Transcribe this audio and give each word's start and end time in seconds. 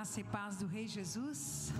graça 0.00 0.18
e 0.18 0.24
paz 0.24 0.56
do 0.56 0.66
Rei 0.66 0.88
Jesus. 0.88 1.70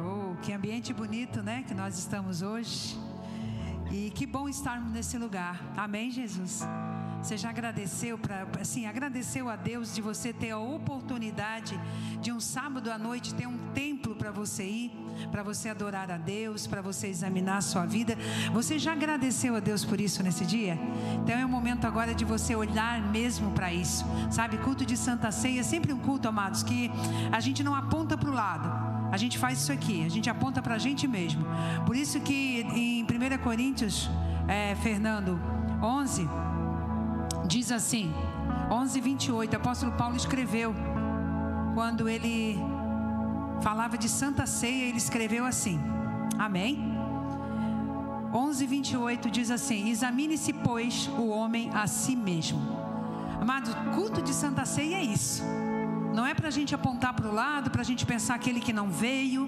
Oh, 0.00 0.34
que 0.40 0.50
ambiente 0.50 0.94
bonito, 0.94 1.42
né? 1.42 1.62
Que 1.62 1.74
nós 1.74 1.98
estamos 1.98 2.40
hoje. 2.40 2.98
E 3.92 4.10
que 4.12 4.24
bom 4.24 4.48
estarmos 4.48 4.90
nesse 4.92 5.18
lugar. 5.18 5.62
Amém, 5.76 6.10
Jesus. 6.10 6.62
Você 7.22 7.36
já 7.36 7.50
agradeceu 7.50 8.16
para, 8.16 8.48
assim, 8.58 8.86
agradeceu 8.86 9.50
a 9.50 9.56
Deus 9.56 9.94
de 9.94 10.00
você 10.00 10.32
ter 10.32 10.52
a 10.52 10.58
oportunidade 10.58 11.78
de 12.22 12.32
um 12.32 12.40
sábado 12.40 12.90
à 12.90 12.96
noite 12.96 13.34
ter 13.34 13.46
um 13.46 13.58
templo 13.74 14.16
para 14.16 14.30
você 14.30 14.64
ir, 14.64 14.90
para 15.30 15.42
você 15.42 15.68
adorar 15.68 16.10
a 16.10 16.16
Deus, 16.16 16.66
para 16.66 16.80
você 16.80 17.08
examinar 17.08 17.58
a 17.58 17.60
sua 17.60 17.86
vida. 17.86 18.16
Você 18.52 18.78
já 18.78 18.92
agradeceu 18.92 19.56
a 19.56 19.60
Deus 19.60 19.84
por 19.84 20.00
isso 20.00 20.22
nesse 20.22 20.44
dia? 20.44 20.78
Então 21.22 21.36
é 21.36 21.44
o 21.44 21.48
momento 21.48 21.86
agora 21.86 22.14
de 22.14 22.24
você 22.24 22.54
olhar 22.54 23.00
mesmo 23.10 23.50
para 23.52 23.72
isso. 23.72 24.04
Sabe, 24.30 24.58
culto 24.58 24.84
de 24.84 24.96
Santa 24.96 25.30
Ceia 25.30 25.60
é 25.60 25.62
sempre 25.62 25.92
um 25.92 25.98
culto, 25.98 26.28
amados, 26.28 26.62
que 26.62 26.90
a 27.32 27.40
gente 27.40 27.62
não 27.62 27.74
aponta 27.74 28.16
para 28.16 28.30
o 28.30 28.32
lado. 28.32 28.86
A 29.12 29.16
gente 29.16 29.38
faz 29.38 29.60
isso 29.60 29.72
aqui, 29.72 30.04
a 30.04 30.08
gente 30.08 30.28
aponta 30.28 30.60
para 30.60 30.74
a 30.74 30.78
gente 30.78 31.06
mesmo. 31.06 31.44
Por 31.84 31.96
isso 31.96 32.20
que 32.20 32.60
em 32.74 33.04
1 33.04 33.38
Coríntios, 33.42 34.10
é, 34.48 34.74
Fernando 34.76 35.40
11, 35.82 36.28
diz 37.46 37.70
assim, 37.70 38.12
11, 38.70 39.00
28, 39.00 39.52
o 39.52 39.56
apóstolo 39.56 39.92
Paulo 39.92 40.16
escreveu, 40.16 40.74
quando 41.74 42.08
ele 42.08 42.58
falava 43.60 43.96
de 43.98 44.08
Santa 44.08 44.46
Ceia, 44.46 44.84
ele 44.84 44.98
escreveu 44.98 45.44
assim, 45.44 45.80
amém? 46.38 46.96
11, 48.32 48.66
28 48.66 49.30
diz 49.30 49.50
assim: 49.50 49.88
Examine-se, 49.88 50.52
pois, 50.52 51.08
o 51.16 51.28
homem 51.28 51.70
a 51.72 51.86
si 51.86 52.14
mesmo. 52.14 52.60
Amado, 53.40 53.74
culto 53.94 54.20
de 54.20 54.34
Santa 54.34 54.64
Ceia 54.64 54.96
é 54.96 55.02
isso. 55.02 55.42
Não 56.16 56.24
é 56.24 56.32
para 56.32 56.48
a 56.48 56.50
gente 56.50 56.74
apontar 56.74 57.12
para 57.12 57.28
o 57.28 57.34
lado, 57.34 57.70
para 57.70 57.82
a 57.82 57.84
gente 57.84 58.06
pensar 58.06 58.34
aquele 58.36 58.58
que 58.58 58.72
não 58.72 58.88
veio, 58.90 59.46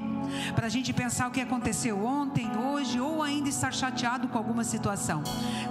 para 0.55 0.67
a 0.67 0.69
gente 0.69 0.93
pensar 0.93 1.27
o 1.29 1.31
que 1.31 1.41
aconteceu 1.41 2.05
ontem, 2.05 2.47
hoje, 2.59 3.01
ou 3.01 3.23
ainda 3.23 3.49
estar 3.49 3.73
chateado 3.73 4.29
com 4.29 4.37
alguma 4.37 4.63
situação. 4.65 5.23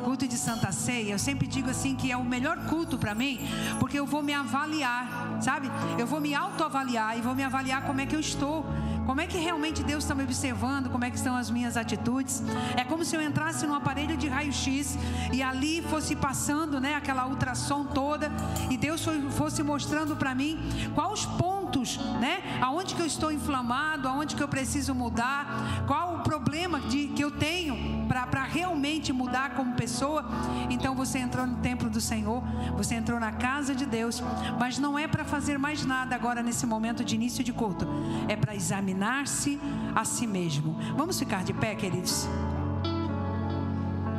Culto 0.04 0.28
de 0.28 0.36
Santa 0.36 0.72
Ceia, 0.72 1.12
eu 1.12 1.20
sempre 1.20 1.46
digo 1.46 1.70
assim 1.70 1.96
que 1.96 2.12
é 2.12 2.18
o 2.18 2.26
melhor 2.26 2.58
culto 2.66 2.98
para 2.98 3.14
mim, 3.14 3.40
porque 3.80 4.00
eu 4.00 4.08
vou 4.08 4.24
me 4.24 4.34
avaliar, 4.34 5.27
sabe? 5.42 5.70
Eu 5.98 6.08
vou 6.08 6.20
me 6.20 6.34
autoavaliar 6.34 7.18
e 7.18 7.22
vou 7.22 7.36
me 7.36 7.44
avaliar 7.44 7.84
como 7.84 8.02
é 8.02 8.06
que 8.06 8.16
eu 8.16 8.20
estou. 8.20 8.66
Como 9.06 9.22
é 9.22 9.26
que 9.26 9.38
realmente 9.38 9.84
Deus 9.84 10.04
está 10.04 10.14
me 10.14 10.24
observando? 10.24 10.90
Como 10.90 11.06
é 11.06 11.10
que 11.10 11.16
estão 11.16 11.36
as 11.38 11.50
minhas 11.50 11.78
atitudes? 11.78 12.44
É 12.76 12.84
como 12.84 13.06
se 13.06 13.16
eu 13.16 13.22
entrasse 13.22 13.66
num 13.66 13.74
aparelho 13.74 14.18
de 14.18 14.28
raio-x 14.28 14.98
e 15.32 15.42
ali 15.42 15.82
fosse 15.82 16.14
passando, 16.14 16.82
né, 16.82 16.96
aquela 16.96 17.26
ultrassom 17.26 17.86
toda 17.86 18.30
e 18.70 18.76
Deus 18.76 19.06
fosse 19.32 19.64
mostrando 19.64 20.18
para 20.18 20.36
mim 20.36 20.60
quais 20.94 21.22
os 21.22 21.26
pontos, 21.26 21.98
né, 22.20 22.60
aonde 22.62 22.96
que 22.96 23.02
eu 23.02 23.06
estou 23.06 23.32
inflamado, 23.32 24.10
aonde 24.10 24.36
que 24.36 24.44
eu 24.44 24.48
preciso 24.48 24.94
mudar, 24.94 25.86
qual 25.88 26.16
o 26.16 26.20
problema 26.20 26.82
de, 26.82 27.08
que 27.08 27.24
eu 27.24 27.32
tenho 27.32 27.97
para 28.08 28.44
realmente 28.44 29.12
mudar 29.12 29.52
como 29.52 29.76
pessoa. 29.76 30.26
Então 30.70 30.96
você 30.96 31.20
entrou 31.20 31.46
no 31.46 31.58
templo 31.58 31.90
do 31.90 32.02
Senhor, 32.02 32.42
você 32.76 32.96
entrou 32.96 33.20
na 33.20 33.32
casa 33.32 33.76
de 33.76 33.86
Deus, 33.86 34.24
mas 34.60 34.78
não 34.80 34.98
é 34.98 35.08
para 35.08 35.24
fazer 35.26 35.58
mais 35.58 35.86
nada 35.86 36.16
agora 36.16 36.42
nesse 36.42 36.66
momento 36.66 37.04
de 37.04 37.16
início 37.16 37.44
de 37.44 37.54
culto, 37.54 37.88
é 38.28 38.36
para 38.36 38.56
examinar-se 38.56 39.60
a 39.96 40.06
si 40.06 40.26
mesmo. 40.26 40.78
Vamos 40.96 41.20
ficar 41.20 41.44
de 41.44 41.54
pé, 41.54 41.76
queridos? 41.76 42.28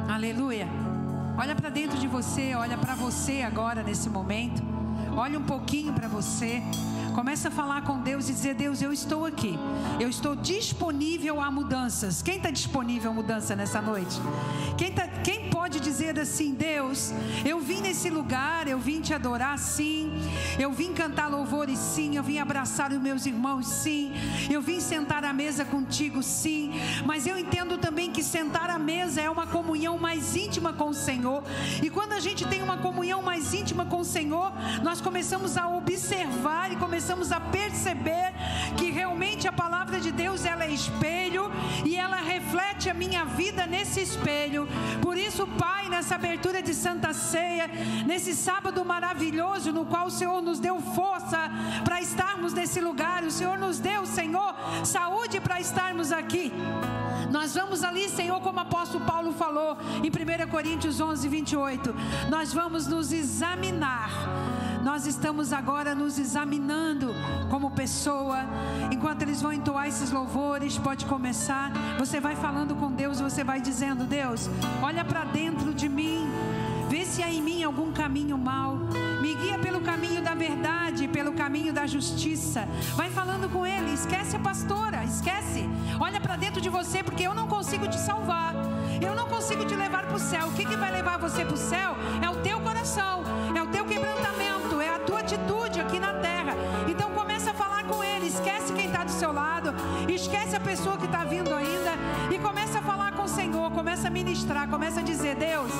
Aleluia. 0.08 0.68
Olha 1.36 1.54
para 1.54 1.70
dentro 1.70 1.96
de 1.98 2.08
você, 2.08 2.54
olha 2.54 2.76
para 2.76 2.94
você 2.94 3.42
agora 3.42 3.82
nesse 3.82 4.10
momento. 4.10 4.62
Olha 5.16 5.38
um 5.38 5.44
pouquinho 5.44 5.92
para 5.92 6.08
você. 6.08 6.62
Começa 7.18 7.48
a 7.48 7.50
falar 7.50 7.82
com 7.82 7.98
Deus 7.98 8.28
e 8.28 8.32
dizer: 8.32 8.54
Deus, 8.54 8.80
eu 8.80 8.92
estou 8.92 9.26
aqui. 9.26 9.58
Eu 9.98 10.08
estou 10.08 10.36
disponível 10.36 11.40
a 11.40 11.50
mudanças. 11.50 12.22
Quem 12.22 12.36
está 12.36 12.48
disponível 12.48 13.10
a 13.10 13.14
mudança 13.14 13.56
nessa 13.56 13.82
noite? 13.82 14.20
Quem, 14.76 14.92
tá, 14.92 15.08
quem 15.24 15.50
pode 15.50 15.80
dizer 15.80 16.16
assim: 16.16 16.54
Deus, 16.54 17.12
eu 17.44 17.58
vim 17.58 17.80
nesse 17.80 18.08
lugar, 18.08 18.68
eu 18.68 18.78
vim 18.78 19.00
te 19.00 19.12
adorar 19.12 19.58
sim. 19.58 20.07
Eu 20.58 20.72
vim 20.72 20.92
cantar 20.92 21.28
louvores 21.28 21.78
sim. 21.78 22.16
Eu 22.16 22.22
vim 22.22 22.38
abraçar 22.38 22.92
os 22.92 22.98
meus 22.98 23.26
irmãos 23.26 23.66
sim. 23.66 24.12
Eu 24.50 24.60
vim 24.60 24.80
sentar 24.80 25.24
à 25.24 25.32
mesa 25.32 25.64
contigo 25.64 26.22
sim. 26.22 26.72
Mas 27.04 27.26
eu 27.26 27.38
entendo 27.38 27.78
também 27.78 28.10
que 28.10 28.22
sentar 28.22 28.68
à 28.68 28.78
mesa 28.78 29.20
é 29.20 29.30
uma 29.30 29.46
comunhão 29.46 29.96
mais 29.98 30.34
íntima 30.34 30.72
com 30.72 30.88
o 30.88 30.94
Senhor. 30.94 31.44
E 31.82 31.88
quando 31.88 32.12
a 32.12 32.20
gente 32.20 32.46
tem 32.46 32.62
uma 32.62 32.78
comunhão 32.78 33.22
mais 33.22 33.54
íntima 33.54 33.84
com 33.84 34.00
o 34.00 34.04
Senhor, 34.04 34.52
nós 34.82 35.00
começamos 35.00 35.56
a 35.56 35.68
observar 35.68 36.72
e 36.72 36.76
começamos 36.76 37.30
a 37.30 37.40
perceber 37.40 38.32
que 38.76 38.90
realmente 38.90 39.46
a 39.46 39.52
palavra 39.52 40.00
de 40.00 40.10
Deus 40.10 40.44
ela 40.44 40.64
é 40.64 40.70
espelho 40.70 41.50
e 41.84 41.96
ela 41.96 42.16
reflete 42.16 42.90
a 42.90 42.94
minha 42.94 43.24
vida 43.24 43.66
nesse 43.66 44.00
espelho. 44.00 44.66
Por 45.00 45.16
isso, 45.16 45.46
Pai, 45.46 45.88
nessa 45.88 46.16
abertura 46.16 46.62
de 46.62 46.74
Santa 46.74 47.12
Ceia, 47.12 47.70
nesse 48.06 48.34
sábado 48.34 48.84
maravilhoso 48.84 49.72
no 49.72 49.84
qual 49.84 50.06
o 50.06 50.10
Senhor 50.10 50.42
nos 50.48 50.58
deu 50.58 50.80
força 50.98 51.40
para 51.84 52.00
estarmos 52.00 52.52
nesse 52.52 52.80
lugar, 52.80 53.22
o 53.22 53.30
Senhor 53.30 53.58
nos 53.58 53.78
deu, 53.78 54.06
Senhor, 54.06 54.54
saúde 54.84 55.40
para 55.40 55.60
estarmos 55.60 56.10
aqui. 56.10 56.52
Nós 57.30 57.54
vamos 57.54 57.82
ali, 57.84 58.08
Senhor, 58.08 58.40
como 58.40 58.58
o 58.58 58.62
apóstolo 58.62 59.04
Paulo 59.04 59.32
falou 59.32 59.76
em 60.02 60.08
1 60.08 60.50
Coríntios 60.50 61.00
11, 61.00 61.28
28. 61.28 61.94
Nós 62.30 62.54
vamos 62.54 62.86
nos 62.86 63.12
examinar 63.12 64.10
nós 64.82 65.06
estamos 65.06 65.52
agora 65.52 65.94
nos 65.94 66.18
examinando 66.18 67.14
como 67.50 67.70
pessoa. 67.72 68.38
Enquanto 68.90 69.22
eles 69.22 69.42
vão 69.42 69.52
entoar 69.52 69.86
esses 69.86 70.10
louvores, 70.10 70.78
pode 70.78 71.04
começar. 71.04 71.70
Você 71.98 72.20
vai 72.20 72.34
falando 72.36 72.74
com 72.74 72.90
Deus, 72.92 73.20
você 73.20 73.44
vai 73.44 73.60
dizendo: 73.60 74.04
Deus, 74.04 74.48
olha 74.82 75.04
para 75.04 75.24
dentro 75.24 75.74
de 75.74 75.88
mim. 75.88 76.26
Vê 76.88 77.04
se 77.04 77.22
há 77.22 77.30
em 77.30 77.42
mim 77.42 77.62
algum 77.62 77.92
caminho 77.92 78.36
mal. 78.36 78.76
Me 79.20 79.34
guia 79.34 79.58
pelo 79.58 79.80
caminho 79.80 80.22
da 80.22 80.34
verdade, 80.34 81.08
pelo 81.08 81.32
caminho 81.32 81.72
da 81.72 81.86
justiça. 81.86 82.68
Vai 82.94 83.10
falando 83.10 83.48
com 83.48 83.66
ele. 83.66 83.92
Esquece 83.92 84.36
a 84.36 84.38
pastora, 84.38 85.04
esquece. 85.04 85.68
Olha 86.00 86.20
para 86.20 86.36
dentro 86.36 86.60
de 86.60 86.68
você, 86.68 87.02
porque 87.02 87.26
eu 87.26 87.34
não 87.34 87.46
consigo 87.46 87.86
te 87.88 87.98
salvar. 87.98 88.54
Eu 89.00 89.14
não 89.14 89.28
consigo 89.28 89.64
te 89.64 89.74
levar 89.74 90.06
para 90.06 90.16
o 90.16 90.18
céu. 90.18 90.48
O 90.48 90.52
que, 90.52 90.64
que 90.64 90.76
vai 90.76 90.90
levar 90.90 91.18
você 91.18 91.44
para 91.44 91.54
o 91.54 91.58
céu 91.58 91.96
é 92.22 92.28
o 92.30 92.36
teu 92.42 92.60
coração, 92.60 93.22
é 93.54 93.62
o 93.62 93.66
teu 93.68 93.84
quebrantamento 93.84 94.38
tua 95.08 95.20
atitude 95.20 95.80
aqui 95.80 95.98
na 95.98 96.12
terra. 96.12 96.54
Então 96.86 97.10
começa 97.12 97.50
a 97.50 97.54
falar 97.54 97.84
com 97.84 98.04
ele, 98.04 98.26
esquece 98.26 98.74
quem 98.74 98.86
está 98.86 99.04
do 99.04 99.10
seu 99.10 99.32
lado, 99.32 99.74
esquece 100.06 100.54
a 100.54 100.60
pessoa 100.60 100.98
que 100.98 101.06
está 101.06 101.24
vindo 101.24 101.54
ainda 101.54 101.92
e 102.30 102.38
começa 102.38 102.78
a 102.78 102.82
falar 102.82 103.12
com 103.12 103.22
o 103.22 103.28
Senhor, 103.28 103.70
começa 103.70 104.08
a 104.08 104.10
ministrar, 104.10 104.68
começa 104.68 105.00
a 105.00 105.02
dizer: 105.02 105.34
Deus, 105.36 105.72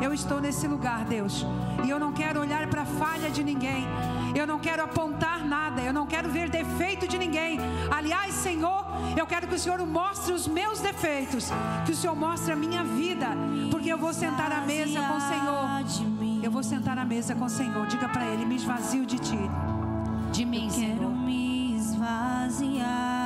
eu 0.00 0.12
estou 0.14 0.40
nesse 0.40 0.66
lugar, 0.66 1.04
Deus, 1.04 1.44
e 1.84 1.90
eu 1.90 1.98
não 1.98 2.12
quero 2.12 2.40
olhar 2.40 2.66
para 2.68 2.82
a 2.82 2.86
falha 2.86 3.30
de 3.30 3.42
ninguém. 3.44 3.86
Eu 4.34 4.46
não 4.46 4.58
quero 4.58 4.82
apontar 4.82 5.44
nada, 5.44 5.80
eu 5.82 5.92
não 5.92 6.06
quero 6.06 6.30
ver 6.30 6.48
defeito 6.48 7.06
de 7.06 7.18
ninguém. 7.18 7.58
Aliás, 7.90 8.34
Senhor, 8.34 8.84
eu 9.16 9.26
quero 9.26 9.48
que 9.48 9.54
o 9.54 9.58
Senhor 9.58 9.84
mostre 9.86 10.32
os 10.32 10.46
meus 10.46 10.80
defeitos, 10.80 11.50
que 11.84 11.92
o 11.92 11.96
Senhor 11.96 12.14
mostre 12.14 12.52
a 12.52 12.56
minha 12.56 12.84
vida, 12.84 13.28
porque 13.70 13.92
eu 13.92 13.98
vou 13.98 14.12
sentar 14.12 14.52
à 14.52 14.60
mesa 14.60 15.00
com 15.00 15.16
o 15.16 15.20
Senhor. 15.20 16.40
Eu 16.42 16.50
vou 16.50 16.62
sentar 16.62 16.96
à 16.98 17.04
mesa 17.04 17.34
com 17.34 17.44
o 17.44 17.50
Senhor. 17.50 17.86
Diga 17.86 18.08
para 18.08 18.24
Ele: 18.26 18.44
me 18.44 18.56
esvazio 18.56 19.04
de 19.04 19.18
ti, 19.18 19.38
de 20.32 20.44
mim, 20.44 20.66
eu 20.66 20.70
Senhor. 20.70 20.96
Quero 20.96 21.10
me 21.10 21.76
esvaziar. 21.76 23.19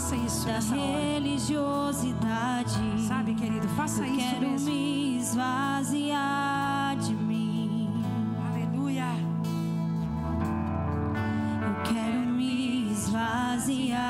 Faça 0.00 0.16
isso 0.16 0.46
da 0.46 0.54
nessa 0.54 0.74
religiosidade. 0.74 2.80
Hora. 2.80 2.98
Sabe, 3.06 3.34
querido, 3.34 3.68
faça 3.68 4.00
eu 4.00 4.06
isso 4.06 4.30
quero 4.30 4.50
mesmo. 4.52 4.70
me 4.70 5.18
esvaziar 5.18 6.96
de 6.96 7.12
mim. 7.12 8.02
Aleluia. 8.50 9.12
Eu 11.62 11.74
quero 11.92 12.20
me 12.32 12.90
esvaziar 12.92 14.00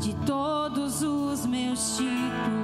de 0.00 0.14
todos 0.26 1.02
os 1.02 1.46
meus 1.46 1.96
títulos 1.96 2.61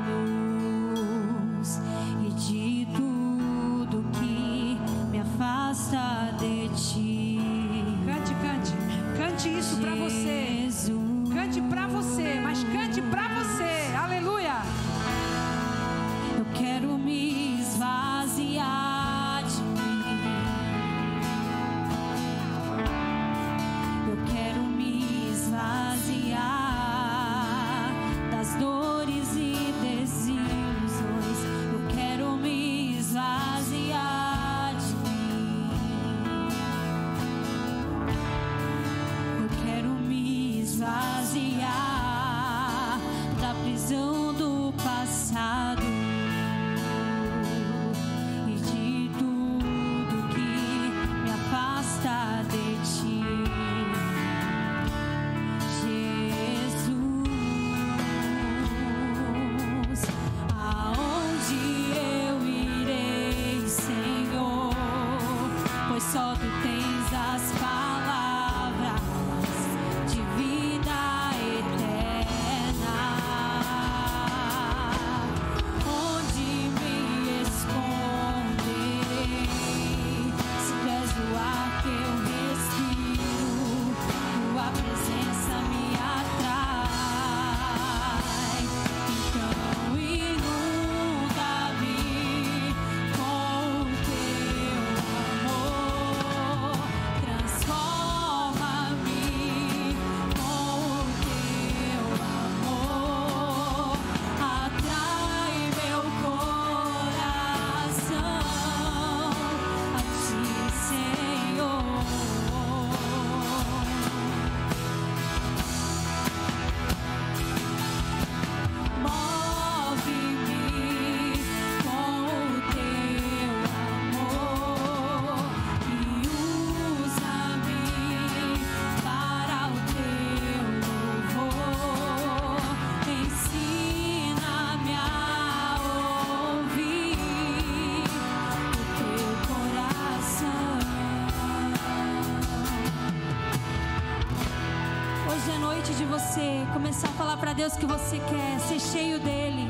começar 146.88 147.08
a 147.08 147.12
falar 147.12 147.37
para 147.37 147.52
Deus 147.52 147.75
que 147.75 147.85
você 147.85 148.19
quer 148.19 148.58
ser 148.61 148.81
cheio 148.81 149.19
dele. 149.20 149.69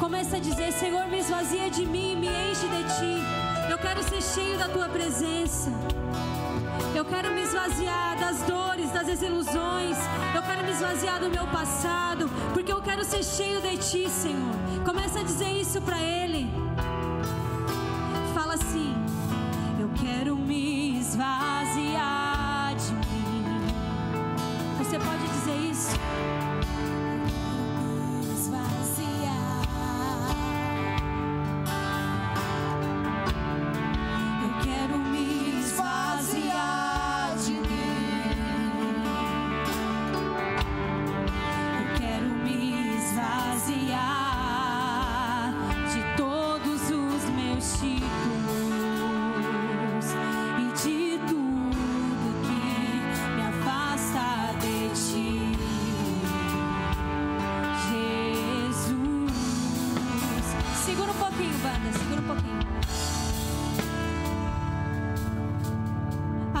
Começa 0.00 0.36
a 0.36 0.40
dizer: 0.40 0.72
Senhor, 0.72 1.06
me 1.06 1.20
esvazia 1.20 1.70
de 1.70 1.86
mim, 1.86 2.16
me 2.16 2.26
enche 2.26 2.66
de 2.66 2.82
ti. 2.96 3.70
Eu 3.70 3.78
quero 3.78 4.02
ser 4.02 4.20
cheio 4.20 4.58
da 4.58 4.68
tua 4.68 4.88
presença. 4.88 5.70
Eu 6.92 7.04
quero 7.04 7.30
me 7.30 7.42
esvaziar 7.42 8.18
das 8.18 8.42
dores, 8.42 8.90
das 8.90 9.06
desilusões. 9.06 9.96
Eu 10.34 10.42
quero 10.42 10.64
me 10.64 10.72
esvaziar 10.72 11.20
do 11.20 11.30
meu 11.30 11.46
passado, 11.46 12.28
porque 12.52 12.72
eu 12.72 12.82
quero 12.82 13.04
ser 13.04 13.22
cheio 13.22 13.60
de 13.60 13.76
ti, 13.76 14.10
Senhor. 14.10 14.56
Começa 14.84 15.20
a 15.20 15.22
dizer 15.22 15.52
isso 15.52 15.80
para 15.80 16.02
ele. 16.02 16.25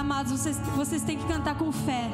Vocês, 0.06 0.56
vocês 0.76 1.02
têm 1.02 1.18
que 1.18 1.26
cantar 1.26 1.56
com 1.56 1.70
fé. 1.72 2.08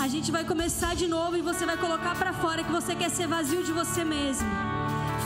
A 0.00 0.08
gente 0.08 0.32
vai 0.32 0.44
começar 0.44 0.94
de 0.96 1.06
novo 1.06 1.36
e 1.36 1.42
você 1.42 1.64
vai 1.64 1.76
colocar 1.76 2.14
para 2.16 2.32
fora 2.32 2.64
que 2.64 2.72
você 2.72 2.94
quer 2.94 3.08
ser 3.10 3.26
vazio 3.28 3.62
de 3.62 3.72
você 3.72 4.04
mesmo. 4.04 4.48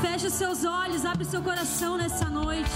Feche 0.02 0.26
os 0.26 0.34
seus 0.34 0.64
olhos, 0.64 1.04
abre 1.06 1.25
seu 1.25 1.42
coração 1.42 1.96
nessa 1.96 2.26
noite. 2.26 2.70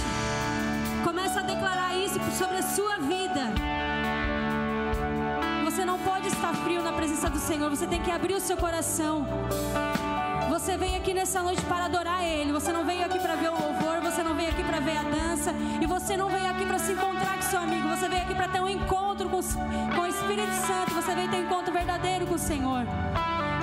Começa 1.04 1.40
a 1.40 1.42
declarar 1.42 1.94
isso 1.94 2.18
sobre 2.38 2.58
a 2.58 2.62
sua 2.62 2.96
vida. 2.98 3.52
Você 5.64 5.84
não 5.84 5.98
pode 5.98 6.28
estar 6.28 6.54
frio 6.54 6.82
na 6.82 6.92
presença 6.92 7.28
do 7.28 7.38
Senhor, 7.38 7.68
você 7.68 7.86
tem 7.86 8.00
que 8.00 8.10
abrir 8.10 8.34
o 8.34 8.40
seu 8.40 8.56
coração. 8.56 9.26
Você 10.48 10.76
veio 10.76 10.96
aqui 10.96 11.12
nessa 11.12 11.42
noite 11.42 11.62
para 11.66 11.84
adorar 11.84 12.24
Ele. 12.24 12.50
Você 12.52 12.72
não 12.72 12.84
veio 12.84 13.04
aqui 13.04 13.18
para 13.18 13.36
ver 13.36 13.50
o 13.50 13.60
louvor, 13.60 14.00
você 14.00 14.22
não 14.22 14.34
veio 14.34 14.48
aqui 14.48 14.64
para 14.64 14.80
ver 14.80 14.96
a 14.96 15.02
dança, 15.02 15.52
e 15.80 15.86
você 15.86 16.16
não 16.16 16.28
veio 16.30 16.48
aqui 16.50 16.64
para 16.64 16.78
se 16.78 16.92
encontrar 16.92 17.36
com 17.36 17.42
seu 17.42 17.60
amigo. 17.60 17.88
Você 17.88 18.08
veio 18.08 18.22
aqui 18.22 18.34
para 18.34 18.48
ter 18.48 18.60
um 18.60 18.68
encontro 18.68 19.17
com, 19.38 19.94
com 19.94 20.00
o 20.00 20.06
Espírito 20.06 20.52
Santo. 20.66 20.94
Você 20.94 21.14
veio 21.14 21.30
ter 21.30 21.38
encontro 21.38 21.72
verdadeiro 21.72 22.26
com 22.26 22.34
o 22.34 22.38
Senhor. 22.38 22.84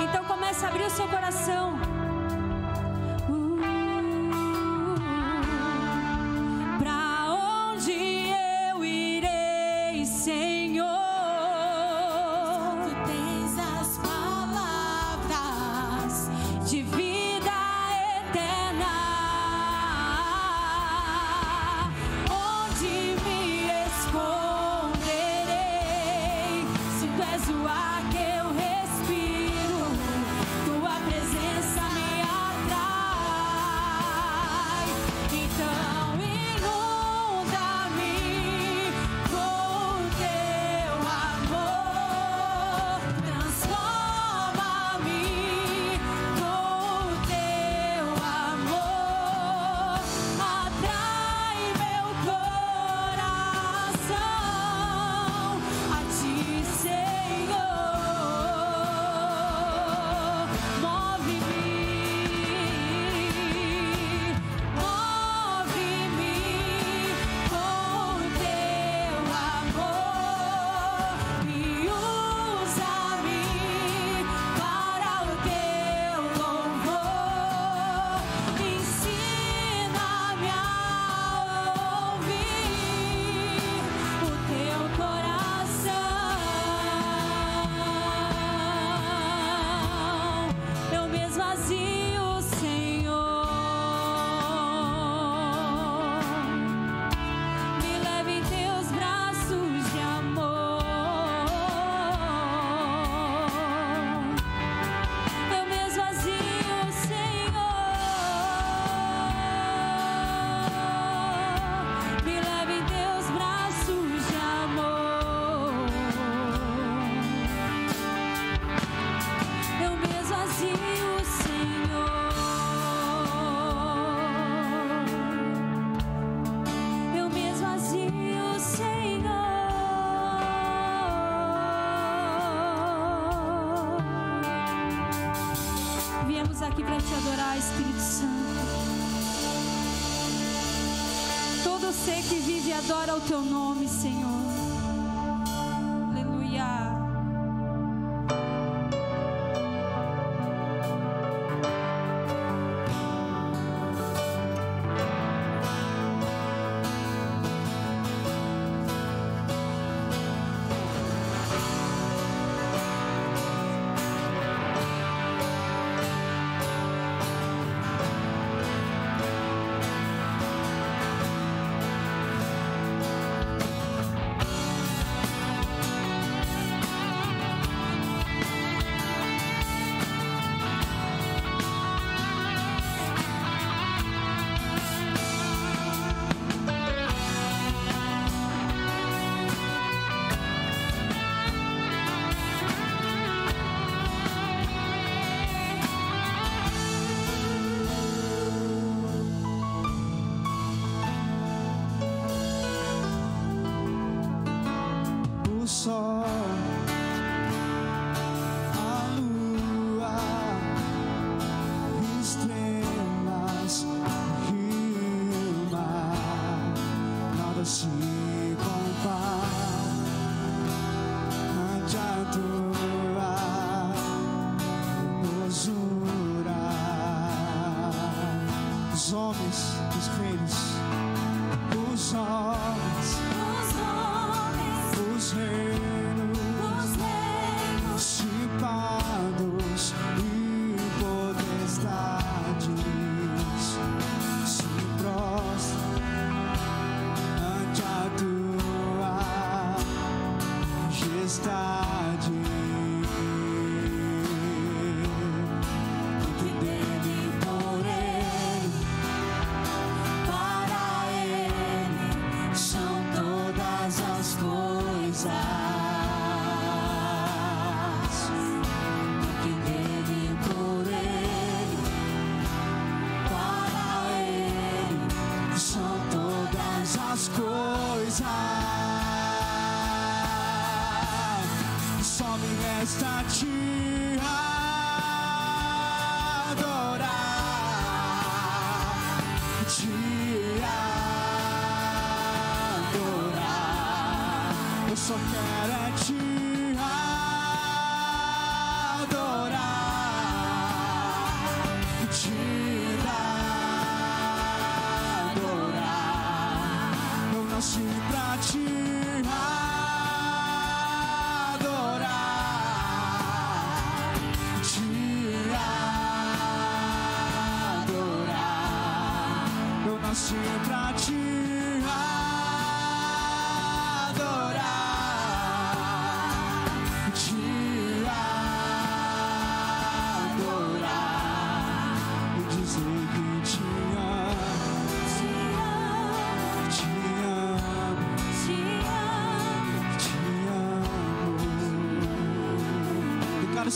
Então 0.02 0.24
comece 0.24 0.66
a 0.66 0.70
abrir 0.70 0.86
o 0.86 0.90
seu 0.90 1.08
coração. 1.08 1.95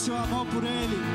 Seu 0.09 0.17
amor 0.17 0.43
por 0.47 0.63
Ele. 0.63 1.08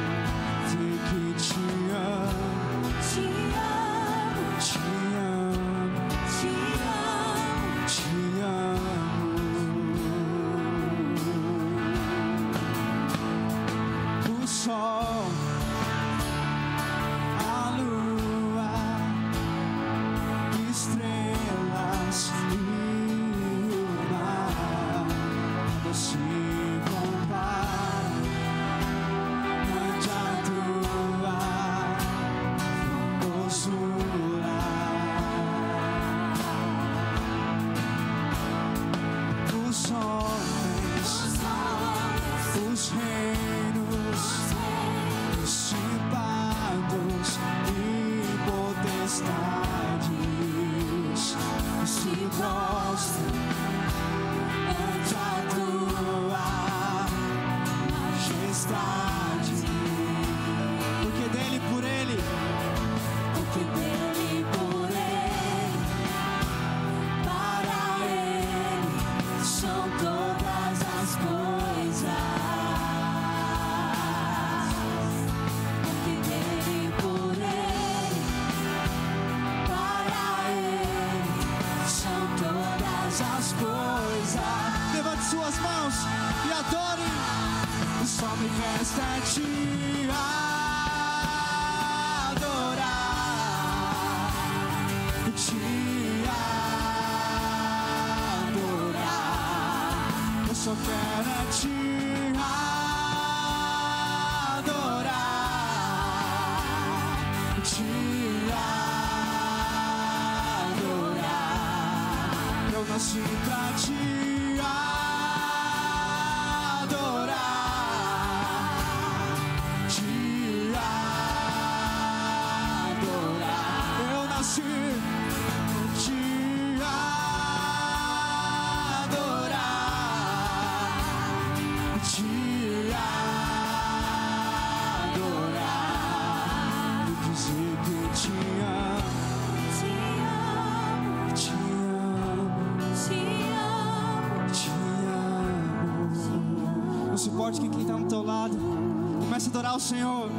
Senhor 149.85 150.31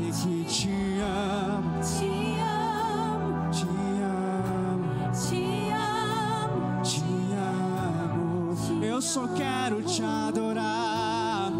e 0.00 0.10
que 0.10 0.44
te 0.44 0.70
amo, 1.02 1.78
te 1.82 2.40
amo, 2.40 3.50
te 3.52 3.66
amo, 4.00 5.12
te 5.12 5.44
amo, 5.74 6.82
te 6.82 7.04
amo. 7.36 8.82
Eu 8.82 9.02
só 9.02 9.28
quero 9.28 9.82
te 9.82 10.02
adorar, 10.02 11.52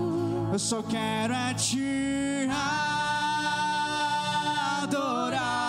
eu 0.54 0.58
só 0.58 0.82
quero 0.84 1.34
é 1.34 1.52
te 1.52 2.48
adorar. 4.82 5.60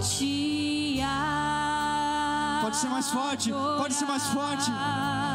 Te 0.00 1.02
amo. 1.02 2.62
Pode 2.62 2.76
ser 2.78 2.88
mais 2.88 3.10
forte, 3.10 3.52
pode 3.52 3.92
ser 3.92 4.06
mais 4.06 4.26
forte. 4.28 4.70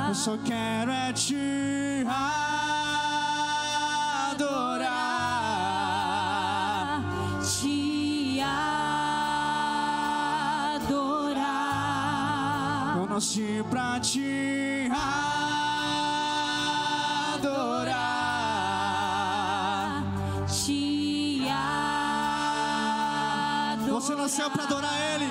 Eu 0.08 0.15
só 0.15 0.36
quero 0.43 0.89
é 0.89 1.13
te 1.13 1.59
nasci 13.19 13.62
pra 13.69 13.99
te 13.99 14.89
adorar. 17.36 17.99
Te 20.47 21.41
adorar. 21.43 22.79
Você 23.89 24.15
nasceu 24.15 24.49
pra 24.49 24.63
adorar 24.63 24.93
Ele. 25.15 25.27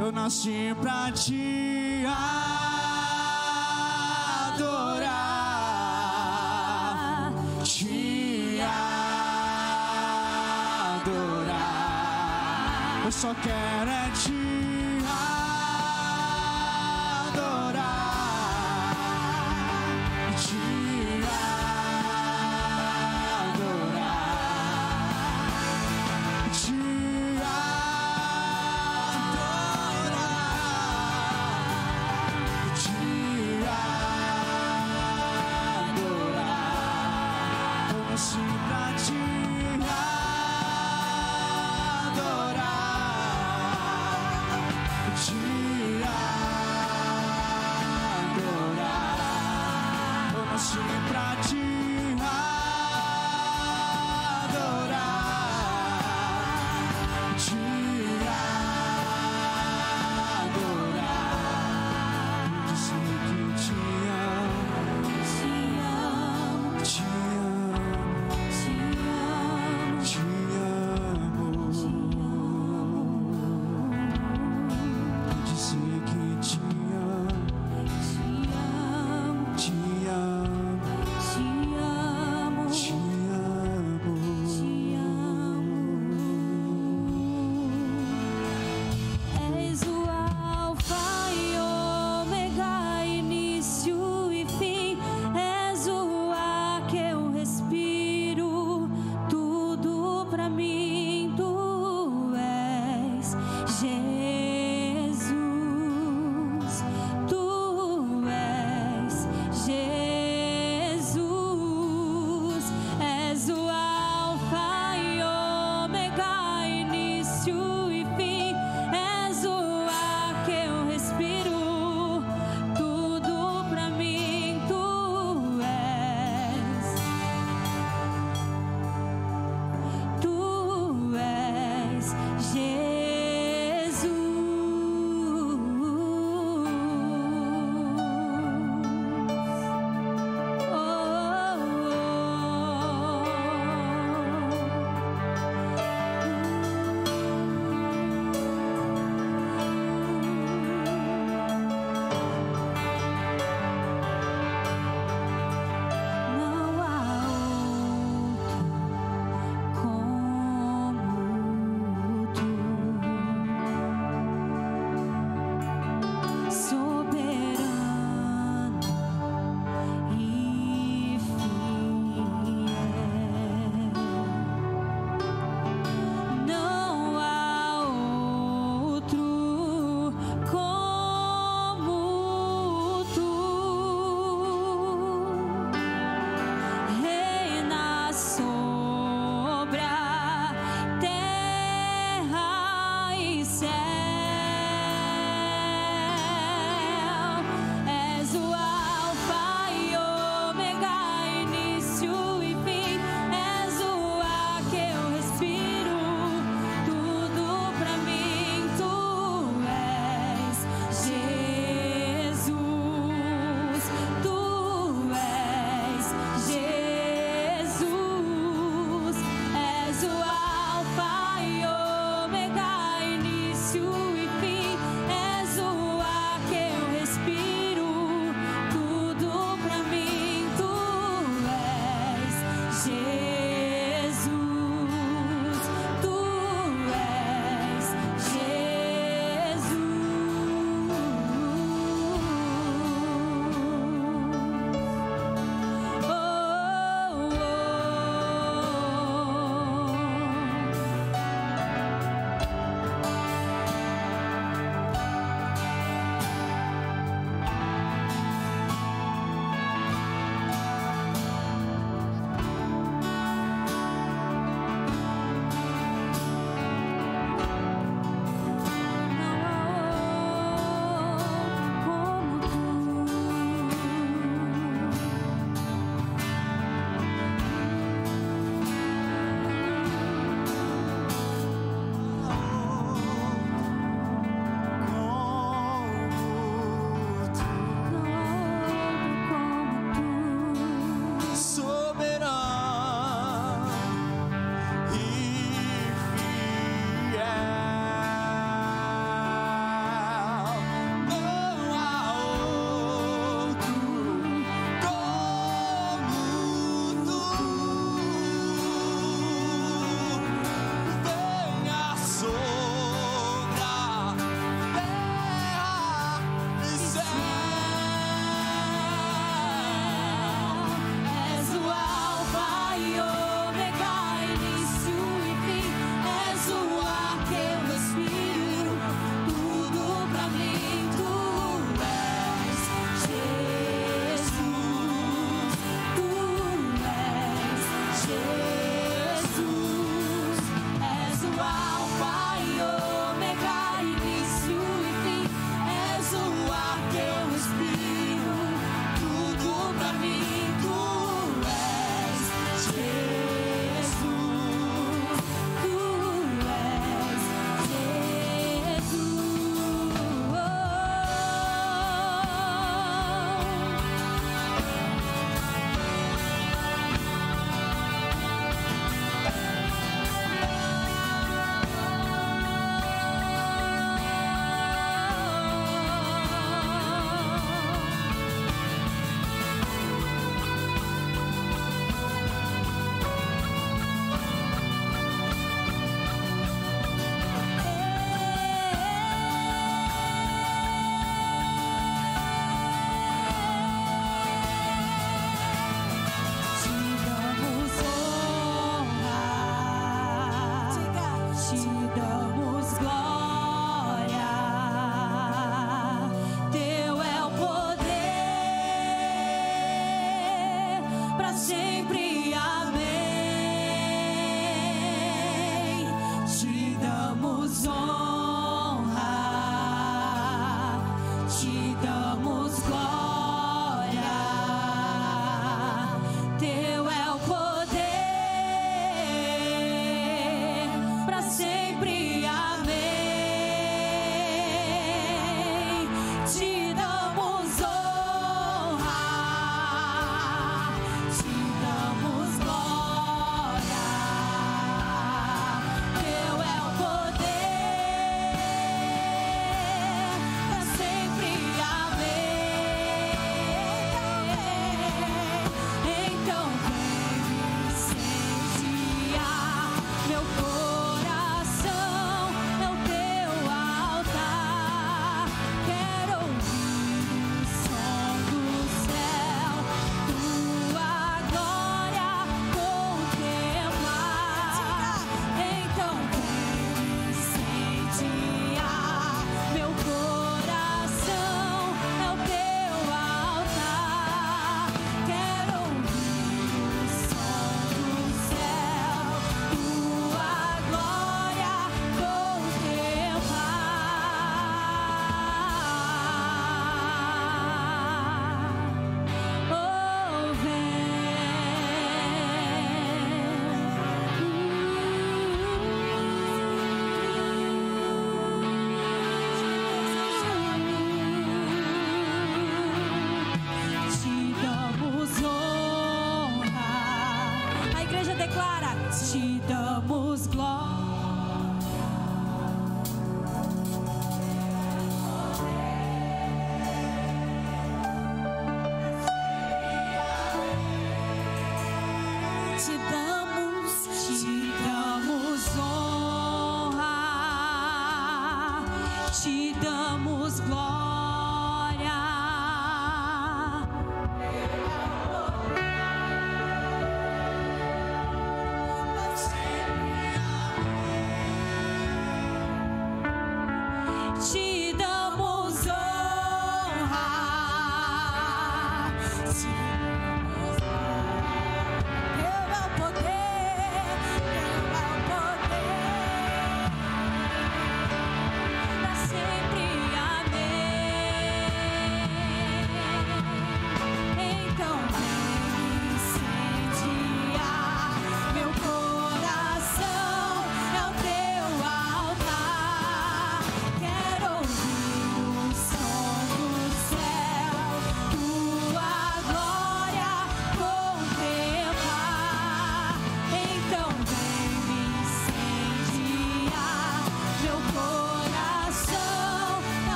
Eu 0.00 0.10
nasci 0.10 0.74
pra 0.80 1.12
te 1.12 2.04
adorar. 4.48 4.90
Te 7.62 8.60
adorar. 11.00 11.62
Eu 13.04 13.12
só 13.12 13.32
quero. 13.34 13.79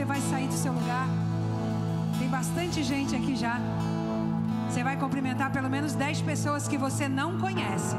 você 0.00 0.04
vai 0.06 0.20
sair 0.22 0.46
do 0.46 0.54
seu 0.54 0.72
lugar. 0.72 1.06
Tem 2.18 2.26
bastante 2.26 2.82
gente 2.82 3.14
aqui 3.14 3.36
já. 3.36 3.60
Você 4.66 4.82
vai 4.82 4.96
cumprimentar 4.96 5.52
pelo 5.52 5.68
menos 5.68 5.92
10 5.92 6.22
pessoas 6.22 6.66
que 6.66 6.78
você 6.78 7.06
não 7.06 7.38
conhece. 7.38 7.94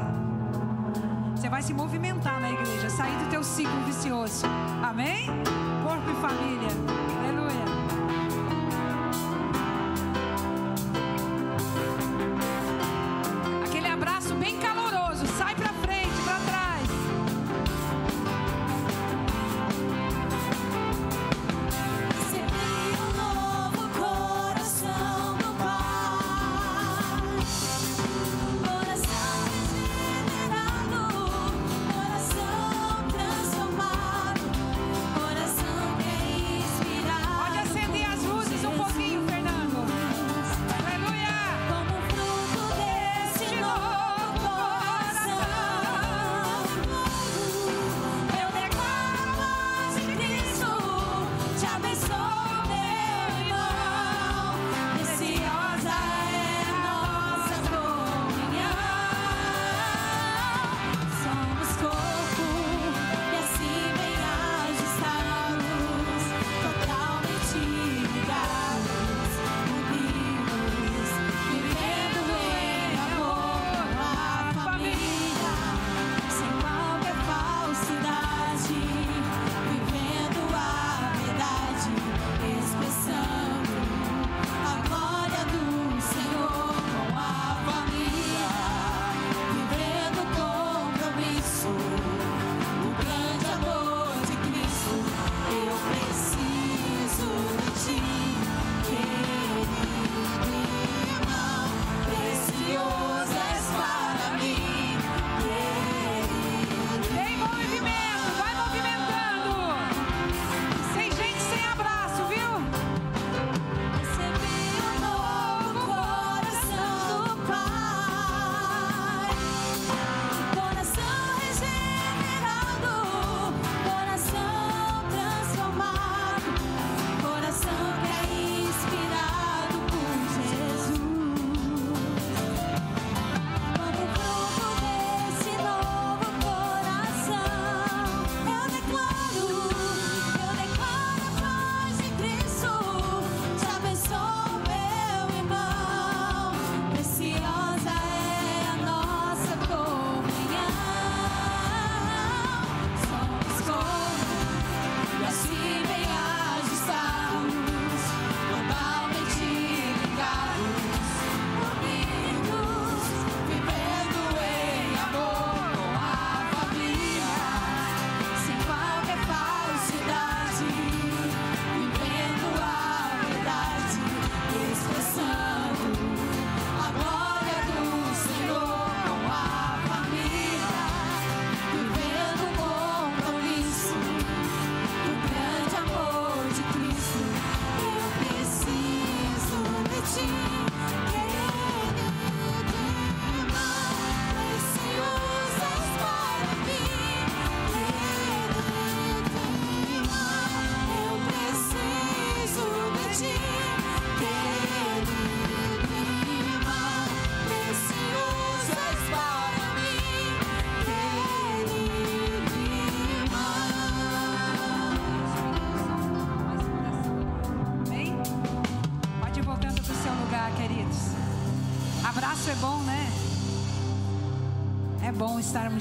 Você 1.36 1.48
vai 1.48 1.62
se 1.62 1.72
movimentar 1.72 2.40
na 2.40 2.50
igreja, 2.50 2.90
sair 2.90 3.16
do 3.18 3.30
teu 3.30 3.44
ciclo 3.44 3.84
vicioso. 3.84 4.44
Amém? 4.82 5.26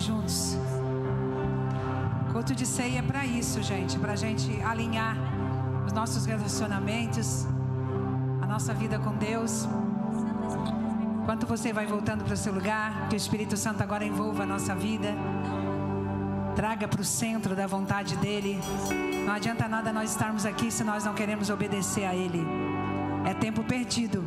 Juntos. 0.01 0.57
Culto 2.31 2.55
de 2.55 2.65
ceia 2.65 2.99
é 2.99 3.01
para 3.01 3.25
isso, 3.25 3.61
gente, 3.61 3.99
para 3.99 4.13
a 4.13 4.15
gente 4.15 4.61
alinhar 4.61 5.15
os 5.85 5.93
nossos 5.93 6.25
relacionamentos, 6.25 7.45
a 8.41 8.47
nossa 8.47 8.73
vida 8.73 8.97
com 8.99 9.13
Deus. 9.15 9.67
Enquanto 11.21 11.45
você 11.45 11.71
vai 11.71 11.85
voltando 11.85 12.23
para 12.23 12.33
o 12.33 12.37
seu 12.37 12.53
lugar, 12.53 13.07
que 13.09 13.15
o 13.15 13.17
Espírito 13.17 13.55
Santo 13.55 13.83
agora 13.83 14.03
envolva 14.03 14.43
a 14.43 14.45
nossa 14.45 14.73
vida, 14.73 15.13
traga 16.55 16.87
para 16.87 17.01
o 17.01 17.05
centro 17.05 17.55
da 17.55 17.67
vontade 17.67 18.15
dEle. 18.17 18.59
Não 19.25 19.33
adianta 19.33 19.67
nada 19.67 19.93
nós 19.93 20.11
estarmos 20.11 20.45
aqui 20.45 20.71
se 20.71 20.83
nós 20.83 21.03
não 21.03 21.13
queremos 21.13 21.49
obedecer 21.49 22.05
a 22.05 22.15
Ele. 22.15 22.43
É 23.25 23.33
tempo 23.33 23.63
perdido. 23.63 24.23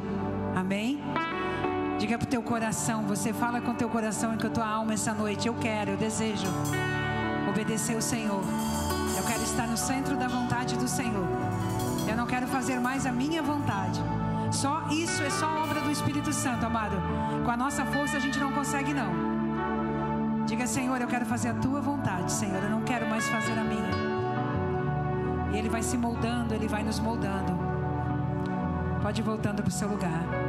Teu 2.35 2.43
coração, 2.43 3.05
você 3.05 3.33
fala 3.33 3.61
com 3.61 3.73
teu 3.75 3.89
coração 3.89 4.35
e 4.35 4.37
com 4.37 4.49
a 4.49 4.51
tua 4.51 4.67
alma 4.67 4.95
essa 4.95 5.15
noite. 5.15 5.47
Eu 5.47 5.55
quero, 5.55 5.93
eu 5.93 5.97
desejo 5.97 6.49
obedecer 7.49 7.97
o 7.97 8.03
Senhor. 8.03 8.43
Eu 9.17 9.23
quero 9.23 9.45
estar 9.45 9.69
no 9.69 9.77
centro 9.77 10.17
da 10.17 10.27
vontade 10.27 10.77
do 10.77 10.89
Senhor. 10.89 11.29
Eu 12.09 12.17
não 12.17 12.27
quero 12.27 12.49
fazer 12.49 12.81
mais 12.81 13.07
a 13.07 13.13
minha 13.13 13.41
vontade. 13.41 14.01
Só 14.51 14.83
isso 14.91 15.23
é 15.23 15.31
só 15.31 15.47
obra 15.63 15.81
do 15.81 15.93
Espírito 15.93 16.33
Santo, 16.33 16.67
amado. 16.67 16.97
Com 17.45 17.53
a 17.53 17.57
nossa 17.57 17.85
força 17.85 18.17
a 18.17 18.21
gente 18.21 18.41
não 18.41 18.51
consegue 18.51 18.93
não. 18.93 20.45
Diga, 20.45 20.67
Senhor, 20.67 21.01
eu 21.01 21.07
quero 21.07 21.25
fazer 21.25 21.51
a 21.51 21.55
tua 21.55 21.81
vontade, 21.81 22.33
Senhor. 22.33 22.65
Eu 22.65 22.71
não 22.71 22.83
quero 22.83 23.09
mais 23.09 23.29
fazer 23.29 23.57
a 23.57 23.63
minha. 23.63 23.93
E 25.53 25.57
Ele 25.57 25.69
vai 25.69 25.85
se 25.85 25.97
moldando, 25.97 26.53
Ele 26.53 26.67
vai 26.67 26.83
nos 26.83 26.99
moldando. 26.99 27.57
Pode 29.01 29.21
ir 29.21 29.25
voltando 29.25 29.63
para 29.63 29.69
o 29.69 29.73
seu 29.73 29.87
lugar. 29.87 30.44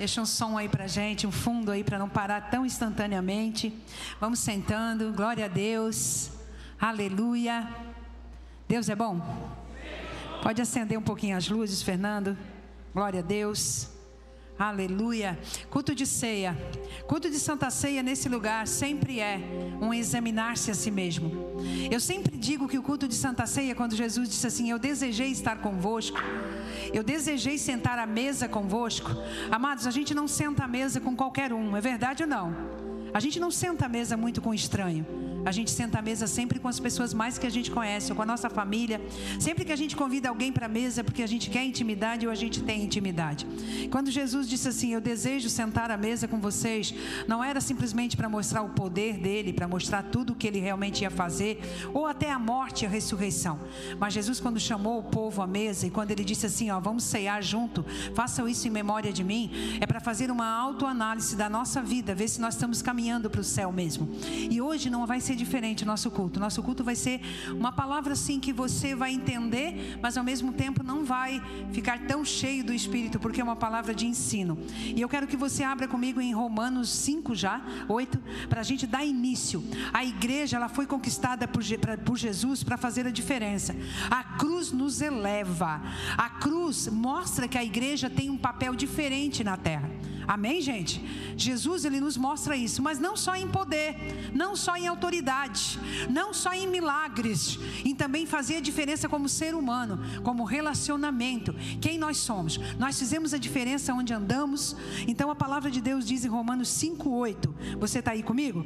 Deixa 0.00 0.22
um 0.22 0.24
som 0.24 0.56
aí 0.56 0.66
pra 0.66 0.86
gente, 0.86 1.26
um 1.26 1.30
fundo 1.30 1.70
aí 1.70 1.84
para 1.84 1.98
não 1.98 2.08
parar 2.08 2.48
tão 2.50 2.64
instantaneamente. 2.64 3.70
Vamos 4.18 4.38
sentando. 4.38 5.12
Glória 5.12 5.44
a 5.44 5.48
Deus. 5.48 6.30
Aleluia. 6.80 7.68
Deus 8.66 8.88
é 8.88 8.96
bom? 8.96 9.20
Pode 10.42 10.62
acender 10.62 10.98
um 10.98 11.02
pouquinho 11.02 11.36
as 11.36 11.50
luzes, 11.50 11.82
Fernando. 11.82 12.34
Glória 12.94 13.20
a 13.20 13.22
Deus. 13.22 13.90
Aleluia. 14.60 15.38
Culto 15.70 15.94
de 15.94 16.04
ceia. 16.04 16.54
Culto 17.06 17.30
de 17.30 17.38
Santa 17.38 17.70
Ceia 17.70 18.02
nesse 18.02 18.28
lugar 18.28 18.68
sempre 18.68 19.18
é 19.18 19.40
um 19.80 19.94
examinar-se 19.94 20.70
a 20.70 20.74
si 20.74 20.90
mesmo. 20.90 21.32
Eu 21.90 21.98
sempre 21.98 22.36
digo 22.36 22.68
que 22.68 22.76
o 22.76 22.82
culto 22.82 23.08
de 23.08 23.14
Santa 23.14 23.46
Ceia, 23.46 23.74
quando 23.74 23.96
Jesus 23.96 24.28
disse 24.28 24.46
assim: 24.46 24.70
Eu 24.70 24.78
desejei 24.78 25.30
estar 25.30 25.62
convosco, 25.62 26.18
eu 26.92 27.02
desejei 27.02 27.56
sentar 27.56 27.98
à 27.98 28.04
mesa 28.04 28.50
convosco. 28.50 29.10
Amados, 29.50 29.86
a 29.86 29.90
gente 29.90 30.12
não 30.12 30.28
senta 30.28 30.64
à 30.64 30.68
mesa 30.68 31.00
com 31.00 31.16
qualquer 31.16 31.54
um, 31.54 31.74
é 31.74 31.80
verdade 31.80 32.24
ou 32.24 32.28
não? 32.28 32.54
A 33.14 33.18
gente 33.18 33.40
não 33.40 33.50
senta 33.50 33.86
à 33.86 33.88
mesa 33.88 34.14
muito 34.14 34.42
com 34.42 34.52
estranho. 34.52 35.06
A 35.44 35.52
gente 35.52 35.70
senta 35.70 35.98
à 35.98 36.02
mesa 36.02 36.26
sempre 36.26 36.58
com 36.58 36.68
as 36.68 36.78
pessoas 36.78 37.14
mais 37.14 37.38
que 37.38 37.46
a 37.46 37.50
gente 37.50 37.70
conhece, 37.70 38.12
ou 38.12 38.16
com 38.16 38.22
a 38.22 38.26
nossa 38.26 38.50
família. 38.50 39.00
Sempre 39.38 39.64
que 39.64 39.72
a 39.72 39.76
gente 39.76 39.96
convida 39.96 40.28
alguém 40.28 40.52
para 40.52 40.66
a 40.66 40.68
mesa, 40.68 41.00
é 41.00 41.04
porque 41.04 41.22
a 41.22 41.26
gente 41.26 41.50
quer 41.50 41.64
intimidade 41.64 42.26
ou 42.26 42.32
a 42.32 42.34
gente 42.34 42.62
tem 42.62 42.82
intimidade. 42.82 43.46
Quando 43.90 44.10
Jesus 44.10 44.48
disse 44.48 44.68
assim: 44.68 44.92
Eu 44.92 45.00
desejo 45.00 45.48
sentar 45.48 45.90
à 45.90 45.96
mesa 45.96 46.28
com 46.28 46.38
vocês, 46.38 46.94
não 47.26 47.42
era 47.42 47.60
simplesmente 47.60 48.16
para 48.16 48.28
mostrar 48.28 48.62
o 48.62 48.70
poder 48.70 49.18
dele, 49.18 49.52
para 49.52 49.66
mostrar 49.66 50.02
tudo 50.02 50.32
o 50.32 50.36
que 50.36 50.46
ele 50.46 50.60
realmente 50.60 51.02
ia 51.02 51.10
fazer, 51.10 51.60
ou 51.92 52.06
até 52.06 52.30
a 52.30 52.38
morte 52.38 52.82
e 52.82 52.86
a 52.86 52.90
ressurreição. 52.90 53.58
Mas 53.98 54.14
Jesus, 54.14 54.40
quando 54.40 54.58
chamou 54.60 54.98
o 54.98 55.04
povo 55.04 55.42
à 55.42 55.46
mesa 55.46 55.86
e 55.86 55.90
quando 55.90 56.10
ele 56.10 56.24
disse 56.24 56.46
assim: 56.46 56.70
Ó, 56.70 56.78
vamos 56.80 57.04
ceiar 57.04 57.42
junto, 57.42 57.84
façam 58.14 58.48
isso 58.48 58.66
em 58.68 58.70
memória 58.70 59.12
de 59.12 59.24
mim, 59.24 59.78
é 59.80 59.86
para 59.86 60.00
fazer 60.00 60.30
uma 60.30 60.46
autoanálise 60.46 61.36
da 61.36 61.48
nossa 61.48 61.82
vida, 61.82 62.14
ver 62.14 62.28
se 62.28 62.40
nós 62.40 62.54
estamos 62.54 62.82
caminhando 62.82 63.30
para 63.30 63.40
o 63.40 63.44
céu 63.44 63.72
mesmo. 63.72 64.08
E 64.50 64.60
hoje 64.60 64.90
não 64.90 65.06
vai 65.06 65.20
ser 65.20 65.29
diferente 65.34 65.84
o 65.84 65.86
nosso 65.86 66.10
culto. 66.10 66.40
Nosso 66.40 66.62
culto 66.62 66.84
vai 66.84 66.94
ser 66.94 67.20
uma 67.50 67.72
palavra 67.72 68.12
assim 68.12 68.40
que 68.40 68.52
você 68.52 68.94
vai 68.94 69.12
entender, 69.12 69.98
mas 70.02 70.16
ao 70.16 70.24
mesmo 70.24 70.52
tempo 70.52 70.82
não 70.82 71.04
vai 71.04 71.42
ficar 71.72 72.06
tão 72.06 72.24
cheio 72.24 72.64
do 72.64 72.72
Espírito, 72.72 73.18
porque 73.18 73.40
é 73.40 73.44
uma 73.44 73.56
palavra 73.56 73.94
de 73.94 74.06
ensino. 74.06 74.58
E 74.94 75.00
eu 75.00 75.08
quero 75.08 75.26
que 75.26 75.36
você 75.36 75.62
abra 75.62 75.88
comigo 75.88 76.20
em 76.20 76.32
Romanos 76.32 76.90
5 76.90 77.34
já, 77.34 77.60
8, 77.88 78.18
para 78.48 78.60
a 78.60 78.64
gente 78.64 78.86
dar 78.86 79.04
início. 79.04 79.62
A 79.92 80.04
igreja 80.04 80.56
ela 80.56 80.68
foi 80.68 80.86
conquistada 80.86 81.46
por, 81.46 81.62
por 82.04 82.16
Jesus 82.16 82.62
para 82.62 82.76
fazer 82.76 83.06
a 83.06 83.10
diferença. 83.10 83.74
A 84.10 84.22
cruz 84.22 84.72
nos 84.72 85.00
eleva. 85.00 85.82
A 86.16 86.28
cruz 86.28 86.88
mostra 86.88 87.48
que 87.48 87.58
a 87.58 87.64
igreja 87.64 88.08
tem 88.10 88.30
um 88.30 88.38
papel 88.38 88.74
diferente 88.74 89.42
na 89.44 89.56
terra. 89.56 89.90
Amém, 90.30 90.60
gente? 90.60 91.04
Jesus 91.36 91.84
ele 91.84 91.98
nos 91.98 92.16
mostra 92.16 92.56
isso, 92.56 92.80
mas 92.80 93.00
não 93.00 93.16
só 93.16 93.34
em 93.34 93.48
poder, 93.48 93.96
não 94.32 94.54
só 94.54 94.76
em 94.76 94.86
autoridade, 94.86 95.76
não 96.08 96.32
só 96.32 96.52
em 96.52 96.68
milagres, 96.68 97.58
em 97.84 97.96
também 97.96 98.24
fazer 98.26 98.58
a 98.58 98.60
diferença 98.60 99.08
como 99.08 99.28
ser 99.28 99.56
humano, 99.56 99.98
como 100.22 100.44
relacionamento, 100.44 101.52
quem 101.80 101.98
nós 101.98 102.18
somos. 102.18 102.58
Nós 102.78 102.96
fizemos 102.96 103.34
a 103.34 103.38
diferença 103.38 103.92
onde 103.92 104.14
andamos. 104.14 104.76
Então 105.08 105.32
a 105.32 105.34
palavra 105.34 105.68
de 105.68 105.80
Deus 105.80 106.06
diz 106.06 106.24
em 106.24 106.28
Romanos 106.28 106.68
5:8. 106.68 107.52
Você 107.80 107.98
está 107.98 108.12
aí 108.12 108.22
comigo? 108.22 108.64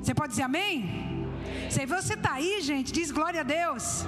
Você 0.00 0.14
pode 0.14 0.30
dizer 0.30 0.44
amém? 0.44 1.28
Se 1.68 1.84
você 1.84 2.14
está 2.14 2.32
aí, 2.32 2.62
gente, 2.62 2.90
diz 2.90 3.10
glória 3.10 3.40
a 3.42 3.44
Deus. 3.44 4.06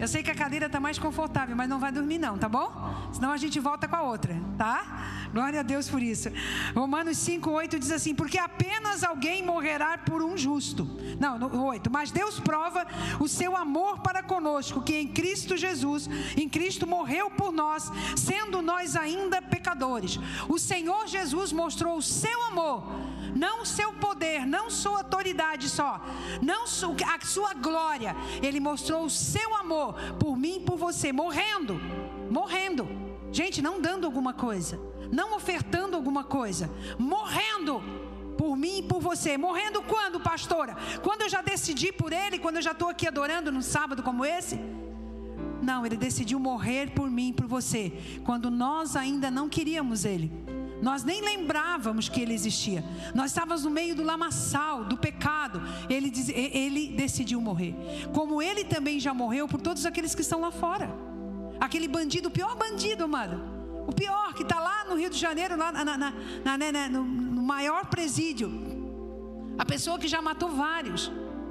Eu 0.00 0.06
sei 0.06 0.22
que 0.22 0.30
a 0.30 0.34
cadeira 0.34 0.66
está 0.66 0.78
mais 0.78 0.98
confortável, 0.98 1.56
mas 1.56 1.68
não 1.68 1.78
vai 1.78 1.90
dormir 1.90 2.18
não, 2.18 2.38
tá 2.38 2.48
bom? 2.48 2.70
Senão 3.12 3.32
a 3.32 3.36
gente 3.36 3.58
volta 3.58 3.88
com 3.88 3.96
a 3.96 4.02
outra, 4.02 4.34
tá? 4.56 5.28
Glória 5.32 5.60
a 5.60 5.62
Deus 5.62 5.88
por 5.88 6.02
isso. 6.02 6.30
Romanos 6.74 7.18
5, 7.18 7.50
8 7.50 7.78
diz 7.78 7.90
assim: 7.90 8.14
Porque 8.14 8.38
apenas 8.38 9.02
alguém 9.02 9.44
morrerá 9.44 9.98
por 9.98 10.22
um 10.22 10.36
justo. 10.36 10.88
Não, 11.18 11.38
no 11.38 11.64
8. 11.64 11.90
Mas 11.90 12.10
Deus 12.10 12.40
prova 12.40 12.86
o 13.20 13.28
seu 13.28 13.56
amor 13.56 14.00
para 14.00 14.22
conosco, 14.22 14.82
que 14.82 14.94
em 14.94 15.08
Cristo 15.08 15.56
Jesus, 15.56 16.08
em 16.36 16.48
Cristo 16.48 16.86
morreu 16.86 17.30
por 17.30 17.52
nós, 17.52 17.90
sendo 18.16 18.62
nós 18.62 18.96
ainda 18.96 19.42
pecadores. 19.42 20.18
O 20.48 20.58
Senhor 20.58 21.06
Jesus 21.06 21.52
mostrou 21.52 21.96
o 21.96 22.02
seu 22.02 22.42
amor 22.46 22.84
não 23.38 23.62
o 23.62 23.66
seu 23.66 23.92
poder, 23.92 24.44
não 24.44 24.68
sua 24.68 24.98
autoridade 24.98 25.68
só, 25.68 26.04
não 26.42 26.64
a 26.64 27.24
sua 27.24 27.54
glória. 27.54 28.16
Ele 28.42 28.58
mostrou 28.58 29.04
o 29.04 29.10
seu 29.10 29.54
amor 29.56 29.94
por 30.18 30.36
mim 30.36 30.60
por 30.66 30.76
você, 30.76 31.12
morrendo, 31.12 31.80
morrendo. 32.28 32.88
Gente, 33.30 33.62
não 33.62 33.80
dando 33.80 34.06
alguma 34.06 34.32
coisa, 34.32 34.80
não 35.12 35.36
ofertando 35.36 35.94
alguma 35.96 36.24
coisa, 36.24 36.68
morrendo 36.98 37.80
por 38.36 38.56
mim 38.56 38.78
e 38.78 38.82
por 38.82 39.00
você. 39.00 39.38
Morrendo 39.38 39.82
quando, 39.82 40.18
pastora? 40.20 40.76
Quando 41.02 41.22
eu 41.22 41.28
já 41.28 41.40
decidi 41.40 41.92
por 41.92 42.12
ele, 42.12 42.38
quando 42.38 42.56
eu 42.56 42.62
já 42.62 42.72
estou 42.72 42.88
aqui 42.88 43.06
adorando 43.06 43.52
num 43.52 43.62
sábado 43.62 44.02
como 44.02 44.24
esse? 44.24 44.58
Não, 45.62 45.84
ele 45.84 45.96
decidiu 45.96 46.40
morrer 46.40 46.90
por 46.90 47.10
mim 47.10 47.28
e 47.28 47.32
por 47.32 47.46
você, 47.46 47.92
quando 48.24 48.50
nós 48.50 48.96
ainda 48.96 49.30
não 49.30 49.48
queríamos 49.48 50.04
ele. 50.04 50.47
Nós 50.80 51.02
nem 51.02 51.20
lembrávamos 51.20 52.08
que 52.08 52.20
ele 52.20 52.32
existia. 52.32 52.84
Nós 53.14 53.30
estávamos 53.30 53.64
no 53.64 53.70
meio 53.70 53.94
do 53.94 54.02
lamaçal, 54.02 54.84
do 54.84 54.96
pecado. 54.96 55.60
Ele, 55.90 56.08
diz- 56.10 56.28
ele 56.28 56.88
decidiu 56.88 57.40
morrer. 57.40 57.74
Como 58.14 58.40
ele 58.40 58.64
também 58.64 59.00
já 59.00 59.12
morreu 59.12 59.48
por 59.48 59.60
todos 59.60 59.84
aqueles 59.84 60.14
que 60.14 60.20
estão 60.22 60.40
lá 60.40 60.50
fora. 60.50 60.88
Aquele 61.60 61.88
bandido, 61.88 62.28
o 62.28 62.30
pior 62.30 62.54
bandido, 62.56 63.04
amado. 63.04 63.40
O 63.86 63.92
pior, 63.92 64.34
que 64.34 64.42
está 64.42 64.60
lá 64.60 64.84
no 64.88 64.94
Rio 64.96 65.10
de 65.10 65.18
Janeiro, 65.18 65.56
lá 65.56 65.72
na- 65.72 65.84
na- 65.84 66.12
na- 66.44 66.58
né, 66.58 66.70
né, 66.72 66.88
no, 66.88 67.02
no 67.04 67.42
maior 67.42 67.86
presídio. 67.86 68.52
A 69.58 69.64
pessoa 69.64 69.98
que 69.98 70.06
já 70.06 70.22
matou 70.22 70.50
vários. 70.50 71.10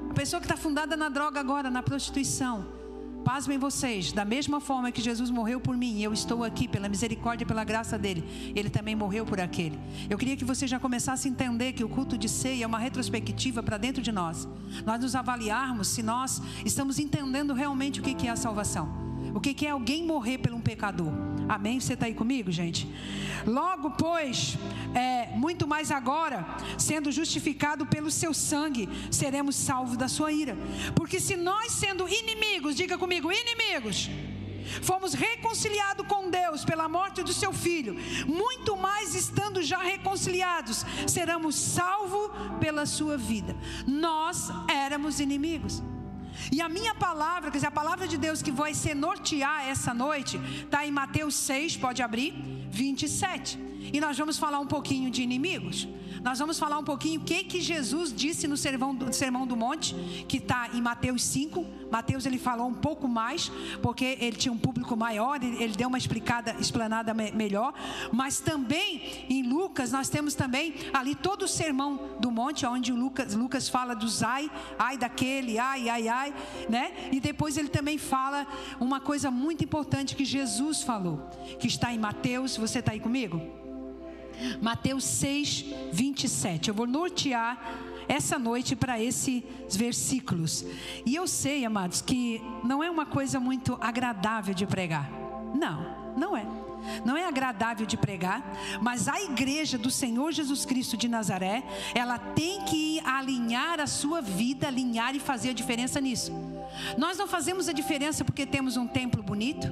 A 0.10 0.14
pessoa 0.14 0.40
que 0.40 0.46
está 0.46 0.56
fundada 0.56 0.96
na 0.96 1.10
droga 1.10 1.40
agora, 1.40 1.70
na 1.70 1.84
prostituição. 1.84 2.66
Pasmem 3.24 3.58
vocês, 3.58 4.12
da 4.12 4.24
mesma 4.24 4.60
forma 4.60 4.92
que 4.92 5.02
Jesus 5.02 5.30
morreu 5.30 5.60
por 5.60 5.76
mim, 5.76 6.02
eu 6.02 6.14
estou 6.14 6.44
aqui 6.44 6.68
pela 6.68 6.88
misericórdia 6.88 7.44
e 7.44 7.48
pela 7.48 7.64
graça 7.64 7.98
dele, 7.98 8.24
ele 8.56 8.70
também 8.70 8.96
morreu 8.96 9.26
por 9.26 9.40
aquele. 9.40 9.78
Eu 10.10 10.18
queria 10.18 10.38
que 10.38 10.46
você 10.46 10.66
já 10.66 10.80
começasse 10.80 11.28
a 11.28 11.32
entender 11.32 11.74
que 11.74 11.84
o 11.84 11.90
culto 11.90 12.18
de 12.18 12.30
ceia 12.30 12.64
é 12.64 12.68
uma 12.68 12.80
retrospectiva 12.80 13.62
para 13.62 13.78
dentro 13.78 14.02
de 14.02 14.12
nós. 14.12 14.48
Nós 14.86 15.02
nos 15.02 15.16
avaliarmos 15.16 15.88
se 15.90 16.02
nós 16.02 16.42
estamos 16.66 17.00
entendendo 17.00 17.54
realmente 17.54 18.00
o 18.00 18.04
que 18.04 18.28
é 18.28 18.32
a 18.32 18.36
salvação. 18.36 19.07
O 19.34 19.40
que 19.40 19.66
é 19.66 19.70
alguém 19.70 20.04
morrer 20.04 20.38
por 20.38 20.54
um 20.54 20.62
pecador. 20.62 21.12
Amém? 21.48 21.80
Você 21.80 21.94
está 21.94 22.06
aí 22.06 22.14
comigo, 22.14 22.52
gente? 22.52 22.88
Logo, 23.46 23.92
pois, 23.92 24.58
é, 24.94 25.28
muito 25.36 25.66
mais 25.68 25.92
agora, 25.92 26.46
sendo 26.78 27.12
justificado 27.12 27.86
pelo 27.86 28.12
seu 28.12 28.34
sangue, 28.34 28.90
seremos 29.10 29.56
salvos 29.56 29.96
da 29.96 30.08
sua 30.08 30.32
ira. 30.32 30.58
Porque 30.96 31.20
se 31.20 31.36
nós, 31.36 31.72
sendo 31.72 32.08
inimigos, 32.08 32.76
diga 32.76 32.98
comigo, 32.98 33.32
inimigos, 33.32 34.10
fomos 34.82 35.14
reconciliados 35.14 36.06
com 36.08 36.30
Deus 36.30 36.66
pela 36.66 36.90
morte 36.90 37.24
do 37.24 37.32
seu 37.32 37.54
filho, 37.54 37.96
muito 38.28 38.76
mais 38.76 39.16
estando 39.16 39.64
já 39.64 39.78
reconciliados, 39.78 40.86
seremos 41.08 41.56
salvos 41.56 42.32
pela 42.60 42.86
sua 42.86 43.18
vida. 43.18 43.56
Nós 43.86 44.50
éramos 44.68 45.20
inimigos. 45.20 45.82
E 46.52 46.62
a 46.62 46.70
minha 46.70 46.94
palavra, 46.96 47.52
quer 47.52 47.58
dizer, 47.58 47.68
a 47.68 47.72
palavra 47.72 48.08
de 48.08 48.18
Deus 48.18 48.42
que 48.42 48.52
vai 48.52 48.74
ser 48.74 48.96
nortear 48.96 49.68
essa 49.68 49.94
noite, 49.94 50.40
está 50.64 50.86
em 50.86 50.92
Mateus 50.92 51.36
6, 51.36 51.78
pode 51.78 52.02
abrir, 52.02 52.34
27. 52.70 53.60
E 53.94 54.00
nós 54.00 54.18
vamos 54.18 54.38
falar 54.38 54.60
um 54.60 54.68
pouquinho 54.68 55.10
de 55.10 55.22
inimigos. 55.22 55.88
Nós 56.24 56.40
vamos 56.40 56.58
falar 56.60 56.78
um 56.78 56.84
pouquinho 56.84 57.22
o 57.22 57.24
que, 57.24 57.44
que 57.44 57.62
Jesus 57.62 58.14
disse 58.14 58.48
no 58.48 58.58
Sermão 58.58 58.94
do, 58.94 59.14
Sermão 59.14 59.46
do 59.46 59.56
Monte, 59.56 59.96
que 60.28 60.38
está 60.38 60.70
em 60.74 60.82
Mateus 60.82 61.24
5. 61.24 61.66
Mateus 61.92 62.26
ele 62.26 62.38
falou 62.38 62.68
um 62.68 62.74
pouco 62.74 63.08
mais, 63.08 63.52
porque 63.82 64.18
ele 64.20 64.36
tinha 64.36 64.52
um 64.52 64.58
público 64.58 64.96
maior, 64.96 65.42
ele, 65.42 65.76
deu 65.76 65.88
uma 65.88 65.98
explicada, 65.98 66.56
explanada 66.60 67.14
me, 67.14 67.32
melhor. 67.32 67.74
Mas 68.12 68.40
também 68.40 69.26
em 69.30 69.44
Lucas, 69.44 69.92
nós 69.92 70.10
temos 70.10 70.34
também 70.34 70.76
ali 70.94 71.16
todo 71.16 71.44
o 71.44 71.48
Sermão 71.48 72.18
do 72.20 72.32
Monte, 72.32 72.66
onde 72.66 72.92
Lucas, 72.92 73.34
Lucas 73.34 73.70
fala 73.70 73.96
dos 73.96 74.24
ai, 74.24 74.52
ai 74.78 74.98
daquele, 74.98 75.58
ai, 75.58 75.90
ai, 75.90 76.08
ai, 76.08 76.34
né? 76.70 77.10
E 77.12 77.20
depois 77.20 77.58
ele 77.58 77.70
também 77.70 77.98
fala 77.98 78.46
uma 78.80 79.00
coisa 79.00 79.32
muito 79.32 79.64
importante 79.64 80.16
que 80.16 80.26
Jesus 80.26 80.84
falou, 80.84 81.30
que 81.60 81.68
está 81.68 81.94
em 81.94 82.00
Mateus. 82.00 82.58
Você 82.58 82.80
está 82.80 82.92
aí 82.92 83.00
comigo? 83.00 83.67
Mateus 84.62 85.04
6, 85.04 85.66
27. 85.92 86.70
Eu 86.70 86.76
vou 86.76 86.88
nortear 86.88 87.60
essa 88.08 88.40
noite 88.40 88.76
para 88.76 89.02
esses 89.02 89.44
versículos. 89.72 90.66
E 91.06 91.16
eu 91.16 91.28
sei, 91.28 91.66
amados, 91.66 92.02
que 92.02 92.42
não 92.64 92.84
é 92.84 92.90
uma 92.90 93.06
coisa 93.06 93.40
muito 93.40 93.78
agradável 93.82 94.54
de 94.54 94.66
pregar. 94.66 95.10
Não, 95.54 96.16
não 96.18 96.36
é. 96.36 96.46
Não 97.04 97.18
é 97.18 97.26
agradável 97.26 97.86
de 97.86 97.98
pregar, 97.98 98.42
mas 98.82 99.10
a 99.10 99.22
igreja 99.22 99.78
do 99.78 99.92
Senhor 99.92 100.32
Jesus 100.32 100.64
Cristo 100.64 100.96
de 100.96 101.08
Nazaré, 101.10 101.64
ela 101.94 102.18
tem 102.18 102.64
que 102.64 103.02
alinhar 103.02 103.82
a 103.82 103.88
sua 103.88 104.22
vida, 104.22 104.68
alinhar 104.68 105.14
e 105.16 105.20
fazer 105.20 105.50
a 105.50 105.54
diferença 105.54 106.00
nisso. 106.00 106.32
Nós 106.98 107.18
não 107.18 107.28
fazemos 107.28 107.68
a 107.68 107.74
diferença 107.74 108.24
porque 108.24 108.46
temos 108.46 108.78
um 108.78 108.88
templo 108.88 109.22
bonito 109.22 109.68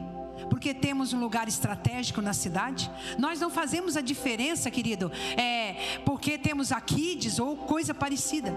porque 0.49 0.73
temos 0.73 1.13
um 1.13 1.19
lugar 1.19 1.47
estratégico 1.47 2.21
na 2.21 2.33
cidade. 2.33 2.89
Nós 3.17 3.39
não 3.39 3.49
fazemos 3.49 3.97
a 3.97 4.01
diferença, 4.01 4.71
querido, 4.71 5.11
é, 5.37 5.99
porque 6.05 6.37
temos 6.37 6.71
a 6.71 6.81
kids 6.81 7.39
ou 7.39 7.57
coisa 7.57 7.93
parecida. 7.93 8.53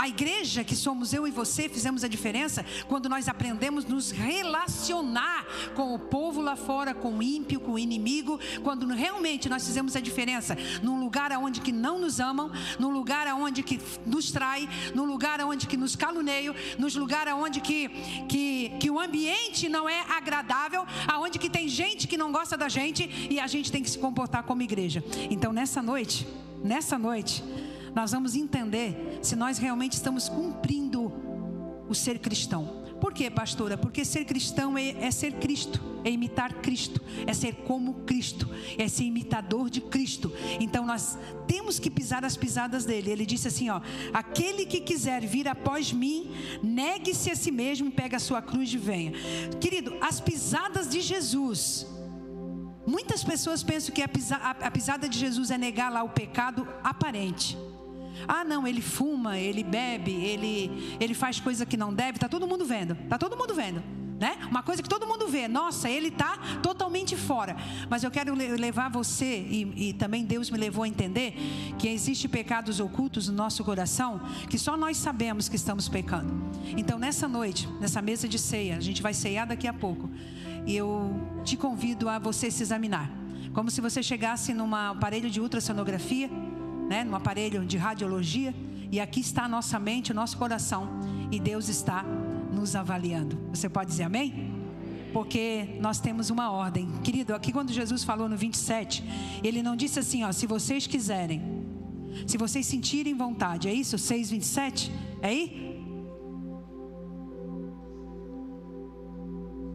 A 0.00 0.08
igreja 0.08 0.64
que 0.64 0.74
somos 0.74 1.12
eu 1.12 1.28
e 1.28 1.30
você 1.30 1.68
fizemos 1.68 2.02
a 2.02 2.08
diferença 2.08 2.64
quando 2.88 3.06
nós 3.06 3.28
aprendemos 3.28 3.84
nos 3.84 4.10
relacionar 4.10 5.44
com 5.74 5.94
o 5.94 5.98
povo 5.98 6.40
lá 6.40 6.56
fora, 6.56 6.94
com 6.94 7.18
o 7.18 7.22
ímpio, 7.22 7.60
com 7.60 7.72
o 7.72 7.78
inimigo, 7.78 8.40
quando 8.62 8.86
realmente 8.86 9.46
nós 9.46 9.66
fizemos 9.66 9.94
a 9.94 10.00
diferença 10.00 10.56
num 10.82 10.98
lugar 10.98 11.30
aonde 11.32 11.60
que 11.60 11.70
não 11.70 11.98
nos 11.98 12.18
amam, 12.18 12.50
num 12.78 12.88
lugar 12.88 13.26
aonde 13.26 13.62
que 13.62 13.78
nos 14.06 14.32
trai, 14.32 14.66
num 14.94 15.04
lugar 15.04 15.38
aonde 15.38 15.66
que 15.66 15.76
nos 15.76 15.94
caluneiam, 15.94 16.54
nos 16.78 16.94
lugar 16.94 17.28
aonde 17.28 17.60
que, 17.60 17.90
que, 18.26 18.72
que 18.80 18.90
o 18.90 18.98
ambiente 18.98 19.68
não 19.68 19.86
é 19.86 20.00
agradável, 20.08 20.86
aonde 21.06 21.38
que 21.38 21.50
tem 21.50 21.68
gente 21.68 22.08
que 22.08 22.16
não 22.16 22.32
gosta 22.32 22.56
da 22.56 22.70
gente 22.70 23.28
e 23.28 23.38
a 23.38 23.46
gente 23.46 23.70
tem 23.70 23.82
que 23.82 23.90
se 23.90 23.98
comportar 23.98 24.44
como 24.44 24.62
igreja. 24.62 25.04
Então 25.30 25.52
nessa 25.52 25.82
noite, 25.82 26.26
nessa 26.64 26.98
noite, 26.98 27.44
nós 27.94 28.12
vamos 28.12 28.34
entender 28.34 29.18
se 29.22 29.34
nós 29.36 29.58
realmente 29.58 29.92
estamos 29.92 30.28
cumprindo 30.28 31.12
o 31.88 31.94
ser 31.94 32.18
cristão. 32.18 32.80
Por 33.00 33.14
quê, 33.14 33.30
pastora? 33.30 33.78
Porque 33.78 34.04
ser 34.04 34.26
cristão 34.26 34.76
é, 34.76 34.90
é, 34.90 35.10
ser 35.10 35.32
Cristo, 35.34 35.80
é 36.04 36.10
imitar 36.10 36.52
Cristo, 36.60 37.00
é 37.26 37.32
ser 37.32 37.54
como 37.54 37.94
Cristo, 38.04 38.48
é 38.76 38.86
ser 38.88 39.04
imitador 39.04 39.70
de 39.70 39.80
Cristo. 39.80 40.30
Então 40.60 40.84
nós 40.84 41.18
temos 41.46 41.78
que 41.78 41.90
pisar 41.90 42.24
as 42.24 42.36
pisadas 42.36 42.84
dele. 42.84 43.10
Ele 43.10 43.24
disse 43.24 43.48
assim: 43.48 43.70
ó, 43.70 43.80
aquele 44.12 44.66
que 44.66 44.80
quiser 44.80 45.24
vir 45.24 45.48
após 45.48 45.92
mim, 45.92 46.30
negue-se 46.62 47.30
a 47.30 47.36
si 47.36 47.50
mesmo, 47.50 47.90
pega 47.90 48.18
a 48.18 48.20
sua 48.20 48.42
cruz 48.42 48.72
e 48.72 48.76
venha. 48.76 49.12
Querido, 49.58 49.96
as 50.00 50.20
pisadas 50.20 50.88
de 50.88 51.00
Jesus. 51.00 51.86
Muitas 52.86 53.22
pessoas 53.22 53.62
pensam 53.62 53.94
que 53.94 54.02
a, 54.02 54.08
a 54.60 54.70
pisada 54.70 55.08
de 55.08 55.18
Jesus 55.18 55.50
é 55.50 55.56
negar 55.56 55.90
lá 55.90 56.02
o 56.02 56.08
pecado 56.10 56.68
aparente. 56.82 57.56
Ah, 58.26 58.44
não, 58.44 58.66
ele 58.66 58.80
fuma, 58.80 59.38
ele 59.38 59.62
bebe, 59.62 60.12
ele, 60.12 60.96
ele 61.00 61.14
faz 61.14 61.40
coisa 61.40 61.64
que 61.64 61.76
não 61.76 61.92
deve. 61.92 62.18
Tá 62.18 62.28
todo 62.28 62.46
mundo 62.46 62.64
vendo. 62.64 62.94
Tá 63.08 63.18
todo 63.18 63.36
mundo 63.36 63.54
vendo. 63.54 63.82
Né? 64.20 64.36
Uma 64.50 64.62
coisa 64.62 64.82
que 64.82 64.88
todo 64.88 65.06
mundo 65.06 65.28
vê, 65.28 65.48
nossa, 65.48 65.88
ele 65.88 66.08
está 66.08 66.36
totalmente 66.62 67.16
fora. 67.16 67.56
Mas 67.88 68.04
eu 68.04 68.10
quero 68.10 68.34
levar 68.34 68.90
você, 68.90 69.24
e, 69.24 69.88
e, 69.88 69.92
também 69.94 70.26
Deus 70.26 70.50
me 70.50 70.58
levou 70.58 70.84
a 70.84 70.88
entender, 70.88 71.34
que 71.78 71.88
existe 71.88 72.28
pecados 72.28 72.80
ocultos 72.80 73.28
no 73.28 73.34
nosso 73.34 73.64
coração, 73.64 74.20
que 74.50 74.58
só 74.58 74.76
nós 74.76 74.98
sabemos 74.98 75.48
que 75.48 75.56
estamos 75.56 75.88
pecando. 75.88 76.34
Então, 76.76 76.98
nessa 76.98 77.26
noite, 77.26 77.66
nessa 77.80 78.02
mesa 78.02 78.28
de 78.28 78.38
ceia, 78.38 78.76
a 78.76 78.80
gente 78.80 79.00
vai 79.00 79.14
ceiar 79.14 79.46
daqui 79.46 79.66
a 79.66 79.72
pouco, 79.72 80.10
e 80.66 80.76
eu 80.76 81.18
te 81.42 81.56
convido 81.56 82.06
a 82.06 82.18
você 82.18 82.50
se 82.50 82.62
examinar. 82.62 83.10
Como 83.54 83.70
se 83.70 83.80
você 83.80 84.02
chegasse 84.02 84.52
num 84.52 84.74
aparelho 84.74 85.30
de 85.30 85.40
ultrassonografia 85.40 86.30
né, 86.90 87.04
no 87.04 87.14
aparelho 87.14 87.64
de 87.64 87.76
radiologia, 87.76 88.52
e 88.90 88.98
aqui 88.98 89.20
está 89.20 89.44
a 89.44 89.48
nossa 89.48 89.78
mente, 89.78 90.10
o 90.10 90.14
nosso 90.14 90.36
coração, 90.36 90.88
e 91.30 91.38
Deus 91.38 91.68
está 91.68 92.02
nos 92.52 92.74
avaliando. 92.74 93.38
Você 93.54 93.68
pode 93.68 93.90
dizer 93.90 94.02
amém? 94.02 94.52
Porque 95.12 95.78
nós 95.80 96.00
temos 96.00 96.30
uma 96.30 96.50
ordem. 96.50 96.90
Querido, 97.04 97.32
aqui 97.32 97.52
quando 97.52 97.72
Jesus 97.72 98.02
falou 98.02 98.28
no 98.28 98.36
27, 98.36 99.04
ele 99.44 99.62
não 99.62 99.76
disse 99.76 100.00
assim, 100.00 100.24
ó, 100.24 100.32
se 100.32 100.48
vocês 100.48 100.88
quiserem, 100.88 101.40
se 102.26 102.36
vocês 102.36 102.66
sentirem 102.66 103.14
vontade, 103.16 103.68
é 103.68 103.72
isso? 103.72 103.96
6, 103.96 104.30
27? 104.32 104.92
É 105.22 105.28
aí? 105.28 105.80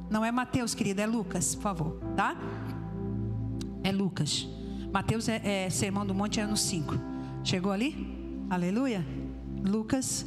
Não 0.09 0.25
é 0.25 0.33
Mateus, 0.33 0.75
querido, 0.75 0.99
é 0.99 1.05
Lucas, 1.05 1.55
por 1.55 1.61
favor, 1.61 1.99
tá? 2.13 2.35
É 3.85 3.91
Lucas. 3.93 4.49
Mateus 4.91 5.27
é, 5.29 5.65
é 5.65 5.69
Sermão 5.69 6.05
do 6.05 6.13
Monte 6.13 6.39
é 6.39 6.45
no 6.45 6.57
5. 6.57 6.93
Chegou 7.43 7.71
ali? 7.71 7.95
Aleluia. 8.49 9.05
Lucas 9.63 10.25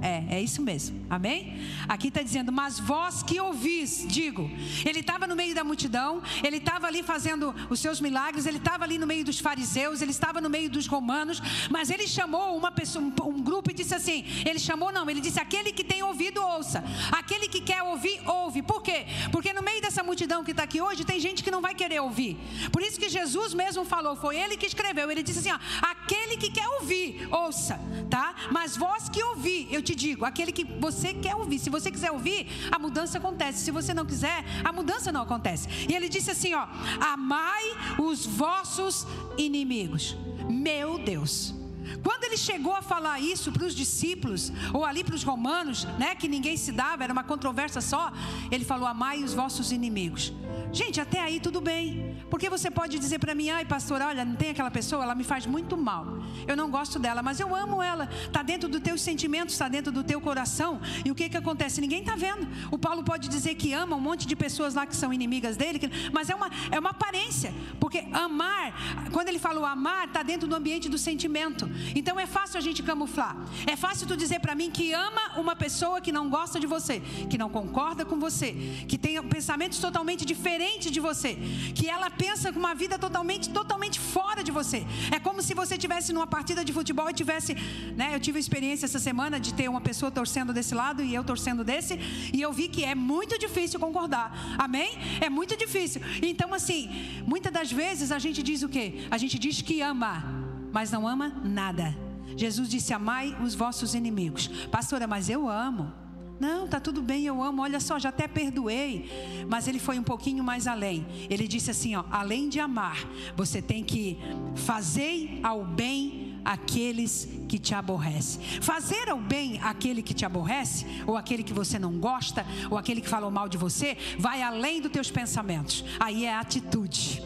é, 0.00 0.36
é 0.36 0.40
isso 0.40 0.62
mesmo. 0.62 1.04
Amém? 1.10 1.58
Aqui 1.88 2.08
está 2.08 2.22
dizendo, 2.22 2.52
mas 2.52 2.78
vós 2.78 3.22
que 3.22 3.40
ouvis, 3.40 4.06
digo. 4.08 4.48
Ele 4.84 5.00
estava 5.00 5.26
no 5.26 5.34
meio 5.34 5.54
da 5.54 5.64
multidão, 5.64 6.22
ele 6.42 6.58
estava 6.58 6.86
ali 6.86 7.02
fazendo 7.02 7.54
os 7.68 7.80
seus 7.80 8.00
milagres, 8.00 8.46
ele 8.46 8.58
estava 8.58 8.84
ali 8.84 8.98
no 8.98 9.06
meio 9.06 9.24
dos 9.24 9.38
fariseus, 9.40 10.00
ele 10.00 10.10
estava 10.10 10.40
no 10.40 10.48
meio 10.48 10.70
dos 10.70 10.86
romanos, 10.86 11.40
mas 11.70 11.90
ele 11.90 12.06
chamou 12.06 12.56
uma 12.56 12.70
pessoa, 12.70 13.04
um, 13.04 13.42
grupo 13.42 13.70
e 13.70 13.74
disse 13.74 13.94
assim: 13.94 14.24
ele 14.46 14.58
chamou, 14.58 14.92
não, 14.92 15.08
ele 15.10 15.20
disse: 15.20 15.40
aquele 15.40 15.72
que 15.72 15.82
tem 15.82 16.02
ouvido, 16.02 16.40
ouça. 16.42 16.84
Aquele 17.10 17.48
que 17.48 17.60
quer 17.60 17.82
ouvir, 17.82 18.20
ouve. 18.26 18.62
Por 18.62 18.82
quê? 18.82 19.06
Porque 19.32 19.52
no 19.52 19.62
meio 19.62 19.80
dessa 19.80 20.02
multidão 20.02 20.44
que 20.44 20.52
está 20.52 20.62
aqui 20.62 20.80
hoje, 20.80 21.04
tem 21.04 21.18
gente 21.18 21.42
que 21.42 21.50
não 21.50 21.60
vai 21.60 21.74
querer 21.74 22.00
ouvir. 22.00 22.36
Por 22.70 22.82
isso 22.82 23.00
que 23.00 23.08
Jesus 23.08 23.52
mesmo 23.54 23.84
falou, 23.84 24.14
foi 24.14 24.36
ele 24.36 24.56
que 24.56 24.66
escreveu. 24.66 25.10
Ele 25.10 25.22
disse 25.22 25.40
assim: 25.40 25.52
ó, 25.52 25.58
aquele 25.82 26.36
que 26.36 26.50
quer 26.50 26.68
ouvir, 26.68 27.28
ouça, 27.30 27.80
tá? 28.08 28.34
Mas 28.52 28.76
vós 28.76 29.08
que 29.08 29.22
ouvir, 29.22 29.68
eu 29.72 29.82
te 29.88 29.94
digo, 29.94 30.24
aquele 30.26 30.52
que 30.52 30.64
você 30.64 31.14
quer 31.14 31.34
ouvir. 31.34 31.58
Se 31.58 31.70
você 31.70 31.90
quiser 31.90 32.10
ouvir, 32.10 32.46
a 32.70 32.78
mudança 32.78 33.16
acontece. 33.16 33.64
Se 33.64 33.70
você 33.70 33.94
não 33.94 34.04
quiser, 34.04 34.44
a 34.62 34.70
mudança 34.70 35.10
não 35.10 35.22
acontece. 35.22 35.66
E 35.88 35.94
ele 35.94 36.08
disse 36.10 36.30
assim, 36.30 36.52
ó: 36.52 36.66
"Amai 37.00 37.64
os 37.98 38.26
vossos 38.26 39.06
inimigos". 39.38 40.14
Meu 40.50 40.98
Deus. 40.98 41.57
Quando 42.02 42.24
ele 42.24 42.36
chegou 42.36 42.74
a 42.74 42.82
falar 42.82 43.20
isso 43.20 43.50
para 43.52 43.64
os 43.64 43.74
discípulos, 43.74 44.52
ou 44.72 44.84
ali 44.84 45.02
para 45.02 45.14
os 45.14 45.22
romanos, 45.22 45.84
né, 45.98 46.14
que 46.14 46.28
ninguém 46.28 46.56
se 46.56 46.72
dava, 46.72 47.04
era 47.04 47.12
uma 47.12 47.24
controvérsia 47.24 47.80
só, 47.80 48.12
ele 48.50 48.64
falou: 48.64 48.86
Amai 48.86 49.22
os 49.22 49.34
vossos 49.34 49.72
inimigos. 49.72 50.32
Gente, 50.72 51.00
até 51.00 51.20
aí 51.20 51.40
tudo 51.40 51.60
bem. 51.60 52.16
Porque 52.30 52.50
você 52.50 52.70
pode 52.70 52.98
dizer 52.98 53.18
para 53.18 53.34
mim, 53.34 53.48
ai 53.48 53.64
pastor, 53.64 54.02
olha, 54.02 54.24
não 54.24 54.36
tem 54.36 54.50
aquela 54.50 54.70
pessoa, 54.70 55.02
ela 55.02 55.14
me 55.14 55.24
faz 55.24 55.46
muito 55.46 55.76
mal. 55.76 56.18
Eu 56.46 56.56
não 56.56 56.70
gosto 56.70 56.98
dela, 56.98 57.22
mas 57.22 57.40
eu 57.40 57.54
amo 57.54 57.82
ela. 57.82 58.08
Está 58.26 58.42
dentro 58.42 58.68
dos 58.68 58.80
teus 58.80 59.00
sentimentos, 59.00 59.54
está 59.54 59.68
dentro 59.68 59.90
do 59.90 60.04
teu 60.04 60.20
coração. 60.20 60.80
E 61.04 61.10
o 61.10 61.14
que, 61.14 61.28
que 61.28 61.36
acontece? 61.36 61.80
Ninguém 61.80 62.00
está 62.00 62.16
vendo. 62.16 62.46
O 62.70 62.78
Paulo 62.78 63.02
pode 63.02 63.28
dizer 63.28 63.54
que 63.54 63.72
ama 63.72 63.96
um 63.96 64.00
monte 64.00 64.26
de 64.26 64.36
pessoas 64.36 64.74
lá 64.74 64.86
que 64.86 64.94
são 64.94 65.12
inimigas 65.12 65.56
dele, 65.56 65.80
mas 66.12 66.28
é 66.28 66.34
uma, 66.34 66.50
é 66.70 66.78
uma 66.78 66.90
aparência. 66.90 67.52
Porque 67.80 68.06
amar, 68.12 69.08
quando 69.10 69.28
ele 69.28 69.38
falou 69.38 69.64
amar, 69.64 70.06
está 70.06 70.22
dentro 70.22 70.46
do 70.46 70.54
ambiente 70.54 70.88
do 70.88 70.98
sentimento. 70.98 71.68
Então 71.94 72.18
é 72.18 72.26
fácil 72.26 72.58
a 72.58 72.60
gente 72.60 72.82
camuflar. 72.82 73.36
É 73.66 73.76
fácil 73.76 74.06
tu 74.06 74.16
dizer 74.16 74.40
para 74.40 74.54
mim 74.54 74.70
que 74.70 74.92
ama 74.92 75.38
uma 75.38 75.54
pessoa 75.56 76.00
que 76.00 76.12
não 76.12 76.28
gosta 76.28 76.58
de 76.60 76.66
você, 76.66 77.00
que 77.30 77.38
não 77.38 77.48
concorda 77.48 78.04
com 78.04 78.18
você, 78.18 78.52
que 78.88 78.98
tem 78.98 79.22
pensamentos 79.22 79.78
totalmente 79.78 80.24
diferentes 80.24 80.90
de 80.90 81.00
você, 81.00 81.36
que 81.74 81.88
ela 81.88 82.10
pensa 82.10 82.52
com 82.52 82.58
uma 82.58 82.74
vida 82.74 82.98
totalmente, 82.98 83.50
totalmente 83.50 83.98
fora 84.00 84.42
de 84.42 84.50
você. 84.50 84.86
É 85.10 85.18
como 85.18 85.42
se 85.42 85.54
você 85.54 85.76
tivesse 85.76 86.12
numa 86.12 86.26
partida 86.26 86.64
de 86.64 86.72
futebol 86.72 87.08
e 87.10 87.14
tivesse, 87.14 87.54
né? 87.96 88.14
Eu 88.14 88.20
tive 88.20 88.38
a 88.38 88.40
experiência 88.40 88.86
essa 88.86 88.98
semana 88.98 89.38
de 89.38 89.54
ter 89.54 89.68
uma 89.68 89.80
pessoa 89.80 90.10
torcendo 90.10 90.52
desse 90.52 90.74
lado 90.74 91.02
e 91.02 91.14
eu 91.14 91.24
torcendo 91.24 91.64
desse, 91.64 91.98
e 92.32 92.40
eu 92.40 92.52
vi 92.52 92.68
que 92.68 92.84
é 92.84 92.94
muito 92.94 93.38
difícil 93.38 93.78
concordar. 93.78 94.56
Amém? 94.58 94.90
É 95.20 95.28
muito 95.28 95.56
difícil. 95.56 96.00
Então 96.22 96.52
assim, 96.54 97.22
muitas 97.26 97.52
das 97.52 97.70
vezes 97.70 98.10
a 98.12 98.18
gente 98.18 98.42
diz 98.42 98.62
o 98.62 98.68
quê? 98.68 99.06
A 99.10 99.18
gente 99.18 99.38
diz 99.38 99.62
que 99.62 99.80
ama 99.80 100.47
mas 100.72 100.90
não 100.90 101.06
ama 101.06 101.40
nada. 101.44 101.96
Jesus 102.36 102.68
disse: 102.68 102.92
Amai 102.92 103.36
os 103.42 103.54
vossos 103.54 103.94
inimigos. 103.94 104.48
Pastora, 104.70 105.06
mas 105.06 105.28
eu 105.28 105.48
amo. 105.48 105.92
Não, 106.40 106.68
tá 106.68 106.78
tudo 106.78 107.02
bem, 107.02 107.26
eu 107.26 107.42
amo. 107.42 107.62
Olha 107.62 107.80
só, 107.80 107.98
já 107.98 108.10
até 108.10 108.28
perdoei. 108.28 109.10
Mas 109.48 109.66
ele 109.66 109.80
foi 109.80 109.98
um 109.98 110.04
pouquinho 110.04 110.44
mais 110.44 110.68
além. 110.68 111.04
Ele 111.28 111.48
disse 111.48 111.70
assim, 111.70 111.96
ó, 111.96 112.04
além 112.10 112.48
de 112.48 112.60
amar, 112.60 112.98
você 113.36 113.60
tem 113.60 113.82
que 113.82 114.16
fazer 114.54 115.40
ao 115.42 115.64
bem 115.64 116.40
aqueles 116.44 117.28
que 117.48 117.58
te 117.58 117.74
aborrecem. 117.74 118.40
Fazer 118.60 119.08
ao 119.08 119.18
bem 119.18 119.60
aquele 119.62 120.00
que 120.00 120.14
te 120.14 120.24
aborrece, 120.24 120.86
ou 121.06 121.16
aquele 121.16 121.42
que 121.42 121.52
você 121.52 121.78
não 121.78 121.98
gosta, 121.98 122.46
ou 122.70 122.78
aquele 122.78 123.00
que 123.00 123.08
falou 123.08 123.30
mal 123.30 123.48
de 123.48 123.58
você, 123.58 123.96
vai 124.18 124.40
além 124.40 124.80
dos 124.80 124.92
teus 124.92 125.10
pensamentos. 125.10 125.84
Aí 125.98 126.24
é 126.24 126.34
atitude. 126.34 127.20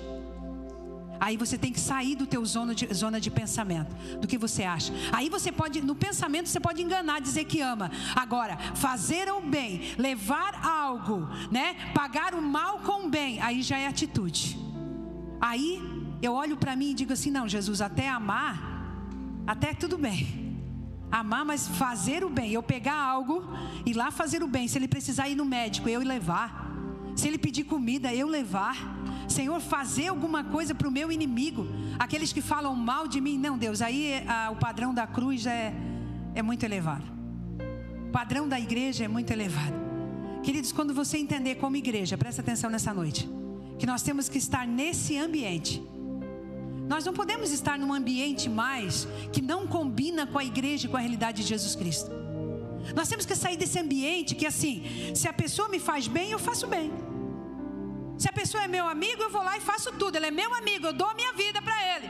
Aí 1.23 1.37
você 1.37 1.57
tem 1.57 1.73
que 1.73 1.79
sair 1.79 2.17
do 2.17 2.27
teu 2.27 2.45
zona 2.45 2.75
de, 2.75 2.93
zona 2.93 3.21
de 3.21 3.31
pensamento, 3.31 3.95
do 4.19 4.27
que 4.27 4.37
você 4.37 4.65
acha. 4.65 4.93
Aí 5.13 5.29
você 5.29 5.53
pode, 5.53 5.81
no 5.81 5.95
pensamento, 5.95 6.49
você 6.49 6.59
pode 6.59 6.83
enganar, 6.83 7.21
dizer 7.21 7.45
que 7.45 7.61
ama. 7.61 7.93
Agora, 8.17 8.57
fazer 8.75 9.31
o 9.33 9.41
bem, 9.41 9.95
levar 9.97 10.53
algo, 10.67 11.29
né? 11.49 11.77
Pagar 11.95 12.35
o 12.35 12.43
mal 12.43 12.81
com 12.81 13.07
o 13.07 13.09
bem, 13.09 13.41
aí 13.41 13.63
já 13.63 13.79
é 13.79 13.87
atitude. 13.87 14.59
Aí 15.41 15.81
eu 16.21 16.33
olho 16.33 16.57
para 16.57 16.75
mim 16.75 16.91
e 16.91 16.95
digo 16.95 17.13
assim: 17.13 17.31
não, 17.31 17.49
Jesus, 17.49 17.81
até 17.81 18.09
amar, 18.09 18.57
até 19.47 19.73
tudo 19.73 19.97
bem. 19.97 20.59
Amar, 21.09 21.45
mas 21.45 21.69
fazer 21.69 22.25
o 22.25 22.31
bem. 22.31 22.51
Eu 22.51 22.65
pegar 22.65 23.01
algo 23.01 23.45
e 23.87 23.93
lá 23.93 24.11
fazer 24.11 24.43
o 24.43 24.49
bem. 24.49 24.67
Se 24.67 24.77
ele 24.77 24.89
precisar 24.89 25.29
ir 25.29 25.37
no 25.37 25.45
médico, 25.45 25.89
eu 25.89 26.01
levar. 26.01 26.69
Se 27.15 27.29
ele 27.29 27.39
pedir 27.39 27.63
comida, 27.63 28.13
eu 28.13 28.27
levar. 28.27 28.77
Senhor, 29.33 29.61
fazer 29.61 30.09
alguma 30.09 30.45
coisa 30.45 30.75
para 30.75 30.87
o 30.87 30.91
meu 30.91 31.11
inimigo. 31.11 31.67
Aqueles 31.99 32.33
que 32.33 32.41
falam 32.41 32.75
mal 32.75 33.09
de 33.09 33.21
mim. 33.21 33.39
Não, 33.39 33.59
Deus, 33.59 33.83
aí 33.83 34.23
a, 34.29 34.51
o 34.51 34.57
padrão 34.57 34.93
da 34.95 35.07
cruz 35.07 35.47
é, 35.47 35.75
é 36.35 36.43
muito 36.43 36.63
elevado. 36.65 37.05
O 38.09 38.13
padrão 38.13 38.49
da 38.49 38.61
igreja 38.61 39.05
é 39.05 39.09
muito 39.09 39.31
elevado. 39.31 39.75
Queridos, 40.43 40.73
quando 40.73 40.93
você 40.93 41.19
entender 41.19 41.55
como 41.57 41.77
igreja, 41.77 42.19
presta 42.19 42.43
atenção 42.43 42.69
nessa 42.69 42.93
noite, 42.93 43.29
que 43.79 43.87
nós 43.87 44.03
temos 44.03 44.29
que 44.29 44.39
estar 44.39 44.67
nesse 44.67 45.17
ambiente. 45.17 45.83
Nós 46.89 47.05
não 47.07 47.13
podemos 47.13 47.51
estar 47.53 47.79
num 47.79 47.93
ambiente 47.93 48.49
mais 48.49 49.09
que 49.33 49.41
não 49.41 49.67
combina 49.67 50.27
com 50.27 50.39
a 50.39 50.45
igreja 50.45 50.87
e 50.87 50.91
com 50.91 50.97
a 50.97 51.01
realidade 51.01 51.43
de 51.43 51.49
Jesus 51.49 51.75
Cristo. 51.75 52.11
Nós 52.95 53.09
temos 53.09 53.25
que 53.25 53.35
sair 53.37 53.57
desse 53.57 53.79
ambiente 53.79 54.35
que 54.35 54.47
assim, 54.47 54.85
se 55.15 55.29
a 55.29 55.33
pessoa 55.33 55.69
me 55.69 55.79
faz 55.79 56.09
bem, 56.09 56.33
eu 56.33 56.39
faço 56.39 56.67
bem. 56.67 56.91
Se 58.23 58.29
a 58.29 58.33
pessoa 58.33 58.63
é 58.63 58.69
meu 58.69 58.87
amigo, 58.87 59.21
eu 59.21 59.31
vou 59.31 59.43
lá 59.43 59.55
e 59.57 59.61
faço 59.61 59.91
tudo. 60.01 60.15
Ele 60.17 60.27
é 60.27 60.31
meu 60.31 60.55
amigo, 60.55 60.87
eu 60.87 60.93
dou 60.93 61.09
a 61.09 61.15
minha 61.21 61.33
vida 61.33 61.61
para 61.61 61.77
ele. 61.93 62.07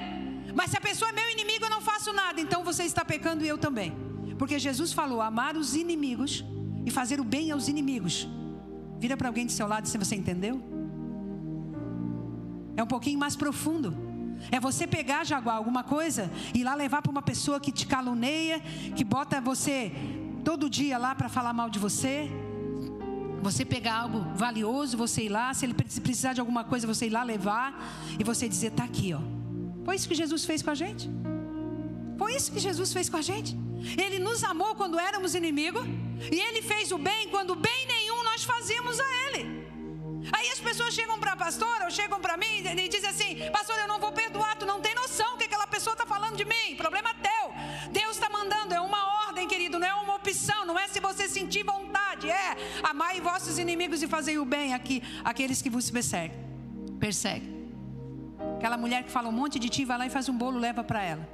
Mas 0.55 0.71
se 0.71 0.77
a 0.77 0.81
pessoa 0.81 1.09
é 1.11 1.13
meu 1.15 1.31
inimigo, 1.31 1.65
eu 1.65 1.71
não 1.71 1.81
faço 1.81 2.13
nada. 2.13 2.39
Então 2.39 2.63
você 2.63 2.83
está 2.83 3.03
pecando 3.03 3.43
e 3.43 3.49
eu 3.49 3.57
também. 3.57 3.97
Porque 4.39 4.59
Jesus 4.59 4.93
falou: 4.93 5.23
amar 5.23 5.57
os 5.57 5.75
inimigos 5.75 6.45
e 6.85 6.91
fazer 6.91 7.19
o 7.19 7.25
bem 7.25 7.51
aos 7.51 7.67
inimigos. 7.67 8.29
Vira 8.99 9.17
para 9.17 9.29
alguém 9.31 9.47
do 9.47 9.53
seu 9.53 9.67
lado 9.67 9.89
se 9.89 9.97
você 9.97 10.15
entendeu. 10.15 10.63
É 12.77 12.83
um 12.83 12.87
pouquinho 12.95 13.19
mais 13.19 13.35
profundo. 13.35 13.97
É 14.51 14.61
você 14.61 14.87
pegar, 14.87 15.25
Jaguar, 15.25 15.57
alguma 15.57 15.83
coisa 15.83 16.31
e 16.53 16.63
lá 16.63 16.75
levar 16.75 17.01
para 17.01 17.11
uma 17.11 17.23
pessoa 17.23 17.59
que 17.59 17.73
te 17.73 17.87
caluneia, 17.87 18.61
que 18.95 19.03
bota 19.03 19.41
você 19.41 19.91
todo 20.45 20.69
dia 20.69 20.99
lá 20.99 21.15
para 21.15 21.31
falar 21.31 21.55
mal 21.55 21.71
de 21.71 21.79
você. 21.79 22.31
Você 23.43 23.65
pegar 23.65 23.95
algo 24.05 24.21
valioso, 24.37 24.97
você 24.97 25.23
ir 25.23 25.29
lá, 25.29 25.53
se 25.53 25.65
ele 25.67 25.75
precisar 25.75 26.33
de 26.33 26.41
alguma 26.41 26.65
coisa, 26.65 26.87
você 26.87 27.07
ir 27.07 27.11
lá 27.11 27.23
levar 27.23 27.69
e 28.19 28.25
você 28.25 28.49
dizer: 28.49 28.69
está 28.69 28.85
aqui, 28.85 29.13
ó. 29.13 29.21
Foi 29.85 29.97
isso 29.97 30.09
que 30.09 30.15
Jesus 30.15 30.45
fez 30.45 30.63
com 30.63 30.71
a 30.71 30.75
gente. 30.75 31.11
Foi 32.17 32.35
isso 32.37 32.53
que 32.53 32.61
Jesus 32.61 32.93
fez 32.93 33.09
com 33.09 33.17
a 33.17 33.23
gente. 33.23 33.57
Ele 33.99 34.19
nos 34.21 34.45
amou 34.45 34.77
quando 34.77 34.99
éramos 34.99 35.35
inimigos 35.35 35.85
e 36.31 36.39
ele 36.39 36.63
fez 36.63 36.93
o 36.93 36.99
bem 36.99 37.29
quando 37.31 37.57
bem 37.57 37.87
nenhum 37.87 38.23
nós 38.23 38.45
fazíamos 38.45 39.01
a 39.01 39.09
ele. 39.25 39.63
Aí 40.31 40.49
as 40.51 40.61
pessoas 40.61 40.95
chegam 40.95 41.19
para 41.19 41.33
a 41.33 41.37
pastora 41.37 41.85
ou 41.85 41.91
chegam 41.91 42.21
para 42.21 42.37
mim 42.37 42.59
e 42.59 42.89
dizem 42.89 43.11
assim: 43.11 43.51
Pastor, 43.51 43.77
eu 43.79 43.89
não 43.89 43.99
vou 43.99 44.13
perdoar, 44.13 44.57
tu 44.57 44.67
não 44.67 44.81
tem 44.81 44.95
noção 44.95 45.35
o 45.35 45.39
que 45.39 45.45
aquela 45.45 45.67
pessoa 45.67 45.95
está 45.95 46.07
falando 46.07 46.37
de 46.37 46.45
mim. 46.45 46.77
Problema 46.77 47.11
teu. 47.15 47.91
Deus 47.91 48.13
está 48.17 48.29
mandando, 48.29 48.73
é 48.73 48.81
uma 48.81 49.05
ordem, 49.07 49.22
não 49.79 49.87
é 49.87 49.95
uma 49.95 50.15
opção, 50.17 50.65
não 50.65 50.79
é 50.79 50.89
se 50.89 51.01
você 51.01 51.29
sentir 51.29 51.65
vontade, 51.65 52.29
é 52.31 52.57
amai 52.83 53.21
vossos 53.21 53.59
inimigos 53.59 54.03
e 54.03 54.07
fazei 54.07 54.39
o 54.39 54.45
bem 54.45 54.75
aqui, 54.75 55.03
aqueles 55.25 55.61
que 55.61 55.71
vos 55.71 55.91
perseguem. 55.91 56.39
Persegue. 56.99 57.51
Aquela 58.57 58.77
mulher 58.77 59.03
que 59.05 59.11
fala 59.11 59.29
um 59.29 59.33
monte 59.33 59.59
de 59.59 59.69
ti, 59.69 59.85
vai 59.85 59.99
lá 59.99 60.07
e 60.07 60.11
faz 60.11 60.29
um 60.29 60.37
bolo, 60.37 60.59
leva 60.59 60.85
para 60.85 61.03
ela. 61.03 61.29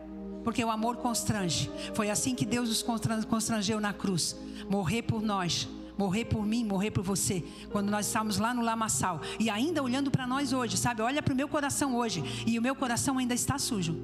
Porque 0.45 0.65
o 0.65 0.71
amor 0.71 0.97
constrange. 0.97 1.71
Foi 1.95 2.11
assim 2.11 2.35
que 2.35 2.47
Deus 2.47 2.69
nos 2.69 3.25
constrangeu 3.25 3.81
na 3.81 3.93
cruz. 3.93 4.37
Morrer 4.69 5.03
por 5.03 5.21
nós 5.21 5.69
morrer 5.99 6.27
por 6.27 6.47
mim, 6.47 6.65
morrer 6.65 6.93
por 6.93 7.03
você. 7.03 7.45
Quando 7.71 7.91
nós 7.91 8.07
estávamos 8.07 8.39
lá 8.39 8.55
no 8.55 8.63
lamaçal 8.63 9.21
e 9.39 9.51
ainda 9.51 9.83
olhando 9.83 10.13
para 10.13 10.29
nós 10.29 10.53
hoje, 10.53 10.77
sabe? 10.77 11.03
Olha 11.03 11.21
para 11.21 11.35
o 11.35 11.37
meu 11.37 11.49
coração 11.49 11.97
hoje 11.97 12.23
e 12.47 12.57
o 12.57 12.63
meu 12.63 12.77
coração 12.77 13.19
ainda 13.19 13.35
está 13.35 13.59
sujo. 13.59 14.01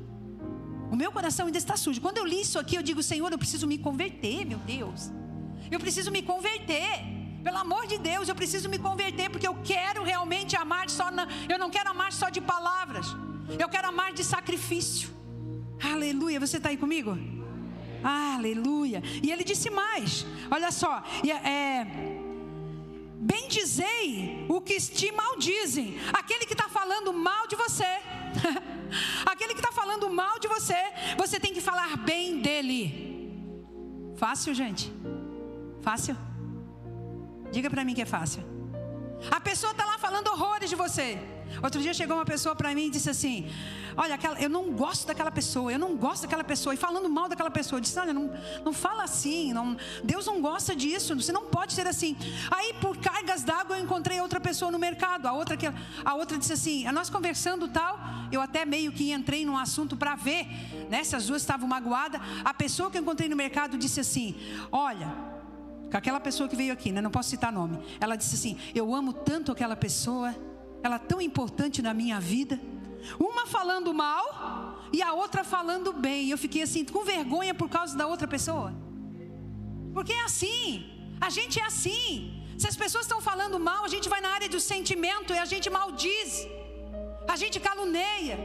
O 0.91 0.97
meu 0.97 1.11
coração 1.11 1.47
ainda 1.47 1.59
está 1.59 1.76
sujo. 1.76 2.01
Quando 2.01 2.18
eu 2.18 2.26
li 2.26 2.41
isso 2.41 2.59
aqui, 2.59 2.76
eu 2.76 2.82
digo, 2.82 3.03
Senhor, 3.03 3.30
eu 3.32 3.39
preciso 3.39 3.66
me 3.66 3.78
converter, 3.78 4.45
meu 4.45 4.59
Deus. 4.59 5.11
Eu 5.70 5.80
preciso 5.80 6.11
me 6.11 6.22
converter. 6.22 7.14
Pelo 7.43 7.59
amor 7.59 7.87
de 7.87 7.99
Deus, 7.99 8.28
eu 8.28 8.35
preciso 8.35 8.68
me 8.68 8.78
converter 8.78 9.28
porque 9.30 9.47
eu 9.47 9.57
quero 9.62 10.03
realmente 10.03 10.57
amar 10.57 10.89
só 10.89 11.11
na, 11.11 11.28
eu 11.49 11.59
não 11.59 11.70
quero 11.70 11.91
amar 11.91 12.12
só 12.12 12.28
de 12.30 12.41
palavras. 12.41 13.07
Eu 13.59 13.68
quero 13.68 13.89
amar 13.89 14.12
de 14.12 14.24
sacrifício. 14.24 15.11
Aleluia. 15.82 16.41
Você 16.41 16.57
está 16.57 16.70
aí 16.70 16.76
comigo? 16.76 17.18
Aleluia. 18.03 19.03
E 19.22 19.30
ele 19.30 19.45
disse 19.45 19.70
mais: 19.70 20.26
olha 20.51 20.70
só, 20.70 21.03
é, 21.24 21.87
bendizei 23.20 24.47
o 24.49 24.61
que 24.61 24.78
te 24.80 25.11
maldizem, 25.12 25.99
aquele 26.12 26.45
que 26.45 26.53
está 26.53 26.68
falando 26.68 27.12
mal 27.12 27.47
de 27.47 27.57
você. 27.57 28.01
aquele 29.26 29.55
que 29.55 29.61
está 29.61 29.72
falando 29.72 30.09
mal 30.11 30.39
de 30.39 30.49
você, 30.49 30.76
você 31.16 31.39
tem 31.41 31.53
que 31.53 31.61
falar 31.61 31.97
bem 31.97 32.41
dele. 32.41 32.78
Fácil, 34.16 34.55
gente? 34.55 34.93
Fácil? 35.80 36.16
Diga 37.51 37.70
para 37.70 37.85
mim 37.85 37.95
que 37.95 38.03
é 38.03 38.07
fácil. 38.07 38.43
A 39.30 39.41
pessoa 39.41 39.72
está 39.72 39.85
lá 39.85 39.99
falando 39.99 40.28
horrores 40.28 40.68
de 40.70 40.76
você. 40.76 41.18
Outro 41.62 41.80
dia 41.80 41.94
chegou 41.94 42.16
uma 42.16 42.24
pessoa 42.24 42.55
para 42.55 42.74
mim 42.74 42.86
e 42.86 42.90
disse 42.90 43.11
assim: 43.11 43.48
Olha, 43.96 44.14
aquela, 44.14 44.40
eu 44.40 44.48
não 44.48 44.72
gosto 44.72 45.07
daquela 45.07 45.30
pessoa, 45.30 45.72
eu 45.72 45.78
não 45.78 45.96
gosto 45.96 46.22
daquela 46.22 46.44
pessoa. 46.44 46.74
E 46.74 46.76
falando 46.76 47.09
mal 47.09 47.28
daquela 47.28 47.50
pessoa, 47.50 47.78
eu 47.78 47.80
disse: 47.80 47.98
Olha, 47.98 48.12
não, 48.12 48.32
não 48.64 48.72
fala 48.72 49.05
assim, 49.05 49.52
não, 49.52 49.76
Deus 50.02 50.26
não 50.26 50.40
gosta 50.40 50.74
disso, 50.74 51.14
você 51.14 51.32
não 51.32 51.46
pode 51.46 51.72
ser 51.72 51.86
assim. 51.86 52.16
Aí, 52.50 52.74
por 52.80 52.96
cargas 52.98 53.42
d'água, 53.42 53.76
eu 53.76 53.84
encontrei 53.84 54.20
outra 54.20 54.40
pessoa 54.40 54.70
no 54.70 54.78
mercado. 54.78 55.26
A 55.26 55.32
outra, 55.32 55.57
que, 55.57 55.66
a 55.66 56.14
outra 56.14 56.38
disse 56.38 56.52
assim: 56.52 56.84
Nós 56.92 57.11
conversando 57.11 57.68
tal, 57.68 57.98
eu 58.32 58.40
até 58.40 58.64
meio 58.64 58.92
que 58.92 59.12
entrei 59.12 59.44
num 59.44 59.57
assunto 59.57 59.96
para 59.96 60.14
ver 60.14 60.46
né, 60.90 61.05
se 61.05 61.14
as 61.14 61.26
duas 61.26 61.42
estavam 61.42 61.68
magoadas. 61.68 62.20
A 62.44 62.52
pessoa 62.52 62.90
que 62.90 62.98
eu 62.98 63.02
encontrei 63.02 63.28
no 63.28 63.36
mercado 63.36 63.78
disse 63.78 64.00
assim: 64.00 64.34
Olha 64.70 65.34
aquela 65.92 66.18
pessoa 66.20 66.48
que 66.48 66.57
veio 66.57 66.72
aqui, 66.72 66.90
né? 66.90 67.00
não 67.00 67.11
posso 67.11 67.30
citar 67.30 67.52
nome. 67.52 67.78
Ela 68.00 68.16
disse 68.16 68.34
assim: 68.34 68.59
Eu 68.74 68.94
amo 68.94 69.12
tanto 69.12 69.52
aquela 69.52 69.76
pessoa, 69.76 70.34
ela 70.85 70.97
é 70.97 71.07
tão 71.11 71.20
importante 71.28 71.80
na 71.80 71.95
minha 71.95 72.20
vida. 72.20 72.61
Uma 73.18 73.47
falando 73.47 73.93
mal 73.95 74.24
e 74.93 75.01
a 75.03 75.14
outra 75.14 75.43
falando 75.43 75.91
bem. 76.07 76.28
Eu 76.28 76.39
fiquei 76.45 76.62
assim, 76.66 76.85
com 76.85 77.03
vergonha 77.05 77.55
por 77.55 77.68
causa 77.76 77.97
da 78.01 78.07
outra 78.07 78.28
pessoa. 78.35 78.70
Porque 79.95 80.12
é 80.12 80.24
assim, 80.24 80.85
a 81.18 81.30
gente 81.30 81.59
é 81.59 81.64
assim. 81.64 82.09
Se 82.59 82.68
as 82.68 82.76
pessoas 82.76 83.05
estão 83.07 83.20
falando 83.30 83.59
mal, 83.59 83.82
a 83.85 83.89
gente 83.95 84.11
vai 84.11 84.20
na 84.20 84.30
área 84.37 84.49
do 84.55 84.61
sentimento 84.61 85.32
e 85.32 85.39
a 85.39 85.47
gente 85.47 85.70
maldiz, 85.70 86.47
a 87.26 87.37
gente 87.43 87.59
caluneia, 87.59 88.37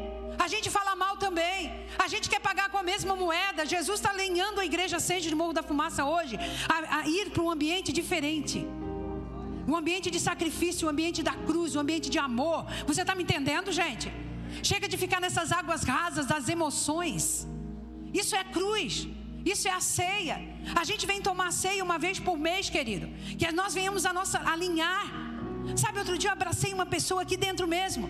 a 0.45 0.47
gente 0.47 0.69
fala 0.69 0.95
mal 0.95 1.17
também, 1.17 1.59
a 2.05 2.07
gente 2.07 2.29
quer 2.29 2.39
pagar 2.39 2.69
com 2.69 2.77
a 2.77 2.83
mesma 2.91 3.15
moeda. 3.17 3.65
Jesus 3.65 3.99
está 3.99 4.11
alinhando 4.11 4.61
a 4.61 4.65
igreja 4.65 4.97
Sede 4.97 5.27
de 5.27 5.35
Morro 5.35 5.53
da 5.59 5.61
Fumaça 5.61 6.05
hoje 6.05 6.39
a, 6.75 6.99
a 6.99 7.07
ir 7.07 7.31
para 7.31 7.43
um 7.43 7.51
ambiente 7.51 7.91
diferente 7.91 8.65
um 9.69 9.75
ambiente 9.81 10.09
de 10.15 10.19
sacrifício, 10.29 10.87
um 10.87 10.91
ambiente 10.95 11.21
da 11.29 11.35
cruz, 11.47 11.75
um 11.75 11.81
ambiente 11.85 12.09
de 12.15 12.19
amor. 12.27 12.59
Você 12.89 13.01
está 13.03 13.13
me 13.17 13.23
entendendo, 13.25 13.71
gente? 13.71 14.07
Chega 14.69 14.87
de 14.91 14.97
ficar 15.03 15.19
nessas 15.25 15.51
águas 15.59 15.83
rasas 15.83 16.25
das 16.33 16.49
emoções. 16.55 17.47
Isso 18.21 18.35
é 18.41 18.43
cruz. 18.57 19.07
Isso 19.53 19.67
é 19.67 19.73
a 19.79 19.83
ceia. 19.97 20.37
A 20.81 20.83
gente 20.89 21.05
vem 21.11 21.21
tomar 21.29 21.51
ceia 21.63 21.83
uma 21.87 21.97
vez 22.05 22.19
por 22.27 22.37
mês, 22.47 22.69
querido. 22.75 23.07
Que 23.37 23.51
nós 23.51 23.73
venhamos 23.79 24.05
a 24.05 24.13
nossa 24.19 24.39
alinhar. 24.53 25.05
Sabe, 25.83 25.99
outro 25.99 26.17
dia 26.17 26.31
eu 26.31 26.37
abracei 26.39 26.73
uma 26.73 26.87
pessoa 26.95 27.21
aqui 27.21 27.37
dentro 27.37 27.67
mesmo. 27.67 28.09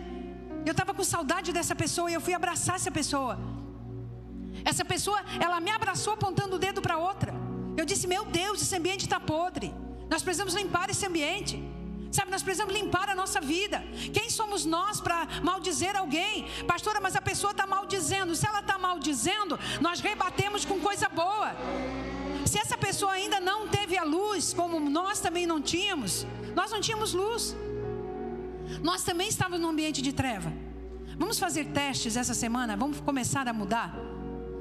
Eu 0.65 0.71
estava 0.71 0.93
com 0.93 1.03
saudade 1.03 1.51
dessa 1.57 1.75
pessoa 1.83 2.09
e 2.09 2.13
eu 2.13 2.21
fui 2.21 2.33
abraçar 2.33 2.75
essa 2.75 2.91
pessoa. 2.99 3.37
Essa 4.63 4.85
pessoa, 4.93 5.19
ela 5.45 5.59
me 5.59 5.71
abraçou 5.71 6.13
apontando 6.13 6.55
o 6.55 6.59
dedo 6.59 6.81
para 6.81 6.97
outra. 6.97 7.33
Eu 7.77 7.85
disse: 7.85 8.07
Meu 8.07 8.25
Deus, 8.25 8.61
esse 8.61 8.75
ambiente 8.75 9.05
está 9.05 9.19
podre. 9.19 9.69
Nós 10.09 10.23
precisamos 10.23 10.53
limpar 10.53 10.89
esse 10.89 11.05
ambiente. 11.05 11.63
Sabe, 12.11 12.31
nós 12.31 12.41
precisamos 12.41 12.73
limpar 12.73 13.07
a 13.09 13.15
nossa 13.15 13.39
vida. 13.39 13.83
Quem 14.11 14.29
somos 14.29 14.65
nós 14.65 14.99
para 14.99 15.27
maldizer 15.43 15.95
alguém? 15.95 16.47
Pastora, 16.67 16.99
mas 16.99 17.15
a 17.15 17.21
pessoa 17.21 17.51
está 17.51 17.67
maldizendo. 17.67 18.35
Se 18.35 18.47
ela 18.47 18.61
está 18.61 18.77
maldizendo, 18.79 19.59
nós 19.79 19.99
rebatemos 19.99 20.65
com 20.65 20.79
coisa 20.79 21.07
boa. 21.07 21.55
Se 22.45 22.57
essa 22.57 22.75
pessoa 22.75 23.11
ainda 23.11 23.39
não 23.39 23.67
teve 23.67 23.95
a 23.95 24.03
luz, 24.03 24.53
como 24.53 24.79
nós 24.79 25.19
também 25.19 25.45
não 25.45 25.61
tínhamos, 25.61 26.25
nós 26.55 26.71
não 26.71 26.81
tínhamos 26.81 27.13
luz. 27.13 27.55
Nós 28.81 29.03
também 29.03 29.27
estávamos 29.27 29.61
num 29.61 29.69
ambiente 29.69 30.01
de 30.01 30.11
treva. 30.11 30.51
Vamos 31.17 31.37
fazer 31.37 31.65
testes 31.65 32.15
essa 32.15 32.33
semana, 32.33 32.75
vamos 32.75 32.99
começar 33.01 33.47
a 33.47 33.53
mudar. 33.53 33.95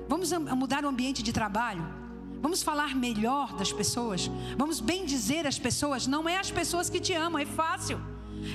Vamos 0.07 0.30
mudar 0.32 0.84
o 0.84 0.88
ambiente 0.88 1.22
de 1.22 1.32
trabalho. 1.32 1.97
Vamos 2.41 2.62
falar 2.62 2.95
melhor 2.95 3.53
das 3.55 3.72
pessoas. 3.72 4.30
Vamos 4.57 4.80
bem 4.80 5.05
dizer 5.05 5.47
às 5.47 5.59
pessoas. 5.59 6.07
Não 6.07 6.28
é 6.28 6.39
as 6.39 6.51
pessoas 6.51 6.89
que 6.89 7.01
te 7.01 7.12
amam, 7.12 7.41
é 7.41 7.47
fácil. 7.47 8.01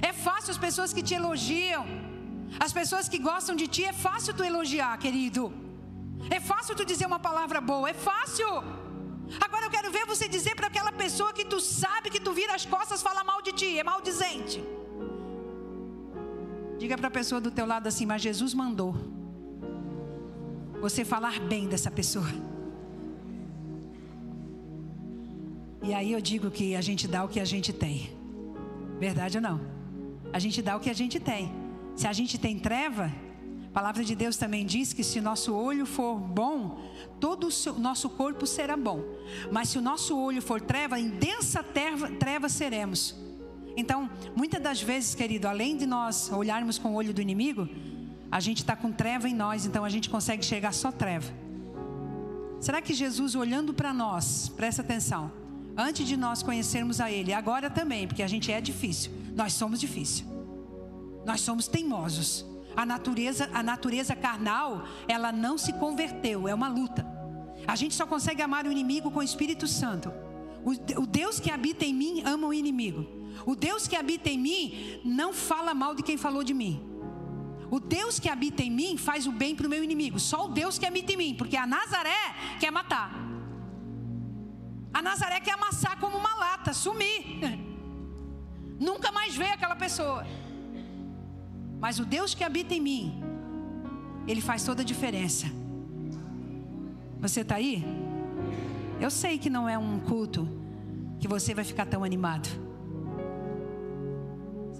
É 0.01 0.13
fácil 0.13 0.51
as 0.51 0.57
pessoas 0.57 0.93
que 0.93 1.03
te 1.03 1.13
elogiam. 1.13 1.85
As 2.59 2.71
pessoas 2.71 3.09
que 3.09 3.19
gostam 3.19 3.55
de 3.55 3.67
ti, 3.67 3.83
é 3.83 3.93
fácil 3.93 4.33
tu 4.33 4.43
elogiar, 4.43 4.97
querido. 4.97 5.51
É 6.29 6.39
fácil 6.39 6.75
tu 6.75 6.85
dizer 6.85 7.05
uma 7.05 7.19
palavra 7.19 7.59
boa, 7.59 7.89
é 7.89 7.93
fácil. 7.93 8.47
Agora 9.41 9.65
eu 9.65 9.69
quero 9.69 9.91
ver 9.91 10.05
você 10.05 10.27
dizer 10.27 10.55
para 10.55 10.67
aquela 10.67 10.91
pessoa 10.91 11.33
que 11.33 11.45
tu 11.45 11.59
sabe 11.59 12.09
que 12.09 12.19
tu 12.19 12.33
vira 12.33 12.53
as 12.53 12.65
costas 12.65 13.01
fala 13.01 13.23
mal 13.23 13.41
de 13.41 13.51
ti, 13.51 13.79
é 13.79 13.83
maldizente. 13.83 14.63
Diga 16.77 16.97
para 16.97 17.07
a 17.07 17.11
pessoa 17.11 17.39
do 17.41 17.51
teu 17.51 17.65
lado 17.65 17.87
assim, 17.87 18.05
mas 18.05 18.21
Jesus 18.21 18.53
mandou 18.53 18.95
você 20.79 21.05
falar 21.05 21.39
bem 21.39 21.67
dessa 21.67 21.89
pessoa. 21.89 22.52
E 25.83 25.93
aí 25.93 26.13
eu 26.13 26.21
digo 26.21 26.49
que 26.49 26.75
a 26.77 26.81
gente 26.81 27.09
dá 27.09 27.25
o 27.25 27.27
que 27.27 27.41
a 27.41 27.45
gente 27.45 27.73
tem. 27.73 28.11
Verdade 28.97 29.37
ou 29.37 29.43
não? 29.43 29.59
A 30.31 30.39
gente 30.39 30.61
dá 30.61 30.77
o 30.77 30.79
que 30.79 30.89
a 30.89 30.93
gente 30.93 31.19
tem. 31.19 31.51
Se 31.93 32.07
a 32.07 32.13
gente 32.13 32.37
tem 32.37 32.57
treva, 32.57 33.11
a 33.65 33.69
palavra 33.73 34.01
de 34.01 34.15
Deus 34.15 34.37
também 34.37 34.65
diz 34.65 34.93
que 34.93 35.03
se 35.03 35.19
nosso 35.19 35.53
olho 35.53 35.85
for 35.85 36.17
bom, 36.17 36.79
todo 37.19 37.49
o 37.49 37.79
nosso 37.79 38.09
corpo 38.09 38.47
será 38.47 38.77
bom. 38.77 39.03
Mas 39.51 39.69
se 39.69 39.77
o 39.77 39.81
nosso 39.81 40.17
olho 40.17 40.41
for 40.41 40.61
treva, 40.61 40.97
em 40.97 41.09
densa 41.09 41.61
treva, 41.61 42.09
treva 42.11 42.47
seremos. 42.47 43.13
Então, 43.75 44.09
muitas 44.35 44.61
das 44.61 44.81
vezes, 44.81 45.13
querido, 45.13 45.49
além 45.49 45.75
de 45.75 45.85
nós 45.85 46.31
olharmos 46.31 46.77
com 46.77 46.93
o 46.93 46.95
olho 46.95 47.13
do 47.13 47.21
inimigo, 47.21 47.67
a 48.31 48.39
gente 48.39 48.59
está 48.59 48.75
com 48.75 48.91
treva 48.91 49.27
em 49.27 49.35
nós, 49.35 49.65
então 49.65 49.83
a 49.83 49.89
gente 49.89 50.09
consegue 50.09 50.45
chegar 50.45 50.73
só 50.73 50.91
treva. 50.91 51.29
Será 52.61 52.81
que 52.81 52.93
Jesus, 52.93 53.35
olhando 53.35 53.73
para 53.73 53.93
nós, 53.93 54.47
presta 54.55 54.81
atenção, 54.81 55.31
antes 55.77 56.07
de 56.07 56.15
nós 56.17 56.43
conhecermos 56.43 56.99
a 56.99 57.11
Ele, 57.11 57.33
agora 57.33 57.69
também, 57.69 58.07
porque 58.07 58.23
a 58.23 58.27
gente 58.27 58.51
é 58.51 58.61
difícil, 58.61 59.11
nós 59.35 59.53
somos 59.53 59.79
difícil, 59.79 60.25
nós 61.25 61.41
somos 61.41 61.67
teimosos. 61.67 62.45
A 62.75 62.85
natureza, 62.85 63.49
a 63.53 63.61
natureza 63.61 64.15
carnal, 64.15 64.87
ela 65.07 65.31
não 65.31 65.59
se 65.59 65.73
converteu, 65.73 66.47
é 66.47 66.55
uma 66.55 66.67
luta. 66.67 67.05
A 67.67 67.75
gente 67.75 67.93
só 67.93 68.05
consegue 68.05 68.41
amar 68.41 68.65
o 68.65 68.71
inimigo 68.71 69.11
com 69.11 69.19
o 69.19 69.23
Espírito 69.23 69.67
Santo. 69.67 70.11
O, 70.65 70.71
o 71.01 71.05
Deus 71.05 71.39
que 71.39 71.51
habita 71.51 71.85
em 71.85 71.93
mim 71.93 72.23
ama 72.25 72.47
o 72.47 72.53
inimigo. 72.53 73.05
O 73.45 73.55
Deus 73.55 73.87
que 73.87 73.95
habita 73.95 74.29
em 74.29 74.37
mim 74.37 75.01
não 75.03 75.33
fala 75.33 75.73
mal 75.73 75.93
de 75.95 76.03
quem 76.03 76.17
falou 76.17 76.43
de 76.43 76.53
mim. 76.53 76.81
O 77.69 77.79
Deus 77.79 78.19
que 78.19 78.29
habita 78.29 78.61
em 78.61 78.71
mim 78.71 78.97
faz 78.97 79.25
o 79.25 79.31
bem 79.31 79.55
para 79.55 79.67
o 79.67 79.69
meu 79.69 79.83
inimigo. 79.83 80.19
Só 80.19 80.45
o 80.45 80.49
Deus 80.49 80.77
que 80.77 80.85
habita 80.85 81.13
em 81.13 81.17
mim, 81.17 81.35
porque 81.35 81.57
a 81.57 81.65
Nazaré 81.65 82.35
quer 82.59 82.71
matar. 82.71 83.11
A 84.93 85.01
Nazaré 85.01 85.39
quer 85.39 85.53
amassar 85.53 85.99
como 85.99 86.17
uma 86.17 86.35
lata, 86.35 86.71
sumir. 86.73 87.41
Nunca 88.79 89.11
mais 89.11 89.35
vê 89.35 89.47
aquela 89.47 89.75
pessoa. 89.75 90.25
Mas 91.79 91.99
o 91.99 92.05
Deus 92.05 92.35
que 92.35 92.43
habita 92.43 92.73
em 92.73 92.79
mim, 92.79 93.23
ele 94.27 94.39
faz 94.39 94.63
toda 94.63 94.83
a 94.83 94.85
diferença. 94.85 95.47
Você 97.19 97.41
está 97.41 97.55
aí? 97.55 97.83
Eu 99.01 99.09
sei 99.09 99.37
que 99.37 99.49
não 99.49 99.67
é 99.67 99.77
um 99.77 99.99
culto 99.99 100.47
que 101.19 101.27
você 101.27 101.53
vai 101.53 101.63
ficar 101.63 101.85
tão 101.85 102.03
animado. 102.03 102.47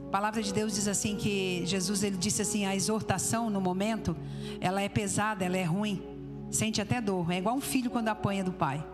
A 0.07 0.09
palavra 0.11 0.43
de 0.43 0.53
Deus 0.53 0.75
diz 0.75 0.87
assim 0.87 1.15
que 1.15 1.65
Jesus 1.65 2.03
ele 2.03 2.17
disse 2.17 2.41
assim, 2.41 2.65
a 2.65 2.75
exortação 2.75 3.49
no 3.49 3.59
momento, 3.59 4.15
ela 4.61 4.81
é 4.81 4.87
pesada, 4.87 5.43
ela 5.43 5.57
é 5.57 5.63
ruim, 5.63 6.03
sente 6.51 6.79
até 6.79 7.01
dor, 7.01 7.31
é 7.31 7.37
igual 7.39 7.55
um 7.55 7.61
filho 7.61 7.89
quando 7.89 8.09
apanha 8.09 8.43
do 8.43 8.53
pai. 8.53 8.85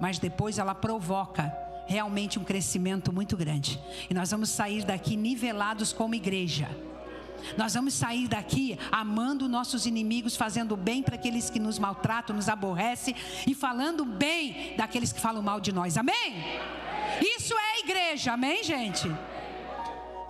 Mas 0.00 0.18
depois 0.18 0.58
ela 0.58 0.74
provoca 0.74 1.52
realmente 1.86 2.38
um 2.38 2.44
crescimento 2.44 3.12
muito 3.12 3.36
grande. 3.36 3.80
E 4.08 4.14
nós 4.14 4.30
vamos 4.30 4.48
sair 4.48 4.84
daqui 4.84 5.16
nivelados 5.16 5.92
como 5.92 6.14
igreja. 6.14 6.68
Nós 7.56 7.74
vamos 7.74 7.94
sair 7.94 8.28
daqui 8.28 8.78
amando 8.92 9.48
nossos 9.48 9.86
inimigos, 9.86 10.36
fazendo 10.36 10.76
bem 10.76 11.02
para 11.02 11.16
aqueles 11.16 11.50
que 11.50 11.58
nos 11.58 11.78
maltratam, 11.78 12.36
nos 12.36 12.48
aborrecem 12.48 13.14
e 13.46 13.54
falando 13.54 14.04
bem 14.04 14.74
daqueles 14.76 15.12
que 15.12 15.20
falam 15.20 15.42
mal 15.42 15.60
de 15.60 15.72
nós. 15.72 15.96
Amém? 15.96 16.44
Isso 17.20 17.54
é 17.54 17.76
a 17.76 17.78
igreja, 17.80 18.32
amém, 18.32 18.62
gente? 18.62 19.10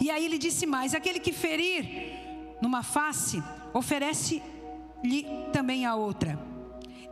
E 0.01 0.11
aí 0.11 0.25
ele 0.25 0.39
disse 0.39 0.67
mais: 0.67 0.95
aquele 0.95 1.21
que 1.21 1.33
ferir 1.33 2.19
numa 2.61 2.83
face, 2.83 3.43
oferece-lhe 3.73 5.27
também 5.53 5.85
a 5.85 5.95
outra. 5.95 6.39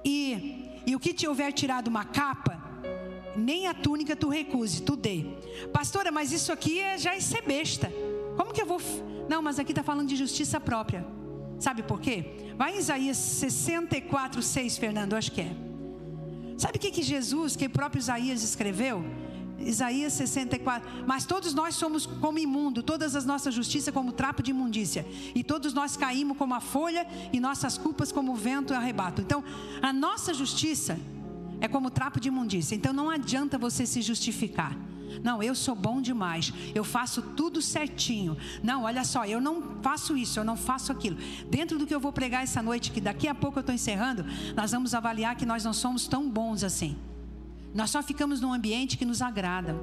E, 0.04 0.67
e 0.88 0.96
o 0.96 0.98
que 0.98 1.12
te 1.12 1.28
houver 1.28 1.52
tirado 1.52 1.88
uma 1.88 2.02
capa, 2.02 2.58
nem 3.36 3.66
a 3.66 3.74
túnica 3.74 4.16
tu 4.16 4.30
recuse, 4.30 4.80
tu 4.80 4.96
dê. 4.96 5.22
Pastora, 5.70 6.10
mas 6.10 6.32
isso 6.32 6.50
aqui 6.50 6.80
é, 6.80 6.96
já 6.96 7.14
é 7.14 7.20
ser 7.20 7.42
besta. 7.42 7.92
Como 8.38 8.54
que 8.54 8.62
eu 8.62 8.64
vou. 8.64 8.80
Não, 9.28 9.42
mas 9.42 9.58
aqui 9.58 9.72
está 9.72 9.82
falando 9.82 10.08
de 10.08 10.16
justiça 10.16 10.58
própria. 10.58 11.06
Sabe 11.60 11.82
por 11.82 12.00
quê? 12.00 12.54
Vai 12.56 12.74
em 12.74 12.78
Isaías 12.78 13.18
64, 13.18 14.40
6, 14.40 14.78
Fernando, 14.78 15.12
acho 15.12 15.30
que 15.30 15.42
é. 15.42 15.54
Sabe 16.56 16.78
o 16.78 16.80
que, 16.80 16.90
que 16.90 17.02
Jesus, 17.02 17.54
que 17.54 17.66
o 17.66 17.70
próprio 17.70 18.00
Isaías 18.00 18.42
escreveu? 18.42 19.04
Isaías 19.58 20.12
64. 20.12 21.04
Mas 21.06 21.24
todos 21.24 21.54
nós 21.54 21.74
somos 21.74 22.06
como 22.06 22.38
imundo, 22.38 22.82
todas 22.82 23.14
as 23.14 23.24
nossas 23.24 23.54
justiças 23.54 23.92
como 23.92 24.12
trapo 24.12 24.42
de 24.42 24.50
imundícia. 24.50 25.06
E 25.34 25.42
todos 25.42 25.72
nós 25.72 25.96
caímos 25.96 26.36
como 26.36 26.54
a 26.54 26.60
folha 26.60 27.06
e 27.32 27.40
nossas 27.40 27.76
culpas 27.76 28.12
como 28.12 28.32
o 28.32 28.36
vento 28.36 28.72
arrebato. 28.74 29.20
Então, 29.20 29.42
a 29.82 29.92
nossa 29.92 30.32
justiça 30.32 30.98
é 31.60 31.68
como 31.68 31.90
trapo 31.90 32.20
de 32.20 32.28
imundícia. 32.28 32.74
Então, 32.74 32.92
não 32.92 33.10
adianta 33.10 33.58
você 33.58 33.86
se 33.86 34.00
justificar. 34.02 34.76
Não, 35.22 35.42
eu 35.42 35.54
sou 35.54 35.74
bom 35.74 36.00
demais. 36.00 36.52
Eu 36.74 36.84
faço 36.84 37.22
tudo 37.22 37.60
certinho. 37.60 38.36
Não, 38.62 38.84
olha 38.84 39.04
só, 39.04 39.24
eu 39.24 39.40
não 39.40 39.80
faço 39.82 40.16
isso, 40.16 40.38
eu 40.38 40.44
não 40.44 40.56
faço 40.56 40.92
aquilo. 40.92 41.16
Dentro 41.50 41.78
do 41.78 41.86
que 41.86 41.94
eu 41.94 42.00
vou 42.00 42.12
pregar 42.12 42.42
essa 42.42 42.62
noite, 42.62 42.92
que 42.92 43.00
daqui 43.00 43.26
a 43.26 43.34
pouco 43.34 43.58
eu 43.58 43.62
estou 43.62 43.74
encerrando, 43.74 44.24
nós 44.54 44.70
vamos 44.70 44.94
avaliar 44.94 45.36
que 45.36 45.46
nós 45.46 45.64
não 45.64 45.72
somos 45.72 46.06
tão 46.06 46.28
bons 46.28 46.62
assim. 46.62 46.96
Nós 47.74 47.90
só 47.90 48.02
ficamos 48.02 48.40
num 48.40 48.52
ambiente 48.52 48.96
que 48.96 49.04
nos 49.04 49.22
agrada. 49.22 49.76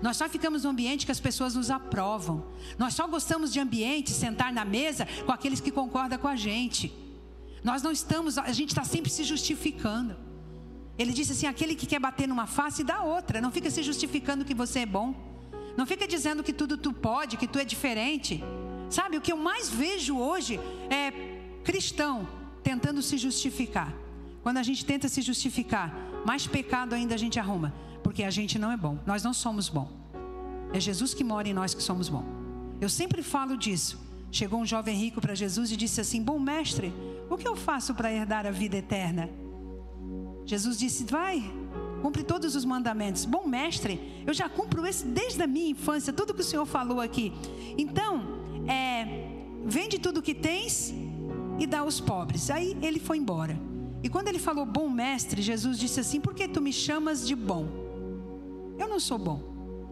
Nós 0.00 0.16
só 0.16 0.28
ficamos 0.28 0.64
num 0.64 0.70
ambiente 0.70 1.06
que 1.06 1.12
as 1.12 1.20
pessoas 1.20 1.54
nos 1.54 1.70
aprovam. 1.70 2.46
Nós 2.78 2.94
só 2.94 3.06
gostamos 3.06 3.52
de 3.52 3.60
ambiente, 3.60 4.10
sentar 4.10 4.52
na 4.52 4.64
mesa 4.64 5.06
com 5.24 5.32
aqueles 5.32 5.60
que 5.60 5.70
concordam 5.70 6.18
com 6.18 6.28
a 6.28 6.36
gente. 6.36 6.92
Nós 7.62 7.82
não 7.82 7.92
estamos, 7.92 8.36
a 8.38 8.52
gente 8.52 8.70
está 8.70 8.84
sempre 8.84 9.10
se 9.10 9.24
justificando. 9.24 10.16
Ele 10.98 11.12
disse 11.12 11.32
assim: 11.32 11.46
aquele 11.46 11.74
que 11.74 11.86
quer 11.86 11.98
bater 11.98 12.28
numa 12.28 12.46
face, 12.46 12.84
dá 12.84 13.02
outra. 13.02 13.40
Não 13.40 13.50
fica 13.50 13.70
se 13.70 13.82
justificando 13.82 14.44
que 14.44 14.54
você 14.54 14.80
é 14.80 14.86
bom. 14.86 15.14
Não 15.76 15.86
fica 15.86 16.06
dizendo 16.06 16.42
que 16.42 16.52
tudo 16.52 16.76
tu 16.76 16.92
pode, 16.92 17.36
que 17.36 17.48
tu 17.48 17.58
é 17.58 17.64
diferente. 17.64 18.42
Sabe, 18.88 19.16
o 19.16 19.20
que 19.20 19.32
eu 19.32 19.36
mais 19.36 19.68
vejo 19.68 20.16
hoje 20.16 20.60
é 20.88 21.10
cristão 21.64 22.28
tentando 22.62 23.02
se 23.02 23.18
justificar. 23.18 23.92
Quando 24.42 24.58
a 24.58 24.62
gente 24.62 24.84
tenta 24.84 25.08
se 25.08 25.20
justificar, 25.20 25.92
mais 26.24 26.46
pecado 26.46 26.94
ainda 26.94 27.14
a 27.14 27.18
gente 27.18 27.38
arruma, 27.38 27.74
porque 28.02 28.22
a 28.22 28.30
gente 28.30 28.58
não 28.58 28.70
é 28.70 28.76
bom. 28.76 28.98
Nós 29.06 29.22
não 29.22 29.34
somos 29.34 29.68
bom. 29.68 29.88
É 30.72 30.80
Jesus 30.80 31.14
que 31.14 31.22
mora 31.22 31.48
em 31.48 31.52
nós 31.52 31.74
que 31.74 31.82
somos 31.82 32.08
bom. 32.08 32.24
Eu 32.80 32.88
sempre 32.88 33.22
falo 33.22 33.56
disso. 33.56 33.98
Chegou 34.30 34.60
um 34.60 34.66
jovem 34.66 34.96
rico 34.96 35.20
para 35.20 35.34
Jesus 35.34 35.70
e 35.70 35.76
disse 35.76 36.00
assim: 36.00 36.20
Bom 36.22 36.38
mestre, 36.38 36.92
o 37.30 37.36
que 37.36 37.46
eu 37.46 37.54
faço 37.54 37.94
para 37.94 38.12
herdar 38.12 38.46
a 38.46 38.50
vida 38.50 38.76
eterna? 38.76 39.30
Jesus 40.44 40.78
disse: 40.78 41.04
Vai, 41.04 41.42
cumpre 42.02 42.24
todos 42.24 42.56
os 42.56 42.64
mandamentos. 42.64 43.24
Bom 43.24 43.46
mestre, 43.46 44.00
eu 44.26 44.34
já 44.34 44.48
cumpro 44.48 44.84
esse 44.86 45.06
desde 45.06 45.42
a 45.42 45.46
minha 45.46 45.70
infância, 45.70 46.12
tudo 46.12 46.34
que 46.34 46.40
o 46.40 46.44
Senhor 46.44 46.66
falou 46.66 47.00
aqui. 47.00 47.32
Então, 47.78 48.22
é, 48.66 49.28
vende 49.64 49.98
tudo 49.98 50.20
que 50.20 50.34
tens 50.34 50.92
e 51.58 51.66
dá 51.66 51.80
aos 51.80 52.00
pobres. 52.00 52.50
Aí 52.50 52.76
ele 52.82 52.98
foi 52.98 53.18
embora. 53.18 53.56
E 54.04 54.08
quando 54.10 54.28
ele 54.28 54.38
falou 54.38 54.66
bom 54.66 54.88
mestre, 54.90 55.40
Jesus 55.40 55.78
disse 55.78 55.98
assim: 55.98 56.20
Por 56.20 56.34
que 56.34 56.46
tu 56.46 56.60
me 56.60 56.72
chamas 56.72 57.26
de 57.26 57.34
bom? 57.34 57.66
Eu 58.78 58.86
não 58.86 59.00
sou 59.00 59.18
bom. 59.18 59.38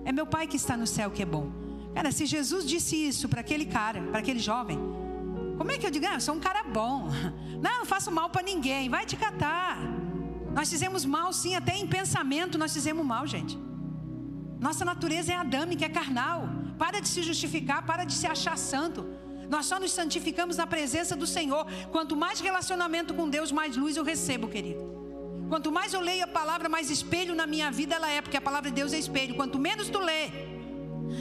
É 0.04 0.12
meu 0.12 0.26
Pai 0.26 0.46
que 0.46 0.56
está 0.56 0.76
no 0.76 0.86
céu 0.86 1.10
que 1.10 1.22
é 1.22 1.26
bom. 1.26 1.50
Cara, 1.94 2.12
se 2.12 2.26
Jesus 2.26 2.66
disse 2.66 2.94
isso 2.94 3.26
para 3.26 3.40
aquele 3.40 3.64
cara, 3.64 4.02
para 4.02 4.20
aquele 4.20 4.38
jovem, 4.38 4.78
como 5.56 5.70
é 5.72 5.78
que 5.78 5.86
eu 5.86 5.90
digo? 5.90 6.06
Ah, 6.06 6.14
eu 6.14 6.20
sou 6.20 6.34
um 6.34 6.40
cara 6.40 6.62
bom. 6.64 7.08
Não, 7.62 7.78
não 7.78 7.86
faço 7.86 8.10
mal 8.10 8.28
para 8.28 8.42
ninguém. 8.42 8.88
Vai 8.88 9.06
te 9.06 9.16
catar. 9.16 9.78
Nós 10.52 10.68
fizemos 10.68 11.04
mal, 11.04 11.32
sim, 11.32 11.54
até 11.54 11.76
em 11.76 11.86
pensamento 11.86 12.58
nós 12.58 12.72
fizemos 12.72 13.06
mal, 13.06 13.24
gente. 13.24 13.56
Nossa 14.58 14.84
natureza 14.84 15.32
é 15.32 15.36
adâmica, 15.36 15.84
é 15.84 15.88
carnal. 15.88 16.48
Para 16.76 16.98
de 17.00 17.08
se 17.08 17.22
justificar, 17.22 17.86
para 17.86 18.04
de 18.04 18.14
se 18.14 18.26
achar 18.26 18.58
santo. 18.58 19.06
Nós 19.52 19.66
só 19.66 19.78
nos 19.78 19.92
santificamos 19.92 20.56
na 20.56 20.66
presença 20.66 21.14
do 21.14 21.26
Senhor. 21.26 21.66
Quanto 21.90 22.16
mais 22.16 22.40
relacionamento 22.40 23.12
com 23.12 23.28
Deus, 23.28 23.52
mais 23.52 23.76
luz 23.76 23.98
eu 23.98 24.04
recebo, 24.12 24.48
querido. 24.48 24.82
Quanto 25.50 25.70
mais 25.70 25.92
eu 25.92 26.00
leio 26.00 26.24
a 26.24 26.26
palavra, 26.26 26.70
mais 26.70 26.88
espelho 26.88 27.34
na 27.34 27.46
minha 27.46 27.70
vida 27.70 27.94
ela 27.94 28.10
é, 28.10 28.22
porque 28.22 28.38
a 28.38 28.40
palavra 28.40 28.70
de 28.70 28.76
Deus 28.76 28.94
é 28.94 28.98
espelho. 28.98 29.34
Quanto 29.34 29.58
menos 29.58 29.90
tu 29.90 29.98
lê, 29.98 30.30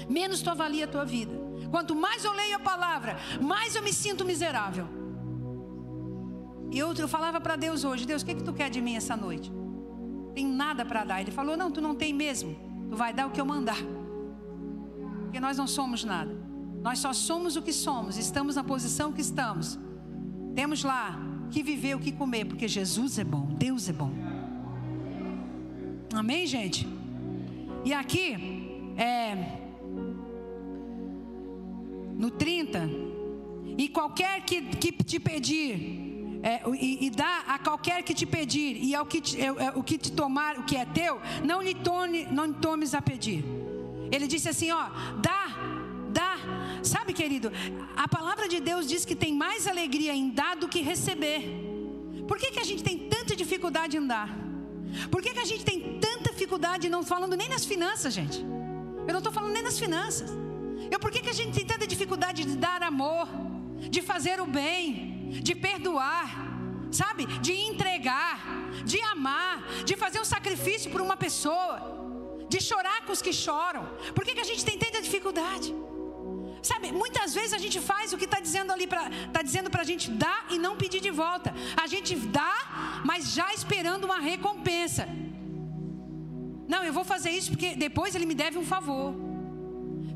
menos 0.07 0.41
tu 0.41 0.49
avalia 0.49 0.85
a 0.85 0.87
tua 0.87 1.03
vida. 1.03 1.33
Quanto 1.69 1.93
mais 1.93 2.23
eu 2.23 2.31
leio 2.31 2.55
a 2.55 2.59
palavra, 2.59 3.17
mais 3.41 3.75
eu 3.75 3.83
me 3.83 3.91
sinto 3.91 4.23
miserável. 4.23 4.87
E 6.71 6.79
eu, 6.79 6.93
eu 6.93 7.09
falava 7.09 7.41
para 7.41 7.57
Deus 7.57 7.83
hoje: 7.83 8.05
Deus, 8.05 8.21
o 8.21 8.25
que, 8.25 8.35
que 8.35 8.43
tu 8.43 8.53
quer 8.53 8.69
de 8.69 8.79
mim 8.79 8.95
essa 8.95 9.17
noite? 9.17 9.51
Tem 10.33 10.47
nada 10.47 10.85
para 10.85 11.03
dar. 11.03 11.19
Ele 11.19 11.31
falou: 11.31 11.57
Não, 11.57 11.69
tu 11.69 11.81
não 11.81 11.93
tem 11.93 12.13
mesmo. 12.13 12.55
Tu 12.89 12.95
vai 12.95 13.13
dar 13.13 13.27
o 13.27 13.31
que 13.31 13.41
eu 13.41 13.45
mandar. 13.45 13.81
Porque 15.23 15.41
nós 15.41 15.57
não 15.57 15.67
somos 15.67 16.05
nada. 16.05 16.50
Nós 16.81 16.99
só 16.99 17.13
somos 17.13 17.55
o 17.55 17.61
que 17.61 17.73
somos. 17.73 18.17
Estamos 18.17 18.55
na 18.55 18.63
posição 18.63 19.11
que 19.11 19.21
estamos. 19.21 19.79
Temos 20.55 20.83
lá 20.83 21.19
que 21.51 21.61
viver, 21.61 21.95
o 21.95 21.99
que 21.99 22.11
comer, 22.11 22.45
porque 22.45 22.67
Jesus 22.67 23.19
é 23.19 23.23
bom, 23.23 23.45
Deus 23.57 23.89
é 23.89 23.93
bom. 23.93 24.11
Amém, 26.13 26.45
gente? 26.47 26.87
E 27.83 27.93
aqui, 27.93 28.35
é, 28.97 29.59
no 32.17 32.31
30, 32.31 32.89
e 33.77 33.89
qualquer 33.89 34.43
que, 34.45 34.61
que 34.61 34.91
te 35.03 35.19
pedir, 35.19 36.39
é, 36.43 36.61
e, 36.79 37.05
e, 37.05 37.09
dá 37.09 37.43
a 37.47 37.59
qualquer 37.59 38.03
que 38.03 38.13
te 38.13 38.25
pedir, 38.25 38.77
e 38.83 38.95
ao 38.95 39.05
que 39.05 39.21
te, 39.21 39.39
é, 39.39 39.45
é, 39.45 39.71
o 39.75 39.83
que 39.83 39.97
te 39.97 40.11
tomar, 40.11 40.57
o 40.57 40.63
que 40.63 40.75
é 40.75 40.85
teu, 40.85 41.19
não 41.43 41.61
lhe 41.61 41.73
tome, 41.73 42.25
não 42.25 42.51
tomes 42.51 42.93
a 42.93 43.01
pedir. 43.01 43.43
Ele 44.11 44.27
disse 44.27 44.49
assim: 44.49 44.71
ó, 44.71 44.89
dá. 45.21 45.70
Sabe, 46.83 47.13
querido, 47.13 47.51
a 47.95 48.07
palavra 48.07 48.47
de 48.47 48.59
Deus 48.59 48.87
diz 48.87 49.05
que 49.05 49.15
tem 49.15 49.33
mais 49.33 49.67
alegria 49.67 50.13
em 50.13 50.29
dar 50.29 50.55
do 50.55 50.67
que 50.67 50.81
receber. 50.81 51.43
Por 52.27 52.37
que, 52.37 52.51
que 52.51 52.59
a 52.59 52.63
gente 52.63 52.83
tem 52.83 52.97
tanta 52.97 53.35
dificuldade 53.35 53.97
em 53.97 54.05
dar? 54.05 54.29
Por 55.09 55.21
que, 55.21 55.33
que 55.33 55.39
a 55.39 55.45
gente 55.45 55.63
tem 55.63 55.99
tanta 55.99 56.31
dificuldade, 56.31 56.89
não 56.89 57.03
falando 57.03 57.35
nem 57.35 57.49
nas 57.49 57.65
finanças, 57.65 58.13
gente? 58.13 58.39
Eu 59.07 59.13
não 59.13 59.19
estou 59.19 59.31
falando 59.31 59.53
nem 59.53 59.63
nas 59.63 59.79
finanças. 59.79 60.29
Eu, 60.89 60.99
por 60.99 61.11
que, 61.11 61.21
que 61.21 61.29
a 61.29 61.33
gente 61.33 61.53
tem 61.53 61.65
tanta 61.65 61.87
dificuldade 61.87 62.43
de 62.43 62.55
dar 62.57 62.81
amor, 62.83 63.27
de 63.89 64.01
fazer 64.01 64.39
o 64.41 64.45
bem, 64.45 65.29
de 65.41 65.55
perdoar, 65.55 66.27
sabe? 66.91 67.25
De 67.25 67.53
entregar, 67.53 68.39
de 68.83 68.99
amar, 69.01 69.63
de 69.85 69.95
fazer 69.95 70.19
um 70.19 70.25
sacrifício 70.25 70.91
por 70.91 71.01
uma 71.01 71.15
pessoa, 71.15 72.45
de 72.49 72.59
chorar 72.59 73.05
com 73.05 73.13
os 73.13 73.21
que 73.21 73.31
choram. 73.31 73.85
Por 74.13 74.25
que, 74.25 74.33
que 74.35 74.41
a 74.41 74.49
gente 74.51 74.65
tem 74.65 74.77
tanta 74.77 75.01
dificuldade? 75.01 75.73
Sabe, 76.61 76.91
muitas 76.91 77.33
vezes 77.33 77.53
a 77.53 77.57
gente 77.57 77.79
faz 77.81 78.13
o 78.13 78.17
que 78.17 78.25
está 78.25 78.39
dizendo 78.39 78.71
ali 78.71 78.85
para 78.85 79.09
tá 79.33 79.41
dizendo 79.41 79.69
para 79.69 79.81
a 79.81 79.89
gente 79.91 80.11
dar 80.11 80.45
e 80.49 80.59
não 80.59 80.75
pedir 80.77 81.01
de 81.01 81.09
volta. 81.09 81.53
A 81.75 81.87
gente 81.87 82.15
dá, 82.15 83.01
mas 83.03 83.33
já 83.33 83.51
esperando 83.53 84.05
uma 84.05 84.19
recompensa. 84.19 85.07
Não, 86.67 86.83
eu 86.83 86.93
vou 86.93 87.03
fazer 87.03 87.31
isso 87.31 87.51
porque 87.51 87.75
depois 87.75 88.13
ele 88.15 88.27
me 88.31 88.35
deve 88.35 88.57
um 88.59 88.65
favor. 88.65 89.13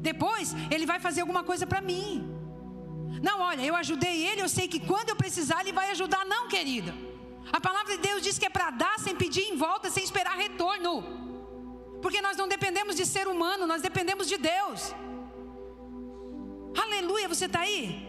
Depois 0.09 0.55
ele 0.69 0.85
vai 0.85 0.99
fazer 0.99 1.21
alguma 1.21 1.43
coisa 1.43 1.65
para 1.65 1.81
mim. 1.81 2.09
Não, 3.27 3.39
olha, 3.41 3.63
eu 3.63 3.75
ajudei 3.75 4.25
ele, 4.27 4.41
eu 4.41 4.49
sei 4.49 4.67
que 4.67 4.79
quando 4.79 5.09
eu 5.09 5.15
precisar 5.15 5.61
ele 5.61 5.71
vai 5.71 5.89
ajudar, 5.91 6.23
não, 6.25 6.47
querida. 6.47 6.93
A 7.51 7.59
palavra 7.59 7.95
de 7.95 8.01
Deus 8.07 8.21
diz 8.21 8.37
que 8.37 8.45
é 8.45 8.49
para 8.49 8.69
dar 8.69 8.99
sem 8.99 9.15
pedir 9.15 9.45
em 9.51 9.57
volta, 9.57 9.89
sem 9.89 10.03
esperar 10.03 10.37
retorno. 10.37 10.93
Porque 12.03 12.21
nós 12.21 12.37
não 12.37 12.47
dependemos 12.47 12.95
de 12.95 13.05
ser 13.05 13.27
humano, 13.27 13.65
nós 13.65 13.81
dependemos 13.81 14.27
de 14.27 14.37
Deus. 14.37 14.93
Aleluia, 16.75 17.27
você 17.27 17.45
está 17.45 17.61
aí? 17.61 18.03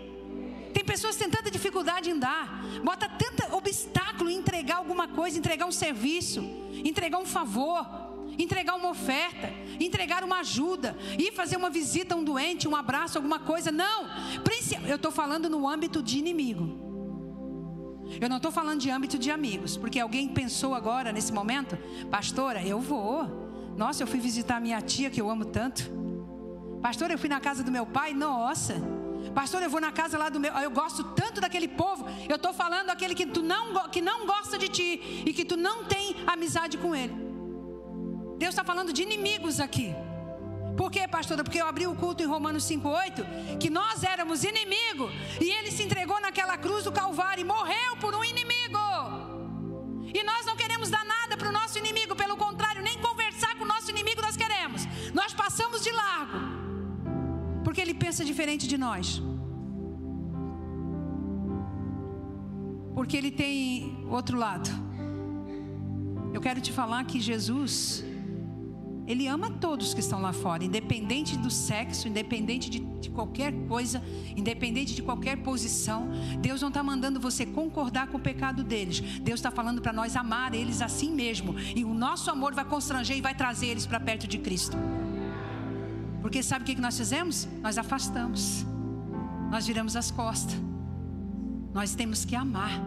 Tem 0.73 0.85
pessoas 0.85 1.17
que 1.17 1.23
têm 1.23 1.31
tanta 1.31 1.51
dificuldade 1.51 2.11
em 2.11 2.19
dar, 2.19 2.63
bota 2.85 3.09
tanto 3.09 3.57
obstáculo 3.57 4.31
em 4.31 4.37
entregar 4.37 4.77
alguma 4.77 5.09
coisa, 5.09 5.39
entregar 5.39 5.67
um 5.67 5.73
serviço, 5.73 6.41
entregar 6.85 7.19
um 7.19 7.25
favor, 7.25 7.87
entregar 8.39 8.75
uma 8.75 8.91
oferta, 8.91 9.51
entregar 9.81 10.23
uma 10.23 10.41
ajuda, 10.41 10.97
ir 11.19 11.33
fazer 11.33 11.57
uma 11.57 11.71
visita 11.71 12.15
a 12.15 12.19
um 12.19 12.25
doente, 12.25 12.69
um 12.69 12.77
abraço, 12.77 13.17
alguma 13.17 13.39
coisa. 13.39 13.73
Não, 13.73 14.07
eu 14.87 14.97
estou 14.97 15.11
falando 15.11 15.49
no 15.49 15.69
âmbito 15.69 16.03
de 16.03 16.19
inimigo. 16.19 16.85
Eu 18.21 18.29
não 18.29 18.37
estou 18.37 18.53
falando 18.53 18.81
de 18.81 18.89
âmbito 18.91 19.19
de 19.19 19.31
amigos, 19.31 19.77
porque 19.77 19.99
alguém 19.99 20.29
pensou 20.29 20.75
agora, 20.75 21.13
nesse 21.13 21.33
momento, 21.33 21.77
pastora, 22.11 22.63
eu 22.63 22.81
vou. 22.81 23.75
Nossa, 23.77 24.03
eu 24.03 24.07
fui 24.07 24.21
visitar 24.21 24.61
minha 24.61 24.81
tia 24.81 25.11
que 25.11 25.21
eu 25.21 25.29
amo 25.29 25.45
tanto. 25.45 25.91
Pastor, 26.87 27.11
eu 27.11 27.19
fui 27.19 27.29
na 27.29 27.41
casa 27.41 27.65
do 27.65 27.73
meu 27.73 27.85
pai, 27.85 28.15
nossa. 28.15 28.75
Pastor, 29.35 29.61
eu 29.61 29.69
vou 29.69 29.81
na 29.81 29.91
casa 29.91 30.17
lá 30.17 30.29
do 30.29 30.39
meu. 30.39 30.53
Eu 30.53 30.71
gosto 30.71 31.03
tanto 31.21 31.41
daquele 31.41 31.67
povo. 31.67 32.07
Eu 32.29 32.37
estou 32.37 32.53
falando 32.53 32.91
aquele 32.91 33.13
que 33.13 33.27
tu 33.27 33.43
não, 33.43 33.89
que 33.89 34.01
não 34.01 34.25
gosta 34.25 34.57
de 34.57 34.69
ti 34.69 35.25
e 35.27 35.33
que 35.33 35.45
tu 35.45 35.57
não 35.57 35.83
tem 35.87 36.15
amizade 36.29 36.79
com 36.79 36.95
ele. 36.95 37.13
Deus 38.39 38.51
está 38.51 38.63
falando 38.63 38.93
de 38.93 39.03
inimigos 39.03 39.59
aqui. 39.59 39.93
Por 40.77 40.89
quê, 40.89 41.09
pastora? 41.09 41.43
Porque 41.43 41.61
eu 41.61 41.67
abri 41.67 41.89
o 41.89 41.97
culto 41.97 42.23
em 42.23 42.27
Romanos 42.27 42.63
5,8, 42.71 43.59
que 43.59 43.69
nós 43.69 44.05
éramos 44.05 44.45
inimigo, 44.45 45.11
e 45.41 45.51
ele 45.51 45.73
se 45.73 45.83
entregou 45.83 46.21
naquela 46.21 46.57
cruz 46.57 46.85
do 46.85 46.93
Calvário 46.93 47.41
e 47.41 47.45
morreu 47.45 47.97
por 48.01 48.15
um 48.15 48.23
inimigo. 48.23 48.79
E 50.15 50.23
nós 50.23 50.47
não 50.47 50.55
queremos 50.55 50.89
dar 50.89 51.05
nada 51.05 51.37
para 51.37 51.49
o 51.49 51.53
nosso 51.53 51.79
inimigo, 51.79 52.15
pelo 52.15 52.37
contrário, 52.37 52.81
nem 52.81 52.97
conversar 53.01 53.57
com 53.57 53.65
o 53.65 53.67
nosso 53.67 53.91
inimigo 53.91 54.23
nós 54.23 54.37
queremos. 54.37 54.83
Nós 55.13 55.35
passamos 55.35 55.83
de 55.83 55.91
largo, 55.91 56.56
porque 57.77 57.91
ele 57.91 57.99
pensa 58.07 58.25
diferente 58.25 58.67
de 58.67 58.79
nós. 58.79 59.23
Porque 62.95 63.15
ele 63.15 63.31
tem 63.31 64.03
outro 64.09 64.39
lado. 64.39 64.71
Eu 66.33 66.41
quero 66.41 66.59
te 66.59 66.73
falar 66.73 67.05
que 67.05 67.21
Jesus 67.21 68.03
ele 69.07 69.27
ama 69.27 69.51
todos 69.51 69.93
que 69.93 70.01
estão 70.01 70.23
lá 70.23 70.33
fora, 70.33 70.65
independente 70.65 71.37
do 71.37 71.51
sexo, 71.51 72.09
independente 72.09 72.71
de, 72.71 72.79
de 72.79 73.11
qualquer 73.11 73.53
coisa, 73.69 74.03
independente 74.35 74.95
de 74.95 75.03
qualquer 75.03 75.37
posição. 75.43 76.09
Deus 76.41 76.63
não 76.63 76.69
está 76.69 76.83
mandando 76.83 77.21
você 77.21 77.45
concordar 77.45 78.07
com 78.07 78.17
o 78.17 78.21
pecado 78.21 78.65
deles. 78.65 79.01
Deus 79.21 79.39
está 79.39 79.51
falando 79.51 79.83
para 79.83 79.93
nós 79.93 80.17
amar 80.17 80.55
eles 80.55 80.81
assim 80.81 81.13
mesmo. 81.13 81.55
E 81.77 81.85
o 81.85 81.93
nosso 81.93 82.31
amor 82.31 82.55
vai 82.55 82.65
constranger 82.65 83.19
e 83.19 83.21
vai 83.21 83.35
trazer 83.35 83.67
eles 83.67 83.85
para 83.85 84.01
perto 84.01 84.27
de 84.27 84.39
Cristo. 84.39 84.79
Porque 86.27 86.43
sabe 86.43 86.65
o 86.65 86.67
que 86.67 86.81
nós 86.81 86.99
fizemos? 86.99 87.47
Nós 87.63 87.79
afastamos, 87.79 88.67
nós 89.49 89.65
viramos 89.65 89.95
as 89.95 90.11
costas. 90.11 90.57
Nós 91.73 91.95
temos 91.95 92.25
que 92.25 92.35
amar. 92.35 92.83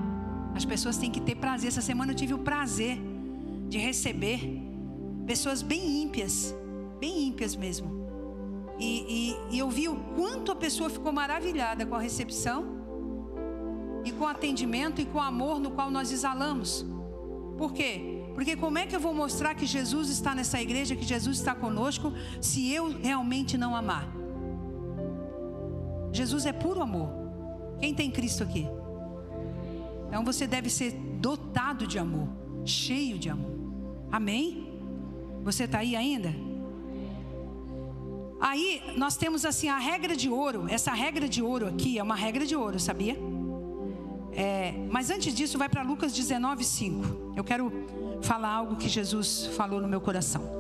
As 0.54 0.66
pessoas 0.66 0.98
têm 0.98 1.10
que 1.10 1.22
ter 1.22 1.36
prazer. 1.36 1.70
Essa 1.70 1.80
semana 1.80 2.12
eu 2.12 2.16
tive 2.18 2.34
o 2.34 2.40
prazer 2.40 3.00
de 3.70 3.78
receber 3.78 4.42
pessoas 5.26 5.62
bem 5.62 6.02
ímpias, 6.02 6.54
bem 7.00 7.28
ímpias 7.28 7.56
mesmo. 7.56 8.10
E, 8.78 9.38
e, 9.50 9.56
e 9.56 9.60
eu 9.60 9.70
vi 9.70 9.88
o 9.88 9.96
quanto 10.18 10.52
a 10.52 10.56
pessoa 10.58 10.90
ficou 10.90 11.14
maravilhada 11.14 11.86
com 11.86 11.96
a 11.96 12.02
recepção 12.02 12.66
e 14.04 14.12
com 14.12 14.26
o 14.26 14.28
atendimento 14.28 15.00
e 15.00 15.06
com 15.06 15.18
o 15.18 15.22
amor 15.22 15.62
no 15.62 15.72
qual 15.72 15.90
nós 15.90 16.12
exalamos. 16.12 16.86
Por 17.58 17.72
quê? 17.72 18.19
Porque 18.34 18.56
como 18.56 18.78
é 18.78 18.86
que 18.86 18.96
eu 18.96 19.00
vou 19.00 19.14
mostrar 19.14 19.54
que 19.54 19.66
Jesus 19.66 20.10
está 20.10 20.34
nessa 20.34 20.62
igreja, 20.62 20.96
que 20.96 21.06
Jesus 21.06 21.38
está 21.38 21.54
conosco, 21.54 22.14
se 22.42 22.72
eu 22.72 22.90
realmente 23.00 23.58
não 23.58 23.76
amar? 23.76 24.08
Jesus 26.12 26.46
é 26.46 26.54
puro 26.54 26.82
amor. 26.82 27.10
Quem 27.80 27.94
tem 27.94 28.10
Cristo 28.10 28.44
aqui? 28.44 28.68
Então 30.08 30.24
você 30.24 30.48
deve 30.48 30.70
ser 30.70 30.92
dotado 31.20 31.86
de 31.86 32.00
amor, 32.00 32.28
cheio 32.66 33.18
de 33.18 33.30
amor. 33.30 33.58
Amém? 34.12 34.68
Você 35.44 35.66
está 35.66 35.80
aí 35.80 35.96
ainda? 35.96 36.34
Aí 38.40 38.82
nós 38.96 39.18
temos 39.18 39.44
assim 39.46 39.68
a 39.68 39.78
regra 39.78 40.16
de 40.16 40.30
ouro. 40.30 40.66
Essa 40.70 40.94
regra 40.94 41.28
de 41.28 41.42
ouro 41.42 41.68
aqui 41.68 42.00
é 42.00 42.04
uma 42.04 42.16
regra 42.16 42.46
de 42.46 42.56
ouro, 42.56 42.80
sabia? 42.80 43.18
É, 44.32 44.74
mas 44.90 45.10
antes 45.10 45.34
disso, 45.34 45.58
vai 45.58 45.68
para 45.68 45.82
Lucas 45.84 46.14
19, 46.14 46.64
5. 46.64 47.34
Eu 47.36 47.44
quero 47.44 47.72
falar 48.22 48.52
algo 48.52 48.76
que 48.76 48.90
Jesus 48.90 49.48
falou 49.56 49.82
no 49.82 49.88
meu 49.88 50.02
coração. 50.02 50.60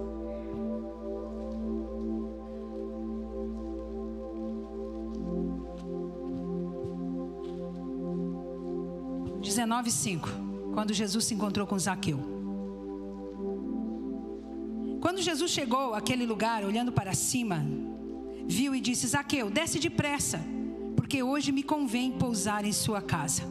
Dezenove, 9.41 9.91
cinco. 9.91 10.29
Quando 10.73 10.93
Jesus 10.93 11.25
se 11.25 11.33
encontrou 11.33 11.65
com 11.65 11.77
Zaqueu. 11.77 12.19
Quando 15.01 15.21
Jesus 15.21 15.51
chegou 15.51 15.93
àquele 15.93 16.25
lugar, 16.25 16.63
olhando 16.63 16.91
para 16.91 17.13
cima, 17.13 17.65
viu 18.45 18.75
e 18.75 18.79
disse: 18.79 19.07
Zaqueu, 19.07 19.49
desce 19.49 19.79
depressa, 19.79 20.39
porque 20.95 21.23
hoje 21.23 21.51
me 21.51 21.63
convém 21.63 22.11
pousar 22.11 22.63
em 22.63 22.71
sua 22.71 23.01
casa. 23.01 23.43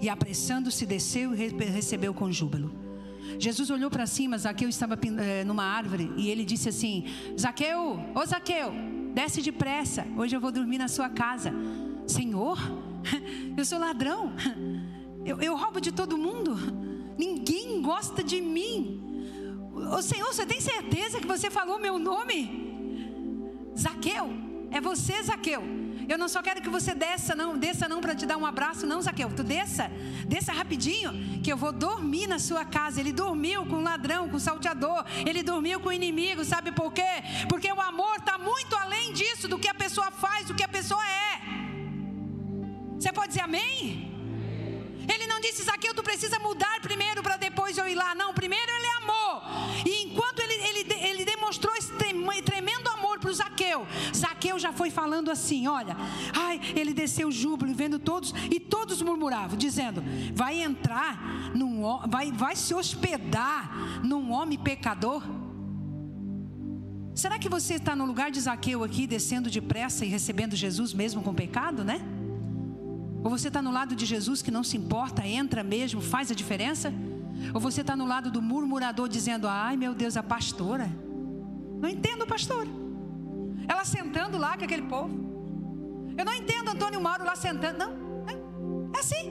E 0.00 0.08
apressando-se, 0.08 0.86
desceu 0.86 1.34
e 1.34 1.48
recebeu 1.64 2.14
com 2.14 2.30
júbilo. 2.30 2.79
Jesus 3.38 3.70
olhou 3.70 3.90
para 3.90 4.06
cima, 4.06 4.38
Zaqueu 4.38 4.68
estava 4.68 4.98
eh, 5.18 5.44
numa 5.44 5.64
árvore, 5.64 6.12
e 6.16 6.28
ele 6.28 6.44
disse 6.44 6.68
assim: 6.68 7.04
Zaqueu, 7.38 7.98
ô 8.14 8.26
Zaqueu, 8.26 8.72
desce 9.14 9.42
depressa, 9.42 10.06
hoje 10.16 10.36
eu 10.36 10.40
vou 10.40 10.52
dormir 10.52 10.78
na 10.78 10.88
sua 10.88 11.08
casa. 11.08 11.52
Senhor, 12.06 12.58
eu 13.56 13.64
sou 13.64 13.78
ladrão, 13.78 14.32
eu, 15.24 15.40
eu 15.40 15.56
roubo 15.56 15.80
de 15.80 15.92
todo 15.92 16.18
mundo. 16.18 16.56
Ninguém 17.18 17.82
gosta 17.82 18.24
de 18.24 18.40
mim. 18.40 19.00
Ô 19.74 20.00
Senhor, 20.02 20.32
você 20.32 20.46
tem 20.46 20.60
certeza 20.60 21.20
que 21.20 21.26
você 21.26 21.50
falou 21.50 21.78
meu 21.78 21.98
nome? 21.98 22.70
Zaqueu, 23.78 24.30
é 24.70 24.80
você, 24.80 25.22
Zaqueu. 25.22 25.79
Eu 26.08 26.18
não 26.18 26.28
só 26.28 26.42
quero 26.42 26.60
que 26.60 26.68
você 26.68 26.94
desça, 26.94 27.34
não, 27.34 27.56
desça 27.56 27.88
não 27.88 28.00
para 28.00 28.14
te 28.14 28.26
dar 28.26 28.36
um 28.36 28.46
abraço, 28.46 28.86
não, 28.86 29.00
Zaqueu. 29.00 29.30
Tu 29.34 29.42
desça, 29.42 29.90
desça 30.26 30.52
rapidinho, 30.52 31.40
que 31.42 31.52
eu 31.52 31.56
vou 31.56 31.72
dormir 31.72 32.26
na 32.26 32.38
sua 32.38 32.64
casa. 32.64 33.00
Ele 33.00 33.12
dormiu 33.12 33.64
com 33.66 33.82
ladrão, 33.82 34.28
com 34.28 34.38
salteador. 34.38 35.04
Ele 35.26 35.42
dormiu 35.42 35.80
com 35.80 35.92
inimigo, 35.92 36.44
sabe 36.44 36.72
por 36.72 36.92
quê? 36.92 37.12
Porque 37.48 37.70
o 37.72 37.80
amor 37.80 38.16
está 38.16 38.38
muito 38.38 38.74
além 38.76 39.12
disso, 39.12 39.48
do 39.48 39.58
que 39.58 39.68
a 39.68 39.74
pessoa 39.74 40.10
faz, 40.10 40.46
do 40.46 40.54
que 40.54 40.62
a 40.62 40.68
pessoa 40.68 41.02
é. 41.06 41.40
Você 42.98 43.12
pode 43.12 43.28
dizer 43.28 43.42
amém? 43.42 44.10
Ele 45.12 45.26
não 45.26 45.40
disse, 45.40 45.64
Zaqueu, 45.64 45.94
tu 45.94 46.02
precisa 46.02 46.38
mudar 46.38 46.80
primeiro 46.80 47.22
para 47.22 47.36
depois 47.36 47.76
eu 47.76 47.88
ir 47.88 47.94
lá. 47.94 48.14
Não, 48.14 48.32
primeiro 48.32 48.70
ele 48.70 48.86
amou. 49.02 49.42
E 49.84 50.04
enquanto 50.04 50.40
ele, 50.40 50.54
ele, 50.54 50.94
ele 51.08 51.24
demonstrou 51.24 51.74
esse 51.74 51.92
tremendo 52.44 52.79
Zaqueu, 53.60 53.86
Zaqueu 54.16 54.58
já 54.58 54.72
foi 54.72 54.90
falando 54.90 55.30
assim: 55.30 55.66
olha, 55.66 55.96
ai, 56.34 56.60
ele 56.74 56.94
desceu 56.94 57.30
júbilo, 57.30 57.74
vendo 57.74 57.98
todos, 57.98 58.34
e 58.50 58.58
todos 58.58 59.02
murmuravam, 59.02 59.56
dizendo: 59.56 60.02
vai 60.32 60.62
entrar, 60.62 61.52
num, 61.54 61.82
vai, 62.08 62.32
vai 62.32 62.56
se 62.56 62.74
hospedar 62.74 64.00
num 64.02 64.32
homem 64.32 64.58
pecador. 64.58 65.22
Será 67.14 67.38
que 67.38 67.48
você 67.50 67.74
está 67.74 67.94
no 67.94 68.06
lugar 68.06 68.30
de 68.30 68.40
Zaqueu 68.40 68.82
aqui, 68.82 69.06
descendo 69.06 69.50
depressa 69.50 70.06
e 70.06 70.08
recebendo 70.08 70.56
Jesus 70.56 70.94
mesmo 70.94 71.22
com 71.22 71.34
pecado, 71.34 71.84
né? 71.84 72.00
Ou 73.22 73.28
você 73.28 73.48
está 73.48 73.60
no 73.60 73.70
lado 73.70 73.94
de 73.94 74.06
Jesus 74.06 74.40
que 74.40 74.50
não 74.50 74.64
se 74.64 74.78
importa, 74.78 75.26
entra 75.26 75.62
mesmo, 75.62 76.00
faz 76.00 76.30
a 76.30 76.34
diferença? 76.34 76.90
Ou 77.52 77.60
você 77.60 77.82
está 77.82 77.94
no 77.94 78.06
lado 78.06 78.30
do 78.30 78.40
murmurador 78.40 79.06
dizendo: 79.06 79.46
ai 79.46 79.76
meu 79.76 79.94
Deus, 79.94 80.16
a 80.16 80.22
pastora. 80.22 80.90
Não 81.78 81.88
entendo, 81.88 82.26
pastor. 82.26 82.79
Ela 83.70 83.84
sentando 83.84 84.36
lá 84.44 84.52
com 84.58 84.64
aquele 84.64 84.86
povo. 84.94 85.14
Eu 86.18 86.24
não 86.24 86.34
entendo 86.40 86.70
Antônio 86.70 87.00
Mauro 87.00 87.24
lá 87.24 87.36
sentando. 87.36 87.78
Não. 87.82 87.92
É, 88.32 88.96
é 88.96 89.00
assim. 89.00 89.24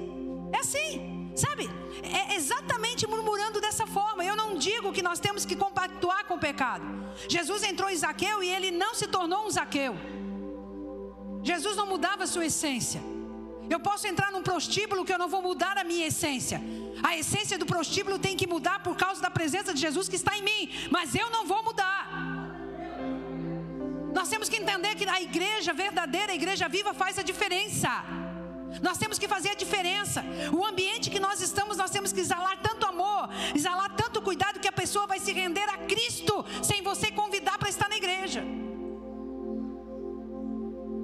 É 0.54 0.60
assim. 0.66 0.92
Sabe? 1.36 1.70
É 2.04 2.36
exatamente 2.36 3.06
murmurando 3.14 3.60
dessa 3.66 3.86
forma. 3.98 4.24
Eu 4.24 4.36
não 4.42 4.50
digo 4.68 4.94
que 4.94 5.04
nós 5.10 5.20
temos 5.20 5.44
que 5.50 5.58
compactuar 5.64 6.22
com 6.26 6.36
o 6.36 6.44
pecado. 6.48 6.86
Jesus 7.36 7.64
entrou 7.64 7.90
em 7.90 7.98
Zaqueu 8.04 8.42
e 8.42 8.50
ele 8.50 8.72
não 8.72 8.94
se 9.00 9.08
tornou 9.08 9.46
um 9.46 9.52
Zaqueu. 9.58 9.94
Jesus 11.44 11.76
não 11.76 11.88
mudava 11.94 12.24
a 12.24 12.28
sua 12.28 12.46
essência. 12.46 13.02
Eu 13.74 13.80
posso 13.80 14.08
entrar 14.08 14.32
num 14.32 14.42
prostíbulo 14.50 15.06
que 15.06 15.14
eu 15.14 15.22
não 15.24 15.30
vou 15.34 15.42
mudar 15.50 15.78
a 15.78 15.84
minha 15.84 16.08
essência. 16.08 16.62
A 17.10 17.12
essência 17.22 17.58
do 17.58 17.66
prostíbulo 17.66 18.18
tem 18.18 18.36
que 18.40 18.48
mudar 18.48 18.78
por 18.88 18.96
causa 19.04 19.22
da 19.22 19.30
presença 19.40 19.74
de 19.74 19.82
Jesus 19.86 20.08
que 20.10 20.16
está 20.22 20.34
em 20.38 20.42
mim, 20.50 20.62
mas 20.96 21.14
eu 21.14 21.30
não 21.30 21.46
vou 21.46 21.62
mudar. 21.70 21.99
Nós 24.20 24.30
temos 24.34 24.50
que 24.52 24.58
entender 24.64 24.96
que 24.96 25.08
a 25.08 25.22
igreja 25.22 25.72
verdadeira, 25.74 26.34
a 26.34 26.36
igreja 26.36 26.68
viva 26.68 26.94
faz 26.94 27.18
a 27.18 27.24
diferença. 27.32 27.90
Nós 28.88 28.98
temos 28.98 29.18
que 29.18 29.30
fazer 29.34 29.52
a 29.52 29.60
diferença. 29.64 30.20
O 30.60 30.66
ambiente 30.72 31.10
que 31.14 31.22
nós 31.28 31.40
estamos, 31.48 31.78
nós 31.78 31.90
temos 31.96 32.12
que 32.12 32.20
exalar 32.26 32.56
tanto 32.62 32.86
amor, 32.86 33.30
exalar 33.56 33.90
tanto 34.02 34.22
cuidado 34.22 34.60
que 34.60 34.68
a 34.68 34.78
pessoa 34.82 35.08
vai 35.08 35.20
se 35.26 35.32
render 35.32 35.68
a 35.76 35.78
Cristo 35.92 36.46
sem 36.62 36.82
você 36.82 37.10
convidar 37.22 37.58
para 37.58 37.70
estar 37.70 37.88
na 37.88 37.96
igreja. 37.96 38.44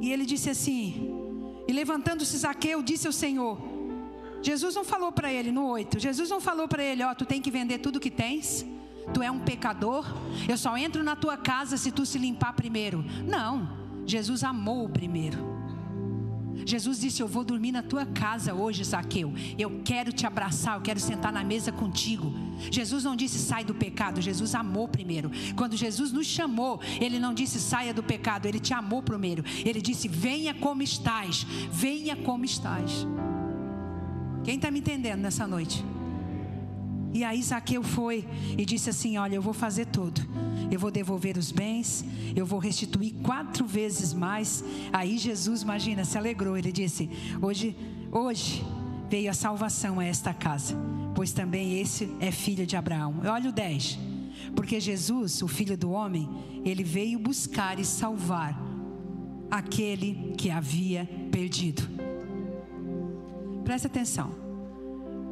E 0.01 0.11
ele 0.13 0.25
disse 0.33 0.49
assim: 0.49 0.83
e 1.69 1.71
levantando-se 1.71 2.37
Zaqueu, 2.37 2.83
disse 2.83 3.07
ao 3.07 3.13
Senhor: 3.13 3.57
Jesus 4.41 4.75
não 4.75 4.83
falou 4.83 5.11
para 5.11 5.31
ele 5.31 5.51
no 5.51 5.65
8, 5.67 5.99
Jesus 5.99 6.29
não 6.29 6.41
falou 6.41 6.67
para 6.67 6.83
ele: 6.83 7.01
Ó, 7.01 7.11
oh, 7.11 7.15
tu 7.15 7.25
tem 7.25 7.41
que 7.41 7.49
vender 7.49 7.79
tudo 7.79 7.99
que 8.05 8.11
tens, 8.11 8.65
tu 9.13 9.21
é 9.21 9.29
um 9.31 9.39
pecador, 9.39 10.05
eu 10.47 10.57
só 10.57 10.77
entro 10.77 11.03
na 11.03 11.15
tua 11.15 11.37
casa 11.37 11.77
se 11.77 11.91
tu 11.91 12.05
se 12.05 12.17
limpar 12.17 12.53
primeiro. 12.53 13.03
Não, 13.27 13.69
Jesus 14.05 14.43
amou 14.43 14.85
o 14.85 14.89
primeiro. 14.89 15.55
Jesus 16.65 16.99
disse: 16.99 17.21
Eu 17.21 17.27
vou 17.27 17.43
dormir 17.43 17.71
na 17.71 17.83
tua 17.83 18.05
casa 18.05 18.53
hoje, 18.53 18.83
Zaqueu. 18.83 19.33
Eu 19.57 19.81
quero 19.83 20.11
te 20.11 20.25
abraçar, 20.25 20.75
eu 20.75 20.81
quero 20.81 20.99
sentar 20.99 21.31
na 21.31 21.43
mesa 21.43 21.71
contigo. 21.71 22.33
Jesus 22.71 23.03
não 23.03 23.15
disse 23.15 23.37
sai 23.37 23.63
do 23.63 23.75
pecado, 23.75 24.21
Jesus 24.21 24.55
amou 24.55 24.87
primeiro. 24.87 25.31
Quando 25.55 25.75
Jesus 25.75 26.11
nos 26.11 26.25
chamou, 26.25 26.79
Ele 26.99 27.19
não 27.19 27.33
disse 27.33 27.59
saia 27.59 27.93
do 27.93 28.01
pecado, 28.01 28.47
Ele 28.47 28.59
te 28.59 28.73
amou 28.73 29.03
primeiro. 29.03 29.43
Ele 29.65 29.81
disse: 29.81 30.07
Venha 30.07 30.53
como 30.53 30.81
estás, 30.81 31.45
venha 31.71 32.15
como 32.15 32.45
estás. 32.45 33.05
Quem 34.43 34.55
está 34.55 34.71
me 34.71 34.79
entendendo 34.79 35.21
nessa 35.21 35.47
noite? 35.47 35.83
E 37.15 37.23
aí 37.23 37.41
Zaqueu 37.41 37.81
foi 37.81 38.27
e 38.57 38.65
disse 38.65 38.89
assim: 38.89 39.17
Olha, 39.17 39.35
eu 39.35 39.41
vou 39.41 39.53
fazer 39.53 39.85
tudo. 39.85 40.19
Eu 40.69 40.77
vou 40.77 40.91
devolver 40.91 41.37
os 41.37 41.49
bens, 41.49 42.03
eu 42.35 42.45
vou 42.45 42.59
restituir 42.59 43.13
quatro 43.23 43.65
vezes 43.65 44.13
mais. 44.13 44.61
Aí 44.91 45.17
Jesus, 45.17 45.61
imagina, 45.61 46.03
se 46.03 46.17
alegrou. 46.17 46.57
Ele 46.57 46.73
disse: 46.73 47.09
Hoje, 47.41 47.73
hoje 48.11 48.61
veio 49.09 49.31
a 49.31 49.33
salvação 49.33 49.97
a 50.01 50.03
esta 50.03 50.33
casa, 50.33 50.75
pois 51.15 51.31
também 51.31 51.79
esse 51.79 52.13
é 52.19 52.31
filho 52.31 52.67
de 52.67 52.75
Abraão. 52.75 53.21
Olha 53.25 53.49
o 53.49 53.53
10. 53.53 53.97
Porque 54.53 54.77
Jesus, 54.81 55.41
o 55.41 55.47
filho 55.47 55.77
do 55.77 55.91
homem, 55.91 56.29
ele 56.65 56.83
veio 56.83 57.17
buscar 57.17 57.79
e 57.79 57.85
salvar 57.85 58.61
aquele 59.49 60.33
que 60.37 60.49
havia 60.49 61.09
perdido. 61.31 61.81
Preste 63.63 63.87
atenção. 63.87 64.44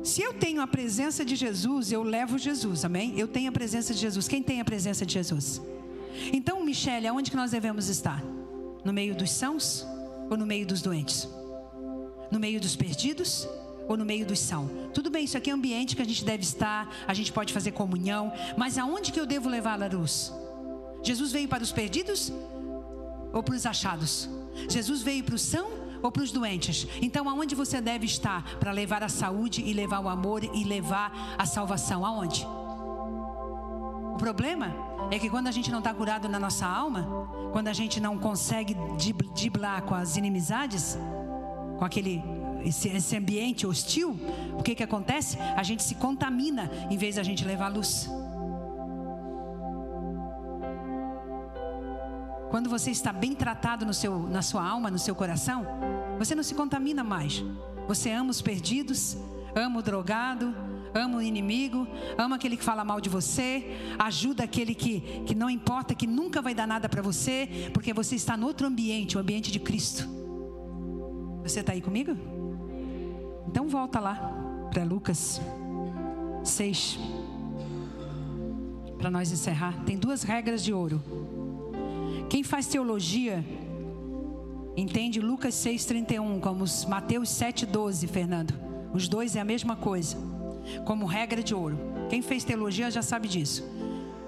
Se 0.03 0.21
eu 0.21 0.33
tenho 0.33 0.61
a 0.61 0.67
presença 0.67 1.23
de 1.23 1.33
Jesus, 1.33 1.89
eu 1.89 2.03
levo 2.03 2.37
Jesus, 2.37 2.83
amém? 2.83 3.17
Eu 3.17 3.25
tenho 3.25 3.47
a 3.47 3.51
presença 3.53 3.93
de 3.93 4.01
Jesus. 4.01 4.27
Quem 4.27 4.43
tem 4.43 4.59
a 4.59 4.65
presença 4.65 5.05
de 5.05 5.13
Jesus? 5.13 5.61
Então, 6.33 6.63
Michele, 6.65 7.07
aonde 7.07 7.31
que 7.31 7.37
nós 7.37 7.51
devemos 7.51 7.87
estar? 7.87 8.21
No 8.83 8.91
meio 8.91 9.15
dos 9.15 9.31
sãos 9.31 9.87
ou 10.29 10.35
no 10.35 10.45
meio 10.45 10.67
dos 10.67 10.81
doentes? 10.81 11.27
No 12.29 12.37
meio 12.37 12.59
dos 12.59 12.75
perdidos 12.75 13.47
ou 13.87 13.95
no 13.95 14.03
meio 14.03 14.25
dos 14.25 14.39
são? 14.39 14.69
Tudo 14.93 15.09
bem, 15.09 15.23
isso 15.23 15.37
aqui 15.37 15.49
é 15.49 15.53
ambiente 15.53 15.95
que 15.95 16.01
a 16.01 16.05
gente 16.05 16.25
deve 16.25 16.43
estar, 16.43 16.93
a 17.07 17.13
gente 17.13 17.31
pode 17.31 17.53
fazer 17.53 17.71
comunhão, 17.71 18.33
mas 18.57 18.77
aonde 18.77 19.09
que 19.09 19.19
eu 19.19 19.25
devo 19.25 19.47
levar 19.47 19.81
a 19.81 19.87
luz? 19.87 20.33
Jesus 21.01 21.31
veio 21.31 21.47
para 21.47 21.63
os 21.63 21.71
perdidos 21.71 22.31
ou 23.31 23.41
para 23.41 23.55
os 23.55 23.65
achados? 23.65 24.29
Jesus 24.69 25.01
veio 25.01 25.23
para 25.23 25.35
os 25.35 25.41
são 25.41 25.82
ou 26.03 26.11
para 26.11 26.21
os 26.21 26.31
doentes. 26.31 26.85
Então, 27.01 27.27
aonde 27.29 27.55
você 27.55 27.79
deve 27.81 28.05
estar 28.05 28.43
para 28.59 28.71
levar 28.71 29.01
a 29.01 29.09
saúde 29.09 29.61
e 29.61 29.73
levar 29.73 30.01
o 30.01 30.09
amor 30.09 30.43
e 30.43 30.63
levar 30.65 31.35
a 31.37 31.45
salvação? 31.45 32.05
Aonde? 32.05 32.45
O 34.13 34.17
problema 34.17 34.75
é 35.09 35.17
que 35.17 35.29
quando 35.29 35.47
a 35.47 35.51
gente 35.51 35.71
não 35.71 35.79
está 35.79 35.93
curado 35.93 36.27
na 36.27 36.37
nossa 36.37 36.67
alma, 36.67 37.07
quando 37.51 37.69
a 37.69 37.73
gente 37.73 37.99
não 37.99 38.19
consegue 38.19 38.75
driblar 39.33 39.81
com 39.83 39.95
as 39.95 40.17
inimizades, 40.17 40.97
com 41.79 41.85
aquele 41.85 42.21
esse, 42.63 42.89
esse 42.89 43.15
ambiente 43.17 43.67
hostil, 43.67 44.17
o 44.57 44.63
que 44.63 44.75
que 44.75 44.83
acontece? 44.83 45.37
A 45.55 45.63
gente 45.63 45.83
se 45.83 45.95
contamina 45.95 46.69
em 46.89 46.97
vez 46.97 47.15
da 47.15 47.23
gente 47.23 47.43
levar 47.43 47.67
luz. 47.67 48.09
Quando 52.53 52.69
você 52.69 52.91
está 52.91 53.11
bem 53.11 53.33
tratado 53.33 53.83
no 53.83 53.95
seu, 53.95 54.29
na 54.29 54.43
sua 54.43 54.63
alma, 54.63 54.91
no 54.91 54.99
seu 54.99 55.15
coração, 55.15 55.65
você 56.19 56.35
não 56.35 56.43
se 56.43 56.53
contamina 56.53 57.03
mais. 57.03 57.43
Você 57.87 58.11
ama 58.11 58.29
os 58.29 58.43
perdidos, 58.43 59.17
ama 59.55 59.79
o 59.79 59.81
drogado, 59.81 60.53
ama 60.93 61.17
o 61.17 61.21
inimigo, 61.23 61.87
ama 62.15 62.35
aquele 62.35 62.55
que 62.55 62.63
fala 62.63 62.85
mal 62.85 63.01
de 63.01 63.09
você, 63.09 63.75
ajuda 63.97 64.43
aquele 64.43 64.75
que, 64.75 65.01
que 65.25 65.33
não 65.33 65.49
importa, 65.49 65.95
que 65.95 66.05
nunca 66.05 66.43
vai 66.43 66.53
dar 66.53 66.67
nada 66.67 66.87
para 66.87 67.01
você, 67.01 67.71
porque 67.73 67.91
você 67.91 68.13
está 68.13 68.37
no 68.37 68.45
outro 68.45 68.67
ambiente, 68.67 69.17
o 69.17 69.19
ambiente 69.19 69.51
de 69.51 69.59
Cristo. 69.59 70.07
Você 71.41 71.61
está 71.61 71.71
aí 71.73 71.81
comigo? 71.81 72.15
Então 73.47 73.67
volta 73.67 73.99
lá 73.99 74.13
para 74.69 74.83
Lucas 74.83 75.41
6. 76.43 76.99
Para 78.99 79.09
nós 79.09 79.31
encerrar. 79.31 79.83
Tem 79.85 79.97
duas 79.97 80.21
regras 80.21 80.63
de 80.63 80.71
ouro. 80.71 81.01
Quem 82.33 82.41
faz 82.41 82.65
teologia 82.65 83.45
entende 84.75 85.19
Lucas 85.21 85.53
6,31 85.53 86.39
como 86.39 86.65
Mateus 86.89 87.29
7,12, 87.29 88.07
Fernando. 88.07 88.55
Os 88.91 89.07
dois 89.07 89.35
é 89.35 89.39
a 89.39 89.45
mesma 89.45 89.75
coisa, 89.75 90.17
como 90.83 91.05
regra 91.05 91.43
de 91.43 91.53
ouro. 91.53 91.77
Quem 92.09 92.23
fez 92.23 92.43
teologia 92.43 92.89
já 92.89 93.03
sabe 93.03 93.27
disso. 93.27 93.63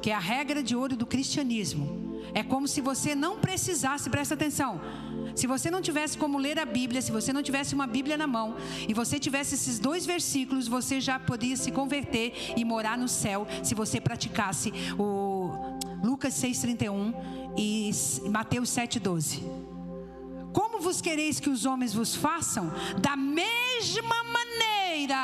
Que 0.04 0.12
é 0.12 0.14
a 0.14 0.20
regra 0.20 0.62
de 0.62 0.76
ouro 0.76 0.96
do 0.96 1.08
cristianismo. 1.08 2.22
É 2.32 2.44
como 2.44 2.68
se 2.68 2.80
você 2.80 3.16
não 3.16 3.40
precisasse, 3.40 4.08
presta 4.08 4.36
atenção. 4.36 4.80
Se 5.36 5.48
você 5.48 5.72
não 5.72 5.82
tivesse 5.82 6.16
como 6.16 6.38
ler 6.38 6.60
a 6.60 6.66
Bíblia, 6.66 7.02
se 7.02 7.12
você 7.12 7.34
não 7.34 7.42
tivesse 7.42 7.74
uma 7.74 7.88
Bíblia 7.88 8.18
na 8.18 8.28
mão 8.28 8.56
e 8.88 8.94
você 8.94 9.18
tivesse 9.18 9.56
esses 9.56 9.80
dois 9.80 10.06
versículos, 10.06 10.68
você 10.68 11.02
já 11.02 11.18
podia 11.18 11.58
se 11.58 11.72
converter 11.72 12.54
e 12.56 12.64
morar 12.64 13.00
no 13.00 13.08
céu 13.08 13.48
se 13.64 13.74
você 13.74 14.00
praticasse 14.00 14.72
o 15.00 15.76
Lucas 16.06 16.34
6:31 16.36 17.14
e 17.58 17.92
Mateus 18.30 18.70
7,12. 18.70 19.42
Como 20.54 20.80
vos 20.80 21.02
quereis 21.02 21.40
que 21.40 21.50
os 21.50 21.66
homens 21.66 21.94
vos 21.94 22.16
façam? 22.16 22.72
Da 23.02 23.16
mesma 23.18 24.20
maneira 24.38 25.24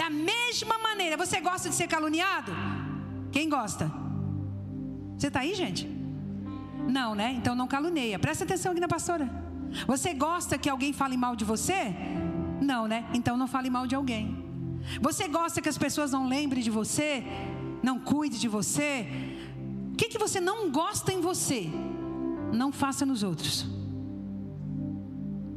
Da 0.00 0.08
mesma 0.10 0.76
maneira, 0.78 1.16
você 1.16 1.40
gosta 1.40 1.68
de 1.70 1.74
ser 1.74 1.86
caluniado? 1.86 2.52
Quem 3.30 3.48
gosta? 3.48 3.90
Você 5.16 5.28
está 5.28 5.40
aí, 5.40 5.54
gente? 5.54 5.86
Não, 6.96 7.14
né? 7.14 7.28
Então 7.38 7.54
não 7.54 7.66
caluneia. 7.66 8.18
Presta 8.18 8.44
atenção 8.44 8.72
aqui 8.72 8.80
na 8.80 8.88
pastora. 8.88 9.26
Você 9.86 10.12
gosta 10.12 10.58
que 10.58 10.68
alguém 10.68 10.92
fale 10.92 11.16
mal 11.16 11.34
de 11.34 11.44
você? 11.44 11.94
Não, 12.60 12.86
né? 12.86 13.06
Então 13.14 13.36
não 13.36 13.46
fale 13.46 13.70
mal 13.70 13.86
de 13.86 13.94
alguém. 13.94 14.24
Você 15.00 15.28
gosta 15.28 15.60
que 15.62 15.68
as 15.68 15.78
pessoas 15.78 16.12
não 16.12 16.26
lembrem 16.28 16.62
de 16.62 16.70
você? 16.70 17.24
Não 17.82 17.98
cuide 17.98 18.38
de 18.38 18.48
você? 18.48 19.06
O 19.92 19.96
que, 19.96 20.08
que 20.08 20.18
você 20.18 20.40
não 20.40 20.70
gosta 20.70 21.12
em 21.12 21.20
você? 21.20 21.68
Não 22.52 22.70
faça 22.70 23.04
nos 23.04 23.22
outros. 23.22 23.66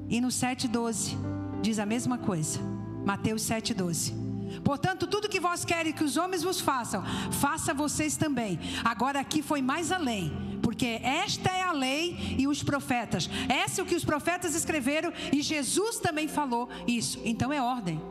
E 0.09 0.19
no 0.19 0.29
7,12 0.29 1.15
diz 1.61 1.79
a 1.79 1.85
mesma 1.85 2.17
coisa. 2.17 2.59
Mateus 3.05 3.43
7,12. 3.43 4.25
Portanto, 4.63 5.07
tudo 5.07 5.29
que 5.29 5.39
vós 5.39 5.65
querem 5.65 5.93
que 5.93 6.03
os 6.03 6.17
homens 6.17 6.43
vos 6.43 6.59
façam, 6.59 7.03
faça 7.31 7.73
vocês 7.73 8.15
também. 8.15 8.59
Agora 8.83 9.19
aqui 9.19 9.41
foi 9.41 9.61
mais 9.61 9.91
além, 9.91 10.59
porque 10.61 10.99
esta 11.03 11.49
é 11.49 11.63
a 11.63 11.71
lei 11.71 12.35
e 12.37 12.47
os 12.47 12.63
profetas. 12.63 13.29
Essa 13.49 13.81
é 13.81 13.83
o 13.83 13.87
que 13.87 13.95
os 13.95 14.05
profetas 14.05 14.55
escreveram 14.55 15.11
e 15.31 15.41
Jesus 15.41 15.99
também 15.99 16.27
falou 16.27 16.69
isso. 16.87 17.19
Então 17.23 17.51
é 17.51 17.61
ordem. 17.61 18.01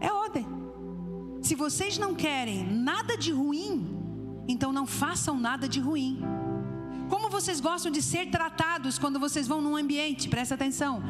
É 0.00 0.12
ordem. 0.12 0.59
Se 1.50 1.56
vocês 1.56 1.98
não 1.98 2.14
querem 2.14 2.62
nada 2.64 3.18
de 3.18 3.32
ruim, 3.32 3.84
então 4.46 4.72
não 4.72 4.86
façam 4.86 5.36
nada 5.36 5.68
de 5.68 5.80
ruim. 5.80 6.20
Como 7.08 7.28
vocês 7.28 7.58
gostam 7.58 7.90
de 7.90 8.00
ser 8.00 8.30
tratados 8.30 9.00
quando 9.00 9.18
vocês 9.18 9.48
vão 9.48 9.60
num 9.60 9.74
ambiente? 9.74 10.28
Presta 10.28 10.54
atenção. 10.54 11.02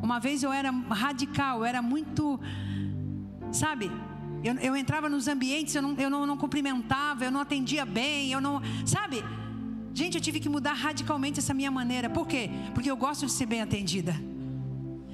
Uma 0.00 0.20
vez 0.20 0.44
eu 0.44 0.52
era 0.52 0.70
radical, 0.70 1.58
eu 1.58 1.64
era 1.64 1.82
muito 1.82 2.38
Sabe? 3.50 3.90
Eu, 4.44 4.54
eu 4.60 4.76
entrava 4.76 5.08
nos 5.08 5.26
ambientes, 5.26 5.74
eu, 5.74 5.82
não, 5.82 5.94
eu 5.94 6.08
não, 6.08 6.24
não 6.24 6.36
cumprimentava, 6.36 7.24
eu 7.24 7.32
não 7.32 7.40
atendia 7.40 7.84
bem, 7.84 8.30
eu 8.30 8.40
não. 8.40 8.62
Sabe? 8.86 9.24
Gente, 9.92 10.14
eu 10.14 10.20
tive 10.20 10.38
que 10.38 10.48
mudar 10.48 10.74
radicalmente 10.74 11.40
essa 11.40 11.52
minha 11.52 11.72
maneira. 11.72 12.08
Por 12.08 12.24
quê? 12.28 12.50
Porque 12.72 12.88
eu 12.88 12.96
gosto 12.96 13.26
de 13.26 13.32
ser 13.32 13.46
bem 13.46 13.62
atendida. 13.62 14.14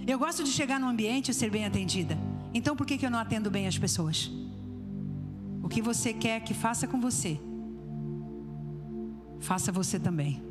Eu 0.06 0.18
gosto 0.18 0.44
de 0.44 0.50
chegar 0.50 0.78
no 0.78 0.86
ambiente 0.86 1.30
e 1.30 1.34
ser 1.34 1.48
bem 1.48 1.64
atendida. 1.64 2.18
Então 2.52 2.76
por 2.76 2.86
que, 2.86 2.98
que 2.98 3.06
eu 3.06 3.10
não 3.10 3.18
atendo 3.18 3.50
bem 3.50 3.66
as 3.66 3.78
pessoas? 3.78 4.43
O 5.64 5.68
que 5.68 5.80
você 5.80 6.12
quer 6.12 6.40
que 6.40 6.52
faça 6.52 6.86
com 6.86 7.00
você, 7.00 7.40
faça 9.40 9.72
você 9.72 9.98
também. 9.98 10.42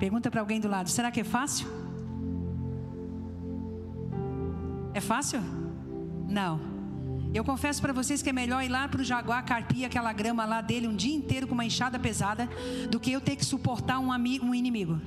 Pergunta 0.00 0.28
para 0.28 0.40
alguém 0.40 0.60
do 0.60 0.66
lado: 0.66 0.90
será 0.90 1.12
que 1.12 1.20
é 1.20 1.24
fácil? 1.24 1.68
É 4.92 5.00
fácil? 5.00 5.40
Não. 6.28 6.60
Eu 7.32 7.44
confesso 7.44 7.80
para 7.80 7.92
vocês 7.92 8.22
que 8.22 8.30
é 8.30 8.32
melhor 8.32 8.62
ir 8.64 8.68
lá 8.68 8.88
para 8.88 9.00
o 9.00 9.04
Jaguar 9.04 9.44
carpir 9.44 9.84
aquela 9.84 10.12
grama 10.12 10.44
lá 10.44 10.60
dele 10.60 10.88
um 10.88 10.96
dia 10.96 11.14
inteiro 11.14 11.46
com 11.46 11.54
uma 11.54 11.64
enxada 11.64 11.98
pesada 11.98 12.48
do 12.90 12.98
que 12.98 13.12
eu 13.12 13.20
ter 13.20 13.36
que 13.36 13.44
suportar 13.44 14.00
um, 14.00 14.10
amigo, 14.10 14.44
um 14.44 14.54
inimigo. 14.54 15.00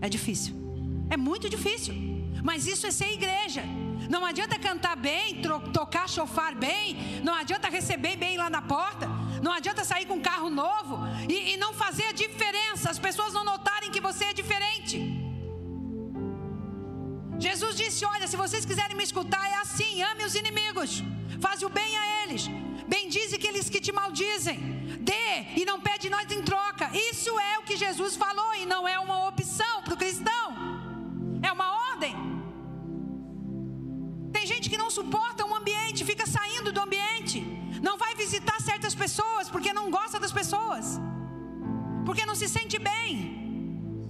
É 0.00 0.08
difícil. 0.08 0.54
É 1.10 1.16
muito 1.16 1.48
difícil. 1.50 1.94
Mas 2.42 2.66
isso 2.66 2.86
é 2.86 2.90
ser 2.90 3.12
igreja. 3.12 3.62
Não 4.10 4.24
adianta 4.26 4.58
cantar 4.58 4.96
bem, 4.96 5.40
tocar 5.72 6.08
chofar 6.08 6.52
bem, 6.52 7.22
não 7.22 7.32
adianta 7.32 7.68
receber 7.68 8.16
bem 8.16 8.36
lá 8.36 8.50
na 8.50 8.60
porta, 8.60 9.06
não 9.40 9.52
adianta 9.52 9.84
sair 9.84 10.04
com 10.04 10.14
um 10.14 10.26
carro 10.30 10.50
novo 10.50 10.98
e, 11.28 11.52
e 11.52 11.56
não 11.56 11.72
fazer 11.72 12.06
a 12.06 12.12
diferença, 12.12 12.90
as 12.90 12.98
pessoas 12.98 13.32
não 13.32 13.44
notarem 13.44 13.92
que 13.92 14.00
você 14.00 14.24
é 14.24 14.32
diferente. 14.32 14.96
Jesus 17.38 17.76
disse: 17.76 18.04
Olha, 18.04 18.26
se 18.26 18.36
vocês 18.36 18.64
quiserem 18.64 18.96
me 18.96 19.04
escutar, 19.04 19.44
é 19.48 19.58
assim: 19.60 20.02
ame 20.02 20.24
os 20.24 20.34
inimigos, 20.34 21.04
faz 21.40 21.62
o 21.62 21.68
bem 21.68 21.96
a 21.96 22.04
eles, 22.22 22.48
bendize 22.88 23.36
aqueles 23.36 23.70
que 23.70 23.80
te 23.80 23.92
maldizem, 23.92 24.58
dê 25.10 25.60
e 25.60 25.64
não 25.64 25.80
pede 25.80 26.10
nada 26.10 26.34
em 26.34 26.42
troca. 26.42 26.90
Isso 27.10 27.38
é 27.38 27.58
o 27.60 27.62
que 27.62 27.76
Jesus 27.76 28.16
falou 28.16 28.52
e 28.56 28.66
não 28.66 28.88
é 28.88 28.98
uma 28.98 29.28
opção 29.28 29.82
para 29.84 29.94
o 29.94 29.96
cristão, 29.96 30.46
é 31.48 31.52
uma 31.52 31.79
que 34.70 34.78
não 34.82 34.90
suporta 34.98 35.46
um 35.50 35.54
ambiente, 35.60 36.08
fica 36.10 36.26
saindo 36.36 36.70
do 36.76 36.80
ambiente, 36.86 37.38
não 37.86 37.94
vai 38.02 38.12
visitar 38.22 38.58
certas 38.70 38.94
pessoas 39.02 39.44
porque 39.54 39.72
não 39.78 39.86
gosta 39.98 40.18
das 40.24 40.32
pessoas, 40.40 40.86
porque 42.06 42.24
não 42.30 42.36
se 42.40 42.48
sente 42.56 42.78
bem. 42.92 43.12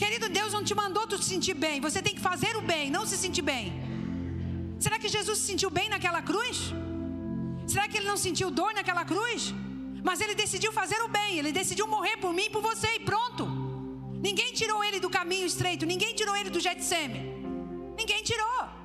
Querido, 0.03 0.27
Deus 0.39 0.51
não 0.57 0.63
te 0.69 0.75
mandou 0.83 1.05
tu 1.11 1.17
se 1.23 1.29
sentir 1.33 1.57
bem. 1.65 1.77
Você 1.87 2.01
tem 2.07 2.15
que 2.19 2.25
fazer 2.31 2.53
o 2.61 2.63
bem, 2.73 2.85
não 2.97 3.05
se 3.11 3.17
sentir 3.25 3.45
bem. 3.53 3.65
Será 4.85 4.99
que 5.03 5.09
Jesus 5.17 5.37
se 5.41 5.47
sentiu 5.51 5.71
bem 5.79 5.89
naquela 5.95 6.23
cruz? 6.31 6.59
Será 7.73 7.85
que 7.89 7.97
ele 7.99 8.11
não 8.13 8.19
sentiu 8.27 8.49
dor 8.61 8.73
naquela 8.79 9.05
cruz? 9.13 9.43
Mas 10.09 10.21
ele 10.23 10.35
decidiu 10.35 10.73
fazer 10.81 11.01
o 11.07 11.09
bem, 11.19 11.31
ele 11.39 11.53
decidiu 11.61 11.87
morrer 11.95 12.17
por 12.25 12.33
mim 12.39 12.47
e 12.49 12.55
por 12.57 12.63
você 12.71 12.89
e 12.99 13.01
pronto. 13.11 13.47
Ninguém 14.29 14.51
tirou 14.61 14.79
ele 14.87 15.01
do 15.05 15.11
caminho 15.19 15.47
estreito, 15.53 15.91
ninguém 15.95 16.15
tirou 16.21 16.37
ele 16.41 16.51
do 16.57 16.61
Getseme. 16.67 17.21
Ninguém 18.01 18.23
tirou. 18.31 18.80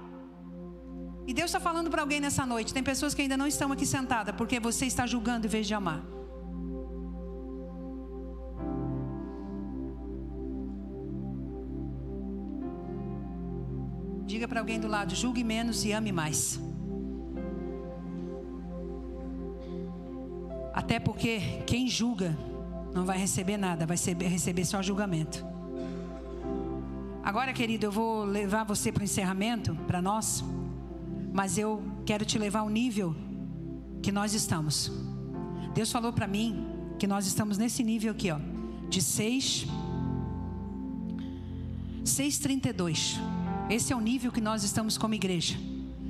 E 1.27 1.34
Deus 1.34 1.49
está 1.49 1.60
falando 1.60 1.89
para 1.89 2.02
alguém 2.02 2.19
nessa 2.19 2.45
noite. 2.45 2.73
Tem 2.73 2.84
pessoas 2.84 3.14
que 3.14 3.22
ainda 3.22 3.35
não 3.35 3.47
estão 3.47 3.72
aqui 3.72 3.85
sentadas 3.85 4.35
porque 4.35 4.60
você 4.60 4.85
está 4.85 5.07
julgando 5.07 5.47
em 5.47 5.49
vez 5.49 5.65
de 5.65 5.73
amar. 5.73 6.03
Diga 14.26 14.47
para 14.47 14.60
alguém 14.60 14.80
do 14.80 14.88
lado: 14.88 15.15
julgue 15.15 15.43
menos 15.43 15.84
e 15.85 15.91
ame 15.91 16.11
mais. 16.11 16.60
Até 20.73 20.99
porque 20.99 21.39
quem 21.65 21.88
julga 21.88 22.38
não 22.93 23.06
vai 23.06 23.18
receber 23.18 23.57
nada, 23.57 23.85
vai 23.85 23.97
receber 24.27 24.65
só 24.65 24.81
julgamento. 24.81 25.45
Agora, 27.23 27.52
querido, 27.53 27.88
eu 27.88 27.91
vou 27.91 28.23
levar 28.23 28.64
você 28.64 28.91
para 28.91 29.02
o 29.02 29.03
encerramento, 29.03 29.73
para 29.88 30.02
nós, 30.02 30.43
mas 31.36 31.57
eu 31.57 31.84
quero 32.06 32.24
te 32.24 32.40
levar 32.40 32.60
ao 32.60 32.70
nível 32.70 33.14
que 34.02 34.10
nós 34.10 34.34
estamos. 34.34 34.90
Deus 35.74 35.91
falou 35.91 36.14
para 36.14 36.26
mim 36.26 36.66
que 36.98 37.06
nós 37.06 37.28
estamos 37.28 37.57
nesse 37.57 37.84
nível 37.84 38.14
aqui, 38.14 38.32
ó, 38.32 38.40
de 38.90 39.02
6 39.02 39.68
632. 42.06 43.20
Esse 43.70 43.91
é 43.91 43.95
o 43.95 43.99
nível 43.99 44.32
que 44.32 44.40
nós 44.40 44.64
estamos 44.64 44.98
como 44.98 45.14
igreja. 45.14 45.57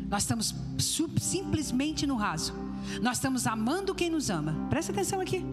Nós 0.08 0.22
estamos 0.22 0.54
simplesmente 0.78 2.06
no 2.06 2.16
raso. 2.16 2.54
Nós 3.02 3.18
estamos 3.18 3.48
amando 3.48 3.96
quem 3.96 4.12
nos 4.12 4.30
ama. 4.30 4.68
Presta 4.70 4.92
atenção 4.92 5.20
aqui. 5.20 5.44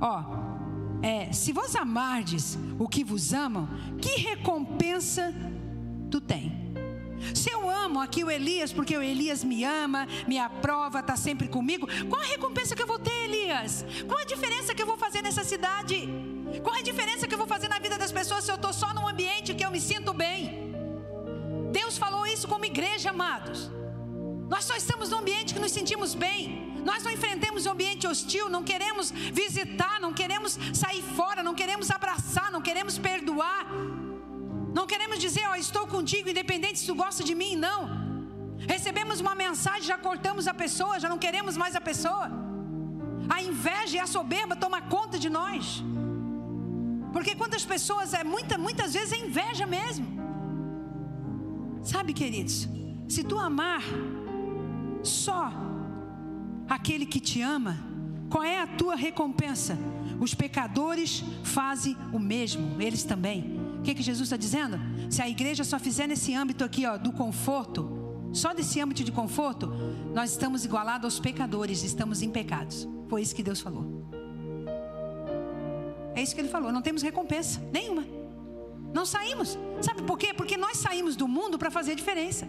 Ó, 0.00 0.24
é, 1.02 1.30
se 1.30 1.52
vos 1.52 1.76
amardes 1.76 2.58
o 2.78 2.88
que 2.88 3.04
vos 3.04 3.34
amam, 3.34 3.68
que 4.00 4.18
recompensa 4.22 5.34
tu 6.10 6.22
tem? 6.22 6.57
Se 7.34 7.50
eu 7.50 7.68
amo 7.68 8.00
aqui 8.00 8.24
o 8.24 8.30
Elias, 8.30 8.72
porque 8.72 8.96
o 8.96 9.02
Elias 9.02 9.42
me 9.44 9.64
ama, 9.64 10.06
me 10.26 10.38
aprova, 10.38 11.00
está 11.00 11.16
sempre 11.16 11.48
comigo, 11.48 11.86
qual 12.08 12.20
a 12.20 12.24
recompensa 12.24 12.74
que 12.74 12.82
eu 12.82 12.86
vou 12.86 12.98
ter, 12.98 13.24
Elias? 13.24 13.84
Qual 14.06 14.18
a 14.18 14.24
diferença 14.24 14.74
que 14.74 14.82
eu 14.82 14.86
vou 14.86 14.96
fazer 14.96 15.22
nessa 15.22 15.44
cidade? 15.44 16.08
Qual 16.62 16.74
a 16.74 16.82
diferença 16.82 17.26
que 17.26 17.34
eu 17.34 17.38
vou 17.38 17.46
fazer 17.46 17.68
na 17.68 17.78
vida 17.78 17.98
das 17.98 18.12
pessoas 18.12 18.44
se 18.44 18.50
eu 18.50 18.56
estou 18.56 18.72
só 18.72 18.92
num 18.94 19.06
ambiente 19.06 19.54
que 19.54 19.64
eu 19.64 19.70
me 19.70 19.80
sinto 19.80 20.12
bem? 20.12 20.72
Deus 21.70 21.98
falou 21.98 22.26
isso 22.26 22.48
como 22.48 22.64
igreja, 22.64 23.10
amados. 23.10 23.70
Nós 24.48 24.64
só 24.64 24.74
estamos 24.74 25.10
num 25.10 25.18
ambiente 25.18 25.52
que 25.52 25.60
nos 25.60 25.72
sentimos 25.72 26.14
bem. 26.14 26.68
Nós 26.84 27.02
não 27.02 27.12
enfrentamos 27.12 27.66
um 27.66 27.72
ambiente 27.72 28.06
hostil, 28.06 28.48
não 28.48 28.64
queremos 28.64 29.10
visitar, 29.10 30.00
não 30.00 30.12
queremos 30.12 30.58
sair 30.72 31.02
fora, 31.02 31.42
não 31.42 31.54
queremos 31.54 31.90
abraçar, 31.90 32.50
não 32.50 32.62
queremos 32.62 32.98
perdoar. 32.98 33.66
Não 34.74 34.86
queremos 34.86 35.18
dizer, 35.18 35.46
ó, 35.48 35.52
oh, 35.52 35.54
estou 35.56 35.86
contigo, 35.86 36.28
independente 36.28 36.78
se 36.78 36.86
tu 36.86 36.94
gosta 36.94 37.24
de 37.24 37.34
mim, 37.34 37.56
não. 37.56 37.80
Recebemos 38.58 39.20
uma 39.20 39.34
mensagem, 39.34 39.82
já 39.82 39.96
cortamos 39.96 40.46
a 40.46 40.54
pessoa, 40.54 41.00
já 41.00 41.08
não 41.08 41.18
queremos 41.18 41.56
mais 41.56 41.74
a 41.74 41.80
pessoa. 41.80 42.30
A 43.28 43.42
inveja 43.42 43.96
e 43.96 44.00
a 44.00 44.06
soberba 44.06 44.56
tomam 44.56 44.80
conta 44.82 45.18
de 45.18 45.28
nós. 45.28 45.82
Porque 47.12 47.34
quantas 47.34 47.64
pessoas, 47.64 48.12
é 48.12 48.22
muita, 48.22 48.58
muitas 48.58 48.92
vezes 48.92 49.12
é 49.12 49.18
inveja 49.18 49.66
mesmo. 49.66 50.06
Sabe, 51.82 52.12
queridos, 52.12 52.68
se 53.08 53.24
tu 53.24 53.38
amar 53.38 53.82
só 55.02 55.50
aquele 56.68 57.06
que 57.06 57.20
te 57.20 57.40
ama, 57.40 57.78
qual 58.28 58.44
é 58.44 58.60
a 58.60 58.66
tua 58.66 58.94
recompensa? 58.94 59.78
Os 60.20 60.34
pecadores 60.34 61.24
fazem 61.42 61.96
o 62.12 62.18
mesmo, 62.18 62.80
eles 62.80 63.04
também. 63.04 63.57
Que, 63.88 63.94
que 63.94 64.02
Jesus 64.02 64.26
está 64.26 64.36
dizendo? 64.36 64.78
Se 65.08 65.22
a 65.22 65.28
igreja 65.30 65.64
só 65.64 65.78
fizer 65.78 66.06
nesse 66.06 66.34
âmbito 66.34 66.62
aqui, 66.62 66.84
ó, 66.84 66.98
do 66.98 67.10
conforto, 67.10 67.88
só 68.34 68.52
desse 68.52 68.78
âmbito 68.78 69.02
de 69.02 69.10
conforto, 69.10 69.66
nós 70.12 70.32
estamos 70.32 70.62
igualados 70.62 71.06
aos 71.06 71.18
pecadores, 71.18 71.82
estamos 71.82 72.20
em 72.20 72.28
pecados. 72.28 72.86
Foi 73.08 73.22
isso 73.22 73.34
que 73.34 73.42
Deus 73.42 73.62
falou. 73.62 74.06
É 76.14 76.20
isso 76.22 76.34
que 76.34 76.42
ele 76.42 76.50
falou. 76.50 76.70
Não 76.70 76.82
temos 76.82 77.00
recompensa 77.00 77.66
nenhuma. 77.72 78.04
Não 78.92 79.06
saímos. 79.06 79.58
Sabe 79.80 80.02
por 80.02 80.18
quê? 80.18 80.34
Porque 80.34 80.58
nós 80.58 80.76
saímos 80.76 81.16
do 81.16 81.26
mundo 81.26 81.58
para 81.58 81.70
fazer 81.70 81.94
diferença. 81.94 82.46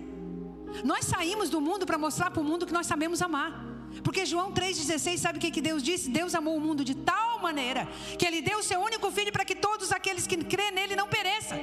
Nós 0.84 1.06
saímos 1.06 1.50
do 1.50 1.62
mundo 1.62 1.86
para 1.86 1.98
mostrar 1.98 2.32
para 2.32 2.42
o 2.42 2.44
mundo 2.44 2.66
que 2.66 2.74
nós 2.74 2.86
sabemos 2.86 3.22
amar. 3.22 3.66
Porque 4.04 4.26
João 4.26 4.52
3,16, 4.52 5.18
sabe 5.18 5.38
o 5.38 5.42
que, 5.42 5.52
que 5.52 5.62
Deus 5.62 5.82
disse? 5.84 6.10
Deus 6.10 6.36
amou 6.36 6.56
o 6.56 6.62
mundo 6.62 6.84
de 6.84 6.96
tal 6.96 7.40
maneira 7.40 7.88
que 8.18 8.26
Ele 8.26 8.42
deu 8.42 8.60
o 8.60 8.64
seu 8.64 8.80
único 8.80 9.12
filho 9.12 9.32
para 9.32 9.46
que 9.46 9.56
todos 9.56 9.92
aqueles 9.92 10.26
que 10.28 10.38
crêem 10.38 10.72
nele 10.72 10.96
não 10.96 11.08
pereçam. 11.08 11.60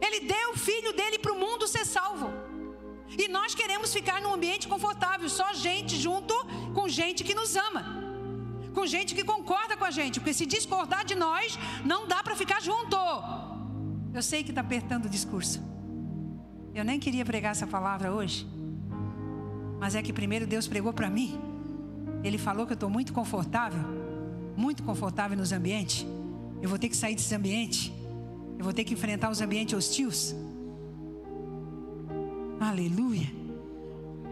Ele 0.00 0.20
deu 0.20 0.50
o 0.52 0.58
filho 0.58 0.92
dele 0.92 1.18
para 1.18 1.32
o 1.32 1.38
mundo 1.38 1.66
ser 1.66 1.84
salvo. 1.84 2.30
E 3.18 3.28
nós 3.28 3.54
queremos 3.54 3.92
ficar 3.92 4.20
num 4.20 4.32
ambiente 4.34 4.68
confortável, 4.68 5.28
só 5.28 5.52
gente 5.54 5.96
junto 5.96 6.34
com 6.74 6.88
gente 6.88 7.24
que 7.24 7.34
nos 7.34 7.54
ama. 7.56 7.82
Com 8.74 8.86
gente 8.86 9.14
que 9.14 9.24
concorda 9.24 9.76
com 9.76 9.84
a 9.84 9.90
gente, 9.90 10.20
porque 10.20 10.34
se 10.34 10.44
discordar 10.44 11.04
de 11.04 11.14
nós, 11.14 11.58
não 11.84 12.06
dá 12.06 12.22
para 12.22 12.36
ficar 12.36 12.60
junto. 12.60 12.96
Eu 14.12 14.22
sei 14.22 14.42
que 14.44 14.50
está 14.50 14.60
apertando 14.60 15.06
o 15.06 15.08
discurso. 15.08 15.62
Eu 16.74 16.84
nem 16.84 16.98
queria 17.00 17.24
pregar 17.24 17.52
essa 17.52 17.66
palavra 17.66 18.12
hoje. 18.12 18.46
Mas 19.78 19.94
é 19.94 20.02
que 20.02 20.12
primeiro 20.12 20.46
Deus 20.46 20.66
pregou 20.66 20.92
para 20.92 21.08
mim. 21.10 21.38
Ele 22.24 22.38
falou 22.38 22.66
que 22.66 22.72
eu 22.72 22.76
estou 22.76 22.90
muito 22.90 23.12
confortável, 23.12 23.80
muito 24.56 24.82
confortável 24.82 25.36
nos 25.36 25.52
ambientes. 25.52 26.06
Eu 26.62 26.68
vou 26.68 26.78
ter 26.78 26.88
que 26.88 26.96
sair 26.96 27.14
desse 27.14 27.34
ambiente. 27.34 27.92
Eu 28.58 28.64
vou 28.64 28.72
ter 28.72 28.84
que 28.84 28.94
enfrentar 28.94 29.30
os 29.30 29.40
ambientes 29.40 29.74
hostis. 29.74 30.34
Aleluia. 32.58 33.26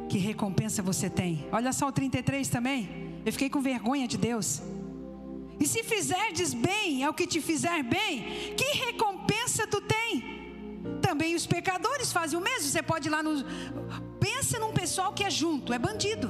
Que 0.08 0.18
recompensa 0.18 0.82
você 0.82 1.10
tem. 1.10 1.46
Olha 1.52 1.72
só 1.72 1.88
o 1.88 1.92
33 1.92 2.48
também. 2.48 2.88
Eu 3.24 3.32
fiquei 3.32 3.50
com 3.50 3.60
vergonha 3.60 4.08
de 4.08 4.16
Deus. 4.16 4.62
E 5.60 5.66
se 5.66 5.82
fizerdes 5.82 6.52
bem 6.52 7.04
ao 7.04 7.14
que 7.14 7.26
te 7.26 7.40
fizer 7.40 7.82
bem, 7.82 8.54
que 8.56 8.76
recompensa 8.86 9.66
tu 9.66 9.80
tem? 9.80 10.34
Também 11.00 11.34
os 11.34 11.46
pecadores 11.46 12.12
fazem 12.12 12.38
o 12.38 12.42
mesmo. 12.42 12.68
Você 12.68 12.82
pode 12.82 13.08
ir 13.08 13.10
lá 13.10 13.22
no. 13.22 13.44
Pensa 14.54 14.66
num 14.66 14.72
pessoal 14.72 15.12
que 15.12 15.24
é 15.24 15.30
junto, 15.30 15.72
é 15.72 15.78
bandido. 15.78 16.28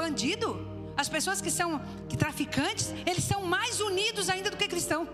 Bandido? 0.00 0.48
As 0.96 1.08
pessoas 1.08 1.40
que 1.40 1.50
são 1.50 1.80
que 2.08 2.16
traficantes, 2.16 2.94
eles 3.04 3.24
são 3.24 3.42
mais 3.44 3.80
unidos 3.80 4.30
ainda 4.30 4.50
do 4.50 4.56
que 4.56 4.68
cristão. 4.68 5.08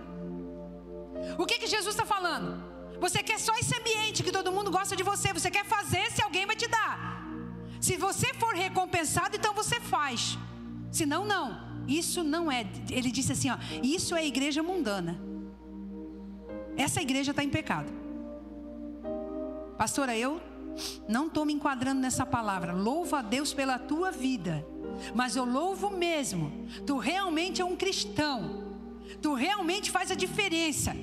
O 1.38 1.46
que, 1.46 1.58
que 1.58 1.66
Jesus 1.66 1.94
está 1.94 2.04
falando? 2.04 2.62
Você 3.00 3.22
quer 3.22 3.38
só 3.40 3.54
esse 3.56 3.74
ambiente 3.74 4.22
que 4.22 4.30
todo 4.30 4.52
mundo 4.52 4.70
gosta 4.70 4.94
de 4.94 5.02
você. 5.02 5.32
Você 5.32 5.50
quer 5.50 5.64
fazer 5.64 6.10
se 6.10 6.22
alguém 6.22 6.44
vai 6.44 6.56
te 6.56 6.68
dar. 6.68 7.26
Se 7.80 7.96
você 7.96 8.34
for 8.34 8.54
recompensado, 8.54 9.34
então 9.34 9.54
você 9.54 9.80
faz. 9.80 10.36
Se 10.90 11.06
não, 11.06 11.24
não. 11.24 11.46
Isso 11.88 12.22
não 12.22 12.52
é. 12.52 12.66
Ele 12.90 13.10
disse 13.10 13.32
assim: 13.32 13.50
ó, 13.50 13.56
isso 13.82 14.14
é 14.14 14.26
igreja 14.26 14.62
mundana. 14.62 15.18
Essa 16.76 17.00
igreja 17.00 17.30
está 17.30 17.42
em 17.42 17.48
pecado. 17.48 17.90
Pastora, 19.78 20.14
eu 20.14 20.51
não 21.08 21.26
estou 21.26 21.44
me 21.44 21.52
enquadrando 21.52 22.00
nessa 22.00 22.24
palavra. 22.24 22.72
Louvo 22.72 23.16
a 23.16 23.22
Deus 23.22 23.52
pela 23.52 23.78
tua 23.78 24.10
vida. 24.10 24.64
Mas 25.14 25.36
eu 25.36 25.44
louvo 25.44 25.90
mesmo. 25.90 26.52
Tu 26.86 26.96
realmente 26.98 27.60
é 27.60 27.64
um 27.64 27.76
cristão. 27.76 28.64
Tu 29.20 29.34
realmente 29.34 29.90
faz 29.90 30.10
a 30.10 30.14
diferença. 30.14 30.94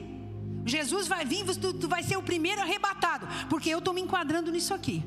Jesus 0.66 1.08
vai 1.08 1.26
vir, 1.26 1.46
tu, 1.58 1.74
tu 1.74 1.88
vai 1.88 2.04
ser 2.04 2.18
o 2.18 2.24
primeiro 2.24 2.62
arrebatado. 2.62 3.28
Porque 3.50 3.70
eu 3.70 3.80
estou 3.80 3.94
me 3.94 4.02
enquadrando 4.02 4.52
nisso 4.52 4.74
aqui. 4.74 5.04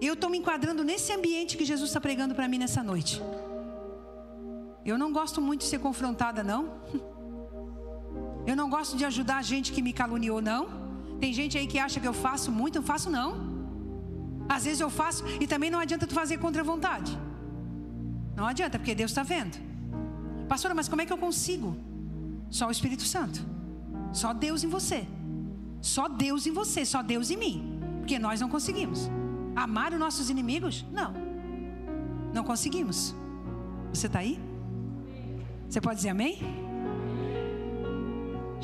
Eu 0.00 0.14
estou 0.14 0.28
me 0.28 0.38
enquadrando 0.38 0.84
nesse 0.84 1.12
ambiente 1.12 1.56
que 1.56 1.64
Jesus 1.64 1.88
está 1.88 2.00
pregando 2.00 2.34
para 2.34 2.46
mim 2.46 2.58
nessa 2.58 2.82
noite. 2.82 3.22
Eu 4.84 4.98
não 4.98 5.12
gosto 5.12 5.40
muito 5.40 5.60
de 5.60 5.66
ser 5.66 5.80
confrontada, 5.80 6.42
não. 6.44 6.80
Eu 8.46 8.54
não 8.54 8.70
gosto 8.70 8.96
de 8.96 9.04
ajudar 9.04 9.38
a 9.38 9.42
gente 9.42 9.72
que 9.72 9.82
me 9.82 9.92
caluniou, 9.92 10.40
não. 10.40 10.85
Tem 11.20 11.32
gente 11.32 11.56
aí 11.58 11.66
que 11.66 11.78
acha 11.78 11.98
que 12.00 12.08
eu 12.08 12.12
faço 12.12 12.50
muito, 12.52 12.76
eu 12.76 12.82
faço 12.82 13.08
não. 13.10 13.28
Às 14.48 14.64
vezes 14.64 14.80
eu 14.80 14.90
faço 14.90 15.24
e 15.40 15.46
também 15.46 15.70
não 15.70 15.78
adianta 15.78 16.06
tu 16.06 16.14
fazer 16.14 16.38
contra 16.38 16.62
a 16.62 16.64
vontade. 16.64 17.16
Não 18.36 18.46
adianta, 18.46 18.78
porque 18.78 18.94
Deus 18.94 19.10
está 19.10 19.22
vendo. 19.22 19.56
Pastora, 20.48 20.74
mas 20.74 20.88
como 20.88 21.02
é 21.02 21.06
que 21.06 21.12
eu 21.12 21.18
consigo? 21.18 21.76
Só 22.50 22.68
o 22.68 22.70
Espírito 22.70 23.02
Santo. 23.02 23.44
Só 24.12 24.32
Deus 24.32 24.62
em 24.62 24.68
você. 24.68 25.06
Só 25.80 26.08
Deus 26.08 26.46
em 26.46 26.52
você, 26.52 26.84
só 26.84 27.02
Deus 27.02 27.30
em 27.30 27.36
mim. 27.36 27.80
Porque 27.98 28.18
nós 28.18 28.40
não 28.40 28.48
conseguimos. 28.48 29.10
Amar 29.54 29.92
os 29.92 29.98
nossos 29.98 30.30
inimigos? 30.30 30.84
Não. 30.92 31.12
Não 32.32 32.44
conseguimos. 32.44 33.14
Você 33.92 34.06
está 34.06 34.20
aí? 34.20 34.38
Você 35.68 35.80
pode 35.80 35.96
dizer 35.96 36.10
amém? 36.10 36.65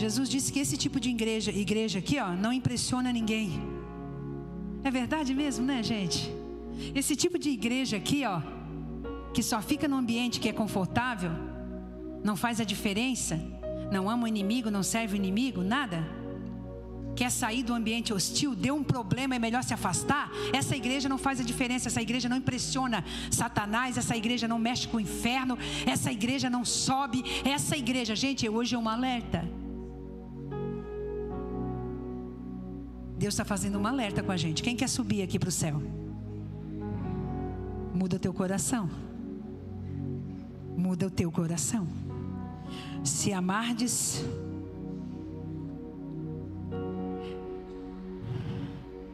Jesus 0.02 0.28
disse 0.28 0.52
que 0.52 0.58
esse 0.58 0.76
tipo 0.76 0.98
de 0.98 1.10
igreja, 1.10 1.52
igreja 1.52 2.00
aqui, 2.00 2.18
ó, 2.18 2.30
não 2.44 2.52
impressiona 2.52 3.12
ninguém. 3.12 3.48
É 4.82 4.90
verdade 4.90 5.32
mesmo, 5.32 5.64
né, 5.64 5.80
gente? 5.80 6.20
Esse 6.92 7.14
tipo 7.14 7.38
de 7.38 7.50
igreja 7.50 7.98
aqui, 7.98 8.24
ó, 8.26 8.40
que 9.32 9.44
só 9.44 9.62
fica 9.62 9.86
no 9.86 9.96
ambiente 9.96 10.40
que 10.40 10.48
é 10.48 10.52
confortável, 10.52 11.30
não 12.24 12.34
faz 12.34 12.60
a 12.60 12.64
diferença, 12.64 13.40
não 13.92 14.10
ama 14.10 14.24
o 14.24 14.26
inimigo, 14.26 14.72
não 14.72 14.82
serve 14.82 15.14
o 15.14 15.20
inimigo, 15.22 15.62
nada. 15.62 16.04
Quer 17.14 17.30
sair 17.30 17.62
do 17.62 17.72
ambiente 17.72 18.12
hostil, 18.12 18.56
deu 18.56 18.74
um 18.74 18.82
problema, 18.82 19.36
é 19.36 19.38
melhor 19.38 19.62
se 19.62 19.72
afastar. 19.72 20.32
Essa 20.52 20.74
igreja 20.74 21.08
não 21.08 21.18
faz 21.26 21.38
a 21.38 21.44
diferença, 21.44 21.86
essa 21.86 22.02
igreja 22.02 22.28
não 22.28 22.38
impressiona 22.38 23.04
Satanás, 23.30 23.96
essa 23.96 24.16
igreja 24.16 24.48
não 24.48 24.58
mexe 24.58 24.88
com 24.88 24.96
o 24.96 25.00
inferno, 25.08 25.56
essa 25.86 26.10
igreja 26.10 26.50
não 26.50 26.64
sobe. 26.64 27.22
Essa 27.44 27.76
igreja, 27.76 28.16
gente, 28.16 28.48
hoje 28.48 28.74
é 28.74 28.78
um 28.78 28.88
alerta. 28.88 29.61
Deus 33.22 33.34
está 33.34 33.44
fazendo 33.44 33.78
um 33.78 33.86
alerta 33.86 34.20
com 34.20 34.32
a 34.32 34.36
gente. 34.36 34.64
Quem 34.64 34.74
quer 34.74 34.88
subir 34.88 35.22
aqui 35.22 35.38
para 35.38 35.48
o 35.48 35.52
céu? 35.52 35.80
Muda 37.94 38.18
teu 38.18 38.34
coração. 38.34 38.90
Muda 40.76 41.06
o 41.06 41.10
teu 41.10 41.30
coração. 41.30 41.86
Se 43.04 43.32
amardes. 43.32 44.24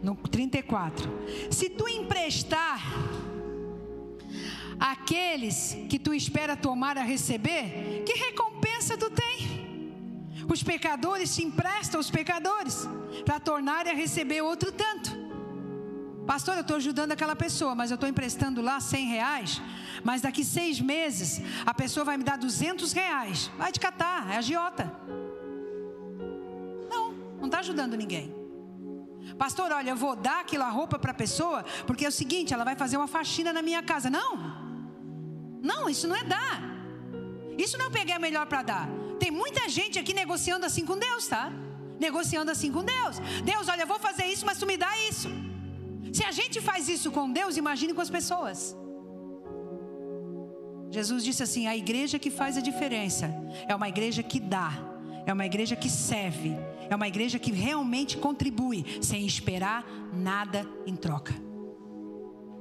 No 0.02 0.16
34. 0.16 1.06
Se 1.50 1.68
tu 1.68 1.86
emprestar 1.86 2.80
aqueles 4.80 5.76
que 5.86 5.98
tu 5.98 6.14
espera 6.14 6.56
tomar 6.56 6.96
a 6.96 7.02
receber, 7.02 8.04
que 8.06 8.14
recompensa 8.14 8.96
tu 8.96 9.10
tem? 9.10 9.67
Os 10.48 10.62
pecadores 10.62 11.34
te 11.34 11.44
emprestam 11.44 12.00
os 12.00 12.10
pecadores 12.10 12.88
para 13.24 13.38
tornarem 13.38 13.92
a 13.92 13.94
receber 13.94 14.40
outro 14.40 14.72
tanto. 14.72 15.10
Pastor, 16.26 16.54
eu 16.54 16.60
estou 16.62 16.76
ajudando 16.76 17.12
aquela 17.12 17.36
pessoa, 17.36 17.74
mas 17.74 17.90
eu 17.90 17.94
estou 17.94 18.08
emprestando 18.08 18.60
lá 18.60 18.80
100 18.80 19.06
reais. 19.06 19.62
Mas 20.04 20.20
daqui 20.22 20.44
seis 20.44 20.80
meses 20.80 21.40
a 21.64 21.72
pessoa 21.72 22.04
vai 22.04 22.16
me 22.16 22.24
dar 22.24 22.36
200 22.36 22.92
reais. 22.92 23.50
Vai 23.56 23.72
te 23.72 23.80
catar, 23.80 24.30
é 24.30 24.36
agiota. 24.36 24.92
Não, 26.90 27.12
não 27.38 27.46
está 27.46 27.60
ajudando 27.60 27.94
ninguém. 27.94 28.34
Pastor, 29.38 29.70
olha, 29.72 29.90
eu 29.90 29.96
vou 29.96 30.16
dar 30.16 30.40
aquela 30.40 30.68
roupa 30.68 30.98
para 30.98 31.12
a 31.12 31.14
pessoa, 31.14 31.64
porque 31.86 32.04
é 32.04 32.08
o 32.08 32.12
seguinte, 32.12 32.52
ela 32.54 32.64
vai 32.64 32.76
fazer 32.76 32.96
uma 32.96 33.06
faxina 33.06 33.52
na 33.52 33.62
minha 33.62 33.82
casa. 33.82 34.10
Não, 34.10 34.30
não, 35.62 35.88
isso 35.88 36.06
não 36.06 36.16
é 36.16 36.24
dar. 36.24 36.62
Isso 37.56 37.76
não 37.76 37.86
é 37.86 37.90
pegar 37.90 38.18
melhor 38.18 38.46
para 38.46 38.62
dar. 38.62 38.88
Tem 39.18 39.30
muita 39.30 39.68
gente 39.68 39.98
aqui 39.98 40.14
negociando 40.14 40.64
assim 40.66 40.84
com 40.84 40.98
Deus, 40.98 41.26
tá? 41.26 41.52
Negociando 41.98 42.50
assim 42.50 42.70
com 42.72 42.84
Deus. 42.84 43.18
Deus, 43.44 43.68
olha, 43.68 43.82
eu 43.82 43.86
vou 43.86 43.98
fazer 43.98 44.26
isso, 44.26 44.46
mas 44.46 44.58
tu 44.58 44.66
me 44.66 44.76
dá 44.76 44.90
isso. 45.08 45.28
Se 46.12 46.24
a 46.24 46.32
gente 46.32 46.60
faz 46.60 46.88
isso 46.88 47.10
com 47.10 47.30
Deus, 47.30 47.56
imagine 47.56 47.92
com 47.92 48.00
as 48.00 48.10
pessoas. 48.10 48.76
Jesus 50.90 51.22
disse 51.24 51.42
assim: 51.42 51.66
a 51.66 51.76
igreja 51.76 52.18
que 52.18 52.30
faz 52.30 52.56
a 52.56 52.60
diferença 52.60 53.34
é 53.66 53.74
uma 53.74 53.88
igreja 53.88 54.22
que 54.22 54.40
dá, 54.40 54.72
é 55.26 55.32
uma 55.32 55.44
igreja 55.44 55.76
que 55.76 55.90
serve, 55.90 56.56
é 56.88 56.96
uma 56.96 57.08
igreja 57.08 57.38
que 57.38 57.52
realmente 57.52 58.16
contribui, 58.16 58.84
sem 59.02 59.26
esperar 59.26 59.84
nada 60.12 60.66
em 60.86 60.96
troca. 60.96 61.34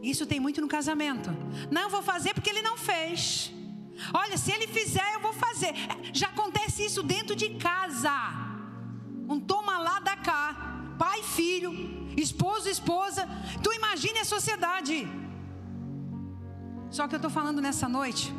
Isso 0.02 0.26
tem 0.26 0.40
muito 0.40 0.62
no 0.62 0.68
casamento. 0.68 1.30
Não 1.72 1.90
vou 1.90 2.02
fazer 2.02 2.34
porque 2.34 2.50
ele 2.50 2.62
não 2.62 2.78
fez. 2.78 3.52
Olha, 4.14 4.38
se 4.38 4.52
ele 4.52 4.68
fizer, 4.68 5.14
eu 5.14 5.20
vou 5.20 5.34
fazer. 5.34 5.74
Já 6.14 6.28
acontece 6.28 6.86
isso 6.86 7.04
dentro 7.04 7.36
de 7.36 7.50
casa. 7.56 8.12
Um 9.28 9.40
toma 9.40 9.78
lá 9.78 10.00
da 10.00 10.16
cá. 10.16 10.96
Pai, 10.98 11.22
filho, 11.24 11.72
esposo, 12.16 12.70
esposa. 12.70 13.28
Tu 13.64 13.74
imagine 13.74 14.20
a 14.20 14.26
sociedade. 14.26 15.08
Só 16.90 17.08
que 17.08 17.16
eu 17.16 17.18
estou 17.18 17.32
falando 17.32 17.62
nessa 17.62 17.88
noite. 17.88 18.34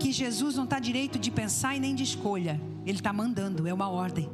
Que 0.00 0.12
Jesus 0.12 0.56
não 0.56 0.64
está 0.64 0.78
direito 0.78 1.18
de 1.18 1.30
pensar 1.30 1.76
e 1.76 1.80
nem 1.80 1.94
de 1.94 2.04
escolha. 2.04 2.60
Ele 2.86 2.98
está 2.98 3.12
mandando, 3.12 3.66
é 3.66 3.74
uma 3.74 3.88
ordem. 3.88 4.30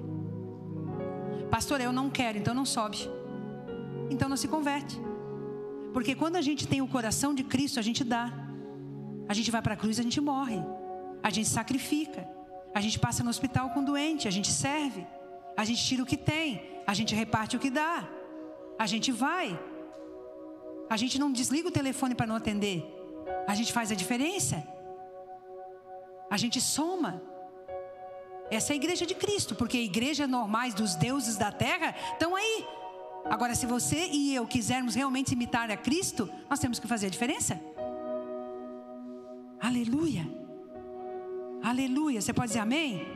Pastor, 1.50 1.80
eu 1.80 1.92
não 1.92 2.10
quero, 2.10 2.38
então 2.38 2.54
não 2.54 2.64
sobe. 2.64 3.08
Então 4.10 4.28
não 4.28 4.36
se 4.36 4.46
converte. 4.46 5.00
Porque 5.94 6.14
quando 6.14 6.36
a 6.36 6.42
gente 6.42 6.68
tem 6.68 6.82
o 6.82 6.88
coração 6.88 7.32
de 7.32 7.44
Cristo, 7.44 7.78
a 7.78 7.82
gente 7.88 8.04
dá. 8.04 8.30
A 9.26 9.32
gente 9.32 9.50
vai 9.50 9.62
para 9.62 9.74
a 9.74 9.76
cruz, 9.76 9.98
a 9.98 10.02
gente 10.02 10.20
morre. 10.20 10.60
A 11.22 11.30
gente 11.30 11.48
sacrifica. 11.48 12.34
A 12.74 12.80
gente 12.80 12.98
passa 12.98 13.22
no 13.22 13.30
hospital 13.30 13.70
com 13.70 13.84
doente, 13.84 14.26
a 14.26 14.32
gente 14.32 14.50
serve, 14.50 15.06
a 15.56 15.64
gente 15.64 15.82
tira 15.84 16.02
o 16.02 16.06
que 16.06 16.16
tem, 16.16 16.60
a 16.84 16.92
gente 16.92 17.14
reparte 17.14 17.56
o 17.56 17.60
que 17.60 17.70
dá, 17.70 18.08
a 18.76 18.84
gente 18.84 19.12
vai. 19.12 19.56
A 20.90 20.96
gente 20.96 21.16
não 21.16 21.30
desliga 21.30 21.68
o 21.68 21.70
telefone 21.70 22.16
para 22.16 22.26
não 22.26 22.34
atender, 22.34 22.84
a 23.46 23.54
gente 23.54 23.72
faz 23.72 23.92
a 23.92 23.94
diferença, 23.94 24.66
a 26.28 26.36
gente 26.36 26.60
soma. 26.60 27.22
Essa 28.50 28.72
é 28.72 28.74
a 28.74 28.76
igreja 28.76 29.06
de 29.06 29.14
Cristo, 29.14 29.54
porque 29.54 29.78
igrejas 29.78 30.28
normais 30.28 30.74
dos 30.74 30.96
deuses 30.96 31.36
da 31.36 31.52
terra 31.52 31.94
estão 32.12 32.34
aí. 32.34 32.66
Agora, 33.24 33.54
se 33.54 33.66
você 33.66 34.08
e 34.12 34.34
eu 34.34 34.46
quisermos 34.46 34.94
realmente 34.94 35.32
imitar 35.32 35.70
a 35.70 35.76
Cristo, 35.76 36.28
nós 36.48 36.58
temos 36.58 36.78
que 36.78 36.86
fazer 36.86 37.06
a 37.06 37.10
diferença. 37.10 37.60
Aleluia. 39.60 40.28
Aleluia. 41.62 42.20
Você 42.20 42.32
pode 42.32 42.48
dizer 42.48 42.60
amém? 42.60 43.06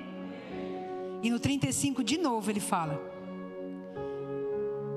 E 1.23 1.31
no 1.31 1.39
35 1.39 2.03
de 2.03 2.17
novo 2.17 2.51
ele 2.51 2.61
fala. 2.61 2.99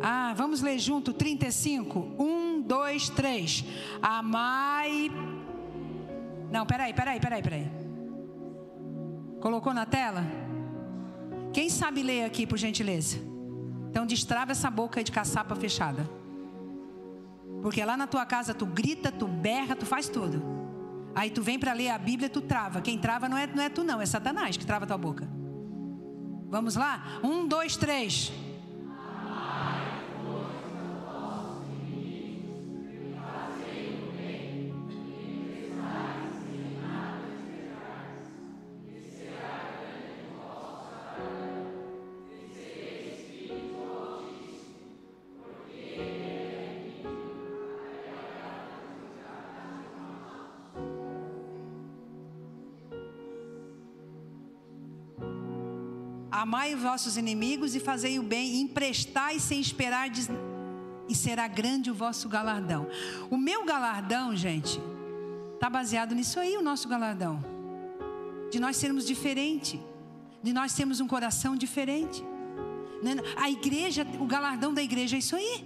Ah, 0.01 0.33
vamos 0.35 0.61
ler 0.61 0.79
junto 0.79 1.13
35. 1.13 1.99
Um, 2.17 2.61
dois, 2.61 3.09
três. 3.09 3.65
Amai. 4.01 5.11
Não, 6.49 6.65
peraí, 6.65 6.93
peraí, 6.93 7.19
peraí, 7.19 7.43
peraí. 7.43 7.67
Colocou 9.41 9.73
na 9.73 9.85
tela? 9.85 10.23
Quem 11.51 11.69
sabe 11.69 12.01
ler 12.01 12.23
aqui, 12.23 12.47
por 12.47 12.57
gentileza? 12.57 13.30
Então 13.91 14.05
destrava 14.05 14.53
essa 14.53 14.72
boca 14.72 15.03
de 15.03 15.11
caçapa 15.11 15.53
fechada. 15.53 16.09
Porque 17.61 17.84
lá 17.84 17.97
na 17.97 18.07
tua 18.07 18.26
casa 18.26 18.53
tu 18.53 18.65
grita, 18.65 19.11
tu 19.11 19.27
berra, 19.27 19.76
tu 19.76 19.85
faz 19.85 20.07
tudo. 20.07 20.41
Aí 21.13 21.30
tu 21.30 21.43
vem 21.43 21.59
para 21.59 21.73
ler 21.73 21.89
a 21.89 21.97
Bíblia, 21.97 22.30
tu 22.30 22.39
trava. 22.39 22.80
Quem 22.80 22.97
trava 22.97 23.27
não 23.27 23.38
é, 23.38 23.45
não 23.45 23.61
é 23.61 23.68
tu, 23.68 23.84
não, 23.84 24.01
é 24.01 24.05
Satanás 24.05 24.55
que 24.55 24.65
trava 24.65 24.88
tua 24.88 24.97
boca. 24.97 25.27
Vamos 26.49 26.77
lá? 26.77 27.19
Um, 27.22 27.45
dois, 27.45 27.76
três. 27.76 28.31
Amai 56.51 56.75
os 56.75 56.81
vossos 56.81 57.15
inimigos 57.15 57.75
e 57.75 57.79
fazei 57.79 58.19
o 58.19 58.23
bem, 58.23 58.55
e 58.55 58.59
emprestai 58.59 59.39
sem 59.39 59.61
esperar, 59.61 60.11
e 61.07 61.15
será 61.15 61.47
grande 61.47 61.89
o 61.89 61.93
vosso 61.93 62.27
galardão. 62.27 62.89
O 63.29 63.37
meu 63.37 63.63
galardão, 63.63 64.35
gente, 64.35 64.77
está 65.53 65.69
baseado 65.69 66.13
nisso 66.13 66.41
aí, 66.41 66.57
o 66.57 66.61
nosso 66.61 66.89
galardão. 66.89 67.39
De 68.51 68.59
nós 68.59 68.75
sermos 68.75 69.07
diferentes, 69.07 69.79
de 70.43 70.51
nós 70.51 70.73
termos 70.73 70.99
um 70.99 71.07
coração 71.07 71.55
diferente. 71.55 72.21
Né? 73.01 73.15
A 73.37 73.49
igreja, 73.49 74.05
o 74.19 74.25
galardão 74.25 74.73
da 74.73 74.83
igreja 74.83 75.15
é 75.15 75.19
isso 75.19 75.37
aí. 75.37 75.65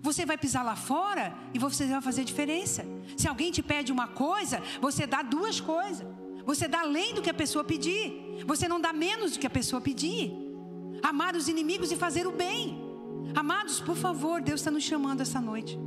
Você 0.00 0.24
vai 0.24 0.38
pisar 0.38 0.64
lá 0.64 0.76
fora 0.76 1.34
e 1.52 1.58
você 1.58 1.86
vai 1.86 2.00
fazer 2.00 2.24
diferença. 2.24 2.86
Se 3.18 3.28
alguém 3.28 3.52
te 3.52 3.62
pede 3.62 3.92
uma 3.92 4.08
coisa, 4.08 4.62
você 4.80 5.06
dá 5.06 5.20
duas 5.20 5.60
coisas. 5.60 6.06
Você 6.44 6.66
dá 6.66 6.80
além 6.80 7.14
do 7.14 7.22
que 7.22 7.30
a 7.30 7.34
pessoa 7.34 7.64
pedir. 7.64 8.44
Você 8.46 8.68
não 8.68 8.80
dá 8.80 8.92
menos 8.92 9.32
do 9.32 9.38
que 9.38 9.46
a 9.46 9.50
pessoa 9.50 9.80
pedir. 9.80 10.32
Amar 11.02 11.34
os 11.36 11.48
inimigos 11.48 11.90
e 11.92 11.96
fazer 11.96 12.26
o 12.26 12.32
bem. 12.32 12.78
Amados, 13.34 13.80
por 13.80 13.96
favor, 13.96 14.40
Deus 14.40 14.60
está 14.60 14.70
nos 14.70 14.84
chamando 14.84 15.20
essa 15.20 15.40
noite. 15.40 15.78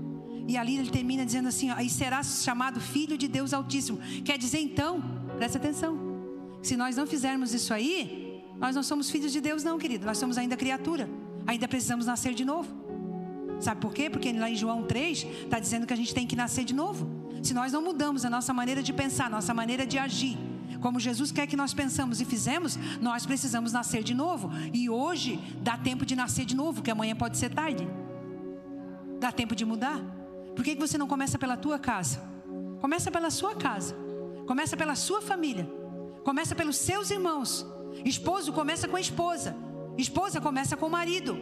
E 0.48 0.58
ali 0.58 0.78
ele 0.78 0.90
termina 0.90 1.26
dizendo 1.26 1.48
assim: 1.48 1.72
ó, 1.72 1.80
e 1.80 1.90
será 1.90 2.22
chamado 2.24 2.80
filho 2.80 3.18
de 3.18 3.28
Deus 3.28 3.54
Altíssimo. 3.54 4.00
Quer 4.24 4.38
dizer 4.38 4.60
então, 4.60 5.02
presta 5.38 5.58
atenção, 5.58 5.98
se 6.62 6.76
nós 6.76 6.96
não 6.96 7.06
fizermos 7.06 7.54
isso 7.54 7.74
aí, 7.74 8.42
nós 8.58 8.76
não 8.76 8.84
somos 8.84 9.10
filhos 9.10 9.32
de 9.32 9.42
Deus, 9.42 9.64
não, 9.64 9.78
querido. 9.78 10.06
Nós 10.06 10.18
somos 10.18 10.38
ainda 10.38 10.56
criatura. 10.56 11.10
Ainda 11.46 11.68
precisamos 11.68 12.06
nascer 12.06 12.34
de 12.34 12.46
novo. 12.46 12.70
Sabe 13.60 13.82
por 13.82 13.94
quê? 13.94 14.10
Porque 14.10 14.32
lá 14.32 14.50
em 14.50 14.56
João 14.56 14.84
3 14.84 15.26
está 15.44 15.60
dizendo 15.60 15.86
que 15.86 15.94
a 15.94 15.96
gente 15.96 16.14
tem 16.14 16.26
que 16.26 16.36
nascer 16.36 16.64
de 16.64 16.74
novo. 16.74 17.23
Se 17.44 17.53
nós 17.53 17.74
não 17.74 17.82
mudamos 17.82 18.24
a 18.24 18.30
nossa 18.30 18.53
maneira 18.53 18.82
de 18.82 18.94
pensar, 18.94 19.30
nossa 19.30 19.53
maneira 19.53 19.86
de 19.86 19.99
agir, 19.99 20.38
como 20.80 20.99
Jesus 20.99 21.30
quer 21.30 21.45
que 21.45 21.57
nós 21.57 21.74
pensamos 21.74 22.22
e 22.22 22.26
fizemos, 22.26 22.80
nós 23.02 23.26
precisamos 23.26 23.74
nascer 23.74 24.02
de 24.02 24.14
novo. 24.14 24.49
E 24.74 24.90
hoje 24.90 25.40
dá 25.61 25.78
tempo 25.78 26.06
de 26.06 26.15
nascer 26.15 26.45
de 26.45 26.56
novo, 26.56 26.82
que 26.82 26.90
amanhã 26.90 27.15
pode 27.15 27.38
ser 27.38 27.53
tarde. 27.53 27.88
Dá 29.20 29.30
tempo 29.32 29.56
de 29.56 29.65
mudar. 29.65 29.99
Por 30.56 30.64
que 30.64 30.76
você 30.76 30.98
não 30.98 31.07
começa 31.07 31.38
pela 31.38 31.57
tua 31.57 31.78
casa? 31.78 32.22
Começa 32.80 33.11
pela 33.11 33.30
sua 33.30 33.56
casa. 33.56 33.95
Começa 34.48 34.78
pela 34.78 34.95
sua 34.95 35.22
família. 35.22 35.70
Começa 36.24 36.56
pelos 36.56 36.78
seus 36.78 37.11
irmãos. 37.11 37.65
Esposo 38.06 38.53
começa 38.53 38.88
com 38.88 38.95
a 38.95 39.02
esposa. 39.02 39.56
Esposa 39.98 40.40
começa 40.40 40.78
com 40.78 40.88
o 40.88 40.91
marido. 40.91 41.38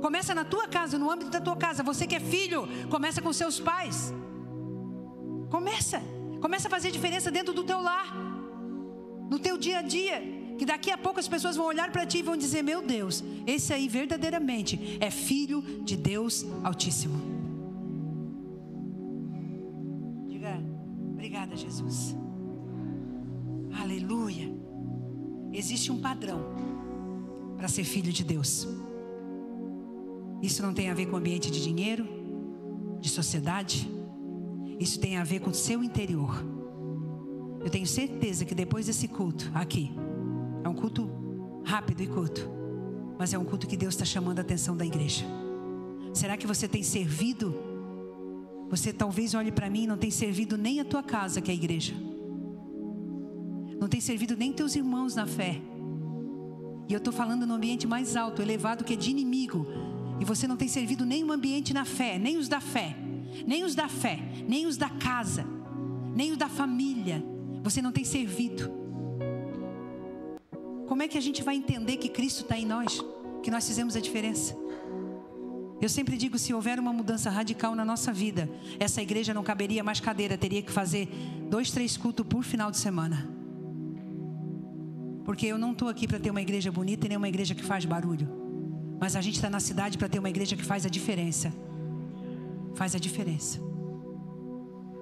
Começa 0.00 0.34
na 0.34 0.44
tua 0.44 0.66
casa, 0.68 0.98
no 0.98 1.10
âmbito 1.10 1.30
da 1.30 1.40
tua 1.40 1.56
casa. 1.56 1.82
Você 1.82 2.06
que 2.06 2.14
é 2.16 2.20
filho, 2.20 2.68
começa 2.90 3.20
com 3.20 3.32
seus 3.32 3.58
pais. 3.60 4.12
Começa. 5.54 6.00
Começa 6.40 6.66
a 6.66 6.70
fazer 6.70 6.90
diferença 6.90 7.30
dentro 7.30 7.52
do 7.52 7.62
teu 7.62 7.80
lar 7.80 8.08
no 9.32 9.38
teu 9.38 9.56
dia 9.58 9.78
a 9.78 9.82
dia. 9.82 10.18
Que 10.58 10.66
daqui 10.66 10.90
a 10.90 10.98
pouco 10.98 11.18
as 11.18 11.28
pessoas 11.28 11.56
vão 11.56 11.66
olhar 11.66 11.90
para 11.90 12.06
ti 12.06 12.18
e 12.18 12.22
vão 12.22 12.36
dizer: 12.36 12.62
Meu 12.62 12.80
Deus, 12.94 13.22
esse 13.46 13.72
aí 13.72 13.86
verdadeiramente 13.88 14.98
é 15.00 15.10
filho 15.10 15.60
de 15.82 15.96
Deus 15.96 16.46
Altíssimo. 16.62 17.18
Diga, 20.26 20.62
obrigada, 21.12 21.56
Jesus. 21.56 22.16
Aleluia. 23.82 24.48
Existe 25.52 25.90
um 25.92 26.00
padrão 26.00 26.40
para 27.56 27.68
ser 27.68 27.84
filho 27.84 28.12
de 28.12 28.24
Deus. 28.24 28.68
Isso 30.42 30.62
não 30.62 30.72
tem 30.72 30.90
a 30.90 30.94
ver 30.94 31.06
com 31.06 31.16
ambiente 31.16 31.50
de 31.50 31.62
dinheiro, 31.62 32.06
de 33.00 33.08
sociedade. 33.08 34.01
Isso 34.78 34.98
tem 34.98 35.16
a 35.16 35.24
ver 35.24 35.40
com 35.40 35.50
o 35.50 35.54
seu 35.54 35.82
interior. 35.82 36.44
Eu 37.64 37.70
tenho 37.70 37.86
certeza 37.86 38.44
que 38.44 38.54
depois 38.54 38.86
desse 38.86 39.06
culto 39.06 39.50
aqui, 39.54 39.92
é 40.64 40.68
um 40.68 40.74
culto 40.74 41.08
rápido 41.64 42.02
e 42.02 42.06
curto, 42.06 42.50
mas 43.18 43.32
é 43.32 43.38
um 43.38 43.44
culto 43.44 43.66
que 43.66 43.76
Deus 43.76 43.94
está 43.94 44.04
chamando 44.04 44.38
a 44.38 44.42
atenção 44.42 44.76
da 44.76 44.84
igreja. 44.84 45.24
Será 46.12 46.36
que 46.36 46.46
você 46.46 46.66
tem 46.66 46.82
servido? 46.82 47.54
Você 48.68 48.92
talvez 48.92 49.34
olhe 49.34 49.52
para 49.52 49.70
mim 49.70 49.84
e 49.84 49.86
não 49.86 49.96
tem 49.96 50.10
servido 50.10 50.58
nem 50.58 50.80
a 50.80 50.84
tua 50.84 51.02
casa, 51.02 51.40
que 51.40 51.50
é 51.50 51.54
a 51.54 51.56
igreja. 51.56 51.94
Não 53.80 53.88
tem 53.88 54.00
servido 54.00 54.36
nem 54.36 54.52
teus 54.52 54.74
irmãos 54.74 55.14
na 55.14 55.26
fé. 55.26 55.60
E 56.88 56.92
eu 56.92 56.98
estou 56.98 57.12
falando 57.12 57.46
no 57.46 57.54
ambiente 57.54 57.86
mais 57.86 58.16
alto, 58.16 58.42
elevado, 58.42 58.84
que 58.84 58.94
é 58.94 58.96
de 58.96 59.10
inimigo. 59.10 59.66
E 60.20 60.24
você 60.24 60.46
não 60.46 60.56
tem 60.56 60.68
servido 60.68 61.04
nem 61.04 61.24
o 61.24 61.32
ambiente 61.32 61.72
na 61.72 61.84
fé, 61.84 62.18
nem 62.18 62.36
os 62.36 62.48
da 62.48 62.60
fé, 62.60 62.96
nem 63.46 63.64
os 63.64 63.74
da 63.74 63.88
fé, 63.88 64.18
nem 64.46 64.66
os 64.66 64.76
da 64.76 64.88
casa, 64.88 65.44
nem 66.14 66.32
os 66.32 66.38
da 66.38 66.48
família, 66.48 67.24
você 67.62 67.80
não 67.80 67.92
tem 67.92 68.04
servido. 68.04 68.70
Como 70.86 71.02
é 71.02 71.08
que 71.08 71.16
a 71.16 71.20
gente 71.20 71.42
vai 71.42 71.56
entender 71.56 71.96
que 71.96 72.08
Cristo 72.08 72.42
está 72.42 72.58
em 72.58 72.66
nós? 72.66 73.00
Que 73.42 73.50
nós 73.50 73.66
fizemos 73.66 73.96
a 73.96 74.00
diferença? 74.00 74.56
Eu 75.80 75.88
sempre 75.88 76.16
digo: 76.16 76.38
se 76.38 76.52
houver 76.54 76.78
uma 76.78 76.92
mudança 76.92 77.30
radical 77.30 77.74
na 77.74 77.84
nossa 77.84 78.12
vida, 78.12 78.48
essa 78.78 79.02
igreja 79.02 79.32
não 79.34 79.42
caberia 79.42 79.82
mais 79.82 80.00
cadeira, 80.00 80.36
teria 80.38 80.62
que 80.62 80.70
fazer 80.70 81.08
dois, 81.48 81.70
três 81.70 81.96
cultos 81.96 82.26
por 82.26 82.44
final 82.44 82.70
de 82.70 82.78
semana. 82.78 83.28
Porque 85.24 85.46
eu 85.46 85.56
não 85.58 85.72
estou 85.72 85.88
aqui 85.88 86.06
para 86.06 86.20
ter 86.20 86.30
uma 86.30 86.42
igreja 86.42 86.70
bonita 86.70 87.06
e 87.06 87.08
nem 87.08 87.18
uma 87.18 87.28
igreja 87.28 87.54
que 87.54 87.64
faz 87.64 87.84
barulho. 87.84 88.28
Mas 89.00 89.16
a 89.16 89.20
gente 89.20 89.36
está 89.36 89.50
na 89.50 89.60
cidade 89.60 89.98
para 89.98 90.08
ter 90.08 90.18
uma 90.18 90.30
igreja 90.30 90.56
que 90.56 90.64
faz 90.64 90.84
a 90.86 90.88
diferença. 90.88 91.52
Faz 92.74 92.94
a 92.94 92.98
diferença. 92.98 93.60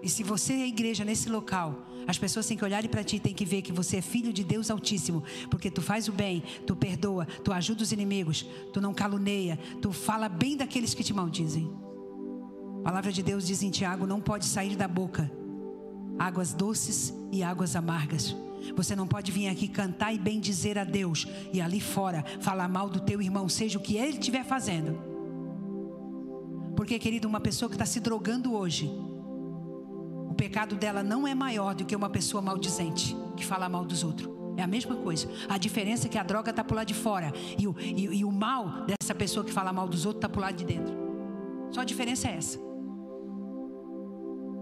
E 0.03 0.09
se 0.09 0.23
você 0.23 0.55
é 0.55 0.67
igreja 0.67 1.05
nesse 1.05 1.29
local, 1.29 1.87
as 2.07 2.19
pessoas 2.19 2.47
têm 2.47 2.57
que 2.57 2.65
olhar 2.65 2.87
para 2.89 3.05
ti 3.05 3.17
e 3.17 3.21
têm 3.21 3.35
que 3.35 3.45
ver 3.45 3.61
que 3.63 3.73
você 3.73 3.99
é 3.99 4.03
filho 4.03 4.33
de 4.33 4.43
Deus 4.43 4.71
Altíssimo, 4.71 5.23
porque 5.51 5.71
tu 5.71 5.83
faz 5.83 6.09
o 6.09 6.13
bem, 6.13 6.43
tu 6.67 6.75
perdoa, 6.75 7.27
tu 7.45 7.53
ajuda 7.53 7.83
os 7.83 7.93
inimigos, 7.93 8.47
tu 8.73 8.81
não 8.81 8.95
caluneia, 8.95 9.59
tu 9.83 9.93
fala 9.93 10.29
bem 10.29 10.57
daqueles 10.57 10.95
que 10.95 11.05
te 11.05 11.13
maldizem. 11.13 11.71
A 12.81 12.83
palavra 12.83 13.13
de 13.13 13.23
Deus 13.23 13.47
diz 13.47 13.63
em 13.63 13.71
Tiago: 13.71 14.07
não 14.07 14.21
pode 14.21 14.47
sair 14.47 14.75
da 14.75 14.89
boca 14.89 15.31
águas 16.21 16.53
doces 16.53 17.15
e 17.33 17.43
águas 17.43 17.75
amargas. 17.75 18.37
Você 18.77 18.95
não 18.95 19.07
pode 19.07 19.33
vir 19.33 19.49
aqui 19.49 19.67
cantar 19.67 20.13
e 20.13 20.19
bem 20.19 20.39
dizer 20.39 20.79
a 20.79 20.85
Deus 20.85 21.27
e 21.51 21.63
ali 21.63 21.81
fora 21.81 22.23
falar 22.41 22.69
mal 22.69 22.91
do 22.91 23.01
teu 23.01 23.23
irmão, 23.23 23.49
seja 23.49 23.79
o 23.79 23.81
que 23.81 23.97
ele 23.97 24.19
estiver 24.19 24.45
fazendo. 24.45 25.10
Porque, 26.81 26.99
querido, 26.99 27.29
uma 27.29 27.41
pessoa 27.41 27.69
que 27.69 27.75
está 27.75 27.85
se 27.85 28.01
drogando 28.01 28.55
hoje, 28.55 28.91
o 30.31 30.33
pecado 30.33 30.77
dela 30.77 31.03
não 31.03 31.29
é 31.29 31.35
maior 31.35 31.75
do 31.75 31.85
que 31.85 31.95
uma 31.95 32.09
pessoa 32.09 32.41
maldizente 32.41 33.15
que 33.37 33.45
fala 33.45 33.69
mal 33.69 33.85
dos 33.85 34.03
outros. 34.03 34.31
É 34.57 34.63
a 34.63 34.67
mesma 34.67 34.97
coisa. 34.97 35.29
A 35.47 35.59
diferença 35.59 36.07
é 36.07 36.09
que 36.09 36.17
a 36.17 36.23
droga 36.23 36.49
está 36.49 36.65
por 36.65 36.77
lá 36.77 36.83
de 36.83 36.95
fora 36.95 37.35
e 37.59 37.69
o, 37.69 37.77
e, 37.79 38.21
e 38.21 38.25
o 38.25 38.33
mal 38.33 38.87
dessa 38.87 39.15
pessoa 39.15 39.45
que 39.45 39.53
fala 39.53 39.75
mal 39.75 39.87
dos 39.87 40.07
outros 40.07 40.25
está 40.25 40.29
por 40.31 40.41
lá 40.41 40.51
de 40.51 40.65
dentro. 40.65 40.97
Só 41.71 41.83
a 41.83 41.85
diferença 41.85 42.29
é 42.29 42.37
essa. 42.37 42.59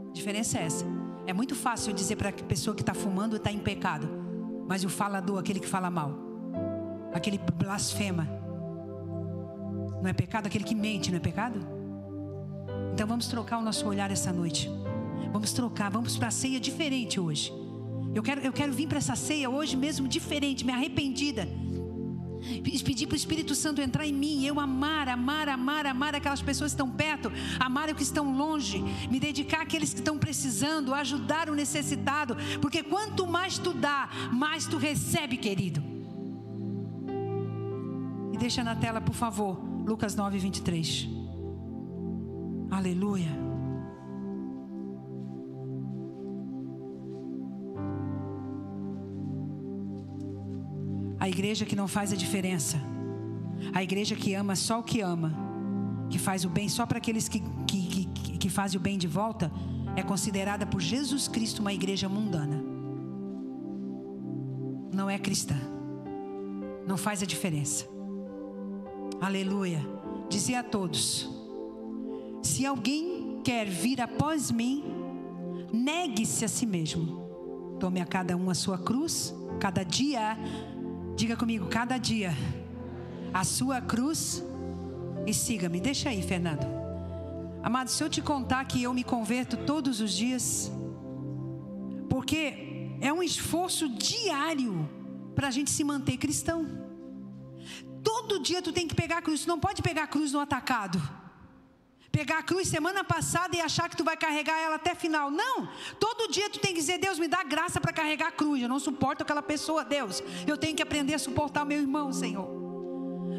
A 0.09 0.13
diferença 0.13 0.59
é 0.59 0.63
essa. 0.65 0.85
É 1.25 1.33
muito 1.33 1.55
fácil 1.55 1.93
dizer 1.93 2.17
para 2.17 2.31
a 2.31 2.33
pessoa 2.33 2.75
que 2.75 2.83
está 2.83 2.95
fumando 2.95 3.37
está 3.37 3.53
em 3.53 3.61
pecado, 3.61 4.09
mas 4.67 4.83
o 4.83 4.89
falador, 4.89 5.39
aquele 5.39 5.61
que 5.61 5.69
fala 5.69 5.89
mal, 5.89 6.19
aquele 7.15 7.39
blasfema, 7.39 8.27
não 10.03 10.11
é 10.11 10.13
pecado? 10.13 10.49
Aquele 10.49 10.65
que 10.65 10.75
mente, 10.75 11.13
não 11.13 11.19
é 11.19 11.21
pecado? 11.21 11.78
Então 12.99 13.07
vamos 13.07 13.29
trocar 13.29 13.59
o 13.59 13.63
nosso 13.63 13.87
olhar 13.87 14.11
essa 14.11 14.33
noite. 14.33 14.69
Vamos 15.33 15.53
trocar, 15.53 15.89
vamos 15.89 16.17
para 16.17 16.27
a 16.27 16.31
ceia 16.33 16.59
diferente 16.59 17.21
hoje. 17.21 17.53
Eu 18.13 18.25
quero, 18.25 18.41
eu 18.41 18.53
quero 18.53 18.73
vir 18.73 18.89
para 18.89 18.99
essa 18.99 19.15
ceia 19.15 19.49
hoje 19.49 19.77
mesmo 19.77 20.09
diferente, 20.09 20.67
me 20.67 20.73
arrependida. 20.73 21.47
Pedir 22.65 23.07
para 23.07 23.15
o 23.15 23.17
Espírito 23.17 23.55
Santo 23.55 23.81
entrar 23.81 24.05
em 24.05 24.13
mim, 24.13 24.45
eu 24.45 24.59
amar, 24.59 25.09
amar, 25.09 25.49
amar, 25.49 25.87
amar 25.87 26.17
aquelas 26.17 26.43
pessoas 26.43 26.73
que 26.73 26.75
estão 26.75 26.91
perto, 26.91 27.31
amar 27.61 27.89
os 27.89 27.95
que 27.95 28.03
estão 28.03 28.37
longe, 28.37 28.83
me 29.09 29.21
dedicar 29.21 29.61
àqueles 29.61 29.93
que 29.93 30.01
estão 30.01 30.19
precisando, 30.19 30.93
ajudar 30.93 31.49
o 31.49 31.55
necessitado, 31.55 32.37
porque 32.61 32.83
quanto 32.83 33.29
mais 33.29 33.59
tu 33.59 33.73
dá, 33.75 34.11
mais 34.33 34.67
tu 34.67 34.77
recebe, 34.77 35.37
querido. 35.37 35.81
E 38.33 38.37
deixa 38.37 38.65
na 38.65 38.75
tela, 38.75 39.01
por 39.01 39.15
favor, 39.15 39.57
Lucas 39.87 40.17
9, 40.17 40.37
23. 40.39 41.28
Aleluia. 42.71 43.49
A 51.19 51.29
igreja 51.29 51.65
que 51.65 51.75
não 51.75 51.89
faz 51.89 52.13
a 52.13 52.17
diferença. 52.17 52.81
A 53.75 53.83
igreja 53.83 54.15
que 54.15 54.35
ama 54.35 54.55
só 54.55 54.81
o 54.81 54.83
que 54.83 55.01
ama. 55.01 55.33
Que 56.09 56.19
faz 56.19 56.45
o 56.45 56.49
bem 56.49 56.69
só 56.69 56.87
para 56.87 56.99
aqueles 56.99 57.29
que, 57.29 57.41
que, 57.67 58.05
que, 58.07 58.39
que 58.39 58.49
fazem 58.49 58.79
o 58.79 58.83
bem 58.83 58.97
de 58.97 59.07
volta. 59.07 59.51
É 59.97 60.03
considerada 60.03 60.65
por 60.65 60.81
Jesus 60.81 61.27
Cristo 61.27 61.61
uma 61.61 61.73
igreja 61.73 62.09
mundana. 62.09 62.63
Não 64.93 65.11
é 65.11 65.19
cristã. 65.19 65.57
Não 66.87 66.97
faz 66.97 67.23
a 67.23 67.27
diferença. 67.27 67.87
Aleluia. 69.21 69.81
Dizia 70.29 70.61
a 70.61 70.63
todos: 70.63 71.38
Se 72.49 72.65
alguém 72.65 73.41
quer 73.45 73.67
vir 73.67 74.01
após 74.01 74.51
mim, 74.51 74.83
negue-se 75.73 76.45
a 76.45 76.49
si 76.49 76.67
mesmo. 76.67 77.05
Tome 77.79 78.01
a 78.01 78.07
cada 78.07 78.37
um 78.37 78.49
a 78.51 78.55
sua 78.55 78.79
cruz, 78.79 79.35
cada 79.61 79.85
dia 79.85 80.37
Diga 81.19 81.37
comigo, 81.37 81.67
cada 81.67 81.99
dia, 81.99 82.33
a 83.35 83.43
sua 83.43 83.81
cruz 83.81 84.41
e 85.27 85.35
siga-me. 85.35 85.81
Deixa 85.81 86.11
aí, 86.11 86.23
Fernando. 86.23 86.65
Amado, 87.61 87.91
se 87.91 88.01
eu 88.05 88.09
te 88.09 88.23
contar 88.23 88.65
que 88.67 88.85
eu 88.85 88.95
me 88.95 89.03
converto 89.03 89.57
todos 89.57 90.01
os 90.01 90.13
dias, 90.13 90.71
porque 92.09 92.93
é 93.01 93.13
um 93.13 93.21
esforço 93.21 93.89
diário 93.89 94.89
para 95.35 95.49
a 95.49 95.51
gente 95.51 95.73
se 95.73 95.83
manter 95.83 96.17
cristão. 96.19 96.69
Todo 98.05 98.41
dia 98.41 98.63
tu 98.63 98.73
tem 98.73 98.87
que 98.87 98.95
pegar 98.95 99.19
a 99.19 99.23
cruz, 99.23 99.43
tu 99.43 99.49
não 99.49 99.59
pode 99.59 99.83
pegar 99.83 100.05
a 100.05 100.07
cruz 100.07 100.33
no 100.33 100.39
atacado 100.39 101.03
pegar 102.19 102.39
a 102.39 102.43
cruz 102.43 102.67
semana 102.67 103.05
passada 103.05 103.55
e 103.57 103.61
achar 103.61 103.89
que 103.89 103.97
tu 103.97 104.03
vai 104.03 104.17
carregar 104.17 104.59
ela 104.59 104.75
até 104.75 104.93
final. 104.93 105.31
Não! 105.31 105.69
Todo 106.01 106.27
dia 106.29 106.51
tu 106.51 106.59
tem 106.59 106.73
que 106.75 106.81
dizer, 106.81 106.99
Deus, 106.99 107.17
me 107.17 107.29
dá 107.29 107.45
graça 107.45 107.81
para 107.81 107.93
carregar 107.93 108.29
a 108.29 108.33
cruz. 108.33 108.61
Eu 108.61 108.69
não 108.69 108.81
suporto 108.81 109.23
aquela 109.23 109.41
pessoa, 109.41 109.85
Deus. 109.85 110.21
Eu 110.45 110.57
tenho 110.57 110.75
que 110.75 110.83
aprender 110.83 111.15
a 111.15 111.19
suportar 111.21 111.63
o 111.63 111.67
meu 111.67 111.79
irmão, 111.79 112.13
Senhor. 112.13 112.49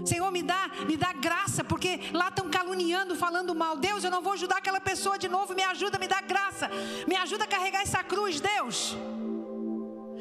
Senhor, 0.05 0.31
me 0.31 0.41
dá, 0.41 0.71
me 0.87 0.95
dá 0.95 1.11
graça, 1.11 1.61
porque 1.61 1.99
lá 2.13 2.29
estão 2.29 2.49
caluniando, 2.49 3.17
falando 3.17 3.53
mal. 3.53 3.75
Deus, 3.75 4.05
eu 4.05 4.11
não 4.11 4.21
vou 4.21 4.31
ajudar 4.31 4.59
aquela 4.59 4.79
pessoa 4.79 5.19
de 5.19 5.27
novo. 5.27 5.53
Me 5.53 5.63
ajuda, 5.63 5.99
me 5.99 6.07
dá 6.07 6.21
graça. 6.21 6.69
Me 7.05 7.17
ajuda 7.17 7.43
a 7.43 7.47
carregar 7.47 7.81
essa 7.81 8.01
cruz, 8.01 8.39
Deus. 8.39 8.95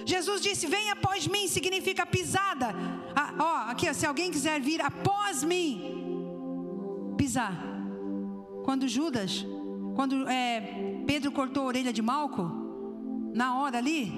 Jesus 0.05 0.41
disse: 0.41 0.67
Venha 0.67 0.95
após 0.95 1.29
mim, 1.29 1.47
significa 1.47 2.05
pisada. 2.05 2.75
Ah, 3.15 3.35
ó, 3.39 3.71
aqui, 3.71 3.89
ó, 3.89 3.93
se 3.93 4.05
alguém 4.05 4.33
quiser 4.33 4.61
vir 4.61 4.81
após 4.83 5.45
mim, 5.45 7.15
pisar. 7.17 7.78
Quando 8.69 8.87
Judas, 8.87 9.47
quando 9.97 10.29
é, 10.29 10.61
Pedro 11.07 11.33
cortou 11.33 11.63
a 11.63 11.67
orelha 11.69 11.91
de 11.91 12.03
Malco, 12.03 12.53
na 13.33 13.59
hora 13.59 13.79
ali, 13.79 14.13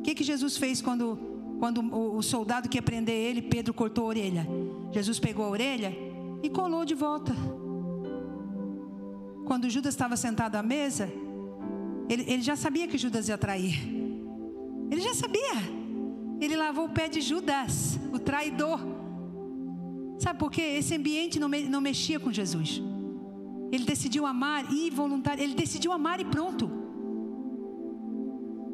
o 0.00 0.02
que, 0.02 0.14
que 0.14 0.22
Jesus 0.22 0.58
fez 0.58 0.82
quando, 0.82 1.18
quando 1.58 1.80
o, 1.80 2.18
o 2.18 2.22
soldado 2.22 2.68
que 2.68 2.76
ia 2.76 2.82
prender 2.82 3.14
ele, 3.14 3.40
Pedro 3.40 3.72
cortou 3.72 4.04
a 4.04 4.08
orelha? 4.08 4.46
Jesus 4.92 5.18
pegou 5.18 5.46
a 5.46 5.48
orelha 5.48 5.96
e 6.42 6.50
colou 6.50 6.84
de 6.84 6.94
volta. 6.94 7.34
Quando 9.46 9.70
Judas 9.70 9.94
estava 9.94 10.14
sentado 10.14 10.56
à 10.56 10.62
mesa, 10.62 11.10
ele, 12.06 12.30
ele 12.30 12.42
já 12.42 12.54
sabia 12.54 12.86
que 12.86 12.98
Judas 12.98 13.30
ia 13.30 13.38
trair. 13.38 13.78
Ele 14.90 15.00
já 15.00 15.14
sabia. 15.14 15.54
Ele 16.38 16.54
lavou 16.54 16.84
o 16.84 16.90
pé 16.90 17.08
de 17.08 17.22
Judas, 17.22 17.98
o 18.12 18.18
traidor. 18.18 18.78
Sabe 20.18 20.38
por 20.38 20.50
quê? 20.50 20.60
Esse 20.60 20.94
ambiente 20.94 21.40
não, 21.40 21.48
não 21.48 21.80
mexia 21.80 22.20
com 22.20 22.30
Jesus. 22.30 22.82
Ele 23.70 23.84
decidiu 23.84 24.24
amar 24.26 24.72
e 24.72 24.90
voluntário, 24.90 25.42
ele 25.42 25.54
decidiu 25.54 25.92
amar 25.92 26.20
e 26.20 26.24
pronto. 26.24 26.70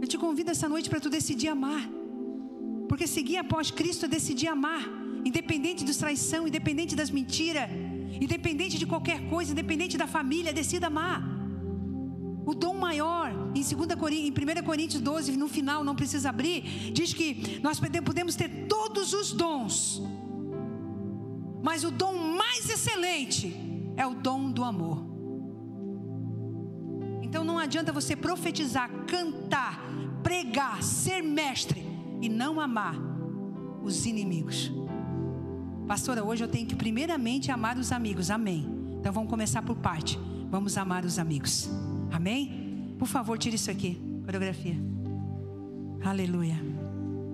Eu 0.01 0.07
te 0.07 0.19
convido 0.19 0.51
essa 0.51 0.69
noite 0.69 0.89
para 0.89 1.01
tu 1.01 1.11
decidir 1.11 1.49
amar. 1.49 1.83
Porque 2.89 3.07
seguir 3.07 3.39
após 3.39 3.71
Cristo 3.71 4.05
é 4.07 4.09
decidir 4.09 4.49
amar, 4.49 4.83
independente 5.25 5.85
dos 5.85 5.97
traição, 5.97 6.47
independente 6.47 6.95
das 6.95 7.11
mentiras, 7.11 7.69
independente 8.21 8.79
de 8.79 8.87
qualquer 8.87 9.29
coisa, 9.29 9.53
independente 9.53 9.97
da 9.97 10.07
família, 10.07 10.53
decida 10.53 10.87
amar. 10.89 11.23
O 12.47 12.55
dom 12.55 12.75
maior, 12.75 13.31
em, 13.55 13.63
2 13.63 13.95
Coríntios, 13.99 14.29
em 14.29 14.61
1 14.61 14.63
Coríntios 14.63 15.03
12, 15.03 15.37
no 15.37 15.49
final, 15.49 15.83
não 15.83 15.97
precisa 15.97 16.29
abrir, 16.29 16.63
diz 16.93 17.15
que 17.15 17.59
nós 17.63 17.81
podemos 17.81 18.37
ter 18.37 18.67
todos 18.69 19.15
os 19.15 19.33
dons, 19.33 20.03
mas 21.63 21.83
o 21.83 21.91
dom 21.91 22.13
mais 22.37 22.69
excelente 22.69 23.74
é 23.97 24.07
o 24.07 24.15
dom 24.15 24.51
do 24.51 24.65
amor. 24.65 25.05
Então 27.23 27.45
não 27.45 27.59
adianta 27.59 27.93
você 27.93 28.15
profetizar, 28.15 28.91
cantar, 29.07 29.81
pregar, 30.23 30.83
ser 30.83 31.23
mestre 31.23 31.85
e 32.21 32.29
não 32.29 32.61
amar 32.61 32.97
os 33.83 34.07
inimigos. 34.07 34.73
Pastora, 35.87 36.25
hoje 36.25 36.43
eu 36.43 36.49
tenho 36.49 36.67
que 36.67 36.75
primeiramente 36.75 37.51
amar 37.51 37.77
os 37.77 37.93
amigos. 37.93 38.31
Amém. 38.31 38.67
Então 38.99 39.13
vamos 39.13 39.29
começar 39.29 39.63
por 39.63 39.77
parte. 39.77 40.19
Vamos 40.51 40.79
amar 40.79 41.05
os 41.05 41.19
amigos. 41.19 41.69
Amém? 42.11 42.95
Por 42.99 43.07
favor, 43.07 43.37
tire 43.37 43.57
isso 43.57 43.71
aqui. 43.71 44.01
Coreografia. 44.25 44.77
Aleluia. 46.03 46.57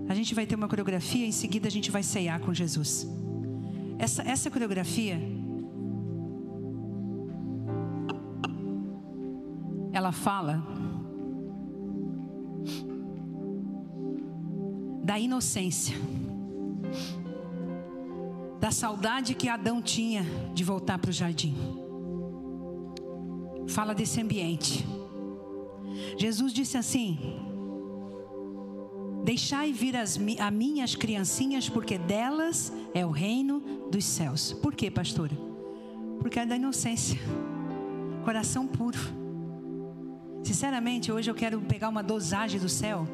A 0.09 0.15
gente 0.15 0.35
vai 0.35 0.47
ter 0.47 0.57
uma 0.57 0.67
coreografia, 0.67 1.25
em 1.25 1.31
seguida 1.31 1.69
a 1.69 1.71
gente 1.71 1.91
vai 1.91 2.03
ceiar 2.03 2.41
com 2.41 2.53
Jesus. 2.53 3.07
Essa, 3.99 4.23
essa 4.23 4.51
coreografia 4.51 5.21
ela 9.93 10.13
fala 10.13 10.63
da 15.03 15.19
inocência, 15.19 15.97
da 18.61 18.71
saudade 18.71 19.35
que 19.35 19.49
Adão 19.49 19.83
tinha 19.83 20.25
de 20.55 20.63
voltar 20.63 20.99
para 20.99 21.11
o 21.11 21.13
jardim. 21.13 21.55
Fala 23.67 23.95
desse 23.95 24.21
ambiente. 24.21 24.87
Jesus 26.17 26.53
disse 26.53 26.77
assim: 26.77 27.19
Deixai 29.25 29.73
vir 29.73 29.97
as, 29.97 30.19
a 30.39 30.51
minhas 30.51 30.95
criancinhas, 30.95 31.69
porque 31.69 31.99
delas 31.99 32.73
é 32.95 33.05
o 33.05 33.11
reino 33.11 33.61
dos 33.91 34.05
céus. 34.05 34.53
Por 34.53 34.75
quê, 34.75 34.91
pastora? 34.91 35.37
Porque 36.21 36.39
é 36.39 36.47
da 36.47 36.57
inocência, 36.57 37.19
coração 38.25 38.67
puro. 38.67 39.20
Sinceramente, 40.43 41.13
hoje 41.13 41.31
eu 41.31 41.35
quero 41.35 41.61
pegar 41.61 41.89
uma 41.89 42.03
dosagem 42.03 42.59
do 42.61 42.69
céu 42.69 43.07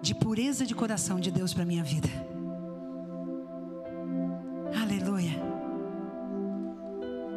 de 0.00 0.14
pureza 0.14 0.64
de 0.64 0.74
coração 0.74 1.18
de 1.20 1.30
Deus 1.30 1.52
para 1.52 1.64
minha 1.64 1.84
vida. 1.84 2.08
Aleluia. 4.80 5.42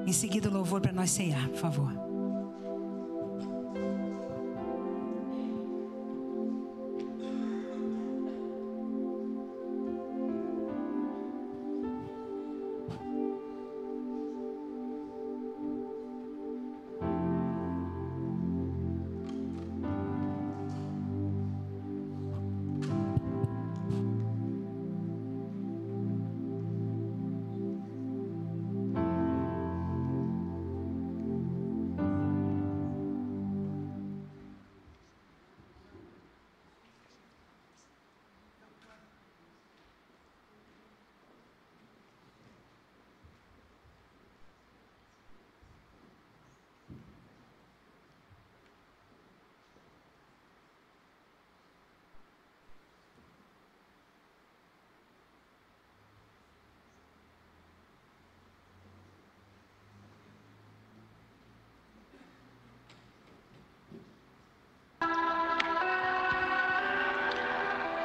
Em 0.06 0.14
seguida, 0.14 0.50
louvor 0.50 0.80
para 0.82 0.92
nós 0.92 1.12
ceiar, 1.12 1.50
por 1.50 1.58
favor. 1.58 2.11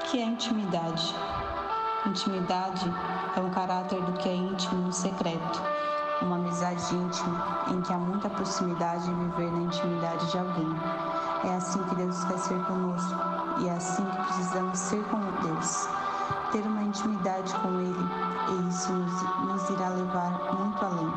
Que 0.07 0.21
é 0.21 0.25
intimidade? 0.25 1.15
Intimidade 2.07 2.93
é 3.37 3.41
um 3.41 3.51
caráter 3.51 4.01
do 4.03 4.13
que 4.13 4.29
é 4.29 4.37
íntimo 4.37 4.89
e 4.89 4.93
secreto, 4.93 5.63
uma 6.23 6.37
amizade 6.37 6.95
íntima 6.95 7.65
em 7.69 7.81
que 7.81 7.93
há 7.93 7.99
muita 7.99 8.31
proximidade 8.31 9.11
e 9.11 9.15
viver 9.15 9.51
na 9.51 9.63
intimidade 9.65 10.31
de 10.31 10.39
alguém. 10.39 10.77
É 11.45 11.57
assim 11.57 11.83
que 11.83 11.95
Deus 11.97 12.25
quer 12.25 12.39
ser 12.39 12.65
conosco 12.67 13.15
e 13.59 13.69
é 13.69 13.73
assim 13.73 14.05
que 14.05 14.17
precisamos 14.17 14.79
ser 14.79 15.05
com 15.07 15.19
Deus. 15.43 15.89
Ter 16.53 16.63
uma 16.63 16.83
intimidade 16.85 17.53
com 17.55 17.81
Ele 17.81 18.09
e 18.49 18.69
isso 18.69 18.93
nos, 18.93 19.23
nos 19.41 19.71
irá 19.71 19.89
levar 19.89 20.55
muito 20.55 20.85
além. 20.85 21.13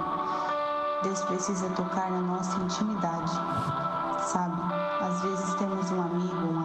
Deus 1.03 1.21
precisa 1.21 1.69
tocar 1.69 2.09
na 2.09 2.21
nossa 2.21 2.57
intimidade, 2.57 3.31
sabe? 4.23 4.59
Às 5.01 5.21
vezes 5.21 5.53
temos 5.55 5.91
um 5.91 6.01
amigo, 6.01 6.58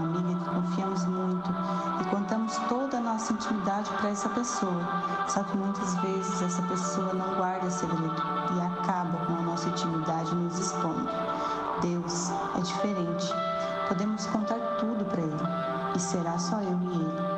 confiamos 0.55 1.05
muito 1.06 1.51
e 2.01 2.05
contamos 2.05 2.56
toda 2.68 2.98
a 2.98 3.01
nossa 3.01 3.32
intimidade 3.32 3.90
para 3.90 4.10
essa 4.10 4.28
pessoa. 4.31 4.81
Só 5.28 5.43
que 5.43 5.56
muitas 5.56 5.94
vezes 5.97 6.43
essa 6.43 6.62
pessoa 6.62 7.12
não 7.12 7.35
guarda 7.35 7.70
segredo 7.70 8.22
e 8.56 8.60
acaba 8.60 9.18
com 9.26 9.35
a 9.35 9.43
nossa 9.43 9.68
intimidade 9.68 10.35
nos 10.35 10.59
expondo. 10.59 11.09
Deus 11.81 12.31
é 12.56 12.60
diferente. 12.60 13.32
Podemos 13.89 14.26
contar 14.26 14.59
tudo 14.78 15.05
para 15.05 15.20
Ele 15.20 15.94
e 15.94 16.01
será 16.01 16.39
só 16.39 16.60
eu 16.60 16.78
e 16.82 16.94
Ele. 16.94 17.35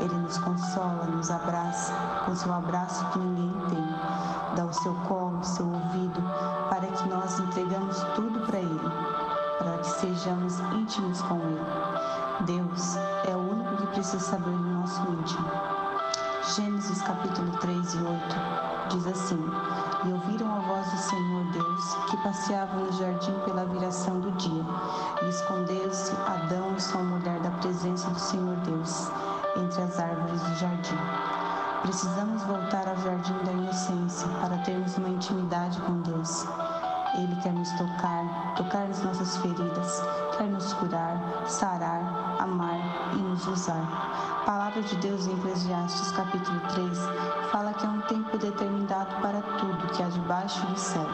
Ele 0.00 0.14
nos 0.16 0.38
consola, 0.38 1.06
nos 1.06 1.30
abraça 1.30 1.94
com 2.24 2.34
seu 2.34 2.52
abraço 2.52 3.04
que 3.10 3.18
ninguém 3.18 3.52
tem. 3.68 3.84
Dá 4.56 4.64
o 4.64 4.72
seu 4.72 4.94
colo, 5.06 5.42
seu 5.44 5.66
ouvido, 5.66 6.20
para 6.68 6.86
que 6.86 7.08
nós 7.08 7.38
entregamos 7.38 8.02
tudo 8.14 8.40
para 8.46 8.58
Ele, 8.58 8.90
para 9.58 9.78
que 9.78 9.86
sejamos 10.00 10.58
íntimos 10.74 11.22
com 11.22 11.36
Ele. 11.36 11.60
Deus 12.40 12.96
é 13.28 13.36
o 13.36 13.38
único 13.38 13.76
que 13.76 13.86
precisa 13.88 14.18
saber 14.18 14.50
do 14.50 14.70
nosso 14.70 15.00
íntimo. 15.02 15.50
Gênesis 16.54 17.00
capítulo 17.02 17.52
3 17.58 17.94
e 17.94 17.98
8 17.98 18.12
diz 18.90 19.06
assim: 19.06 19.38
E 20.04 20.12
ouviram 20.12 20.50
a 20.50 20.60
voz 20.60 20.90
do 20.90 20.96
Senhor 20.96 21.44
Deus, 21.52 21.94
que 22.10 22.16
passeava 22.16 22.76
no 22.78 22.92
jardim 22.92 23.32
pela 23.44 23.64
viração 23.66 24.18
do 24.18 24.32
dia. 24.32 24.64
E 25.22 25.28
escondeu-se 25.28 26.12
Adão 26.26 26.74
e 26.76 26.80
sua 26.80 27.02
mulher 27.02 27.38
da 27.40 27.50
presença 27.50 28.10
do 28.10 28.18
Senhor 28.18 28.56
Deus, 28.56 29.08
entre 29.56 29.82
as 29.82 30.00
árvores 30.00 30.40
do 30.42 30.54
jardim. 30.56 30.98
Precisamos 31.82 32.42
voltar 32.44 32.88
ao 32.88 32.96
jardim 32.96 33.38
da 33.44 33.52
inocência 33.52 34.26
para 34.40 34.56
termos 34.58 34.96
uma 34.96 35.10
intimidade 35.10 35.80
com 35.82 36.00
Deus. 36.02 36.44
Ele 37.14 37.36
quer 37.42 37.52
nos 37.52 37.70
tocar, 37.72 38.54
tocar 38.56 38.84
as 38.84 39.02
nossas 39.02 39.36
feridas, 39.36 40.02
quer 40.36 40.48
nos 40.48 40.72
curar, 40.74 41.44
sarar, 41.46 42.36
amar 42.38 43.12
e 43.12 43.16
nos 43.16 43.46
usar. 43.46 43.82
A 44.40 44.44
palavra 44.44 44.82
de 44.82 44.96
Deus 44.96 45.26
em 45.26 45.32
Eclesiastes 45.34 46.10
capítulo 46.12 46.60
3 46.74 46.98
fala 47.50 47.72
que 47.74 47.86
há 47.86 47.90
um 47.90 48.00
tempo 48.02 48.38
determinado 48.38 49.14
para 49.20 49.40
tudo 49.58 49.86
que 49.92 50.02
há 50.02 50.08
debaixo 50.08 50.64
do 50.66 50.78
céu. 50.78 51.06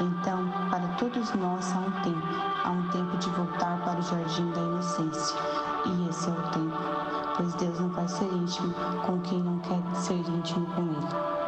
Então, 0.00 0.48
para 0.70 0.86
todos 0.98 1.32
nós 1.34 1.72
há 1.74 1.78
um 1.78 1.90
tempo, 2.02 2.26
há 2.64 2.70
um 2.70 2.88
tempo 2.90 3.16
de 3.16 3.30
voltar 3.30 3.80
para 3.84 3.98
o 3.98 4.02
jardim 4.02 4.50
da 4.50 4.60
inocência. 4.60 5.38
E 5.86 6.08
esse 6.08 6.28
é 6.28 6.32
o 6.32 6.42
tempo, 6.50 6.76
pois 7.36 7.54
Deus 7.54 7.80
não 7.80 7.88
vai 7.90 8.08
ser 8.08 8.32
íntimo 8.32 8.74
com 9.06 9.20
quem 9.20 9.42
não 9.42 9.58
quer 9.60 9.82
ser 9.94 10.18
íntimo 10.18 10.66
com 10.74 10.82
Ele. 10.82 11.45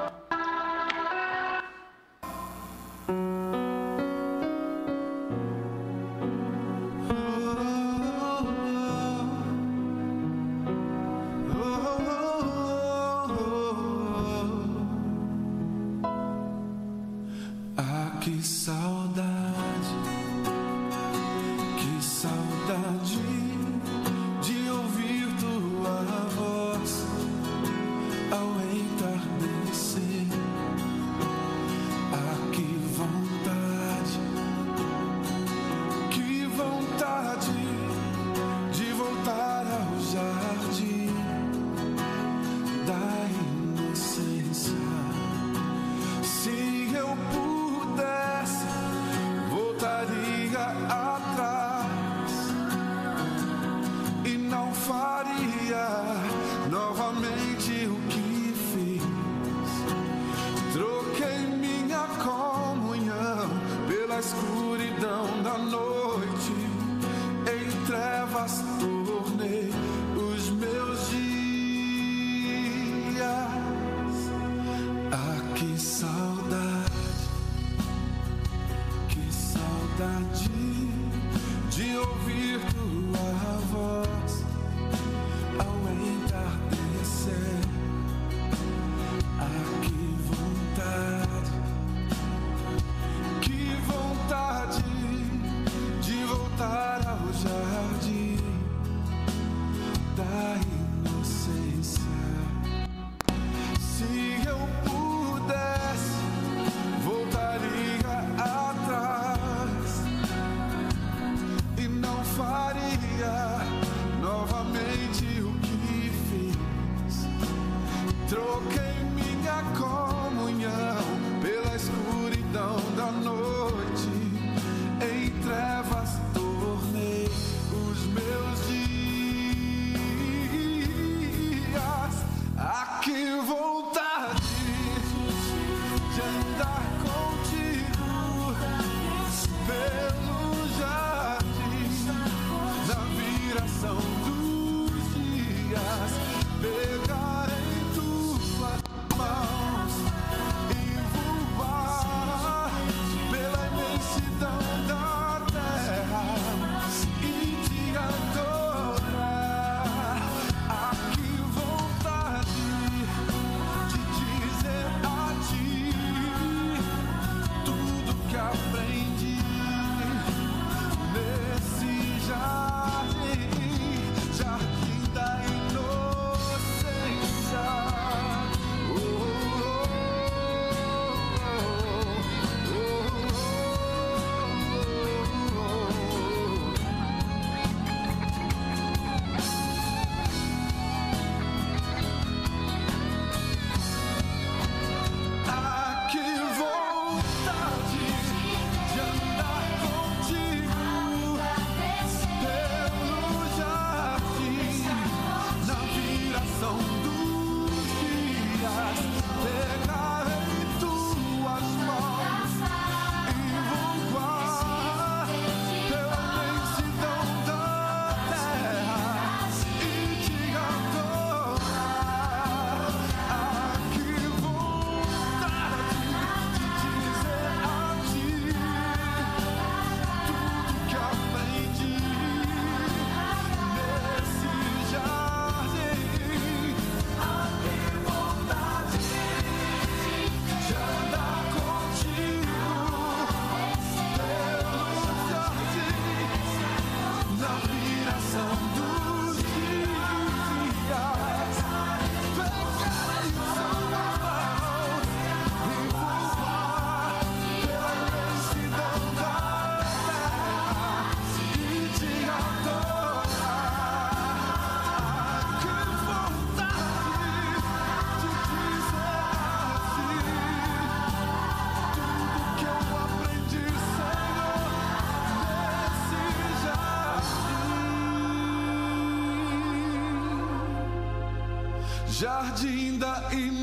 Jardim 282.19 282.99
da 282.99 283.23
inocência. 283.33 283.58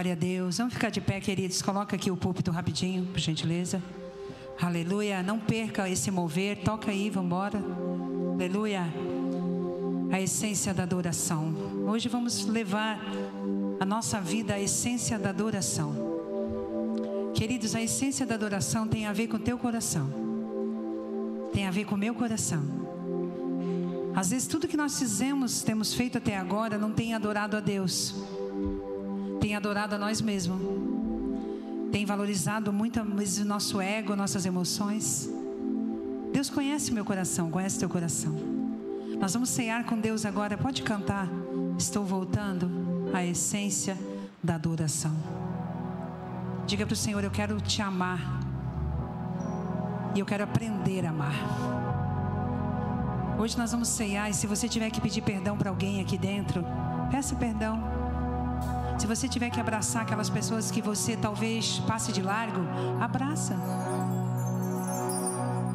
Glória 0.00 0.12
a 0.14 0.16
Deus. 0.16 0.56
Vamos 0.56 0.72
ficar 0.72 0.88
de 0.88 0.98
pé, 0.98 1.20
queridos. 1.20 1.60
Coloca 1.60 1.94
aqui 1.94 2.10
o 2.10 2.16
púlpito 2.16 2.50
rapidinho, 2.50 3.04
por 3.04 3.18
gentileza. 3.18 3.82
Aleluia. 4.58 5.22
Não 5.22 5.38
perca 5.38 5.90
esse 5.90 6.10
mover. 6.10 6.56
Toca 6.62 6.90
aí, 6.90 7.10
vamos 7.10 7.26
embora. 7.26 7.62
Aleluia. 8.32 8.86
A 10.10 10.18
essência 10.18 10.72
da 10.72 10.84
adoração. 10.84 11.54
Hoje 11.86 12.08
vamos 12.08 12.46
levar 12.46 12.98
a 13.78 13.84
nossa 13.84 14.18
vida 14.22 14.54
à 14.54 14.58
essência 14.58 15.18
da 15.18 15.28
adoração. 15.28 15.94
Queridos, 17.34 17.74
a 17.74 17.82
essência 17.82 18.24
da 18.24 18.36
adoração 18.36 18.88
tem 18.88 19.04
a 19.04 19.12
ver 19.12 19.26
com 19.26 19.36
o 19.36 19.40
teu 19.40 19.58
coração. 19.58 20.10
Tem 21.52 21.66
a 21.66 21.70
ver 21.70 21.84
com 21.84 21.94
o 21.94 21.98
meu 21.98 22.14
coração. 22.14 22.64
Às 24.16 24.30
vezes 24.30 24.48
tudo 24.48 24.66
que 24.66 24.78
nós 24.78 24.98
fizemos, 24.98 25.60
temos 25.60 25.92
feito 25.92 26.16
até 26.16 26.38
agora, 26.38 26.78
não 26.78 26.90
tem 26.90 27.12
adorado 27.12 27.54
a 27.54 27.60
Deus 27.60 28.14
tem 29.50 29.56
adorado 29.56 29.96
a 29.96 29.98
nós 29.98 30.20
mesmos, 30.20 30.60
tem 31.90 32.06
valorizado 32.06 32.72
muito 32.72 33.00
o 33.00 33.44
nosso 33.44 33.80
ego, 33.80 34.14
nossas 34.14 34.46
emoções. 34.46 35.28
Deus 36.32 36.48
conhece 36.48 36.92
meu 36.92 37.04
coração, 37.04 37.50
conhece 37.50 37.76
teu 37.76 37.88
coração. 37.88 38.32
Nós 39.18 39.32
vamos 39.32 39.48
cear 39.48 39.82
com 39.86 39.98
Deus 39.98 40.24
agora. 40.24 40.56
Pode 40.56 40.84
cantar. 40.84 41.28
Estou 41.76 42.04
voltando 42.04 43.10
à 43.12 43.24
essência 43.26 43.98
da 44.40 44.54
adoração. 44.54 45.10
Diga 46.64 46.86
para 46.86 46.94
o 46.94 46.96
Senhor: 46.96 47.24
Eu 47.24 47.30
quero 47.32 47.60
te 47.60 47.82
amar. 47.82 48.20
E 50.14 50.20
eu 50.20 50.26
quero 50.26 50.44
aprender 50.44 51.04
a 51.06 51.10
amar. 51.10 51.34
Hoje 53.36 53.58
nós 53.58 53.72
vamos 53.72 53.88
ceiar. 53.88 54.30
E 54.30 54.32
se 54.32 54.46
você 54.46 54.68
tiver 54.68 54.90
que 54.90 55.00
pedir 55.00 55.22
perdão 55.22 55.58
para 55.58 55.70
alguém 55.70 56.00
aqui 56.00 56.16
dentro, 56.16 56.64
peça 57.10 57.34
perdão. 57.34 57.89
Se 59.00 59.06
você 59.06 59.26
tiver 59.26 59.48
que 59.48 59.58
abraçar 59.58 60.02
aquelas 60.02 60.28
pessoas 60.28 60.70
que 60.70 60.82
você 60.82 61.16
talvez 61.16 61.78
passe 61.86 62.12
de 62.12 62.20
largo, 62.20 62.60
abraça. 63.00 63.56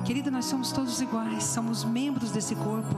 Querida, 0.06 0.30
nós 0.30 0.46
somos 0.46 0.72
todos 0.72 1.02
iguais, 1.02 1.44
somos 1.44 1.84
membros 1.84 2.30
desse 2.30 2.54
corpo. 2.54 2.96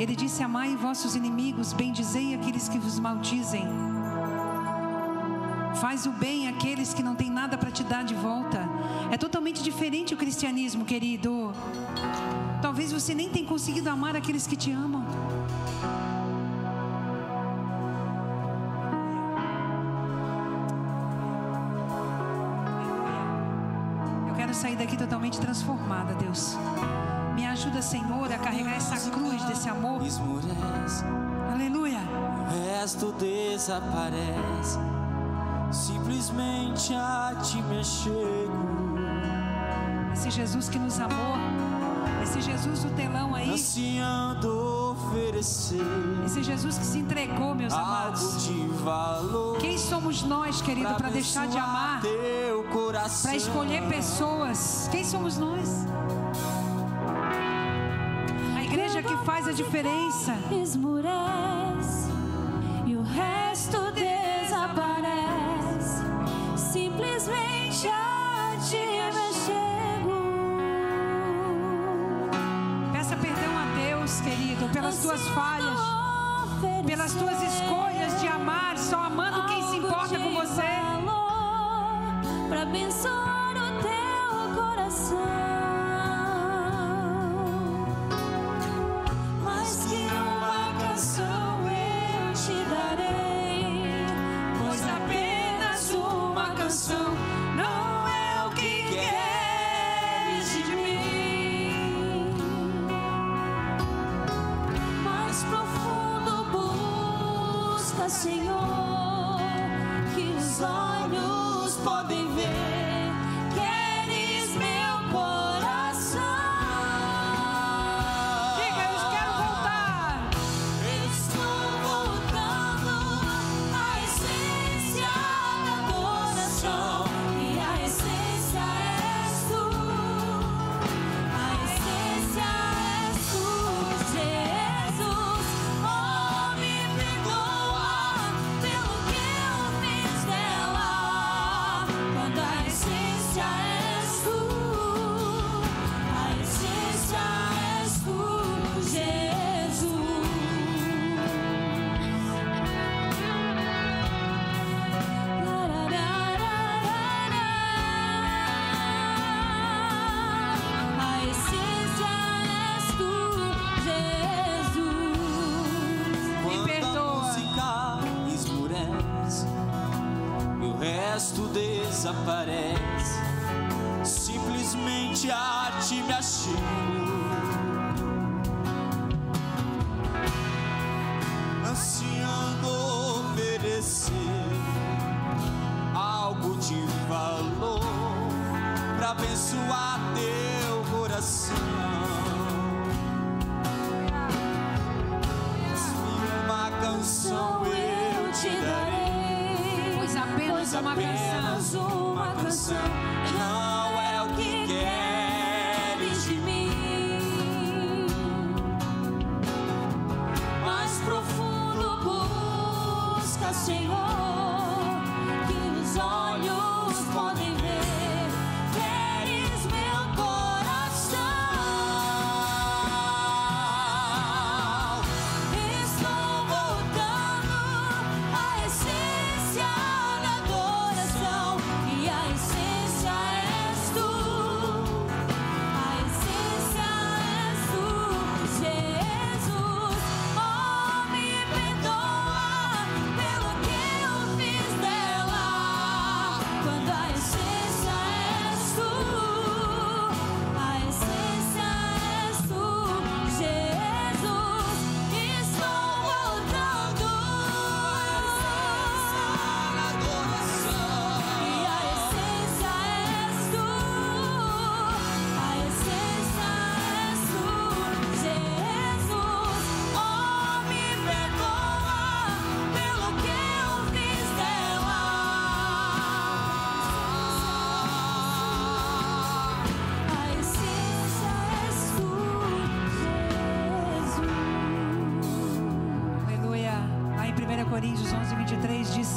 Ele 0.00 0.16
disse: 0.16 0.42
Amai 0.42 0.74
vossos 0.76 1.14
inimigos, 1.14 1.74
bendizei 1.74 2.34
aqueles 2.34 2.70
que 2.70 2.78
vos 2.78 2.98
maldizem. 2.98 3.66
Faz 5.74 6.06
o 6.06 6.12
bem 6.12 6.48
àqueles 6.48 6.94
que 6.94 7.02
não 7.02 7.14
têm 7.14 7.30
nada 7.30 7.58
para 7.58 7.70
te 7.70 7.84
dar 7.84 8.02
de 8.02 8.14
volta. 8.14 8.66
É 9.10 9.18
totalmente 9.18 9.62
diferente 9.62 10.14
o 10.14 10.16
cristianismo, 10.16 10.86
querido. 10.86 11.52
Talvez 12.62 12.92
você 12.92 13.14
nem 13.14 13.28
tenha 13.28 13.46
conseguido 13.46 13.90
amar 13.90 14.16
aqueles 14.16 14.46
que 14.46 14.56
te 14.56 14.72
amam. 14.72 15.04
Sair 24.56 24.76
daqui 24.76 24.96
totalmente 24.96 25.38
transformada, 25.38 26.14
Deus. 26.14 26.56
Me 27.34 27.46
ajuda, 27.46 27.82
Senhor, 27.82 28.32
a 28.32 28.38
carregar 28.38 28.74
essa 28.76 29.10
cruz 29.10 29.42
desse 29.44 29.68
amor. 29.68 30.02
Esmurece, 30.02 31.04
Aleluia. 31.52 32.00
o 32.00 32.78
resto 32.78 33.12
desaparece. 33.12 34.78
Simplesmente 35.70 36.94
a 36.94 37.34
ti 37.42 37.60
me 37.62 37.84
chego. 37.84 38.96
Esse 40.12 40.30
Jesus 40.30 40.68
que 40.68 40.78
nos 40.78 40.98
amou. 40.98 41.36
Esse 42.22 42.40
Jesus 42.40 42.82
do 42.82 42.90
telão 42.96 43.34
aí. 43.34 43.50
Ansiando 43.50 44.48
oferecer 44.92 45.80
Esse 46.24 46.42
Jesus 46.42 46.78
que 46.78 46.84
se 46.84 46.98
entregou, 46.98 47.54
meus 47.54 47.72
amados. 47.72 48.44
de 48.46 48.66
valor. 48.82 49.58
Quem 49.58 49.76
somos 49.78 50.22
nós, 50.22 50.60
querido, 50.62 50.94
para 50.94 51.10
deixar 51.10 51.46
de 51.46 51.58
amar? 51.58 51.85
Para 53.06 53.36
escolher 53.36 53.82
pessoas. 53.88 54.88
Quem 54.90 55.04
somos 55.04 55.38
nós? 55.38 55.86
A 58.56 58.64
igreja 58.64 59.00
que 59.00 59.16
faz 59.24 59.46
a 59.46 59.52
diferença. 59.52 60.34
esmurece 60.50 62.10
e 62.84 62.96
o 62.96 63.02
resto 63.02 63.92
desaparece. 63.92 65.14
Simplesmente 66.56 67.86
a 67.86 68.56
ti 68.68 68.76
me 69.14 69.32
chego. 69.44 70.18
Peça 72.92 73.16
perdão 73.16 73.56
a 73.56 73.66
Deus, 73.86 74.20
querido, 74.20 74.68
pelas 74.70 74.98
tuas 74.98 75.20
falhas, 75.28 75.78
pelas 76.84 77.12
tuas 77.14 77.40
escolhas 77.40 78.20
de 78.20 78.26
amar, 78.26 78.75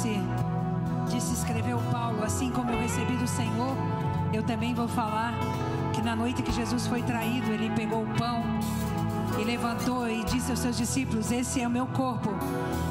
disse, 0.00 0.18
disse, 1.10 1.34
escreveu 1.34 1.78
Paulo, 1.90 2.22
assim 2.24 2.50
como 2.50 2.70
eu 2.70 2.80
recebi 2.80 3.16
do 3.16 3.26
Senhor, 3.26 3.76
eu 4.32 4.42
também 4.42 4.72
vou 4.72 4.88
falar 4.88 5.34
que 5.92 6.00
na 6.00 6.16
noite 6.16 6.42
que 6.42 6.52
Jesus 6.52 6.86
foi 6.86 7.02
traído, 7.02 7.50
ele 7.50 7.70
pegou 7.70 8.02
o 8.02 8.14
pão 8.14 8.42
e 9.38 9.44
levantou 9.44 10.08
e 10.08 10.24
disse 10.24 10.50
aos 10.50 10.60
seus 10.60 10.76
discípulos: 10.76 11.30
Esse 11.30 11.60
é 11.60 11.66
o 11.66 11.70
meu 11.70 11.86
corpo 11.86 12.30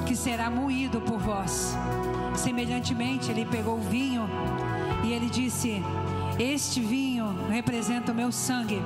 que 0.05 0.15
será 0.15 0.49
moído 0.49 1.01
por 1.01 1.17
vós. 1.17 1.75
Semelhantemente, 2.35 3.31
ele 3.31 3.45
pegou 3.45 3.77
o 3.77 3.81
vinho 3.81 4.29
e 5.03 5.11
ele 5.11 5.29
disse: 5.29 5.83
Este 6.37 6.79
vinho 6.79 7.35
representa 7.49 8.11
o 8.11 8.15
meu 8.15 8.31
sangue 8.31 8.81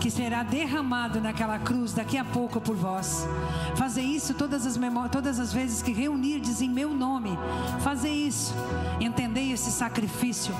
que 0.00 0.10
será 0.10 0.42
derramado 0.42 1.20
naquela 1.20 1.58
cruz 1.58 1.92
daqui 1.92 2.18
a 2.18 2.24
pouco 2.24 2.60
por 2.60 2.76
vós. 2.76 3.26
Fazer 3.76 4.02
isso 4.02 4.34
todas 4.34 4.66
as, 4.66 4.78
todas 5.10 5.40
as 5.40 5.52
vezes 5.52 5.82
que 5.82 5.92
reunirdes 5.92 6.60
em 6.60 6.68
meu 6.68 6.90
nome. 6.90 7.30
Fazer 7.80 8.10
isso. 8.10 8.54
Entendei 9.00 9.52
esse 9.52 9.70
sacrifício. 9.70 10.54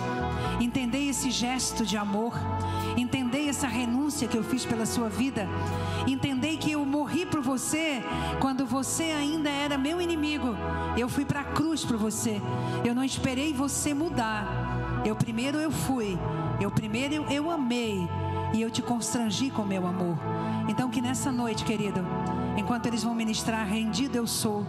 Entendei 0.61 1.09
esse 1.09 1.31
gesto 1.31 1.85
de 1.85 1.97
amor. 1.97 2.35
Entendei 2.97 3.49
essa 3.49 3.67
renúncia 3.67 4.29
que 4.29 4.37
eu 4.37 4.45
fiz 4.45 4.65
pela 4.65 4.87
sua 4.87 5.09
vida. 5.09 5.47
Entendei 6.07 6.57
que 6.57 6.73
eu 6.73 6.85
morri 6.85 7.27
por 7.27 7.41
você 7.41 8.03
quando 8.41 8.65
você 8.65 9.05
ainda 9.05 9.51
era 9.51 9.77
meu 9.77 10.01
inimigo. 10.01 10.57
Eu 10.97 11.09
fui 11.09 11.25
para 11.25 11.41
a 11.41 11.45
cruz 11.45 11.85
por 11.85 11.97
você. 11.97 12.41
Eu 12.85 12.95
não 12.95 13.05
esperei 13.05 13.53
você 13.53 13.93
mudar. 13.93 15.03
Eu 15.05 15.15
primeiro 15.15 15.59
eu 15.59 15.71
fui. 15.71 16.19
Eu 16.61 16.71
primeiro 16.71 17.15
eu, 17.15 17.25
eu 17.31 17.51
amei 17.51 18.09
e 18.53 18.63
eu 18.63 18.71
te 18.71 18.83
constrangi 18.83 19.51
com 19.51 19.65
meu 19.65 19.87
amor. 19.87 20.17
Então 20.69 20.91
que 20.91 21.01
nessa 21.01 21.31
noite, 21.31 21.65
querido, 21.65 22.01
enquanto 22.57 22.87
eles 22.87 23.03
vão 23.03 23.15
ministrar, 23.15 23.67
rendido 23.67 24.17
eu 24.17 24.27
sou. 24.27 24.65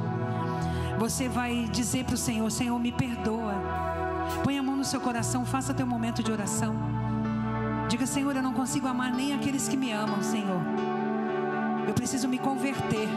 Você 1.00 1.30
vai 1.30 1.68
dizer 1.72 2.06
para 2.06 2.16
o 2.16 2.18
Senhor: 2.18 2.50
Senhor, 2.52 2.78
me 2.80 2.92
perdoa. 2.92 3.54
Põe 4.44 4.58
a 4.58 4.64
mão 4.64 4.76
no 4.76 4.84
seu 4.84 5.00
coração, 5.00 5.46
faça 5.46 5.74
teu 5.74 5.86
momento 5.86 6.24
de 6.24 6.32
oração. 6.32 6.76
Diga, 7.88 8.06
Senhor, 8.06 8.36
eu 8.36 8.44
não 8.44 8.54
consigo 8.54 8.88
amar 8.88 9.14
nem 9.14 9.34
aqueles 9.34 9.68
que 9.68 9.78
me 9.78 9.92
amam, 9.92 10.22
Senhor. 10.22 10.62
Eu 11.88 11.94
preciso 11.94 12.28
me 12.28 12.38
converter. 12.38 13.08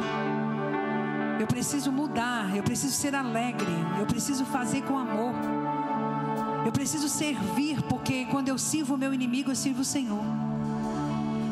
Eu 1.40 1.46
preciso 1.46 1.90
mudar. 1.90 2.54
Eu 2.54 2.62
preciso 2.62 2.92
ser 2.92 3.14
alegre. 3.14 3.72
Eu 3.98 4.06
preciso 4.06 4.44
fazer 4.44 4.82
com 4.82 4.96
amor. 4.96 5.34
Eu 6.64 6.70
preciso 6.70 7.08
servir, 7.08 7.82
porque 7.82 8.26
quando 8.26 8.48
eu 8.48 8.58
sirvo 8.58 8.94
o 8.94 8.98
meu 8.98 9.12
inimigo, 9.12 9.50
eu 9.50 9.56
sirvo 9.56 9.80
o 9.80 9.84
Senhor. 9.84 10.22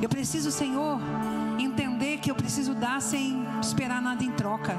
Eu 0.00 0.08
preciso, 0.08 0.50
Senhor, 0.50 1.00
entender 1.58 2.18
que 2.18 2.30
eu 2.30 2.34
preciso 2.34 2.72
dar 2.74 3.00
sem 3.02 3.44
esperar 3.60 4.00
nada 4.00 4.22
em 4.22 4.30
troca. 4.30 4.76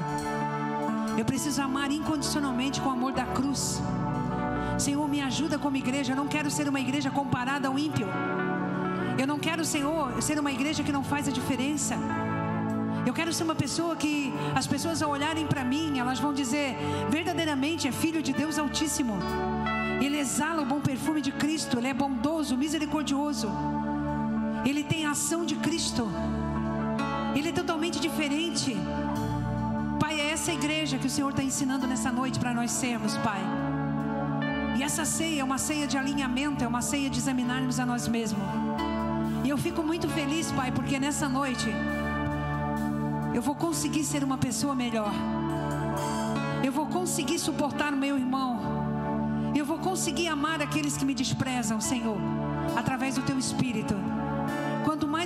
Eu 1.18 1.24
preciso 1.24 1.60
amar 1.60 1.90
incondicionalmente 1.90 2.80
com 2.80 2.88
o 2.88 2.92
amor 2.92 3.12
da 3.12 3.26
cruz. 3.26 3.82
Senhor, 4.78 5.06
me 5.06 5.20
ajuda 5.20 5.58
como 5.58 5.76
igreja. 5.76 6.12
Eu 6.12 6.16
não 6.16 6.26
quero 6.26 6.50
ser 6.50 6.66
uma 6.68 6.80
igreja 6.80 7.10
comparada 7.10 7.68
ao 7.68 7.78
ímpio. 7.78 8.06
Eu 9.18 9.26
não 9.26 9.38
quero, 9.38 9.62
Senhor, 9.64 10.22
ser 10.22 10.38
uma 10.38 10.50
igreja 10.50 10.82
que 10.82 10.90
não 10.90 11.04
faz 11.04 11.28
a 11.28 11.30
diferença. 11.30 11.96
Eu 13.04 13.12
quero 13.12 13.32
ser 13.32 13.44
uma 13.44 13.54
pessoa 13.54 13.94
que 13.96 14.32
as 14.54 14.66
pessoas 14.66 15.02
ao 15.02 15.10
olharem 15.10 15.46
para 15.46 15.64
mim, 15.64 15.98
elas 15.98 16.18
vão 16.18 16.32
dizer: 16.32 16.76
verdadeiramente 17.10 17.86
é 17.88 17.92
filho 17.92 18.22
de 18.22 18.32
Deus 18.32 18.58
Altíssimo. 18.58 19.18
Ele 20.00 20.18
exala 20.18 20.62
o 20.62 20.64
bom 20.64 20.80
perfume 20.80 21.20
de 21.20 21.32
Cristo, 21.32 21.78
ele 21.78 21.88
é 21.88 21.94
bondoso, 21.94 22.56
misericordioso. 22.56 23.50
Ele 24.64 24.82
tem 24.84 25.06
a 25.06 25.12
ação 25.12 25.44
de 25.44 25.56
Cristo. 25.56 26.08
Ele 27.34 27.48
é 27.48 27.52
totalmente 27.52 27.98
diferente. 28.00 28.76
Pai, 29.98 30.20
é 30.20 30.30
essa 30.30 30.52
igreja 30.52 30.98
que 30.98 31.06
o 31.06 31.10
Senhor 31.10 31.30
está 31.30 31.42
ensinando 31.42 31.86
nessa 31.86 32.10
noite 32.10 32.38
para 32.38 32.52
nós 32.52 32.70
sermos, 32.70 33.16
Pai. 33.18 33.40
E 34.78 34.82
essa 34.82 35.04
ceia 35.04 35.40
é 35.40 35.44
uma 35.44 35.58
ceia 35.58 35.86
de 35.86 35.96
alinhamento, 35.96 36.64
é 36.64 36.68
uma 36.68 36.82
ceia 36.82 37.10
de 37.10 37.18
examinarmos 37.18 37.78
a 37.78 37.86
nós 37.86 38.08
mesmos. 38.08 38.42
E 39.44 39.48
eu 39.48 39.58
fico 39.58 39.82
muito 39.82 40.08
feliz, 40.08 40.50
Pai, 40.52 40.70
porque 40.70 40.98
nessa 40.98 41.28
noite 41.28 41.68
eu 43.34 43.42
vou 43.42 43.54
conseguir 43.54 44.04
ser 44.04 44.22
uma 44.24 44.38
pessoa 44.38 44.74
melhor. 44.74 45.12
Eu 46.62 46.72
vou 46.72 46.86
conseguir 46.86 47.38
suportar 47.38 47.92
o 47.92 47.96
meu 47.96 48.18
irmão. 48.18 48.60
Eu 49.54 49.64
vou 49.64 49.78
conseguir 49.78 50.28
amar 50.28 50.60
aqueles 50.60 50.96
que 50.96 51.04
me 51.04 51.14
desprezam, 51.14 51.80
Senhor, 51.80 52.18
através 52.76 53.14
do 53.14 53.22
teu 53.22 53.38
espírito. 53.38 53.94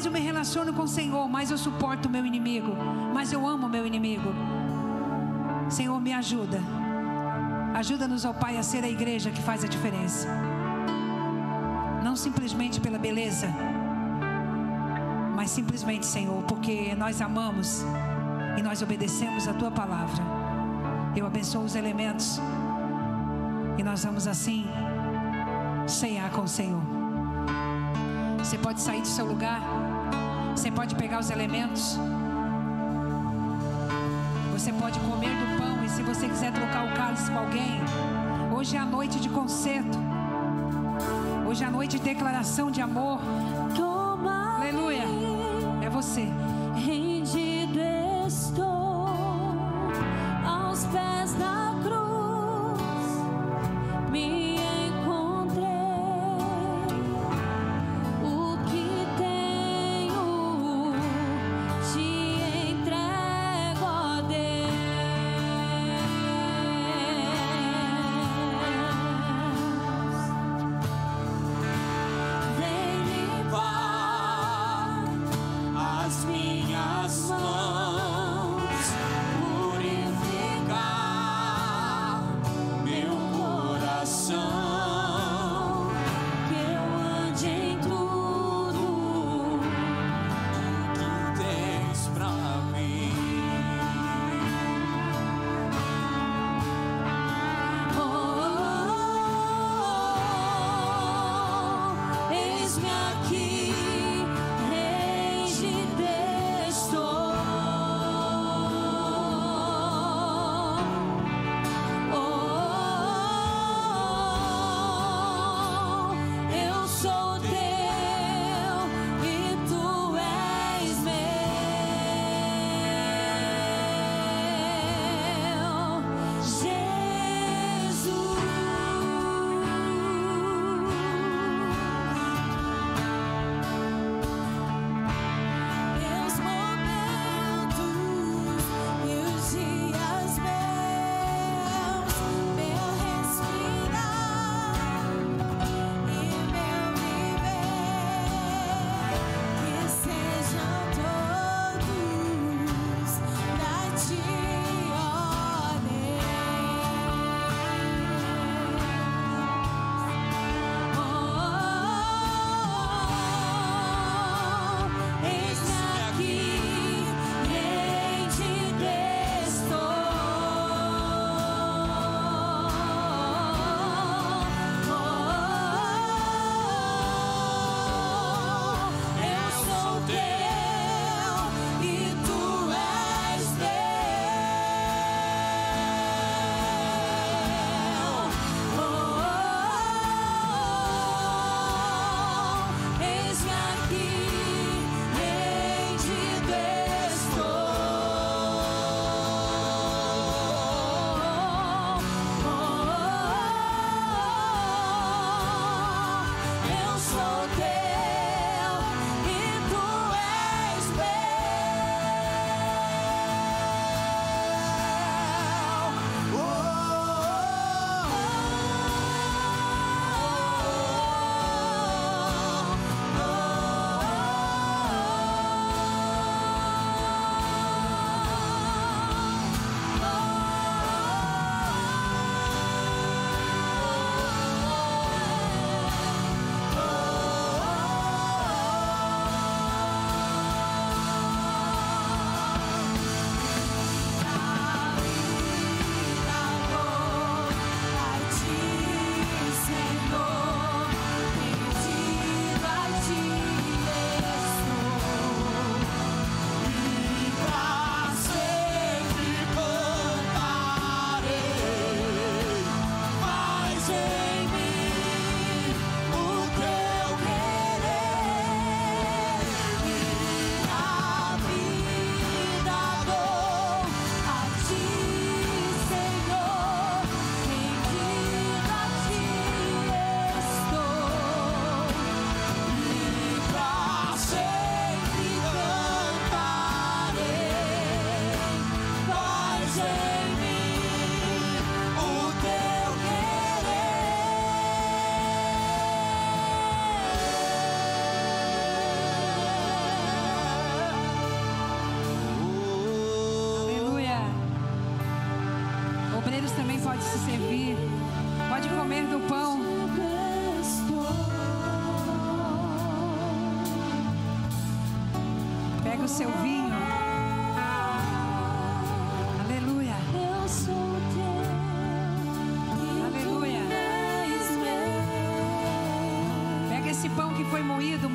Eu 0.05 0.13
me 0.13 0.21
relaciono 0.21 0.73
com 0.73 0.83
o 0.83 0.89
Senhor, 0.89 1.27
mais 1.29 1.51
eu 1.51 1.57
suporto 1.57 2.09
o 2.09 2.11
meu 2.11 2.27
inimigo, 2.27 2.77
mais 3.15 3.33
eu 3.33 3.47
amo 3.47 3.67
o 3.67 3.71
meu 3.71 3.87
inimigo. 3.87 4.35
Senhor, 5.71 5.99
me 5.99 6.13
ajuda. 6.13 6.61
Ajuda-nos, 7.75 8.25
ó 8.27 8.33
Pai, 8.33 8.59
a 8.59 8.63
ser 8.63 8.85
a 8.85 8.89
igreja 8.89 9.31
que 9.31 9.41
faz 9.41 9.65
a 9.65 9.67
diferença. 9.67 10.29
Não 12.05 12.15
simplesmente 12.15 12.81
pela 12.81 12.99
beleza, 12.99 13.49
mas 15.35 15.51
simplesmente, 15.51 16.05
Senhor, 16.05 16.43
porque 16.45 16.95
nós 16.95 17.23
amamos 17.23 17.83
e 18.59 18.63
nós 18.63 18.83
obedecemos 18.83 19.49
a 19.49 19.55
tua 19.55 19.71
palavra. 19.71 20.23
Eu 21.17 21.27
abençoo 21.27 21.65
os 21.65 21.75
elementos 21.75 22.39
e 23.79 23.83
nós 23.83 24.05
vamos 24.05 24.27
assim 24.27 24.67
ceiar 25.87 26.31
com 26.31 26.43
o 26.43 26.49
Senhor. 26.49 26.83
Você 28.39 28.59
pode 28.59 28.83
sair 28.83 29.01
do 29.01 29.09
seu 29.09 29.25
lugar, 29.25 29.63
você 30.55 30.71
pode 30.71 30.95
pegar 30.95 31.19
os 31.19 31.31
elementos, 31.31 31.99
você 34.53 34.73
pode 34.73 35.01
comer 35.01 35.31
do 35.31 35.59
pão 35.59 35.85
e 35.85 35.89
se 35.89 36.01
você 36.03 36.29
quiser 36.29 36.53
trocar 36.53 36.87
o 36.87 36.95
cálice 36.95 37.29
com 37.29 37.39
alguém, 37.39 37.81
hoje 38.57 38.77
é 38.77 38.79
a 38.79 38.85
noite 38.85 39.19
de 39.19 39.29
concerto, 39.29 39.99
hoje 41.47 41.65
é 41.65 41.67
a 41.67 41.71
noite 41.71 41.99
de 41.99 42.05
declaração 42.05 42.71
de 42.71 42.81
amor. 42.81 43.19
Toma 43.75 44.55
Aleluia, 44.57 45.03
é 45.83 45.91
você. 45.91 46.29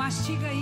mastiga 0.10 0.48
aí. 0.48 0.59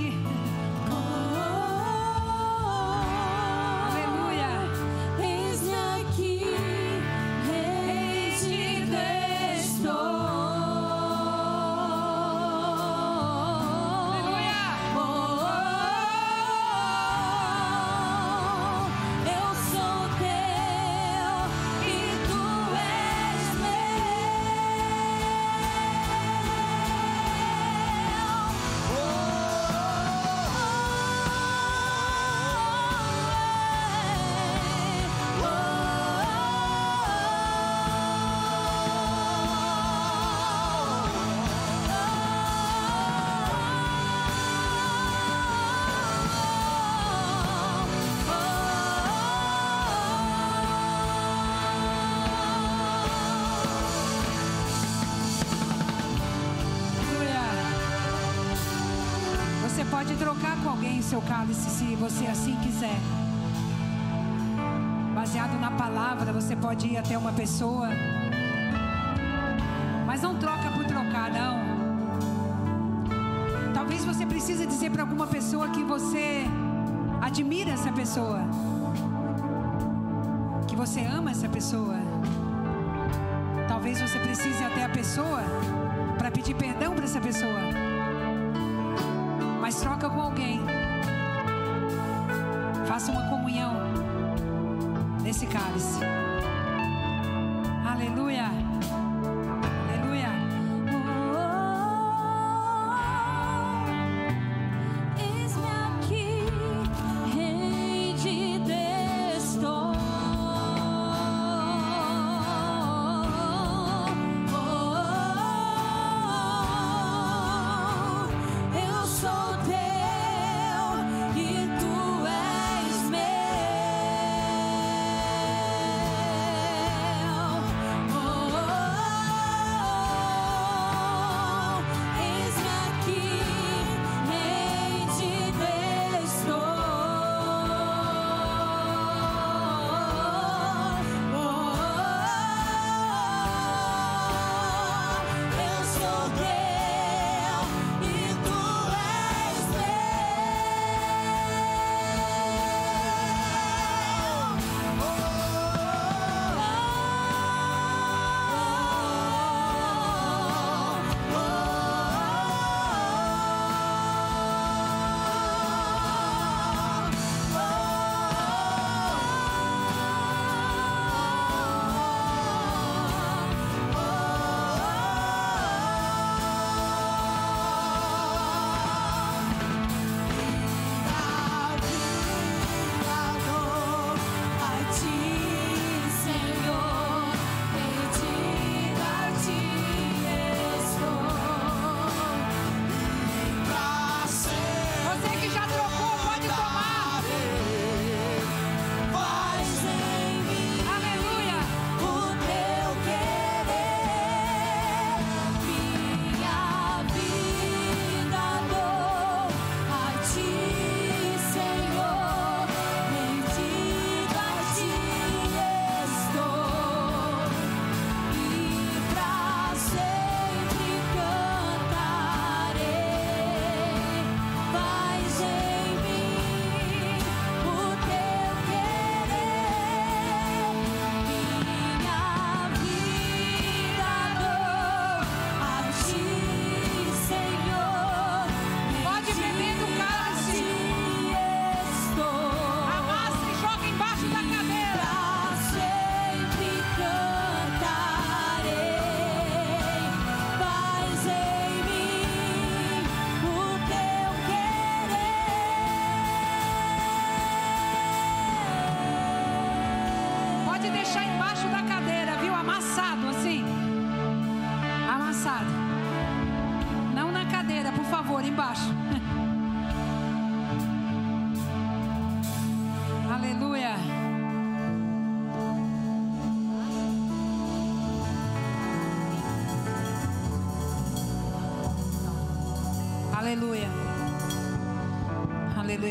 seu 61.07 61.21
cálice 61.21 61.69
se 61.69 61.95
você 61.95 62.25
assim 62.25 62.53
quiser. 62.57 62.99
Baseado 65.15 65.57
na 65.57 65.71
palavra, 65.71 66.33
você 66.33 66.53
pode 66.53 66.85
ir 66.85 66.97
até 66.97 67.17
uma 67.17 67.31
pessoa. 67.31 67.87
Mas 70.05 70.21
não 70.21 70.35
troca 70.35 70.69
por 70.71 70.83
trocar, 70.83 71.31
não. 71.31 71.55
Talvez 73.73 74.03
você 74.03 74.25
precise 74.25 74.65
dizer 74.65 74.91
para 74.91 75.03
alguma 75.03 75.27
pessoa 75.27 75.69
que 75.69 75.81
você 75.81 76.43
admira 77.21 77.71
essa 77.71 77.91
pessoa. 77.93 78.41
Que 80.67 80.75
você 80.75 80.99
ama 81.05 81.31
essa 81.31 81.47
pessoa. 81.47 81.95
Talvez 83.69 84.01
você 84.01 84.19
precise 84.19 84.61
até 84.61 84.83
a 84.83 84.89
pessoa 84.89 85.41
para 86.17 86.29
pedir 86.29 86.53
perdão 86.53 86.93
para 86.93 87.05
essa 87.05 87.21
pessoa 87.21 87.61
mas 89.67 89.75
troca 89.81 90.09
com 90.09 90.21
alguém 90.21 90.61
Faça 92.97 93.11
uma 93.11 93.29
comunhão 93.29 93.73
nesse 95.21 95.45
cálice. 95.45 95.99
Aleluia. 97.85 98.66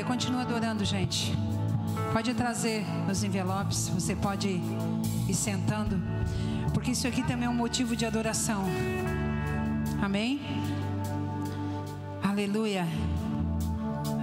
continua 0.06 0.42
adorando, 0.42 0.84
gente. 0.84 1.36
Pode 2.12 2.32
trazer 2.32 2.84
os 3.10 3.22
envelopes, 3.24 3.88
você 3.88 4.14
pode 4.14 4.60
ir 5.28 5.34
sentando, 5.34 6.00
porque 6.72 6.92
isso 6.92 7.06
aqui 7.06 7.22
também 7.22 7.46
é 7.46 7.50
um 7.50 7.54
motivo 7.54 7.96
de 7.96 8.06
adoração. 8.06 8.64
Amém? 10.00 10.40
Aleluia. 12.22 12.86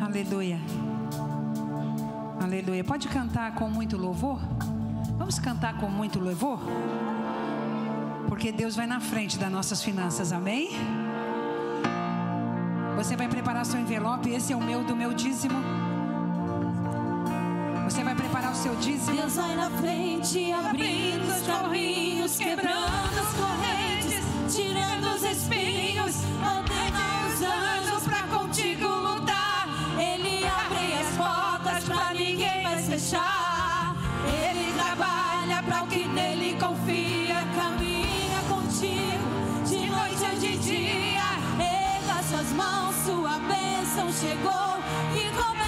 Aleluia. 0.02 0.60
Aleluia. 2.42 2.84
Pode 2.84 3.08
cantar 3.08 3.54
com 3.56 3.70
muito 3.70 3.98
louvor? 3.98 4.40
Vamos 5.18 5.38
cantar 5.38 5.78
com 5.78 5.90
muito 5.90 6.20
louvor? 6.20 6.60
Porque 8.28 8.52
Deus 8.52 8.76
vai 8.76 8.88
na 8.88 9.00
frente 9.00 9.38
das 9.38 9.52
nossas 9.52 9.84
finanças, 9.84 10.32
amém? 10.32 10.70
Você 12.96 13.16
vai 13.16 13.28
preparar 13.64 13.66
seu 13.66 13.80
envelope. 13.80 14.30
Esse 14.30 14.52
é 14.52 14.56
o 14.56 14.62
meu 14.62 14.84
do 14.84 14.96
meu 14.96 15.14
dízimo. 15.14 15.56
Você 17.86 18.04
vai 18.04 18.14
preparar 18.14 18.52
o 18.52 18.56
seu 18.56 18.76
dízimo. 18.76 19.16
Deus 19.16 19.36
vai 19.36 19.56
na 19.56 19.70
frente, 19.70 20.52
abrindo 20.52 21.26
os 21.28 21.48
caminhos, 21.48 22.38
quebrando. 22.38 22.93
chegou 44.24 44.80
e 45.18 45.28
roubou. 45.36 45.63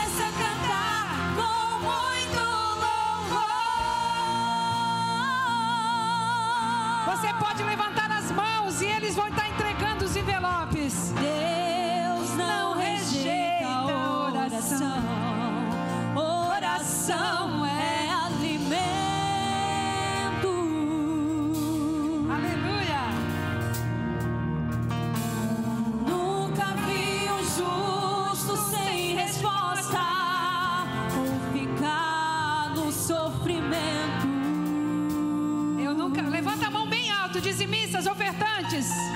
practice 38.75 39.14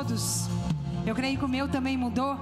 todos. 0.00 0.48
Eu 1.04 1.14
creio 1.14 1.38
que 1.38 1.44
o 1.44 1.48
meu 1.48 1.68
também 1.68 1.96
mudou. 1.96 2.38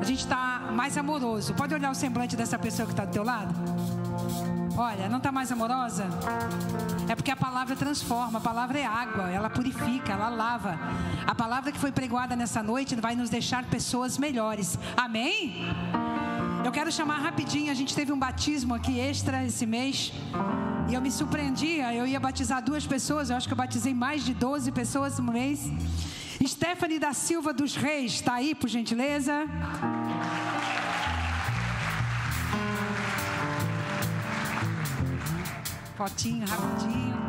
A 0.00 0.04
gente 0.04 0.20
está 0.20 0.70
mais 0.72 0.96
amoroso. 0.96 1.52
Pode 1.52 1.74
olhar 1.74 1.90
o 1.90 1.94
semblante 1.94 2.34
dessa 2.34 2.58
pessoa 2.58 2.86
que 2.86 2.92
está 2.92 3.04
do 3.04 3.12
teu 3.12 3.22
lado? 3.22 3.54
Olha, 4.74 5.06
não 5.10 5.18
está 5.18 5.30
mais 5.30 5.52
amorosa? 5.52 6.06
É 7.06 7.14
porque 7.14 7.30
a 7.30 7.36
palavra 7.36 7.76
transforma, 7.76 8.38
a 8.38 8.40
palavra 8.40 8.78
é 8.78 8.86
água, 8.86 9.28
ela 9.30 9.50
purifica, 9.50 10.12
ela 10.12 10.30
lava. 10.30 10.78
A 11.26 11.34
palavra 11.34 11.70
que 11.72 11.78
foi 11.78 11.92
pregoada 11.92 12.34
nessa 12.34 12.62
noite 12.62 12.96
vai 12.96 13.14
nos 13.14 13.28
deixar 13.28 13.64
pessoas 13.64 14.16
melhores. 14.16 14.78
Amém? 14.96 15.66
Eu 16.64 16.72
quero 16.72 16.90
chamar 16.90 17.18
rapidinho, 17.18 17.70
a 17.70 17.74
gente 17.74 17.94
teve 17.94 18.12
um 18.12 18.18
batismo 18.18 18.74
aqui 18.74 18.98
extra 18.98 19.44
esse 19.44 19.66
mês. 19.66 20.12
E 20.88 20.94
eu 20.94 21.02
me 21.02 21.10
surpreendia, 21.10 21.92
eu 21.94 22.06
ia 22.06 22.18
batizar 22.18 22.62
duas 22.62 22.86
pessoas, 22.86 23.28
eu 23.28 23.36
acho 23.36 23.46
que 23.46 23.52
eu 23.52 23.58
batizei 23.58 23.92
mais 23.92 24.24
de 24.24 24.32
12 24.32 24.72
pessoas 24.72 25.18
no 25.18 25.32
mês. 25.32 25.70
Stephanie 26.48 26.98
da 26.98 27.12
Silva 27.12 27.52
dos 27.52 27.76
Reis, 27.76 28.14
está 28.14 28.34
aí, 28.34 28.54
por 28.54 28.68
gentileza? 28.68 29.46
Fotinho, 35.96 36.46
rapidinho. 36.46 37.20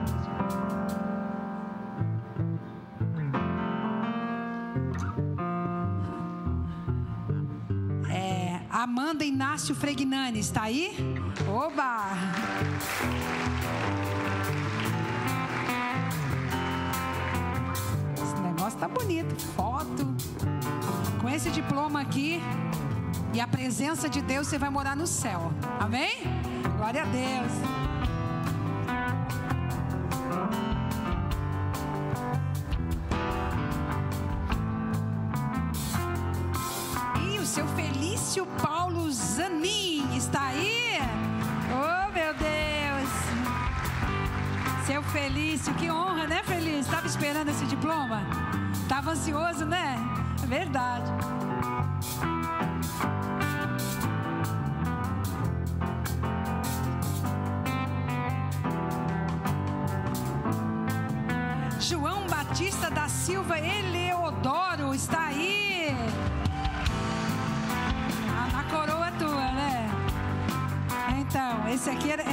É, 8.09 8.61
Amanda 8.69 9.25
Inácio 9.25 9.75
Fregnani, 9.75 10.39
está 10.39 10.63
aí? 10.63 10.95
Oba! 11.49 12.11
Foto. 19.55 20.07
Com 21.21 21.29
esse 21.29 21.49
diploma 21.51 22.01
aqui 22.01 22.41
e 23.33 23.39
a 23.39 23.47
presença 23.47 24.09
de 24.09 24.21
Deus, 24.21 24.47
você 24.47 24.57
vai 24.57 24.69
morar 24.69 24.95
no 24.95 25.07
céu. 25.07 25.51
Amém? 25.79 26.23
Glória 26.77 27.03
a 27.03 27.05
Deus. 27.05 27.51
E 37.23 37.39
o 37.39 37.45
seu 37.45 37.67
Felício 37.69 38.45
Paulo 38.61 39.11
Zanin 39.11 40.15
está 40.15 40.47
aí? 40.47 40.99
Oh, 41.71 42.11
meu 42.11 42.33
Deus! 42.33 43.09
Seu 44.85 45.01
Felício, 45.03 45.73
que 45.75 45.89
honra, 45.89 46.27
né, 46.27 46.41
Felício? 46.43 46.81
Estava 46.81 47.07
esperando 47.07 47.49
esse 47.49 47.65
diploma? 47.65 48.23
Estava 48.91 49.11
ansioso, 49.11 49.63
né? 49.65 49.95
É 50.43 50.45
verdade. 50.45 51.09
João 61.79 62.27
Batista 62.27 62.91
da 62.91 63.07
Silva 63.07 63.57
Eleodoro 63.57 64.93
está 64.93 65.27
aí. 65.27 65.95
A, 68.37 68.59
a 68.59 68.63
coroa 68.63 69.09
tua, 69.17 69.51
né? 69.53 69.89
Então, 71.17 71.65
esse 71.69 71.89
aqui 71.89 72.11
é, 72.11 72.30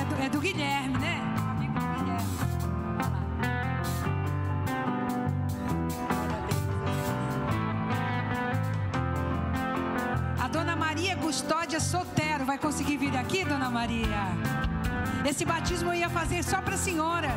Esse 15.38 15.44
batismo 15.44 15.90
eu 15.90 15.94
ia 15.94 16.10
fazer 16.10 16.42
só 16.42 16.60
para 16.60 16.74
a 16.74 16.76
senhora. 16.76 17.27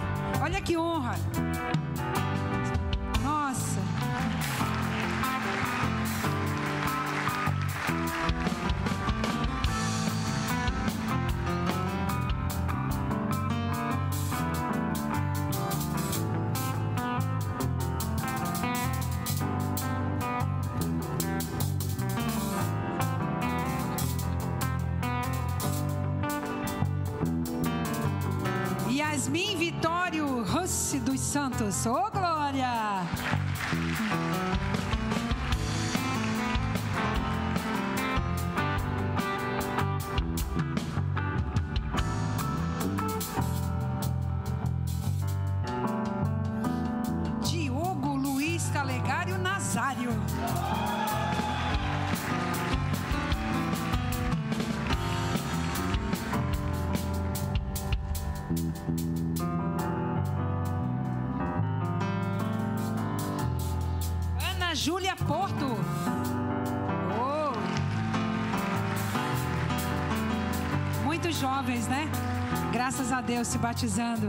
Deus 73.31 73.47
se 73.47 73.57
batizando. 73.57 74.27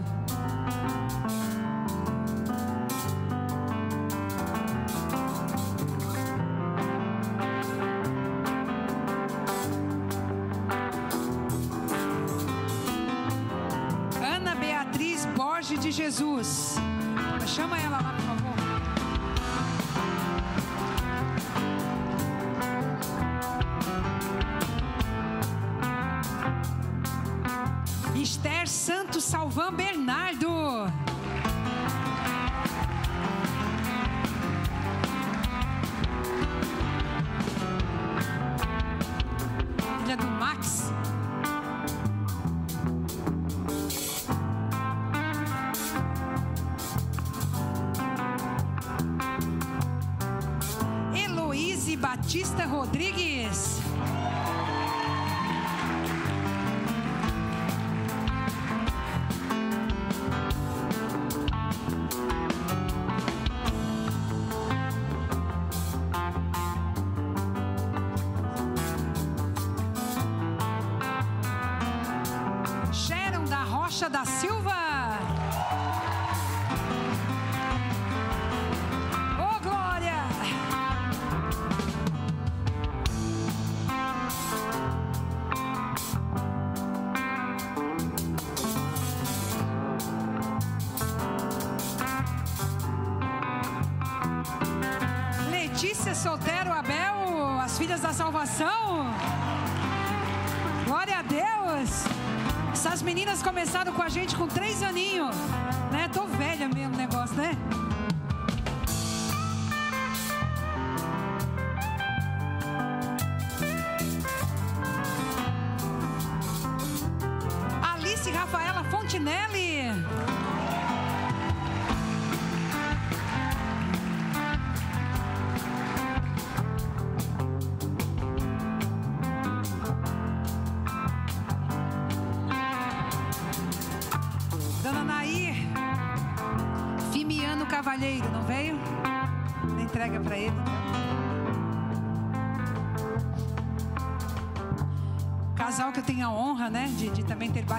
Ana 14.24 14.54
Beatriz 14.54 15.26
Borges 15.36 15.80
de 15.80 15.90
Jesus. 15.90 16.76
Chama 17.44 17.76
ela 17.80 18.00
lá, 18.00 18.21
Santos 29.32 29.54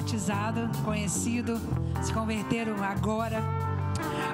batizado, 0.03 0.69
conhecido, 0.83 1.59
se 2.01 2.11
converteram 2.11 2.75
agora. 2.83 3.41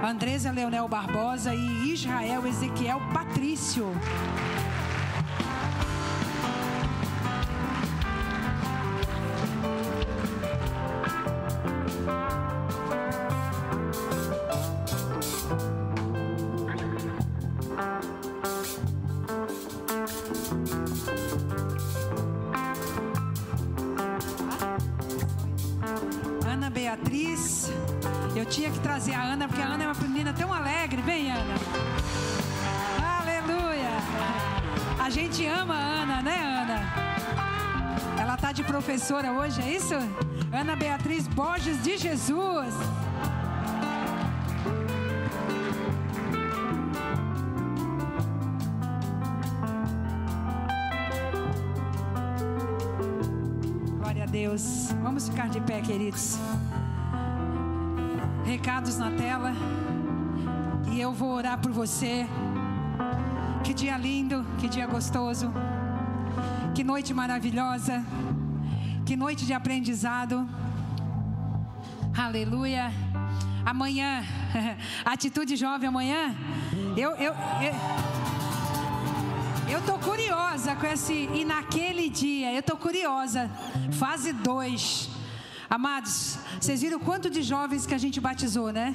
Andresa 0.04 0.52
Leonel 0.52 0.88
Barbosa 0.88 1.54
e 1.54 1.94
Israel 1.94 2.48
Ezequiel 2.48 3.00
Patrício. 3.14 3.86
Hoje, 39.50 39.62
é 39.64 39.76
isso? 39.76 39.96
Ana 40.54 40.76
Beatriz 40.76 41.28
Borges 41.28 41.82
de 41.82 41.98
Jesus. 41.98 42.74
Glória 53.98 54.24
a 54.24 54.28
Deus. 54.28 54.94
Vamos 55.02 55.28
ficar 55.28 55.50
de 55.50 55.60
pé, 55.62 55.82
queridos. 55.82 56.38
Recados 58.46 59.00
na 59.00 59.10
tela. 59.12 59.54
E 60.92 61.02
eu 61.02 61.12
vou 61.12 61.32
orar 61.32 61.58
por 61.58 61.72
você. 61.72 62.28
Que 63.64 63.74
dia 63.74 63.98
lindo, 63.98 64.46
que 64.60 64.68
dia 64.68 64.86
gostoso. 64.86 65.52
Que 66.76 66.84
noite 66.84 67.16
maravilhosa. 67.16 68.06
Que 69.10 69.16
noite 69.16 69.44
de 69.44 69.54
aprendizado. 69.54 70.48
Aleluia. 72.16 72.92
Amanhã, 73.66 74.24
atitude 75.04 75.56
jovem 75.56 75.90
amanhã. 75.90 76.38
Eu, 76.96 77.16
eu, 77.16 77.34
eu, 77.68 77.74
eu 79.74 79.82
tô 79.82 79.98
curiosa 79.98 80.76
com 80.76 80.86
esse 80.86 81.28
e 81.34 81.44
naquele 81.44 82.08
dia. 82.08 82.54
Eu 82.54 82.62
tô 82.62 82.78
curiosa. 82.78 83.50
Fase 83.94 84.32
2. 84.32 85.10
Amados, 85.68 86.38
vocês 86.62 86.80
viram 86.82 87.00
quanto 87.00 87.32
de 87.32 87.42
jovens 87.42 87.88
que 87.88 87.96
a 87.96 87.98
gente 87.98 88.22
batizou, 88.22 88.72
né? 88.72 88.94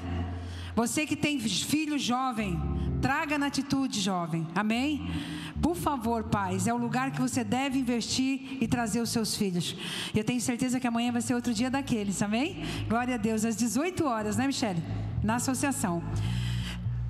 Você 0.76 1.06
que 1.06 1.16
tem 1.16 1.40
filho 1.40 1.98
jovem, 1.98 2.56
traga 3.02 3.36
na 3.36 3.46
atitude 3.46 4.00
jovem. 4.00 4.46
Amém? 4.54 5.10
Por 5.74 5.80
favor, 5.80 6.22
pais, 6.22 6.68
é 6.68 6.72
o 6.72 6.76
lugar 6.76 7.10
que 7.10 7.20
você 7.20 7.42
deve 7.42 7.76
investir 7.80 8.58
e 8.60 8.68
trazer 8.68 9.00
os 9.00 9.10
seus 9.10 9.36
filhos. 9.36 9.76
Eu 10.14 10.22
tenho 10.22 10.40
certeza 10.40 10.78
que 10.78 10.86
amanhã 10.86 11.10
vai 11.10 11.20
ser 11.20 11.34
outro 11.34 11.52
dia 11.52 11.68
daqueles, 11.68 12.22
amém? 12.22 12.64
Glória 12.88 13.16
a 13.16 13.18
Deus, 13.18 13.44
às 13.44 13.56
18 13.56 14.04
horas, 14.06 14.36
né, 14.36 14.46
Michele? 14.46 14.80
Na 15.22 15.34
associação. 15.34 16.00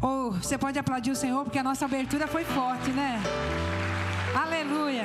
Ou 0.01 0.33
você 0.33 0.57
pode 0.57 0.79
aplaudir 0.79 1.11
o 1.11 1.17
Senhor 1.17 1.45
porque 1.45 1.59
a 1.59 1.63
nossa 1.63 1.85
abertura 1.85 2.27
foi 2.27 2.45
forte, 2.45 2.89
né? 2.91 3.21
Aleluia. 4.35 5.05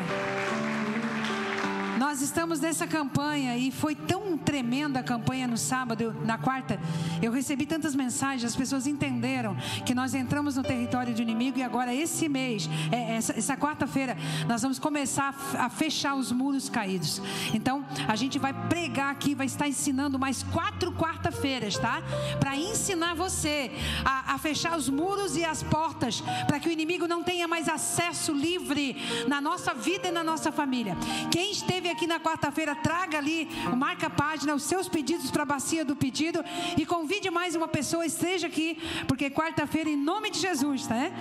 Nós 2.00 2.22
estamos 2.22 2.62
nessa 2.62 2.88
campanha 2.88 3.58
e 3.58 3.72
foi 3.72 3.94
tão 3.94 4.38
tremenda 4.38 5.02
a 5.02 5.04
campanha 5.04 5.46
no 5.46 5.58
sábado, 5.58 6.16
na 6.24 6.38
quarta. 6.38 6.80
Eu 7.22 7.30
recebi 7.30 7.66
tantas 7.66 7.94
mensagens, 7.94 8.46
as 8.46 8.56
pessoas 8.56 8.88
entenderam 8.88 9.54
que 9.86 9.94
nós 9.94 10.14
entramos 10.14 10.56
no 10.56 10.64
território 10.64 11.14
do 11.14 11.22
inimigo 11.22 11.60
e 11.60 11.62
agora 11.62 11.94
esse 11.94 12.30
mês, 12.30 12.70
é, 12.90 13.18
essa, 13.18 13.58
quarta-feira, 13.58 14.16
nós 14.48 14.62
vamos 14.62 14.80
começar 14.80 15.36
a 15.58 15.70
fechar 15.70 16.16
os 16.16 16.32
muros 16.32 16.70
caídos. 16.70 17.22
Então, 17.54 17.86
a 18.08 18.16
gente 18.16 18.40
vai 18.40 18.54
pregar 18.70 19.12
aqui, 19.12 19.36
vai 19.36 19.48
estar 19.48 19.68
ensinando 19.68 20.18
mais 20.18 20.42
quatro 20.42 20.94
quarta-feiras, 20.94 21.78
tá? 21.78 22.02
Para 22.40 22.56
ensinar 22.56 23.14
você 23.14 23.72
a, 24.06 24.36
a 24.36 24.38
fechar 24.38 24.78
os 24.78 24.88
muros 24.88 25.36
e 25.36 25.44
as 25.44 25.64
portas, 25.64 26.24
para 26.48 26.62
que 26.62 26.70
o 26.70 26.72
inimigo 26.72 27.10
não 27.10 27.22
tenha 27.22 27.46
mais 27.46 27.68
acesso 27.68 28.32
livre 28.32 28.96
na 29.28 29.42
nossa 29.42 29.74
vida 29.74 30.08
e 30.08 30.12
na 30.12 30.24
nossa 30.24 30.50
família. 30.50 30.96
Quem 31.30 31.52
esteve 31.52 31.89
aqui 31.90 32.06
na 32.06 32.20
quarta-feira, 32.20 32.76
traga 32.76 33.18
ali 33.18 33.50
o 33.72 33.76
marca-página, 33.76 34.54
os 34.54 34.64
seus 34.64 34.88
pedidos 34.88 35.32
para 35.32 35.44
a 35.44 35.46
bacia 35.46 35.84
do 35.84 35.96
pedido 35.96 36.44
e 36.78 36.86
convide 36.86 37.30
mais 37.32 37.56
uma 37.56 37.68
pessoa, 37.68 38.06
esteja 38.06 38.48
aqui, 38.48 38.78
porque 39.08 39.30
quarta-feira, 39.30 39.90
em 39.90 39.98
nome 39.98 40.30
de 40.30 40.40
Jesus, 40.40 40.86
tá? 40.86 41.00
né? 41.00 41.12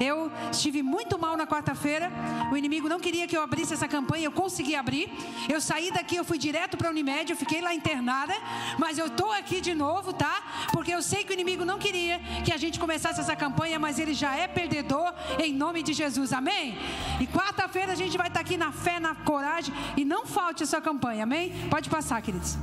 Eu 0.00 0.30
estive 0.50 0.82
muito 0.82 1.18
mal 1.18 1.36
na 1.36 1.46
quarta-feira, 1.46 2.10
o 2.50 2.56
inimigo 2.56 2.88
não 2.88 2.98
queria 2.98 3.26
que 3.26 3.36
eu 3.36 3.42
abrisse 3.42 3.74
essa 3.74 3.88
campanha, 3.88 4.26
eu 4.26 4.32
consegui 4.32 4.74
abrir. 4.74 5.10
Eu 5.48 5.60
saí 5.60 5.90
daqui, 5.90 6.16
eu 6.16 6.24
fui 6.24 6.38
direto 6.38 6.76
para 6.76 6.88
a 6.88 6.90
Unimed, 6.90 7.30
eu 7.30 7.36
fiquei 7.36 7.60
lá 7.60 7.74
internada, 7.74 8.34
mas 8.78 8.98
eu 8.98 9.06
estou 9.06 9.30
aqui 9.32 9.60
de 9.60 9.74
novo, 9.74 10.12
tá? 10.12 10.66
Porque 10.72 10.92
eu 10.92 11.02
sei 11.02 11.24
que 11.24 11.32
o 11.32 11.34
inimigo 11.34 11.64
não 11.64 11.78
queria 11.78 12.18
que 12.44 12.52
a 12.52 12.56
gente 12.56 12.78
começasse 12.78 13.20
essa 13.20 13.36
campanha, 13.36 13.78
mas 13.78 13.98
ele 13.98 14.14
já 14.14 14.34
é 14.34 14.46
perdedor 14.48 15.12
em 15.38 15.52
nome 15.52 15.82
de 15.82 15.92
Jesus, 15.92 16.32
amém? 16.32 16.78
E 17.20 17.26
quarta-feira 17.26 17.92
a 17.92 17.96
gente 17.96 18.16
vai 18.16 18.28
estar 18.28 18.40
aqui 18.40 18.56
na 18.56 18.72
fé, 18.72 18.98
na 19.00 19.14
coragem 19.14 19.74
e 19.96 20.04
não 20.04 20.15
falte 20.24 20.62
essa 20.62 20.80
campanha, 20.80 21.24
amém? 21.24 21.52
Pode 21.68 21.90
passar, 21.90 22.22
queridos. 22.22 22.56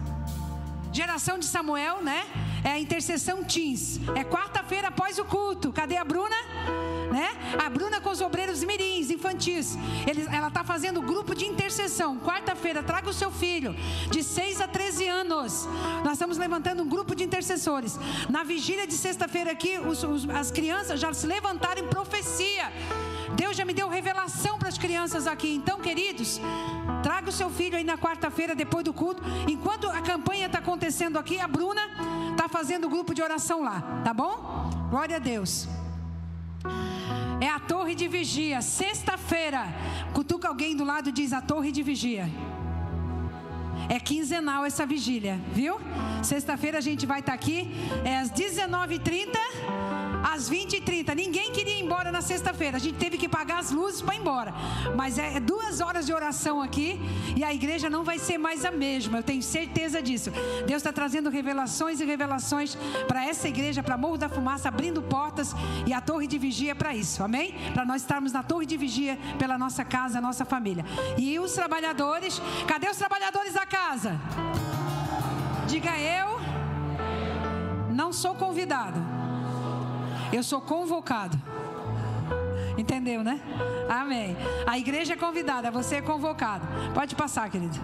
Geração 0.91 1.37
de 1.39 1.45
Samuel, 1.45 2.01
né? 2.01 2.23
É 2.63 2.69
a 2.71 2.79
intercessão 2.79 3.43
Teams. 3.43 3.99
É 4.15 4.23
quarta-feira 4.23 4.87
após 4.89 5.17
o 5.19 5.25
culto. 5.25 5.71
Cadê 5.73 5.97
a 5.97 6.03
Bruna? 6.05 6.35
Né? 7.11 7.29
A 7.63 7.69
Bruna 7.69 7.99
com 7.99 8.09
os 8.09 8.21
obreiros 8.21 8.63
mirins, 8.63 9.09
infantis. 9.11 9.75
Ela 10.31 10.47
está 10.47 10.63
fazendo 10.63 11.01
grupo 11.01 11.35
de 11.35 11.45
intercessão. 11.45 12.17
Quarta-feira, 12.19 12.81
traga 12.81 13.09
o 13.09 13.13
seu 13.13 13.31
filho, 13.31 13.75
de 14.09 14.23
6 14.23 14.61
a 14.61 14.67
13 14.67 15.07
anos. 15.07 15.67
Nós 16.03 16.13
estamos 16.13 16.37
levantando 16.37 16.81
um 16.83 16.87
grupo 16.89 17.13
de 17.15 17.23
intercessores. 17.23 17.99
Na 18.29 18.43
vigília 18.43 18.87
de 18.87 18.93
sexta-feira 18.93 19.51
aqui, 19.51 19.77
os- 19.79 20.03
os- 20.03 20.29
as 20.29 20.49
crianças 20.51 20.99
já 20.99 21.11
se 21.13 21.27
levantaram 21.27 21.83
em 21.83 21.87
profecia. 21.87 22.71
Deus 23.35 23.57
já 23.57 23.65
me 23.65 23.73
deu 23.73 23.89
revelação 23.89 24.57
para 24.57 24.69
as 24.69 24.77
crianças 24.77 25.27
aqui. 25.27 25.53
Então, 25.53 25.79
queridos, 25.79 26.39
traga 27.01 27.29
o 27.29 27.31
seu 27.31 27.49
filho 27.49 27.77
aí 27.77 27.83
na 27.83 27.97
quarta-feira, 27.97 28.55
depois 28.55 28.83
do 28.83 28.93
culto. 28.93 29.23
Enquanto 29.47 29.89
a 29.89 30.01
campanha 30.01 30.47
está 30.47 30.59
acontecendo 30.59 31.17
aqui, 31.17 31.39
a 31.39 31.47
Bruna 31.47 31.81
está 32.31 32.47
fazendo 32.47 32.87
o 32.87 32.89
grupo 32.89 33.13
de 33.13 33.21
oração 33.21 33.61
lá, 33.63 34.01
tá 34.03 34.13
bom? 34.13 34.69
Glória 34.89 35.17
a 35.17 35.19
Deus. 35.19 35.67
É 37.41 37.49
a 37.49 37.59
torre 37.59 37.93
de 37.95 38.07
vigia. 38.07 38.61
Sexta-feira, 38.61 39.67
cutuca 40.13 40.47
alguém 40.47 40.75
do 40.75 40.83
lado 40.83 41.09
e 41.09 41.11
diz 41.11 41.33
a 41.33 41.41
torre 41.41 41.71
de 41.71 41.83
vigia. 41.83 42.29
É 43.89 43.99
quinzenal 43.99 44.65
essa 44.65 44.85
vigília, 44.85 45.39
viu? 45.53 45.79
Sexta-feira 46.23 46.77
a 46.77 46.81
gente 46.81 47.05
vai 47.05 47.19
estar 47.19 47.33
aqui, 47.33 47.69
é 48.03 48.17
às 48.17 48.31
19h30 48.31 49.37
às 50.23 50.49
20h30. 50.49 51.13
Ninguém 51.13 51.51
queria 51.51 51.77
ir 51.77 51.83
embora 51.83 52.11
na 52.11 52.21
sexta-feira. 52.21 52.77
A 52.77 52.79
gente 52.79 52.97
teve 52.97 53.17
que 53.17 53.27
pagar 53.27 53.59
as 53.59 53.71
luzes 53.71 54.01
para 54.01 54.15
ir 54.15 54.19
embora. 54.19 54.53
Mas 54.95 55.17
é 55.17 55.39
duas 55.39 55.81
horas 55.81 56.05
de 56.05 56.13
oração 56.13 56.61
aqui 56.61 56.99
e 57.35 57.43
a 57.43 57.53
igreja 57.53 57.89
não 57.89 58.03
vai 58.03 58.17
ser 58.17 58.37
mais 58.37 58.63
a 58.63 58.71
mesma. 58.71 59.19
Eu 59.19 59.23
tenho 59.23 59.43
certeza 59.43 60.01
disso. 60.01 60.31
Deus 60.65 60.77
está 60.77 60.93
trazendo 60.93 61.29
revelações 61.29 61.99
e 61.99 62.05
revelações 62.05 62.75
para 63.07 63.25
essa 63.25 63.47
igreja, 63.47 63.83
para 63.83 63.97
Morro 63.97 64.17
da 64.17 64.29
Fumaça, 64.29 64.69
abrindo 64.69 65.01
portas 65.01 65.53
e 65.85 65.93
a 65.93 65.99
torre 65.99 66.25
de 66.25 66.37
vigia 66.37 66.73
para 66.73 66.95
isso. 66.95 67.21
Amém? 67.23 67.53
Para 67.73 67.85
nós 67.85 68.01
estarmos 68.01 68.31
na 68.31 68.41
torre 68.41 68.65
de 68.65 68.77
vigia 68.77 69.19
pela 69.37 69.57
nossa 69.57 69.83
casa, 69.83 70.21
nossa 70.21 70.45
família. 70.45 70.85
E 71.17 71.37
os 71.39 71.51
trabalhadores, 71.51 72.41
cadê 72.65 72.89
os 72.89 72.97
trabalhadores 72.97 73.53
da 73.53 73.65
casa? 73.73 74.19
Diga 75.67 75.99
eu, 75.99 76.39
não 77.89 78.13
sou 78.13 78.35
convidado. 78.35 78.99
Eu 80.31 80.43
sou 80.43 80.61
convocado. 80.61 81.41
Entendeu, 82.77 83.23
né? 83.23 83.39
Amém. 83.89 84.37
A 84.67 84.77
igreja 84.77 85.13
é 85.13 85.17
convidada, 85.17 85.71
você 85.71 85.95
é 85.95 86.01
convocado. 86.01 86.67
Pode 86.93 87.15
passar, 87.15 87.49
querido. 87.49 87.79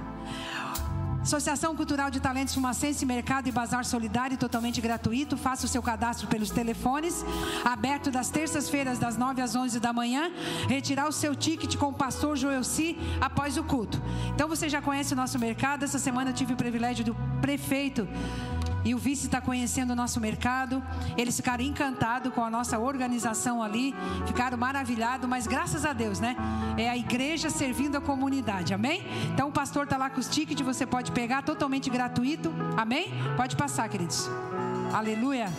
Associação 1.21 1.75
Cultural 1.75 2.09
de 2.09 2.19
Talentos 2.19 2.53
Fumacense, 2.53 3.05
Mercado 3.05 3.47
e 3.47 3.51
Bazar 3.51 3.83
Solidário, 3.83 4.37
totalmente 4.37 4.79
gratuito. 4.79 5.35
Faça 5.35 5.65
o 5.65 5.69
seu 5.69 5.81
cadastro 5.81 6.27
pelos 6.27 6.49
telefones. 6.49 7.25
Aberto 7.63 8.09
das 8.09 8.29
terças-feiras, 8.29 8.97
das 8.97 9.17
9 9.17 9.41
às 9.41 9.55
11 9.55 9.79
da 9.79 9.91
manhã. 9.91 10.31
Retirar 10.67 11.07
o 11.07 11.11
seu 11.11 11.35
ticket 11.35 11.75
com 11.75 11.87
o 11.87 11.93
pastor 11.93 12.37
Joelci 12.37 12.97
após 13.19 13.57
o 13.57 13.63
culto. 13.63 14.01
Então 14.33 14.47
você 14.47 14.69
já 14.69 14.81
conhece 14.81 15.13
o 15.13 15.17
nosso 15.17 15.37
mercado. 15.37 15.83
Essa 15.83 15.99
semana 15.99 16.29
eu 16.29 16.33
tive 16.33 16.53
o 16.53 16.57
privilégio 16.57 17.03
do 17.03 17.15
prefeito 17.41 18.07
e 18.83 18.95
o 18.95 18.97
vice 18.97 19.25
está 19.25 19.41
conhecendo 19.41 19.91
o 19.91 19.95
nosso 19.95 20.19
mercado. 20.19 20.81
Eles 21.17 21.35
ficaram 21.35 21.63
encantados 21.63 22.33
com 22.33 22.43
a 22.43 22.49
nossa 22.49 22.79
organização 22.79 23.61
ali, 23.61 23.93
ficaram 24.25 24.57
maravilhados, 24.57 25.27
mas 25.29 25.47
graças 25.47 25.85
a 25.85 25.93
Deus, 25.93 26.19
né? 26.19 26.35
É 26.77 26.89
a 26.89 26.97
igreja 26.97 27.49
servindo 27.49 27.97
a 27.97 28.01
comunidade, 28.01 28.73
amém? 28.73 29.03
Então 29.33 29.49
o 29.49 29.51
pastor 29.51 29.83
está 29.83 29.97
lá 29.97 30.09
com 30.09 30.19
os 30.19 30.27
tickets, 30.27 30.65
você 30.65 30.85
pode 30.85 31.11
pegar 31.11 31.43
totalmente 31.43 31.89
gratuito, 31.89 32.53
amém? 32.77 33.11
Pode 33.35 33.55
passar, 33.55 33.87
queridos. 33.89 34.29
Aleluia. 34.93 35.49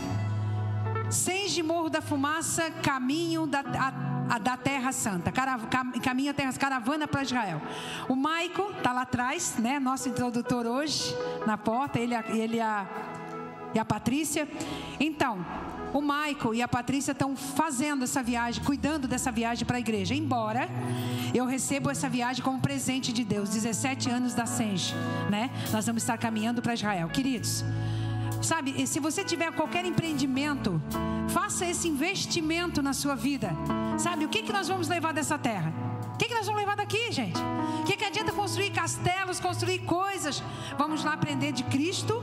Seis 1.11 1.53
de 1.53 1.63
Morro 1.63 1.91
da 1.91 2.01
Fumaça, 2.01 2.71
caminho 2.83 3.47
da. 3.47 3.61
A, 3.61 4.11
a 4.31 4.39
da 4.39 4.57
Terra 4.57 4.93
Santa, 4.93 5.33
carav, 5.33 5.67
cam, 5.67 5.91
caminho 6.01 6.31
a 6.31 6.35
terra, 6.35 6.53
caravana 6.53 7.09
para 7.09 7.23
Israel. 7.23 7.61
O 8.09 8.15
Maico 8.15 8.71
está 8.79 8.93
lá 8.93 9.03
atrás, 9.03 9.57
né? 9.59 9.81
Nosso 9.81 10.09
introdutor 10.09 10.67
hoje, 10.67 11.17
na 11.45 11.59
porta, 11.59 11.99
ele, 11.99 12.15
ele 12.29 12.61
a, 12.61 12.87
e 13.75 13.79
a 13.79 13.85
Patrícia. 13.85 14.49
Então, 14.99 15.45
o 15.93 16.01
Michael 16.01 16.55
e 16.55 16.63
a 16.63 16.69
Patrícia 16.69 17.13
estão 17.13 17.37
fazendo 17.37 18.05
essa 18.05 18.23
viagem, 18.23 18.63
cuidando 18.63 19.09
dessa 19.09 19.31
viagem 19.33 19.67
para 19.67 19.77
a 19.77 19.81
igreja. 19.81 20.15
Embora 20.15 20.69
eu 21.35 21.47
recebo 21.47 21.91
essa 21.91 22.09
viagem 22.09 22.43
como 22.43 22.61
presente 22.61 23.13
de 23.13 23.25
Deus, 23.25 23.51
17 23.51 24.11
anos 24.11 24.35
da 24.35 24.47
Senge, 24.47 24.95
né? 25.29 25.51
Nós 25.73 25.87
vamos 25.87 26.03
estar 26.03 26.19
caminhando 26.19 26.63
para 26.63 26.75
Israel. 26.75 27.09
Queridos, 27.09 27.65
sabe, 28.43 28.87
se 28.87 29.01
você 29.01 29.25
tiver 29.25 29.53
qualquer 29.53 29.85
empreendimento, 29.85 30.81
faça 31.29 31.67
esse 31.67 31.89
investimento 31.89 32.83
na 32.83 32.93
sua 32.93 33.15
vida. 33.15 33.51
Sabe, 33.99 34.25
o 34.25 34.29
que, 34.29 34.43
que 34.43 34.53
nós 34.53 34.69
vamos 34.69 34.89
levar 34.89 35.13
dessa 35.13 35.37
terra? 35.39 35.90
Que, 36.21 36.29
que 36.29 36.35
nós 36.35 36.45
vamos 36.45 36.61
levar 36.61 36.77
daqui, 36.77 37.11
gente? 37.11 37.41
O 37.81 37.85
que, 37.85 37.97
que 37.97 38.05
adianta 38.05 38.31
construir 38.31 38.71
castelos, 38.73 39.41
construir 39.41 39.79
coisas? 39.79 40.43
Vamos 40.77 41.03
lá 41.03 41.15
aprender 41.15 41.51
de 41.51 41.65
Cristo 41.65 42.23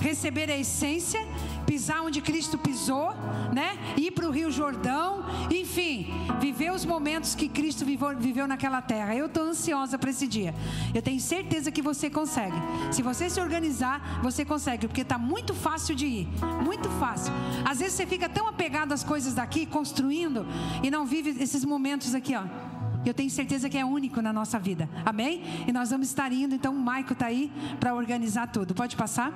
receber 0.00 0.48
a 0.48 0.56
essência, 0.56 1.20
pisar 1.66 2.02
onde 2.02 2.20
Cristo 2.20 2.56
pisou, 2.58 3.14
né? 3.52 3.78
Ir 3.96 4.12
para 4.12 4.28
o 4.28 4.30
Rio 4.30 4.50
Jordão, 4.50 5.24
enfim, 5.50 6.12
viver 6.40 6.72
os 6.72 6.84
momentos 6.84 7.34
que 7.34 7.48
Cristo 7.48 7.84
viveu, 7.84 8.16
viveu 8.16 8.46
naquela 8.46 8.80
terra. 8.80 9.14
Eu 9.14 9.26
estou 9.26 9.44
ansiosa 9.44 9.98
para 9.98 10.10
esse 10.10 10.26
dia. 10.26 10.54
Eu 10.94 11.02
tenho 11.02 11.20
certeza 11.20 11.70
que 11.70 11.82
você 11.82 12.08
consegue. 12.08 12.56
Se 12.90 13.02
você 13.02 13.28
se 13.28 13.40
organizar, 13.40 14.20
você 14.22 14.44
consegue, 14.44 14.86
porque 14.86 15.02
está 15.02 15.18
muito 15.18 15.52
fácil 15.52 15.94
de 15.94 16.06
ir, 16.06 16.28
muito 16.64 16.88
fácil. 17.00 17.32
Às 17.64 17.80
vezes 17.80 17.94
você 17.94 18.06
fica 18.06 18.28
tão 18.28 18.46
apegado 18.46 18.92
às 18.92 19.02
coisas 19.02 19.34
daqui, 19.34 19.66
construindo, 19.66 20.46
e 20.82 20.90
não 20.90 21.06
vive 21.06 21.42
esses 21.42 21.64
momentos 21.64 22.14
aqui, 22.14 22.34
ó. 22.36 22.71
Eu 23.04 23.12
tenho 23.12 23.30
certeza 23.30 23.68
que 23.68 23.76
é 23.76 23.84
único 23.84 24.22
na 24.22 24.32
nossa 24.32 24.58
vida. 24.58 24.88
Amém? 25.04 25.42
E 25.66 25.72
nós 25.72 25.90
vamos 25.90 26.08
estar 26.08 26.32
indo, 26.32 26.54
então 26.54 26.72
o 26.72 26.78
Maico 26.78 27.12
está 27.12 27.26
aí 27.26 27.50
para 27.80 27.94
organizar 27.94 28.46
tudo. 28.46 28.74
Pode 28.74 28.96
passar? 28.96 29.32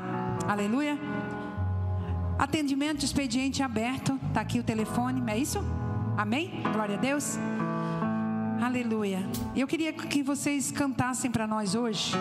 Aleluia. 0.47 0.99
Atendimento, 2.39 3.05
expediente 3.05 3.63
aberto. 3.63 4.19
Está 4.29 4.41
aqui 4.41 4.59
o 4.59 4.63
telefone, 4.63 5.23
é 5.31 5.39
isso? 5.39 5.59
Amém? 6.17 6.63
Glória 6.73 6.97
a 6.97 6.99
Deus. 6.99 7.39
Aleluia. 8.61 9.19
Eu 9.55 9.67
queria 9.67 9.93
que 9.93 10.23
vocês 10.23 10.71
cantassem 10.71 11.31
para 11.31 11.47
nós 11.47 11.75
hoje. 11.75 12.13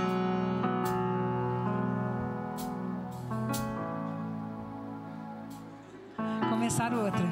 Começar 6.50 6.94
outra. 6.94 7.26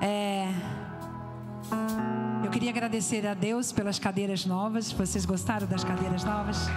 É. 0.00 0.75
Eu 2.44 2.50
queria 2.50 2.70
agradecer 2.70 3.26
a 3.26 3.34
Deus 3.34 3.72
pelas 3.72 3.98
cadeiras 3.98 4.46
novas. 4.46 4.92
Vocês 4.92 5.24
gostaram 5.24 5.66
das 5.66 5.82
cadeiras 5.84 6.24
novas? 6.24 6.68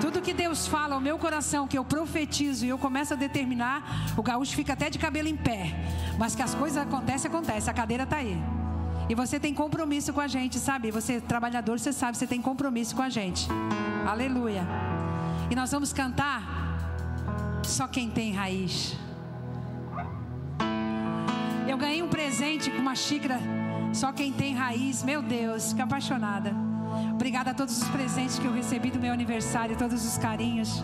Tudo 0.00 0.20
que 0.22 0.32
Deus 0.32 0.66
fala 0.66 0.94
ao 0.94 1.00
meu 1.00 1.18
coração, 1.18 1.66
que 1.66 1.76
eu 1.76 1.84
profetizo 1.84 2.64
e 2.64 2.68
eu 2.68 2.78
começo 2.78 3.14
a 3.14 3.16
determinar, 3.16 4.12
o 4.16 4.22
gaúcho 4.22 4.54
fica 4.54 4.72
até 4.72 4.88
de 4.90 4.98
cabelo 4.98 5.28
em 5.28 5.36
pé. 5.36 5.74
Mas 6.18 6.34
que 6.34 6.42
as 6.42 6.54
coisas 6.54 6.78
acontecem, 6.78 7.30
acontece. 7.30 7.70
A 7.70 7.74
cadeira 7.74 8.04
está 8.04 8.16
aí. 8.16 8.36
E 9.08 9.14
você 9.14 9.40
tem 9.40 9.52
compromisso 9.52 10.12
com 10.12 10.20
a 10.20 10.28
gente, 10.28 10.58
sabe? 10.58 10.90
Você 10.90 11.20
trabalhador, 11.20 11.80
você 11.80 11.92
sabe, 11.92 12.16
você 12.16 12.26
tem 12.26 12.40
compromisso 12.40 12.94
com 12.94 13.02
a 13.02 13.08
gente. 13.08 13.48
Aleluia. 14.06 14.62
E 15.50 15.56
nós 15.56 15.72
vamos 15.72 15.92
cantar 15.92 16.59
só 17.62 17.86
quem 17.86 18.10
tem 18.10 18.32
raiz. 18.32 18.96
Eu 21.68 21.76
ganhei 21.78 22.02
um 22.02 22.08
presente 22.08 22.70
com 22.70 22.78
uma 22.78 22.94
xícara. 22.94 23.38
Só 23.92 24.12
quem 24.12 24.32
tem 24.32 24.54
raiz, 24.54 25.02
meu 25.02 25.22
Deus, 25.22 25.72
que 25.72 25.82
apaixonada. 25.82 26.54
Obrigada 27.12 27.50
a 27.50 27.54
todos 27.54 27.82
os 27.82 27.88
presentes 27.88 28.38
que 28.38 28.44
eu 28.44 28.52
recebi 28.52 28.90
do 28.90 28.98
meu 28.98 29.12
aniversário, 29.12 29.76
todos 29.76 30.04
os 30.04 30.18
carinhos. 30.18 30.82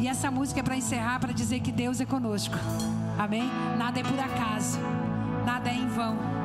E 0.00 0.08
essa 0.08 0.30
música 0.30 0.60
é 0.60 0.62
para 0.62 0.76
encerrar, 0.76 1.18
para 1.20 1.32
dizer 1.32 1.60
que 1.60 1.72
Deus 1.72 2.00
é 2.00 2.06
conosco. 2.06 2.54
Amém? 3.18 3.48
Nada 3.78 4.00
é 4.00 4.02
por 4.02 4.18
acaso, 4.18 4.78
nada 5.46 5.70
é 5.70 5.74
em 5.74 5.88
vão. 5.88 6.43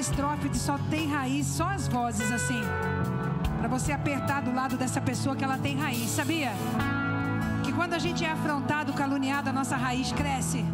Estrofe 0.00 0.50
só 0.56 0.78
tem 0.90 1.08
raiz, 1.08 1.46
só 1.46 1.68
as 1.68 1.86
vozes 1.86 2.32
assim. 2.32 2.62
Para 3.58 3.68
você 3.68 3.92
apertar 3.92 4.40
do 4.40 4.52
lado 4.52 4.76
dessa 4.76 5.00
pessoa 5.00 5.36
que 5.36 5.44
ela 5.44 5.58
tem 5.58 5.76
raiz, 5.76 6.10
sabia? 6.10 6.52
Que 7.62 7.72
quando 7.72 7.92
a 7.94 7.98
gente 7.98 8.24
é 8.24 8.30
afrontado, 8.30 8.92
caluniado, 8.94 9.50
a 9.50 9.52
nossa 9.52 9.76
raiz 9.76 10.10
cresce. 10.12 10.64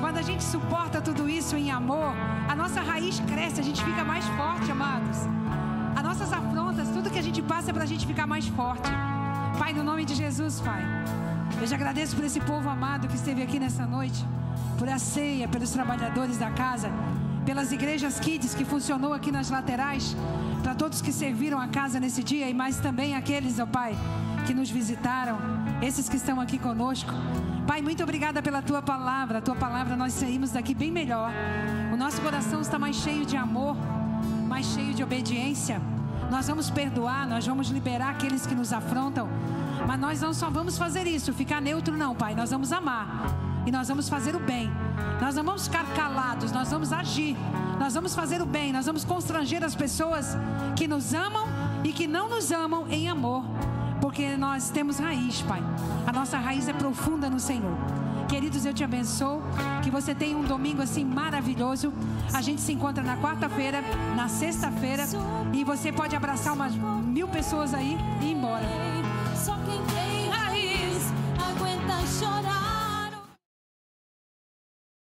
Quando 0.00 0.18
a 0.18 0.22
gente 0.22 0.42
suporta 0.42 1.00
tudo 1.00 1.28
isso 1.28 1.56
em 1.56 1.70
amor, 1.70 2.12
a 2.48 2.56
nossa 2.56 2.80
raiz 2.80 3.20
cresce, 3.20 3.60
a 3.60 3.62
gente 3.62 3.82
fica 3.84 4.02
mais 4.04 4.26
forte, 4.40 4.70
amados. 4.70 5.18
As 5.94 6.02
nossas 6.02 6.32
afrontas, 6.32 6.88
tudo 6.88 7.10
que 7.10 7.18
a 7.18 7.22
gente 7.22 7.40
passa 7.40 7.70
é 7.70 7.72
para 7.72 7.84
a 7.84 7.86
gente 7.86 8.04
ficar 8.04 8.26
mais 8.26 8.48
forte. 8.48 8.90
Pai, 9.58 9.72
no 9.72 9.84
nome 9.84 10.04
de 10.04 10.14
Jesus, 10.16 10.60
Pai. 10.60 10.82
Eu 11.60 11.68
te 11.68 11.74
agradeço 11.74 12.16
por 12.16 12.24
esse 12.24 12.40
povo 12.40 12.68
amado 12.68 13.06
que 13.06 13.14
esteve 13.14 13.40
aqui 13.42 13.60
nessa 13.60 13.86
noite, 13.86 14.26
por 14.78 14.88
a 14.88 14.98
ceia, 14.98 15.46
pelos 15.46 15.70
trabalhadores 15.70 16.36
da 16.36 16.50
casa, 16.50 16.90
pelas 17.52 17.70
igrejas 17.70 18.18
kids 18.18 18.54
que 18.54 18.64
funcionou 18.64 19.12
aqui 19.12 19.30
nas 19.30 19.50
laterais, 19.50 20.16
para 20.62 20.74
todos 20.74 21.02
que 21.02 21.12
serviram 21.12 21.58
a 21.58 21.68
casa 21.68 22.00
nesse 22.00 22.24
dia 22.24 22.48
e 22.48 22.54
mais 22.54 22.78
também 22.78 23.14
aqueles, 23.14 23.58
ó 23.58 23.66
Pai, 23.66 23.94
que 24.46 24.54
nos 24.54 24.70
visitaram, 24.70 25.36
esses 25.82 26.08
que 26.08 26.16
estão 26.16 26.40
aqui 26.40 26.58
conosco. 26.58 27.12
Pai, 27.66 27.82
muito 27.82 28.02
obrigada 28.02 28.40
pela 28.40 28.62
tua 28.62 28.80
palavra. 28.80 29.36
A 29.36 29.42
tua 29.42 29.54
palavra 29.54 29.94
nós 29.94 30.14
saímos 30.14 30.52
daqui 30.52 30.72
bem 30.72 30.90
melhor. 30.90 31.30
O 31.92 31.96
nosso 31.98 32.22
coração 32.22 32.62
está 32.62 32.78
mais 32.78 32.96
cheio 32.96 33.26
de 33.26 33.36
amor, 33.36 33.76
mais 34.48 34.64
cheio 34.64 34.94
de 34.94 35.04
obediência. 35.04 35.78
Nós 36.30 36.46
vamos 36.46 36.70
perdoar, 36.70 37.28
nós 37.28 37.46
vamos 37.46 37.68
liberar 37.68 38.12
aqueles 38.12 38.46
que 38.46 38.54
nos 38.54 38.72
afrontam. 38.72 39.28
Mas 39.86 40.00
nós 40.00 40.22
não 40.22 40.32
só 40.32 40.48
vamos 40.48 40.78
fazer 40.78 41.06
isso, 41.06 41.34
ficar 41.34 41.60
neutro, 41.60 41.98
não, 41.98 42.14
Pai. 42.14 42.34
Nós 42.34 42.50
vamos 42.50 42.72
amar. 42.72 43.26
E 43.66 43.70
nós 43.70 43.88
vamos 43.88 44.08
fazer 44.08 44.34
o 44.34 44.40
bem. 44.40 44.70
Nós 45.22 45.36
não 45.36 45.44
vamos 45.44 45.68
ficar 45.68 45.86
calados, 45.94 46.50
nós 46.50 46.68
vamos 46.68 46.92
agir. 46.92 47.36
Nós 47.78 47.94
vamos 47.94 48.12
fazer 48.12 48.42
o 48.42 48.44
bem, 48.44 48.72
nós 48.72 48.86
vamos 48.86 49.04
constranger 49.04 49.62
as 49.62 49.72
pessoas 49.72 50.36
que 50.74 50.88
nos 50.88 51.14
amam 51.14 51.46
e 51.84 51.92
que 51.92 52.08
não 52.08 52.28
nos 52.28 52.50
amam 52.50 52.88
em 52.88 53.08
amor 53.08 53.44
porque 54.02 54.36
nós 54.36 54.68
temos 54.68 54.98
raiz, 54.98 55.42
Pai. 55.42 55.62
A 56.04 56.12
nossa 56.12 56.36
raiz 56.36 56.66
é 56.66 56.72
profunda 56.72 57.30
no 57.30 57.38
Senhor. 57.38 57.72
Queridos, 58.28 58.66
eu 58.66 58.74
te 58.74 58.82
abençoo. 58.82 59.40
Que 59.80 59.92
você 59.92 60.12
tenha 60.12 60.36
um 60.36 60.42
domingo 60.42 60.82
assim 60.82 61.04
maravilhoso. 61.04 61.92
A 62.34 62.42
gente 62.42 62.60
se 62.60 62.72
encontra 62.72 63.04
na 63.04 63.16
quarta-feira, 63.16 63.80
na 64.16 64.26
sexta-feira. 64.26 65.04
E 65.52 65.62
você 65.62 65.92
pode 65.92 66.16
abraçar 66.16 66.52
umas 66.52 66.74
mil 66.74 67.28
pessoas 67.28 67.72
aí 67.72 67.96
e. 68.20 68.31